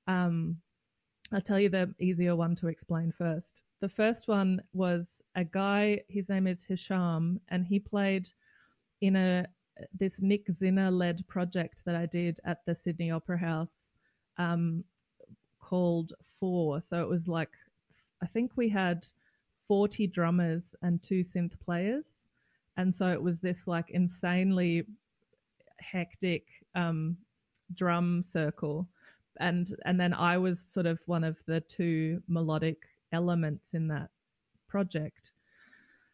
um 0.07 0.57
I'll 1.33 1.41
tell 1.41 1.61
you 1.61 1.69
the 1.69 1.95
easier 2.01 2.35
one 2.35 2.57
to 2.57 2.69
explain 2.69 3.13
first. 3.17 3.63
The 3.81 3.89
first 3.89 4.27
one 4.27 4.61
was 4.73 5.23
a 5.37 5.45
guy, 5.45 6.01
his 6.09 6.29
name 6.29 6.47
is 6.47 6.65
Hisham, 6.65 7.41
and 7.49 7.65
he 7.65 7.79
played 7.79 8.29
in 9.01 9.17
a 9.17 9.47
this 9.99 10.21
Nick 10.21 10.47
Zinner 10.49 10.93
led 10.93 11.27
project 11.29 11.83
that 11.87 11.95
I 11.95 12.07
did 12.07 12.39
at 12.45 12.59
the 12.67 12.75
Sydney 12.75 13.11
Opera 13.11 13.39
House 13.39 13.73
um, 14.37 14.85
called 15.59 16.13
Four. 16.39 16.83
So 16.83 17.01
it 17.01 17.09
was 17.09 17.29
like, 17.29 17.51
I 18.23 18.27
think 18.27 18.53
we 18.57 18.69
had 18.69 19.07
40 19.71 20.09
drummers 20.09 20.75
and 20.83 21.01
two 21.01 21.23
synth 21.23 21.53
players. 21.65 22.07
And 22.77 22.93
so 22.93 23.07
it 23.07 23.23
was 23.23 23.41
this 23.41 23.69
like 23.69 23.91
insanely 23.91 24.83
hectic 25.79 26.43
um, 26.75 27.17
drum 27.77 28.25
circle 28.29 28.89
and 29.39 29.75
and 29.85 29.99
then 30.01 30.13
I 30.13 30.39
was 30.39 30.61
sort 30.61 30.87
of 30.87 30.99
one 31.07 31.25
of 31.25 31.37
the 31.47 31.61
two 31.63 32.23
melodic 32.29 32.79
elements 33.13 33.75
in 33.75 33.89
that 33.89 34.11
project. 34.69 35.33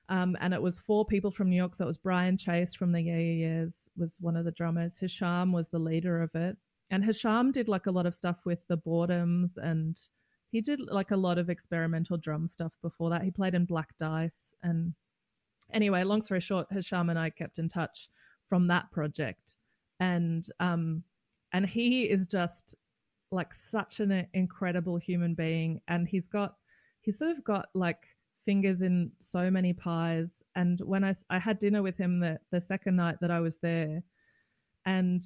Um, 0.09 0.37
and 0.41 0.55
it 0.55 0.63
was 0.63 0.79
four 0.79 1.05
people 1.05 1.33
from 1.33 1.51
New 1.51 1.57
York. 1.57 1.75
So 1.75 1.85
it 1.85 1.89
was 1.89 1.99
Brian 1.99 2.39
Chase 2.39 2.75
from 2.75 2.93
the 2.93 3.01
Yeah 3.01 3.17
Yeah 3.17 3.49
Yeahs 3.49 3.75
was 3.97 4.17
one 4.21 4.37
of 4.37 4.45
the 4.45 4.53
drummers. 4.53 4.95
Hisham 4.99 5.53
was 5.53 5.69
the 5.69 5.79
leader 5.79 6.23
of 6.23 6.35
it, 6.35 6.57
and 6.91 7.05
Hisham 7.05 7.53
did 7.53 7.69
like 7.69 7.87
a 7.87 7.91
lot 7.91 8.07
of 8.07 8.15
stuff 8.15 8.37
with 8.45 8.61
the 8.69 8.79
Boredoms, 8.79 9.57
and 9.57 9.99
he 10.51 10.61
did 10.61 10.81
like 10.81 11.11
a 11.11 11.17
lot 11.17 11.39
of 11.39 11.51
experimental 11.51 12.17
drum 12.17 12.49
stuff 12.49 12.73
before 12.83 13.11
that. 13.11 13.23
He 13.23 13.31
played 13.31 13.55
in 13.55 13.65
Black 13.65 13.97
Dice, 13.99 14.55
and 14.63 14.95
anyway, 15.73 16.03
long 16.05 16.23
story 16.23 16.41
short, 16.41 16.67
Hisham 16.71 17.11
and 17.11 17.19
I 17.19 17.31
kept 17.31 17.59
in 17.59 17.69
touch 17.69 18.09
from 18.49 18.67
that 18.69 18.91
project, 18.93 19.55
and 20.01 20.47
um, 20.61 21.03
and 21.53 21.67
he 21.67 22.05
is 22.05 22.27
just 22.27 22.75
like 23.31 23.53
such 23.71 24.01
an 24.01 24.27
incredible 24.35 24.97
human 24.97 25.35
being 25.35 25.81
and 25.89 26.07
he's 26.09 26.27
got 26.27 26.55
he's 27.03 27.19
sort 27.19 27.31
of 27.31 27.43
got 27.45 27.69
like 27.75 28.03
fingers 28.45 28.83
in 28.83 29.11
so 29.21 29.51
many 29.51 29.73
pies 29.73 30.29
and 30.55 30.81
when 30.83 31.03
I, 31.03 31.15
I 31.29 31.39
had 31.39 31.59
dinner 31.59 31.83
with 31.83 31.97
him 31.97 32.21
the, 32.21 32.39
the 32.53 32.61
second 32.61 32.97
night 32.97 33.17
that 33.21 33.31
I 33.31 33.41
was 33.41 33.57
there 33.61 34.03
and 34.85 35.25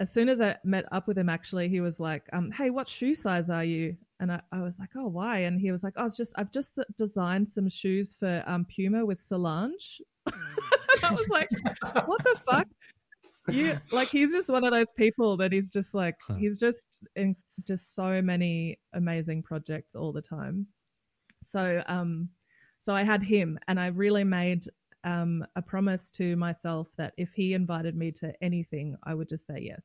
as 0.00 0.10
soon 0.10 0.28
as 0.30 0.40
I 0.40 0.56
met 0.64 0.86
up 0.92 1.06
with 1.06 1.18
him 1.18 1.28
actually 1.28 1.68
he 1.68 1.80
was 1.80 2.00
like 2.00 2.24
um 2.32 2.50
hey 2.50 2.70
what 2.70 2.88
shoe 2.88 3.14
size 3.14 3.50
are 3.50 3.64
you 3.64 3.96
and 4.18 4.32
I, 4.32 4.40
I 4.50 4.62
was 4.62 4.78
like 4.78 4.90
oh 4.96 5.06
why 5.06 5.40
and 5.40 5.60
he 5.60 5.70
was 5.70 5.82
like 5.82 5.94
oh 5.96 6.06
it's 6.06 6.16
just 6.16 6.32
I've 6.36 6.50
just 6.50 6.78
designed 6.96 7.50
some 7.52 7.68
shoes 7.68 8.16
for 8.18 8.42
um 8.46 8.66
Puma 8.74 9.04
with 9.04 9.22
Solange 9.22 10.00
I 10.26 11.12
was 11.12 11.28
like 11.28 11.50
what 12.06 12.24
the 12.24 12.40
fuck 12.50 12.66
you 13.48 13.78
like 13.92 14.08
he's 14.08 14.32
just 14.32 14.50
one 14.50 14.64
of 14.64 14.72
those 14.72 14.86
people 14.96 15.36
that 15.36 15.52
he's 15.52 15.70
just 15.70 15.94
like 15.94 16.16
huh. 16.26 16.34
he's 16.34 16.58
just 16.58 16.78
in 17.16 17.36
just 17.66 17.94
so 17.94 18.22
many 18.22 18.78
amazing 18.94 19.42
projects 19.42 19.94
all 19.94 20.12
the 20.12 20.22
time. 20.22 20.66
So 21.50 21.82
um 21.86 22.28
so 22.82 22.94
I 22.94 23.04
had 23.04 23.22
him 23.22 23.58
and 23.68 23.78
I 23.78 23.88
really 23.88 24.24
made 24.24 24.64
um 25.04 25.44
a 25.56 25.62
promise 25.62 26.10
to 26.12 26.36
myself 26.36 26.88
that 26.96 27.12
if 27.16 27.32
he 27.34 27.54
invited 27.54 27.96
me 27.96 28.12
to 28.12 28.32
anything 28.42 28.96
I 29.04 29.14
would 29.14 29.28
just 29.28 29.46
say 29.46 29.58
yes. 29.60 29.82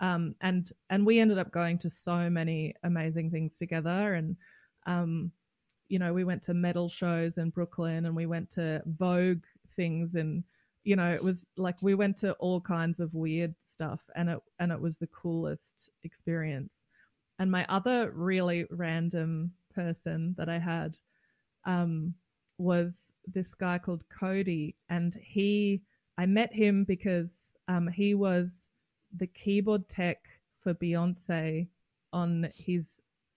Um 0.00 0.34
and 0.40 0.70
and 0.90 1.06
we 1.06 1.20
ended 1.20 1.38
up 1.38 1.52
going 1.52 1.78
to 1.78 1.90
so 1.90 2.28
many 2.30 2.74
amazing 2.82 3.30
things 3.30 3.56
together. 3.56 4.14
And 4.14 4.36
um 4.86 5.30
you 5.88 5.98
know 5.98 6.12
we 6.12 6.24
went 6.24 6.42
to 6.44 6.54
metal 6.54 6.88
shows 6.88 7.38
in 7.38 7.50
Brooklyn 7.50 8.06
and 8.06 8.16
we 8.16 8.26
went 8.26 8.50
to 8.52 8.82
Vogue 8.86 9.44
things. 9.76 10.14
And 10.14 10.44
you 10.84 10.96
know, 10.96 11.12
it 11.12 11.22
was 11.22 11.46
like 11.56 11.80
we 11.82 11.94
went 11.94 12.16
to 12.18 12.32
all 12.34 12.60
kinds 12.60 13.00
of 13.00 13.14
weird 13.14 13.54
stuff 13.72 14.00
and 14.14 14.28
it 14.28 14.38
and 14.58 14.70
it 14.72 14.80
was 14.80 14.98
the 14.98 15.08
coolest 15.08 15.90
experience. 16.04 16.72
And 17.38 17.50
my 17.50 17.66
other 17.68 18.12
really 18.12 18.66
random 18.70 19.52
person 19.74 20.34
that 20.38 20.48
I 20.48 20.58
had 20.58 20.96
um, 21.66 22.14
was 22.58 22.92
this 23.26 23.54
guy 23.54 23.78
called 23.78 24.04
Cody, 24.08 24.76
and 24.88 25.16
he 25.20 25.82
I 26.18 26.26
met 26.26 26.52
him 26.52 26.84
because 26.84 27.30
um, 27.68 27.88
he 27.88 28.14
was 28.14 28.48
the 29.16 29.26
keyboard 29.26 29.88
tech 29.88 30.18
for 30.62 30.74
Beyonce 30.74 31.68
on 32.12 32.48
his 32.56 32.86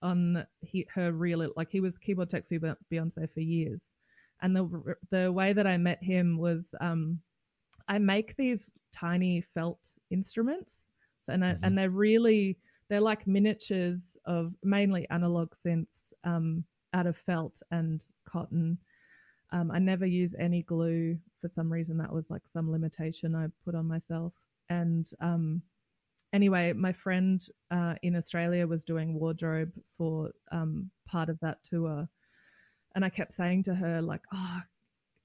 on 0.00 0.46
he, 0.60 0.86
her 0.94 1.12
real 1.12 1.50
like 1.56 1.70
he 1.70 1.80
was 1.80 1.98
keyboard 1.98 2.30
tech 2.30 2.48
for 2.48 2.76
Beyonce 2.92 3.32
for 3.32 3.40
years, 3.40 3.80
and 4.42 4.54
the 4.54 4.94
the 5.10 5.32
way 5.32 5.52
that 5.52 5.66
I 5.66 5.76
met 5.76 6.02
him 6.02 6.38
was 6.38 6.64
um, 6.80 7.20
I 7.88 7.98
make 7.98 8.36
these 8.36 8.70
tiny 8.94 9.44
felt 9.54 9.80
instruments, 10.10 10.72
and 11.28 11.44
I, 11.44 11.52
mm-hmm. 11.52 11.64
and 11.64 11.78
they're 11.78 11.90
really 11.90 12.58
they're 12.88 13.00
like 13.00 13.26
miniatures 13.26 13.98
of 14.24 14.54
mainly 14.62 15.06
analog 15.10 15.52
synths 15.64 15.86
um, 16.24 16.64
out 16.94 17.06
of 17.06 17.16
felt 17.16 17.60
and 17.70 18.02
cotton. 18.26 18.78
Um, 19.50 19.70
I 19.70 19.78
never 19.78 20.06
use 20.06 20.34
any 20.38 20.62
glue 20.62 21.18
for 21.40 21.48
some 21.48 21.72
reason. 21.72 21.96
That 21.98 22.12
was 22.12 22.30
like 22.30 22.42
some 22.52 22.70
limitation 22.70 23.34
I 23.34 23.46
put 23.64 23.74
on 23.74 23.86
myself, 23.86 24.32
and 24.68 25.08
um, 25.20 25.62
anyway, 26.32 26.72
my 26.72 26.92
friend 26.92 27.44
uh, 27.70 27.94
in 28.02 28.16
Australia 28.16 28.66
was 28.66 28.84
doing 28.84 29.18
wardrobe 29.18 29.72
for 29.96 30.30
um, 30.52 30.90
part 31.06 31.28
of 31.28 31.38
that 31.40 31.58
tour, 31.64 32.08
and 32.94 33.04
I 33.04 33.08
kept 33.08 33.34
saying 33.36 33.64
to 33.64 33.74
her 33.74 34.02
like, 34.02 34.22
"Oh, 34.32 34.60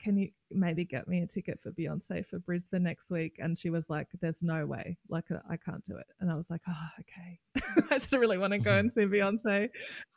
can 0.02 0.18
you 0.18 0.30
maybe 0.52 0.86
get 0.86 1.08
me 1.08 1.22
a 1.22 1.28
ticket 1.28 1.60
for 1.62 1.72
Beyonce 1.72 2.26
for 2.28 2.40
Brisbane 2.40 2.84
next 2.84 3.10
week?" 3.10 3.36
And 3.40 3.58
she 3.58 3.70
was 3.70 3.90
like, 3.90 4.08
"There's 4.22 4.42
no 4.42 4.66
way, 4.66 4.98
like 5.10 5.26
I 5.50 5.58
can't 5.58 5.84
do 5.86 5.98
it." 5.98 6.08
And 6.20 6.32
I 6.32 6.36
was 6.36 6.46
like, 6.50 6.62
"Oh, 6.68 6.88
okay, 7.02 7.74
I 7.92 8.00
just 8.00 8.14
really 8.14 8.38
want 8.38 8.54
to 8.54 8.60
go 8.60 8.78
and 8.78 8.92
see 8.92 9.02
Beyonce." 9.02 9.70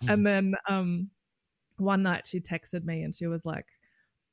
And 0.08 0.26
then 0.26 0.54
um, 0.68 1.10
one 1.78 2.02
night 2.02 2.26
she 2.26 2.40
texted 2.40 2.84
me 2.84 3.02
and 3.02 3.14
she 3.14 3.26
was 3.26 3.44
like, 3.44 3.66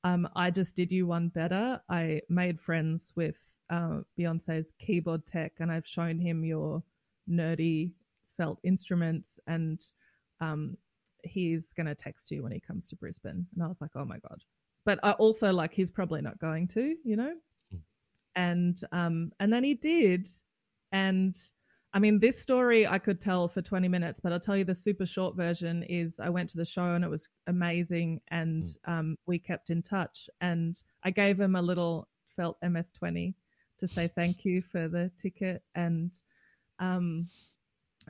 um, 0.04 0.28
"I 0.36 0.52
just 0.52 0.76
did 0.76 0.92
you 0.92 1.08
one 1.08 1.30
better. 1.30 1.82
I 1.90 2.22
made 2.30 2.60
friends 2.60 3.12
with." 3.16 3.36
Uh, 3.74 4.02
Beyonce's 4.18 4.72
keyboard 4.80 5.26
tech, 5.26 5.54
and 5.60 5.72
I've 5.72 5.88
shown 5.88 6.20
him 6.20 6.44
your 6.44 6.84
nerdy 7.30 7.92
felt 8.38 8.60
instruments, 8.64 9.40
and 9.48 9.82
um, 10.42 10.78
he's 11.24 11.74
going 11.76 11.88
to 11.88 11.96
text 11.96 12.30
you 12.30 12.44
when 12.44 12.52
he 12.52 12.60
comes 12.60 12.88
to 12.90 12.96
Brisbane. 12.96 13.48
And 13.54 13.64
I 13.64 13.68
was 13.68 13.82
like, 13.82 13.92
oh 13.96 14.06
my 14.06 14.20
god! 14.20 14.44
But 14.86 15.00
I 15.04 15.12
also 15.14 15.52
like 15.52 15.74
he's 15.74 15.90
probably 15.90 16.22
not 16.22 16.40
going 16.40 16.68
to, 16.70 16.96
you 17.04 17.16
know. 17.16 17.34
Mm. 17.74 17.80
And 18.36 18.82
um, 18.92 19.32
and 19.40 19.52
then 19.52 19.64
he 19.64 19.74
did, 19.74 20.30
and 20.92 21.36
I 21.96 22.00
mean, 22.00 22.20
this 22.20 22.42
story 22.42 22.88
I 22.88 23.00
could 23.00 23.22
tell 23.22 23.48
for 23.48 23.62
20 23.62 23.88
minutes, 23.88 24.20
but 24.22 24.34
I'll 24.34 24.40
tell 24.40 24.58
you 24.58 24.66
the 24.66 24.74
super 24.76 25.06
short 25.06 25.36
version 25.36 25.84
is 25.84 26.20
I 26.20 26.30
went 26.30 26.50
to 26.50 26.58
the 26.58 26.66
show 26.66 26.96
and 26.96 27.04
it 27.04 27.10
was 27.10 27.28
amazing. 27.46 28.20
And 28.30 28.66
mm. 28.66 28.76
um, 28.88 29.18
we 29.28 29.38
kept 29.38 29.70
in 29.70 29.84
touch. 29.84 30.28
And 30.42 30.76
I 31.04 31.12
gave 31.12 31.40
him 31.40 31.56
a 31.56 31.62
little 31.62 32.08
felt 32.36 32.58
MS20 32.62 33.36
to 33.84 33.94
say 33.94 34.08
thank 34.08 34.46
you 34.46 34.62
for 34.62 34.88
the 34.88 35.12
ticket 35.22 35.62
and 35.76 36.14
um 36.80 37.28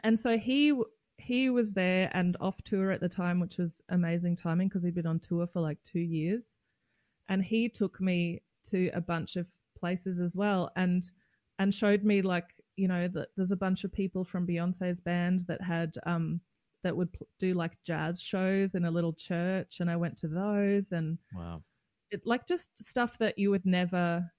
and 0.03 0.19
so 0.19 0.37
he 0.37 0.71
he 1.17 1.49
was 1.49 1.73
there 1.73 2.11
and 2.13 2.37
off 2.39 2.61
tour 2.63 2.91
at 2.91 3.01
the 3.01 3.09
time 3.09 3.39
which 3.39 3.57
was 3.57 3.81
amazing 3.89 4.35
timing 4.35 4.67
because 4.67 4.83
he'd 4.83 4.93
been 4.93 5.07
on 5.07 5.19
tour 5.19 5.47
for 5.47 5.61
like 5.61 5.77
2 5.91 5.99
years. 5.99 6.43
And 7.29 7.43
he 7.43 7.69
took 7.69 8.01
me 8.01 8.41
to 8.69 8.89
a 8.93 9.01
bunch 9.01 9.35
of 9.35 9.47
places 9.79 10.19
as 10.19 10.35
well 10.35 10.71
and 10.75 11.03
and 11.59 11.73
showed 11.73 12.03
me 12.03 12.21
like 12.21 12.45
you 12.75 12.87
know 12.87 13.07
that 13.07 13.29
there's 13.35 13.51
a 13.51 13.55
bunch 13.55 13.83
of 13.83 13.91
people 13.91 14.23
from 14.23 14.47
Beyonce's 14.47 14.99
band 14.99 15.41
that 15.47 15.61
had 15.61 15.95
um 16.05 16.39
that 16.83 16.95
would 16.95 17.09
do 17.39 17.53
like 17.53 17.77
jazz 17.85 18.21
shows 18.21 18.75
in 18.75 18.85
a 18.85 18.91
little 18.91 19.13
church 19.13 19.77
and 19.79 19.89
I 19.89 19.95
went 19.95 20.17
to 20.19 20.27
those 20.27 20.91
and 20.91 21.17
wow. 21.33 21.61
it 22.11 22.21
like 22.25 22.47
just 22.47 22.69
stuff 22.77 23.17
that 23.19 23.37
you 23.37 23.49
would 23.51 23.65
never 23.65 24.29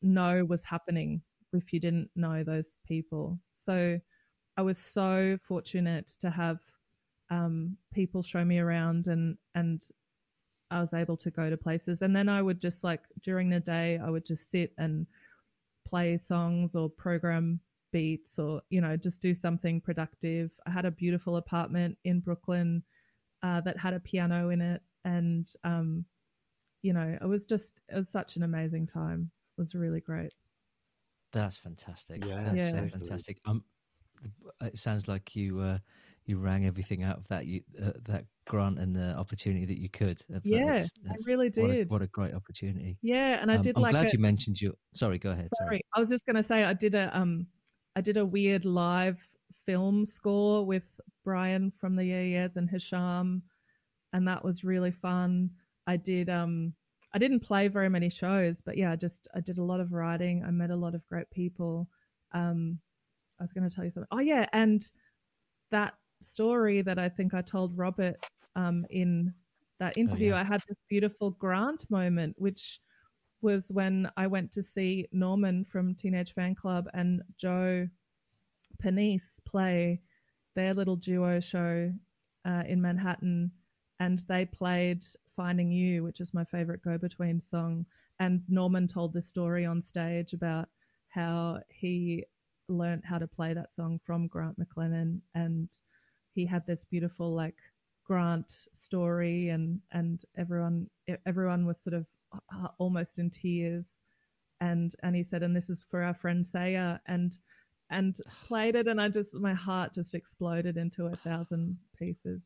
know 0.00 0.44
was 0.44 0.62
happening 0.64 1.22
if 1.52 1.72
you 1.72 1.80
didn't 1.80 2.10
know 2.16 2.42
those 2.44 2.78
people. 2.86 3.38
So 3.52 3.98
I 4.56 4.62
was 4.62 4.78
so 4.78 5.38
fortunate 5.46 6.12
to 6.20 6.30
have 6.30 6.58
um, 7.30 7.76
people 7.94 8.22
show 8.22 8.44
me 8.44 8.58
around 8.58 9.06
and 9.06 9.36
and 9.54 9.82
I 10.70 10.80
was 10.80 10.94
able 10.94 11.16
to 11.18 11.30
go 11.30 11.50
to 11.50 11.56
places. 11.56 12.02
And 12.02 12.16
then 12.16 12.28
I 12.28 12.40
would 12.40 12.60
just 12.60 12.82
like 12.82 13.02
during 13.22 13.50
the 13.50 13.60
day 13.60 13.98
I 14.02 14.10
would 14.10 14.26
just 14.26 14.50
sit 14.50 14.72
and 14.78 15.06
play 15.86 16.18
songs 16.18 16.74
or 16.74 16.88
program 16.88 17.60
beats 17.92 18.38
or 18.38 18.62
you 18.70 18.80
know 18.80 18.96
just 18.96 19.20
do 19.20 19.34
something 19.34 19.80
productive. 19.80 20.50
I 20.66 20.70
had 20.70 20.86
a 20.86 20.90
beautiful 20.90 21.36
apartment 21.36 21.98
in 22.04 22.20
Brooklyn 22.20 22.82
uh, 23.42 23.60
that 23.62 23.78
had 23.78 23.94
a 23.94 24.00
piano 24.00 24.50
in 24.50 24.60
it 24.60 24.82
and 25.04 25.48
um, 25.64 26.04
you 26.82 26.92
know, 26.92 27.16
it 27.20 27.26
was 27.26 27.46
just 27.46 27.72
it 27.88 27.96
was 27.96 28.08
such 28.08 28.36
an 28.36 28.42
amazing 28.42 28.86
time. 28.86 29.30
It 29.56 29.60
was 29.60 29.74
really 29.74 30.00
great. 30.00 30.32
That's 31.32 31.56
fantastic. 31.56 32.24
Yeah, 32.24 32.42
that's 32.44 32.56
yeah. 32.56 32.70
so 32.70 32.98
fantastic. 32.98 33.38
Um, 33.46 33.64
it 34.60 34.78
sounds 34.78 35.08
like 35.08 35.34
you 35.34 35.60
uh, 35.60 35.78
you 36.26 36.38
rang 36.38 36.66
everything 36.66 37.02
out 37.02 37.16
of 37.18 37.28
that 37.28 37.46
you 37.46 37.62
uh, 37.82 37.92
that 38.04 38.24
grant 38.46 38.78
and 38.78 38.94
the 38.94 39.14
opportunity 39.16 39.64
that 39.64 39.78
you 39.78 39.88
could. 39.88 40.20
Yeah, 40.44 40.78
that's, 40.78 40.92
that's, 41.04 41.28
I 41.28 41.30
really 41.30 41.50
did. 41.50 41.62
What 41.62 41.70
a, 41.70 41.84
what 41.84 42.02
a, 42.02 42.06
great 42.08 42.34
opportunity. 42.34 42.98
Yeah, 43.02 43.40
and 43.40 43.50
I 43.50 43.56
um, 43.56 43.62
did. 43.62 43.76
I'm 43.76 43.82
like 43.82 43.92
glad 43.92 44.06
a, 44.06 44.12
you 44.12 44.18
mentioned 44.18 44.60
you. 44.60 44.76
Sorry, 44.94 45.18
go 45.18 45.30
ahead. 45.30 45.48
Sorry. 45.56 45.68
sorry, 45.68 45.80
I 45.94 46.00
was 46.00 46.08
just 46.08 46.24
going 46.26 46.36
to 46.36 46.42
say 46.42 46.64
I 46.64 46.74
did 46.74 46.94
a 46.94 47.16
um 47.16 47.46
I 47.96 48.00
did 48.00 48.16
a 48.16 48.24
weird 48.24 48.64
live 48.64 49.18
film 49.66 50.06
score 50.06 50.64
with 50.64 50.84
Brian 51.24 51.72
from 51.80 51.96
the 51.96 52.04
Yeah 52.04 52.22
Yeahs 52.22 52.56
and 52.56 52.68
Hisham, 52.68 53.42
and 54.12 54.28
that 54.28 54.44
was 54.44 54.64
really 54.64 54.92
fun. 54.92 55.50
I 55.86 55.96
did 55.96 56.28
um 56.28 56.74
I 57.14 57.18
didn't 57.18 57.40
play 57.40 57.68
very 57.68 57.88
many 57.88 58.08
shows, 58.08 58.62
but 58.64 58.76
yeah, 58.76 58.92
I 58.92 58.96
just 58.96 59.28
I 59.34 59.40
did 59.40 59.58
a 59.58 59.64
lot 59.64 59.80
of 59.80 59.92
writing. 59.92 60.44
I 60.46 60.50
met 60.50 60.70
a 60.70 60.76
lot 60.76 60.94
of 60.94 61.06
great 61.08 61.30
people. 61.30 61.88
Um, 62.32 62.78
I 63.38 63.44
was 63.44 63.52
going 63.52 63.68
to 63.68 63.74
tell 63.74 63.84
you 63.84 63.90
something. 63.90 64.08
Oh 64.12 64.20
yeah, 64.20 64.46
and 64.52 64.86
that 65.70 65.94
story 66.22 66.82
that 66.82 66.98
I 66.98 67.08
think 67.08 67.34
I 67.34 67.42
told 67.42 67.76
Robert 67.76 68.16
um, 68.56 68.86
in 68.90 69.34
that 69.80 69.96
interview, 69.96 70.32
oh, 70.32 70.36
yeah. 70.36 70.40
I 70.40 70.44
had 70.44 70.62
this 70.68 70.78
beautiful 70.88 71.30
grant 71.32 71.90
moment, 71.90 72.36
which 72.38 72.80
was 73.40 73.66
when 73.70 74.08
I 74.16 74.26
went 74.28 74.52
to 74.52 74.62
see 74.62 75.08
Norman 75.12 75.66
from 75.70 75.94
Teenage 75.94 76.32
Fanclub 76.34 76.86
and 76.94 77.22
Joe 77.36 77.88
Pernice 78.78 79.40
play 79.44 80.00
their 80.54 80.74
little 80.74 80.96
duo 80.96 81.40
show 81.40 81.92
uh, 82.46 82.62
in 82.68 82.80
Manhattan, 82.80 83.50
and 84.02 84.18
they 84.28 84.44
played 84.44 85.04
Finding 85.36 85.70
You, 85.70 86.02
which 86.02 86.20
is 86.20 86.34
my 86.34 86.44
favorite 86.44 86.82
go 86.82 86.98
between 86.98 87.40
song. 87.40 87.86
And 88.18 88.42
Norman 88.48 88.88
told 88.88 89.12
the 89.12 89.22
story 89.22 89.64
on 89.64 89.80
stage 89.80 90.32
about 90.32 90.68
how 91.08 91.60
he 91.68 92.24
learned 92.68 93.04
how 93.04 93.18
to 93.18 93.28
play 93.28 93.54
that 93.54 93.72
song 93.72 94.00
from 94.04 94.26
Grant 94.26 94.58
McLennan 94.58 95.20
and 95.36 95.70
he 96.34 96.44
had 96.46 96.66
this 96.66 96.84
beautiful 96.84 97.32
like 97.32 97.56
Grant 98.04 98.50
story 98.72 99.50
and 99.50 99.80
and 99.92 100.20
everyone 100.36 100.88
everyone 101.26 101.66
was 101.66 101.76
sort 101.82 101.94
of 101.94 102.06
uh, 102.32 102.68
almost 102.78 103.18
in 103.18 103.30
tears 103.30 103.84
and 104.60 104.94
and 105.02 105.14
he 105.14 105.22
said 105.22 105.42
and 105.42 105.54
this 105.54 105.68
is 105.68 105.84
for 105.90 106.02
our 106.02 106.14
friend 106.14 106.46
Seja 106.46 107.00
and 107.06 107.36
and 107.90 108.16
played 108.48 108.74
it 108.74 108.86
and 108.88 109.00
I 109.00 109.08
just 109.08 109.34
my 109.34 109.54
heart 109.54 109.94
just 109.94 110.14
exploded 110.14 110.76
into 110.76 111.06
a 111.06 111.16
thousand 111.16 111.78
pieces. 111.98 112.42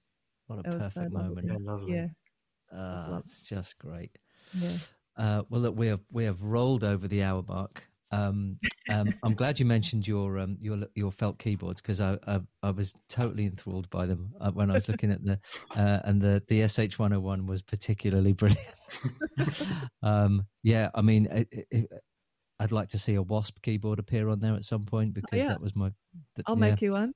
What 0.46 0.60
a 0.60 0.62
perfect 0.62 1.12
moment. 1.12 1.46
Yeah, 1.50 1.58
lovely. 1.60 1.94
Yeah. 1.94 2.08
Uh, 2.76 3.20
it's 3.24 3.42
just 3.42 3.78
great. 3.78 4.16
Yeah. 4.54 4.76
Uh, 5.16 5.42
well, 5.48 5.60
look, 5.60 5.76
we 5.76 5.86
have 5.88 6.00
we 6.10 6.24
have 6.24 6.42
rolled 6.42 6.84
over 6.84 7.08
the 7.08 7.22
hour 7.22 7.42
mark. 7.46 7.82
Um, 8.12 8.58
um, 8.88 9.12
I'm 9.24 9.34
glad 9.34 9.58
you 9.58 9.66
mentioned 9.66 10.06
your 10.06 10.38
um, 10.38 10.56
your 10.60 10.78
your 10.94 11.10
felt 11.10 11.38
keyboards 11.38 11.80
because 11.80 12.00
I, 12.00 12.18
I, 12.26 12.40
I 12.62 12.70
was 12.70 12.94
totally 13.08 13.46
enthralled 13.46 13.90
by 13.90 14.06
them 14.06 14.32
uh, 14.40 14.52
when 14.52 14.70
I 14.70 14.74
was 14.74 14.88
looking 14.88 15.10
at 15.10 15.24
the 15.24 15.40
uh, 15.76 16.00
and 16.04 16.20
the 16.20 16.42
the 16.46 16.68
SH 16.68 16.98
101 16.98 17.46
was 17.46 17.62
particularly 17.62 18.32
brilliant. 18.32 18.66
Um, 20.02 20.46
yeah, 20.62 20.90
I 20.94 21.02
mean, 21.02 21.26
it, 21.26 21.66
it, 21.70 21.90
I'd 22.60 22.72
like 22.72 22.88
to 22.90 22.98
see 22.98 23.16
a 23.16 23.22
Wasp 23.22 23.60
keyboard 23.60 23.98
appear 23.98 24.28
on 24.28 24.38
there 24.38 24.54
at 24.54 24.64
some 24.64 24.84
point 24.84 25.12
because 25.12 25.28
oh, 25.32 25.36
yeah. 25.36 25.48
that 25.48 25.60
was 25.60 25.74
my. 25.74 25.90
The, 26.36 26.44
I'll 26.46 26.54
yeah. 26.54 26.60
make 26.60 26.80
you 26.80 26.92
one. 26.92 27.12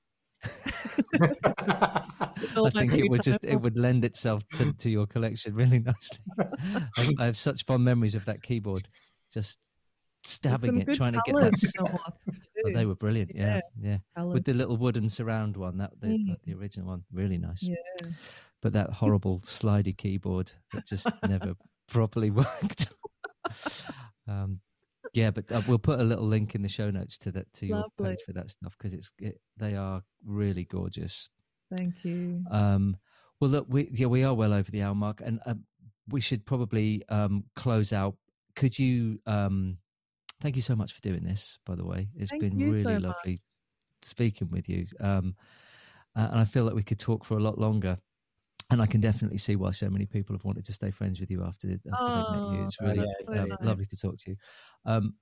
I 1.22 2.70
think 2.70 2.94
it 2.94 3.10
would 3.10 3.22
just 3.22 3.38
it 3.42 3.56
would 3.56 3.76
lend 3.76 4.04
itself 4.04 4.42
to, 4.54 4.72
to 4.72 4.90
your 4.90 5.06
collection 5.06 5.54
really 5.54 5.78
nicely. 5.86 6.18
I, 6.38 7.08
I 7.18 7.24
have 7.26 7.36
such 7.36 7.64
fond 7.66 7.84
memories 7.84 8.14
of 8.14 8.24
that 8.24 8.42
keyboard, 8.42 8.88
just 9.32 9.58
stabbing 10.24 10.80
it, 10.80 10.94
trying 10.94 11.12
to 11.12 11.20
get 11.24 11.34
that. 11.34 11.72
Oh, 11.80 12.72
they 12.74 12.86
were 12.86 12.94
brilliant, 12.94 13.32
yeah, 13.34 13.60
yeah. 13.80 13.98
yeah. 14.16 14.24
With 14.24 14.44
the 14.44 14.54
little 14.54 14.76
wooden 14.76 15.08
surround 15.08 15.56
one, 15.56 15.78
that 15.78 15.92
the, 16.00 16.08
mm. 16.08 16.36
the 16.44 16.54
original 16.54 16.88
one, 16.88 17.04
really 17.12 17.38
nice. 17.38 17.62
Yeah. 17.62 17.76
But 18.62 18.74
that 18.74 18.90
horrible 18.90 19.40
slidey 19.40 19.96
keyboard 19.96 20.52
that 20.72 20.86
just 20.86 21.06
never 21.26 21.54
properly 21.88 22.30
worked. 22.30 22.88
um, 24.28 24.60
yeah, 25.12 25.30
but 25.30 25.50
uh, 25.50 25.62
we'll 25.66 25.78
put 25.78 26.00
a 26.00 26.04
little 26.04 26.26
link 26.26 26.54
in 26.54 26.62
the 26.62 26.68
show 26.68 26.90
notes 26.90 27.18
to 27.18 27.32
that 27.32 27.52
to 27.54 27.66
your 27.66 27.78
Lovely. 27.98 28.10
page 28.10 28.24
for 28.24 28.32
that 28.32 28.50
stuff 28.50 28.74
because 28.78 28.94
it's 28.94 29.10
it, 29.18 29.40
they 29.56 29.74
are 29.76 30.02
really 30.24 30.64
gorgeous. 30.64 31.28
Thank 31.76 32.04
you. 32.04 32.44
Um, 32.50 32.96
well, 33.40 33.50
look, 33.50 33.66
we 33.68 33.88
yeah 33.92 34.06
we 34.06 34.24
are 34.24 34.34
well 34.34 34.52
over 34.52 34.70
the 34.70 34.82
hour 34.82 34.94
mark, 34.94 35.20
and 35.24 35.40
uh, 35.46 35.54
we 36.08 36.20
should 36.20 36.44
probably 36.44 37.02
um, 37.08 37.44
close 37.56 37.92
out. 37.92 38.16
Could 38.56 38.78
you? 38.78 39.20
Um, 39.26 39.78
thank 40.40 40.56
you 40.56 40.62
so 40.62 40.76
much 40.76 40.92
for 40.92 41.00
doing 41.00 41.22
this. 41.22 41.58
By 41.64 41.74
the 41.74 41.84
way, 41.84 42.08
it's 42.16 42.30
thank 42.30 42.42
been 42.42 42.70
really 42.70 43.00
so 43.00 43.08
lovely 43.08 43.40
speaking 44.02 44.48
with 44.50 44.68
you, 44.68 44.86
um, 45.00 45.34
uh, 46.16 46.28
and 46.30 46.40
I 46.40 46.44
feel 46.44 46.66
that 46.66 46.74
we 46.74 46.82
could 46.82 46.98
talk 46.98 47.24
for 47.24 47.36
a 47.36 47.42
lot 47.42 47.58
longer 47.58 47.98
and 48.70 48.80
I 48.80 48.86
can 48.86 49.00
definitely 49.00 49.38
see 49.38 49.56
why 49.56 49.72
so 49.72 49.88
many 49.90 50.06
people 50.06 50.34
have 50.34 50.44
wanted 50.44 50.64
to 50.66 50.72
stay 50.72 50.90
friends 50.90 51.20
with 51.20 51.30
you 51.30 51.42
after 51.42 51.68
after 51.70 51.90
oh, 51.98 52.08
they've 52.08 52.40
met 52.40 52.58
you. 52.58 52.64
It's 52.64 52.76
oh, 52.80 52.86
really 52.86 53.14
yeah, 53.34 53.42
um, 53.42 53.58
lovely 53.62 53.84
to 53.84 53.96
talk 53.96 54.16
to 54.18 54.30
you. 54.30 54.36
Um, 54.86 55.14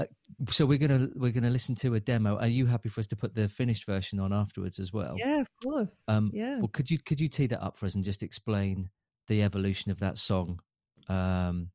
uh, 0.00 0.06
so 0.50 0.66
we're 0.66 0.78
gonna 0.78 1.08
we're 1.14 1.30
gonna 1.30 1.50
listen 1.50 1.74
to 1.76 1.94
a 1.94 2.00
demo. 2.00 2.36
Are 2.38 2.48
you 2.48 2.66
happy 2.66 2.88
for 2.88 3.00
us 3.00 3.06
to 3.08 3.16
put 3.16 3.34
the 3.34 3.48
finished 3.48 3.86
version 3.86 4.18
on 4.18 4.32
afterwards 4.32 4.78
as 4.78 4.92
well? 4.92 5.14
Yeah, 5.18 5.40
of 5.40 5.48
course. 5.62 5.92
Um, 6.08 6.30
yeah. 6.34 6.58
Well, 6.58 6.68
could 6.68 6.90
you 6.90 6.98
could 6.98 7.20
you 7.20 7.28
tee 7.28 7.46
that 7.46 7.62
up 7.62 7.78
for 7.78 7.86
us 7.86 7.94
and 7.94 8.04
just 8.04 8.22
explain 8.22 8.90
the 9.28 9.42
evolution 9.42 9.90
of 9.92 10.00
that 10.00 10.18
song 10.18 10.60
um, 11.08 11.70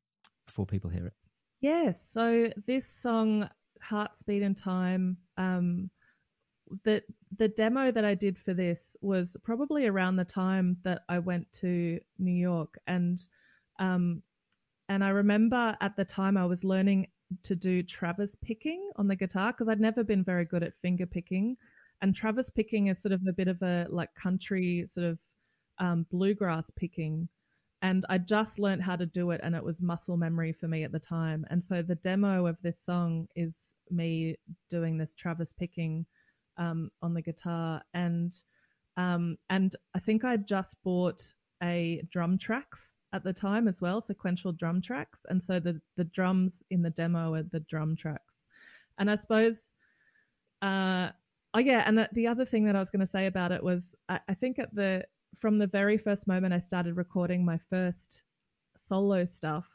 before 0.46 0.66
people 0.66 0.90
hear 0.90 1.08
it? 1.08 1.14
Yes. 1.62 1.96
Yeah, 1.96 2.14
so 2.14 2.50
this 2.68 2.86
song 3.02 3.50
Hearts 3.82 4.22
Beat 4.24 4.42
in 4.42 4.56
Time. 4.56 5.18
Um, 5.38 5.90
the 6.84 7.02
the 7.38 7.48
demo 7.48 7.92
that 7.92 8.06
I 8.06 8.16
did 8.16 8.38
for 8.38 8.54
this 8.54 8.98
was 9.02 9.38
probably 9.44 9.86
around 9.86 10.16
the 10.16 10.26
time 10.26 10.78
that 10.84 11.02
I 11.10 11.20
went 11.20 11.52
to 11.62 12.00
New 12.18 12.32
York, 12.32 12.78
and 12.88 13.22
um, 13.80 14.22
and 14.88 15.04
I 15.04 15.10
remember 15.10 15.78
at 15.82 15.96
the 15.96 16.06
time 16.06 16.38
I 16.38 16.46
was 16.46 16.64
learning 16.64 17.08
to 17.44 17.56
do 17.56 17.84
Travis 17.84 18.36
picking 18.42 18.90
on 18.96 19.08
the 19.08 19.16
guitar 19.16 19.52
because 19.52 19.70
I'd 19.70 19.80
never 19.80 20.04
been 20.04 20.24
very 20.24 20.46
good 20.46 20.64
at 20.64 20.74
finger 20.82 21.06
picking, 21.06 21.58
and 22.02 22.16
Travis 22.16 22.50
picking 22.50 22.88
is 22.88 23.02
sort 23.02 23.14
of 23.14 23.22
a 23.28 23.34
bit 23.34 23.48
of 23.48 23.62
a 23.62 23.88
like 23.90 24.14
country 24.16 24.86
sort 24.88 25.08
of 25.08 25.20
um, 25.80 26.06
bluegrass 26.12 26.70
picking. 26.76 27.30
And 27.82 28.06
I 28.10 28.18
just 28.18 28.60
learned 28.60 28.84
how 28.84 28.98
to 28.98 29.06
do 29.06 29.32
it, 29.32 29.40
and 29.42 29.56
it 29.56 29.64
was 29.64 29.82
muscle 29.82 30.18
memory 30.18 30.52
for 30.52 30.68
me 30.68 30.84
at 30.84 30.92
the 30.92 31.00
time. 31.00 31.46
And 31.50 31.64
so 31.64 31.82
the 31.82 31.96
demo 31.96 32.46
of 32.46 32.58
this 32.62 32.76
song 32.86 33.28
is 33.38 33.54
me 33.90 34.36
doing 34.70 34.98
this 34.98 35.14
Travis 35.14 35.54
picking 35.58 36.06
um, 36.60 36.92
on 37.02 37.14
the 37.14 37.22
guitar, 37.22 37.82
and 37.94 38.36
um, 38.98 39.38
and 39.50 39.76
I 39.96 40.00
think 40.00 40.24
I 40.24 40.38
just 40.38 40.76
bought 40.84 41.24
a 41.64 42.04
Drumtraks 42.14 42.80
at 43.14 43.24
the 43.24 43.34
time 43.34 43.68
as 43.68 43.82
well, 43.82 44.02
sequential 44.02 44.54
Drumtraks, 44.54 45.26
and 45.30 45.42
so 45.42 45.60
the 45.60 45.82
the 45.98 46.04
drums 46.04 46.62
in 46.70 46.84
the 46.84 46.92
demo 46.92 47.34
are 47.34 47.44
the 47.44 47.66
Drumtraks, 47.72 48.46
and 49.00 49.10
I 49.10 49.16
suppose, 49.16 49.56
uh, 50.62 51.10
oh 51.54 51.60
yeah, 51.60 51.84
and 51.88 51.98
the, 51.98 52.10
the 52.14 52.28
other 52.28 52.46
thing 52.46 52.66
that 52.66 52.76
I 52.76 52.80
was 52.80 52.90
going 52.90 53.06
to 53.06 53.12
say 53.12 53.26
about 53.26 53.52
it 53.52 53.64
was 53.64 53.96
I, 54.10 54.20
I 54.28 54.34
think 54.36 54.60
at 54.60 54.76
the 54.76 55.06
from 55.40 55.58
the 55.58 55.68
very 55.68 55.98
first 55.98 56.28
moment 56.28 56.54
I 56.54 56.60
started 56.60 56.98
recording 56.98 57.44
my 57.44 57.60
first 57.70 58.22
solo 58.88 59.26
stuff, 59.26 59.66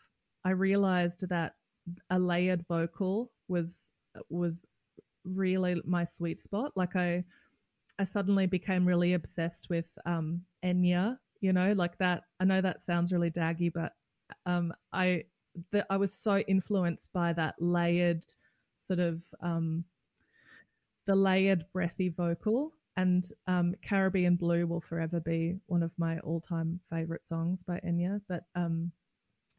I 0.45 0.51
realized 0.51 1.29
that 1.29 1.55
a 2.11 2.19
layered 2.19 2.65
vocal 2.69 3.31
was 3.49 3.87
was 4.29 4.67
really 5.25 5.81
my 5.85 6.05
sweet 6.05 6.41
spot. 6.41 6.73
Like 6.77 6.97
I, 6.97 7.25
I 7.99 8.05
suddenly 8.05 8.47
became 8.47 8.87
really 8.87 9.15
obsessed 9.15 9.69
with 9.71 9.87
um, 10.07 10.43
Enya. 10.65 11.19
You 11.41 11.53
know, 11.53 11.75
like 11.77 11.99
that. 11.99 12.23
I 12.41 12.45
know 12.45 12.61
that 12.61 12.85
sounds 12.85 13.13
really 13.13 13.31
daggy, 13.31 13.73
but 13.73 13.93
um, 14.47 14.73
I, 14.93 15.25
I 15.91 15.97
was 15.97 16.13
so 16.15 16.39
influenced 16.39 17.13
by 17.13 17.33
that 17.35 17.55
layered 17.61 18.25
sort 18.87 19.01
of 19.01 19.21
um, 19.43 19.85
the 21.07 21.15
layered 21.15 21.65
breathy 21.73 22.09
vocal. 22.09 22.73
And 22.97 23.29
um, 23.47 23.75
Caribbean 23.87 24.37
Blue 24.37 24.67
will 24.67 24.81
forever 24.81 25.21
be 25.21 25.57
one 25.67 25.83
of 25.83 25.91
my 25.99 26.19
all-time 26.21 26.81
favorite 26.91 27.27
songs 27.27 27.63
by 27.63 27.81
Enya. 27.87 28.21
But 28.29 28.45
um, 28.55 28.93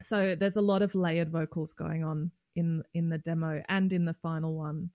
so 0.01 0.35
there's 0.39 0.55
a 0.55 0.61
lot 0.61 0.81
of 0.81 0.95
layered 0.95 1.31
vocals 1.31 1.73
going 1.73 2.03
on 2.03 2.31
in 2.55 2.81
in 2.93 3.09
the 3.09 3.17
demo 3.17 3.61
and 3.69 3.91
in 3.91 4.05
the 4.05 4.15
final 4.21 4.55
one. 4.55 4.89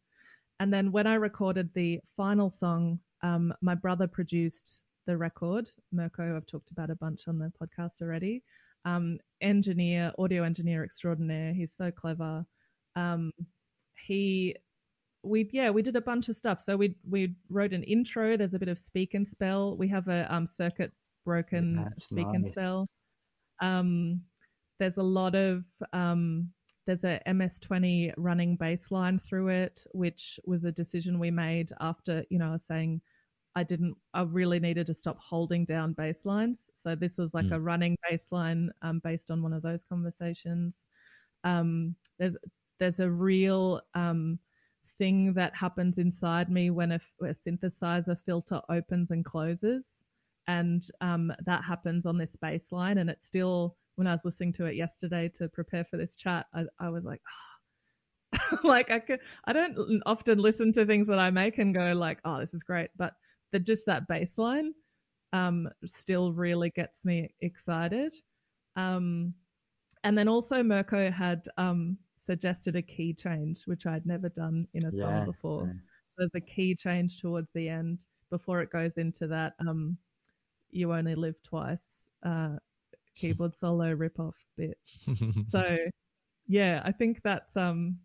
And 0.61 0.73
then 0.73 0.93
when 0.93 1.07
I 1.07 1.15
recorded 1.15 1.71
the 1.75 2.01
final 2.17 2.51
song, 2.51 3.01
um, 3.23 3.53
my 3.63 3.75
brother 3.75 4.07
produced 4.07 4.83
the 5.07 5.17
record. 5.17 5.71
Mirko, 5.91 6.37
I've 6.37 6.47
talked 6.47 6.71
about 6.71 6.91
a 6.91 6.95
bunch 6.95 7.23
on 7.27 7.39
the 7.39 7.51
podcast 7.61 8.03
already. 8.03 8.43
Um, 8.85 9.19
engineer, 9.41 10.13
audio 10.19 10.43
engineer 10.45 10.85
extraordinaire. 10.85 11.55
He's 11.55 11.73
so 11.77 11.91
clever. 11.91 12.45
Um, 12.95 13.33
he, 14.07 14.55
we 15.23 15.49
yeah, 15.53 15.71
we 15.71 15.83
did 15.83 15.97
a 15.97 16.01
bunch 16.01 16.29
of 16.29 16.37
stuff. 16.37 16.63
So 16.63 16.77
we 16.77 16.95
we 17.09 17.35
wrote 17.49 17.73
an 17.73 17.83
intro. 17.85 18.37
There's 18.37 18.55
a 18.55 18.59
bit 18.59 18.69
of 18.69 18.79
speak 18.79 19.15
and 19.15 19.27
spell. 19.27 19.77
We 19.77 19.89
have 19.89 20.09
a 20.09 20.33
um, 20.33 20.47
circuit 20.47 20.93
broken 21.25 21.77
That's 21.77 22.05
speak 22.05 22.27
nice. 22.27 22.35
and 22.37 22.53
spell. 22.53 22.89
Um, 23.61 24.23
there's 24.79 24.97
a 24.97 25.03
lot 25.03 25.35
of 25.35 25.65
um, 25.93 26.51
there's 26.87 27.05
a 27.05 27.21
MS20 27.27 28.13
running 28.17 28.57
bassline 28.59 29.23
through 29.23 29.49
it, 29.49 29.87
which 29.93 30.41
was 30.45 30.65
a 30.65 30.73
decision 30.73 31.19
we 31.19 31.31
made 31.31 31.73
after, 31.81 32.25
you 32.31 32.39
know, 32.39 32.49
I 32.49 32.53
was 32.53 32.65
saying 32.67 33.01
I 33.55 33.65
didn't, 33.65 33.97
I 34.15 34.23
really 34.23 34.61
needed 34.61 34.87
to 34.87 34.95
stop 34.95 35.19
holding 35.19 35.65
down 35.65 35.95
basslines. 35.95 36.59
So 36.83 36.95
this 36.95 37.17
was 37.19 37.35
like 37.35 37.47
Mm. 37.47 37.53
a 37.53 37.61
running 37.61 37.97
bassline 38.11 38.69
um, 38.83 39.01
based 39.01 39.31
on 39.31 39.43
one 39.43 39.53
of 39.53 39.63
those 39.63 39.85
conversations. 39.85 40.75
Um, 41.45 41.97
there's, 42.19 42.37
there's 42.79 43.01
a 43.01 43.11
real 43.11 43.83
um, 43.95 44.39
thing 44.99 45.33
that 45.35 45.55
happens 45.55 45.99
inside 45.99 46.51
me 46.51 46.71
when 46.71 46.93
a, 46.93 47.01
a 47.23 47.35
synthesizer 47.35 48.17
filter 48.25 48.61
opens 48.69 49.11
and 49.11 49.25
closes. 49.25 49.85
And 50.47 50.87
um, 51.01 51.33
that 51.45 51.63
happens 51.65 52.07
on 52.07 52.19
this 52.19 52.37
bassline. 52.43 53.01
And 53.01 53.11
it's 53.11 53.27
still, 53.27 53.77
when 53.97 54.07
I 54.07 54.13
was 54.13 54.25
listening 54.25 54.53
to 54.55 54.67
it 54.67 54.77
yesterday 54.77 55.31
to 55.37 55.49
prepare 55.49 55.85
for 55.85 55.97
this 55.97 56.17
chat, 56.17 56.47
I, 56.55 56.65
I 56.79 56.89
was 56.89 57.05
like, 57.05 57.21
oh. 57.27 58.59
like 58.65 58.91
I 58.91 58.99
could, 59.01 59.21
I 59.45 59.53
don't 59.53 60.03
often 60.07 60.39
listen 60.39 60.73
to 60.75 60.87
things 60.87 61.07
that 61.09 61.19
I 61.19 61.31
make 61.31 61.59
and 61.59 61.75
go 61.75 61.93
like, 61.93 62.19
oh, 62.25 62.41
this 62.41 62.55
is 62.55 62.63
great, 62.63 62.91
but 62.97 63.15
the 63.53 63.59
just 63.59 63.87
that 63.87 64.09
bassline 64.09 64.71
um, 65.33 65.69
still 65.85 66.33
really 66.33 66.71
gets 66.71 67.05
me 67.05 67.35
excited. 67.41 68.15
Um, 68.77 69.35
and 70.05 70.17
then 70.17 70.29
also 70.29 70.63
Mirko 70.63 71.11
had 71.11 71.47
um, 71.59 71.99
suggested 72.25 72.77
a 72.77 72.83
key 72.83 73.13
change, 73.13 73.63
which 73.67 73.87
I'd 73.87 74.07
never 74.07 74.29
done 74.29 74.67
in 74.75 74.87
a 74.87 74.93
Yeah, 74.93 75.05
song 75.05 75.27
before. 75.27 75.67
yeah. 75.67 75.73
So 76.19 76.29
the 76.33 76.41
key 76.41 76.75
change 76.75 77.21
towards 77.21 77.49
the 77.55 77.69
end 77.69 78.05
before 78.31 78.61
it 78.61 78.71
goes 78.71 78.97
into 78.97 79.27
that 79.29 79.55
um, 79.61 79.97
"You 80.71 80.93
Only 80.93 81.15
Live 81.15 81.43
Twice" 81.43 81.79
uh, 82.25 82.57
keyboard 83.15 83.55
solo 83.57 83.93
rip-off 83.93 84.37
bit. 84.57 84.79
So 85.51 85.77
yeah, 86.47 86.81
I 86.85 86.93
think 86.93 87.23
that's 87.23 87.57
um, 87.57 87.99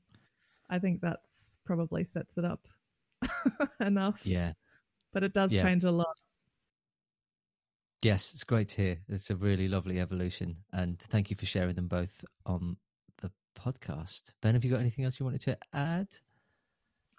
I 0.70 0.80
think 0.80 1.02
that's 1.02 1.28
probably 1.66 2.04
sets 2.06 2.38
it 2.38 2.46
up 2.46 2.68
enough. 3.80 4.20
yeah. 4.24 4.54
But 5.14 5.24
it 5.24 5.34
does 5.34 5.52
Yeah. 5.52 5.64
change 5.64 5.84
a 5.84 5.92
lot. 5.92 6.16
Yes, 8.02 8.34
it's 8.34 8.44
great 8.44 8.68
to 8.70 8.82
hear. 8.82 8.98
It's 9.10 9.32
a 9.32 9.36
really 9.36 9.68
lovely 9.68 10.00
evolution, 10.00 10.58
and 10.74 11.00
thank 11.00 11.30
you 11.32 11.36
for 11.36 11.46
sharing 11.48 11.74
them 11.76 11.88
both 11.88 12.24
on 12.46 12.78
the 13.22 13.32
podcast. 13.58 14.34
Ben, 14.42 14.54
have 14.54 14.64
you 14.64 14.70
got 14.70 14.80
anything 14.80 15.06
else 15.06 15.20
you 15.20 15.26
wanted 15.26 15.42
to 15.42 15.58
add? 15.74 16.08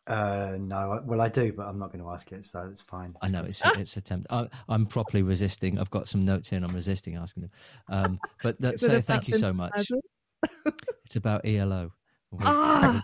Uh, 0.06 0.56
no, 0.60 1.00
well, 1.04 1.20
I 1.20 1.28
do, 1.28 1.52
but 1.52 1.66
I'm 1.66 1.78
not 1.78 1.90
going 1.92 2.04
to 2.04 2.10
ask 2.10 2.30
it, 2.30 2.46
so 2.46 2.62
it's 2.70 2.80
fine. 2.80 3.14
I 3.22 3.28
know 3.28 3.42
it's 3.42 3.60
it's 3.76 3.96
a 3.96 4.00
tempt. 4.00 4.28
I, 4.30 4.48
I'm 4.68 4.86
properly 4.86 5.22
resisting. 5.22 5.78
I've 5.80 5.90
got 5.90 6.06
some 6.08 6.24
notes 6.24 6.48
here, 6.48 6.58
and 6.58 6.64
I'm 6.64 6.74
resisting 6.74 7.16
asking 7.16 7.42
them. 7.42 7.50
Um, 7.88 8.20
but 8.42 8.60
that, 8.60 8.74
Is 8.74 8.82
it 8.84 8.86
so 8.86 9.00
thank 9.00 9.26
you 9.28 9.36
so 9.36 9.52
much. 9.52 9.90
It's 11.06 11.16
about 11.16 11.44
ELO. 11.46 11.92
We- 12.30 12.38
Ah! 12.44 13.00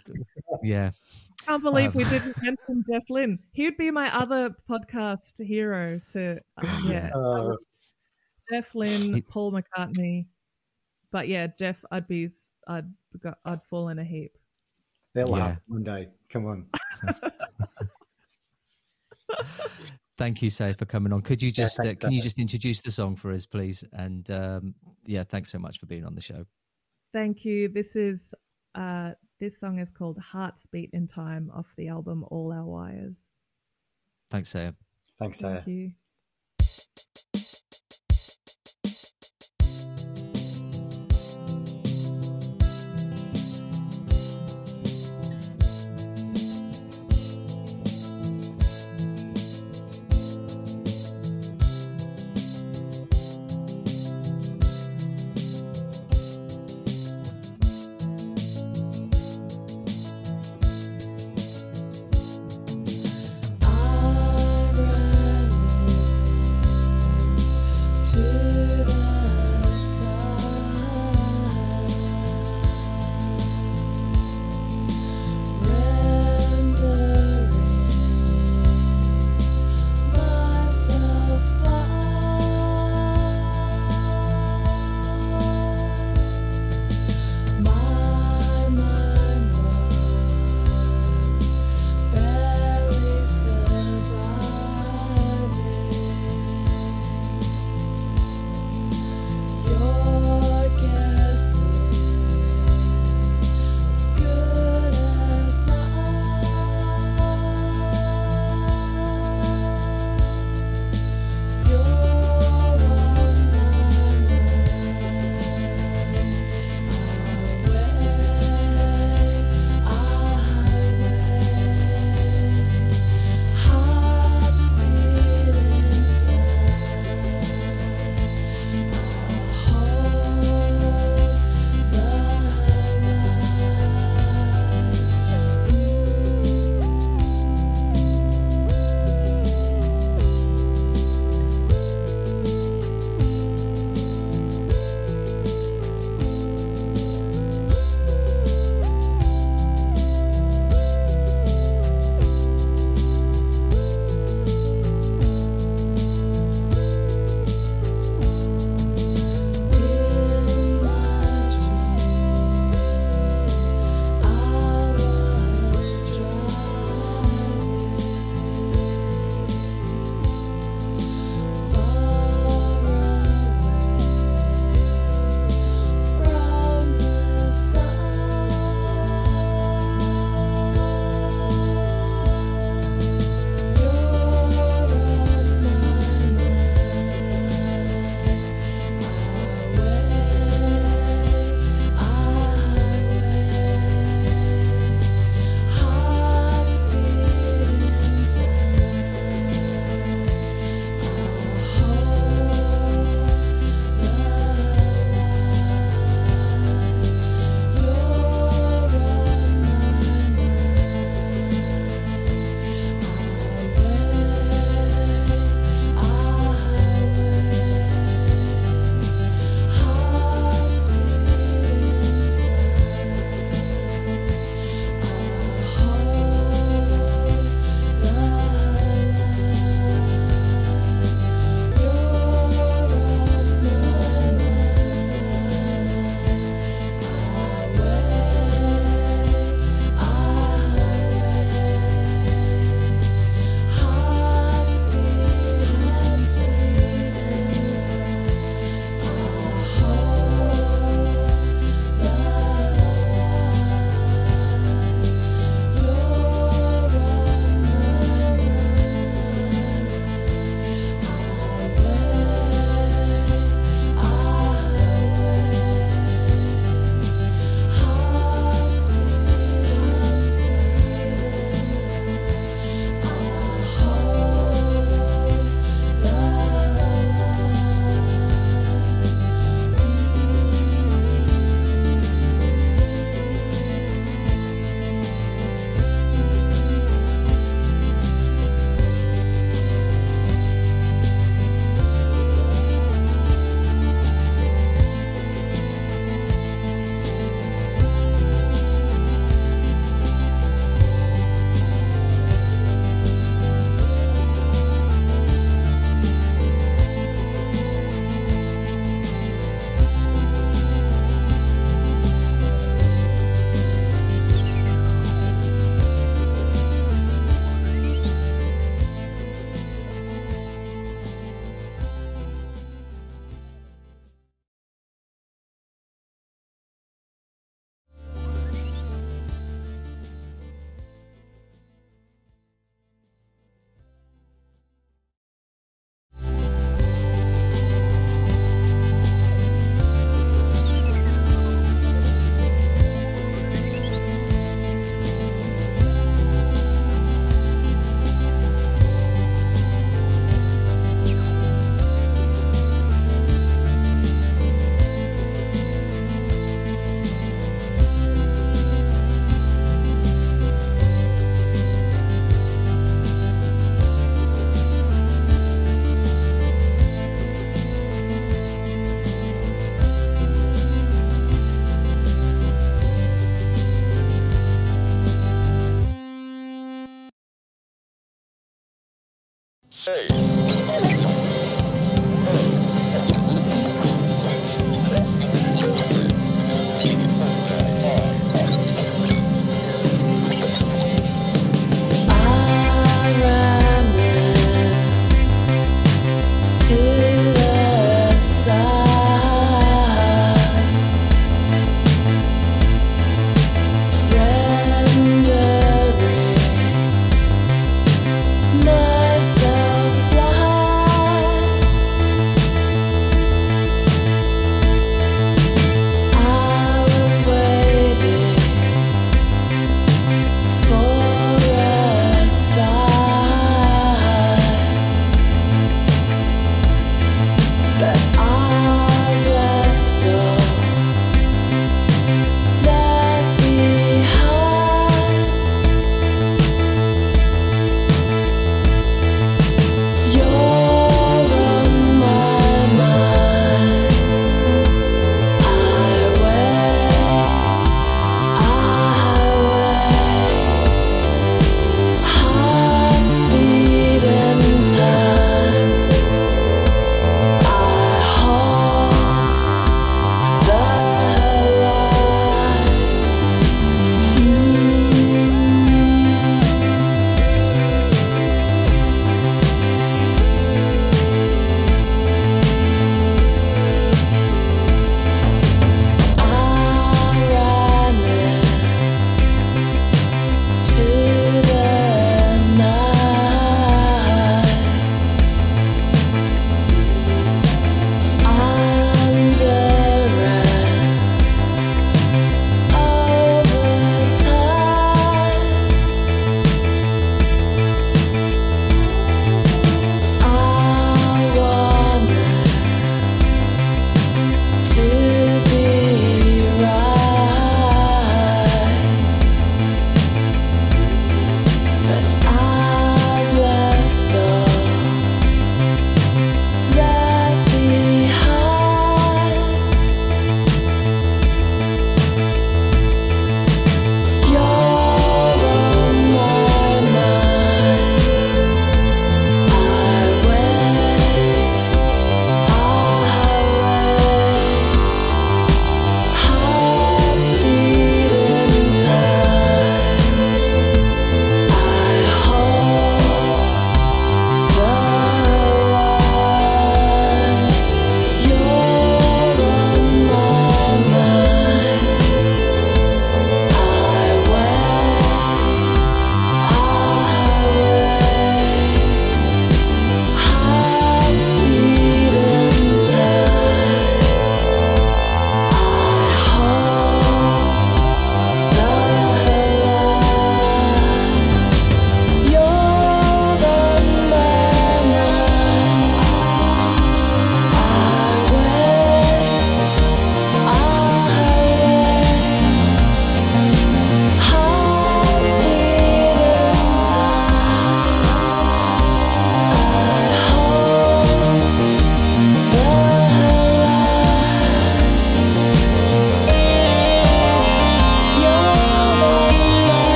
yeah, 0.62 0.90
I 1.42 1.44
can't 1.46 1.62
believe 1.62 1.94
we 1.94 2.04
Um, 2.04 2.10
didn't 2.10 2.42
mention 2.42 2.84
Jeff 2.90 3.02
Lynne. 3.10 3.38
He'd 3.52 3.76
be 3.76 3.90
my 3.90 4.14
other 4.16 4.54
podcast 4.68 5.44
hero 5.44 6.00
to 6.12 6.38
uh, 6.62 6.80
yeah. 6.86 7.10
Uh, 7.14 7.56
Jeff 8.50 8.74
Lynne, 8.74 9.14
He- 9.14 9.20
Paul 9.22 9.52
McCartney. 9.52 10.26
But 11.10 11.28
yeah, 11.28 11.46
Jeff, 11.58 11.76
I'd 11.90 12.06
be 12.08 12.30
I'd 12.66 12.92
go- 13.22 13.34
I'd 13.44 13.62
fall 13.70 13.88
in 13.88 13.98
a 13.98 14.04
heap. 14.04 14.36
it'll 15.14 15.36
Yeah. 15.36 15.42
happen 15.48 15.62
one 15.68 15.82
day. 15.84 16.08
Come 16.28 16.46
on. 16.46 16.66
thank 20.18 20.42
you, 20.42 20.50
Say, 20.50 20.72
for 20.74 20.84
coming 20.84 21.12
on. 21.12 21.22
Could 21.22 21.42
you 21.42 21.50
just 21.50 21.78
uh, 21.80 21.84
thanks, 21.84 22.00
can 22.00 22.12
you 22.12 22.22
just 22.22 22.38
introduce 22.38 22.80
the 22.80 22.90
song 22.90 23.16
for 23.16 23.32
us, 23.32 23.46
please? 23.46 23.84
And 23.92 24.30
um, 24.30 24.74
yeah, 25.06 25.24
thanks 25.24 25.50
so 25.50 25.58
much 25.58 25.78
for 25.78 25.86
being 25.86 26.04
on 26.04 26.14
the 26.14 26.20
show. 26.20 26.44
Thank 27.12 27.44
you. 27.44 27.68
This 27.68 27.94
is 27.94 28.34
uh 28.74 29.10
this 29.38 29.58
song 29.58 29.80
is 29.80 29.90
called 29.90 30.18
Hearts 30.18 30.66
Beat 30.70 30.90
in 30.92 31.08
Time 31.08 31.50
off 31.54 31.66
the 31.76 31.88
album 31.88 32.24
All 32.30 32.52
Our 32.52 32.64
Wires. 32.64 33.16
Thanks, 34.30 34.50
Seja. 34.50 34.74
Thanks, 35.18 35.38
Seja. 35.38 35.56
Thank 35.56 35.66
you. 35.66 35.92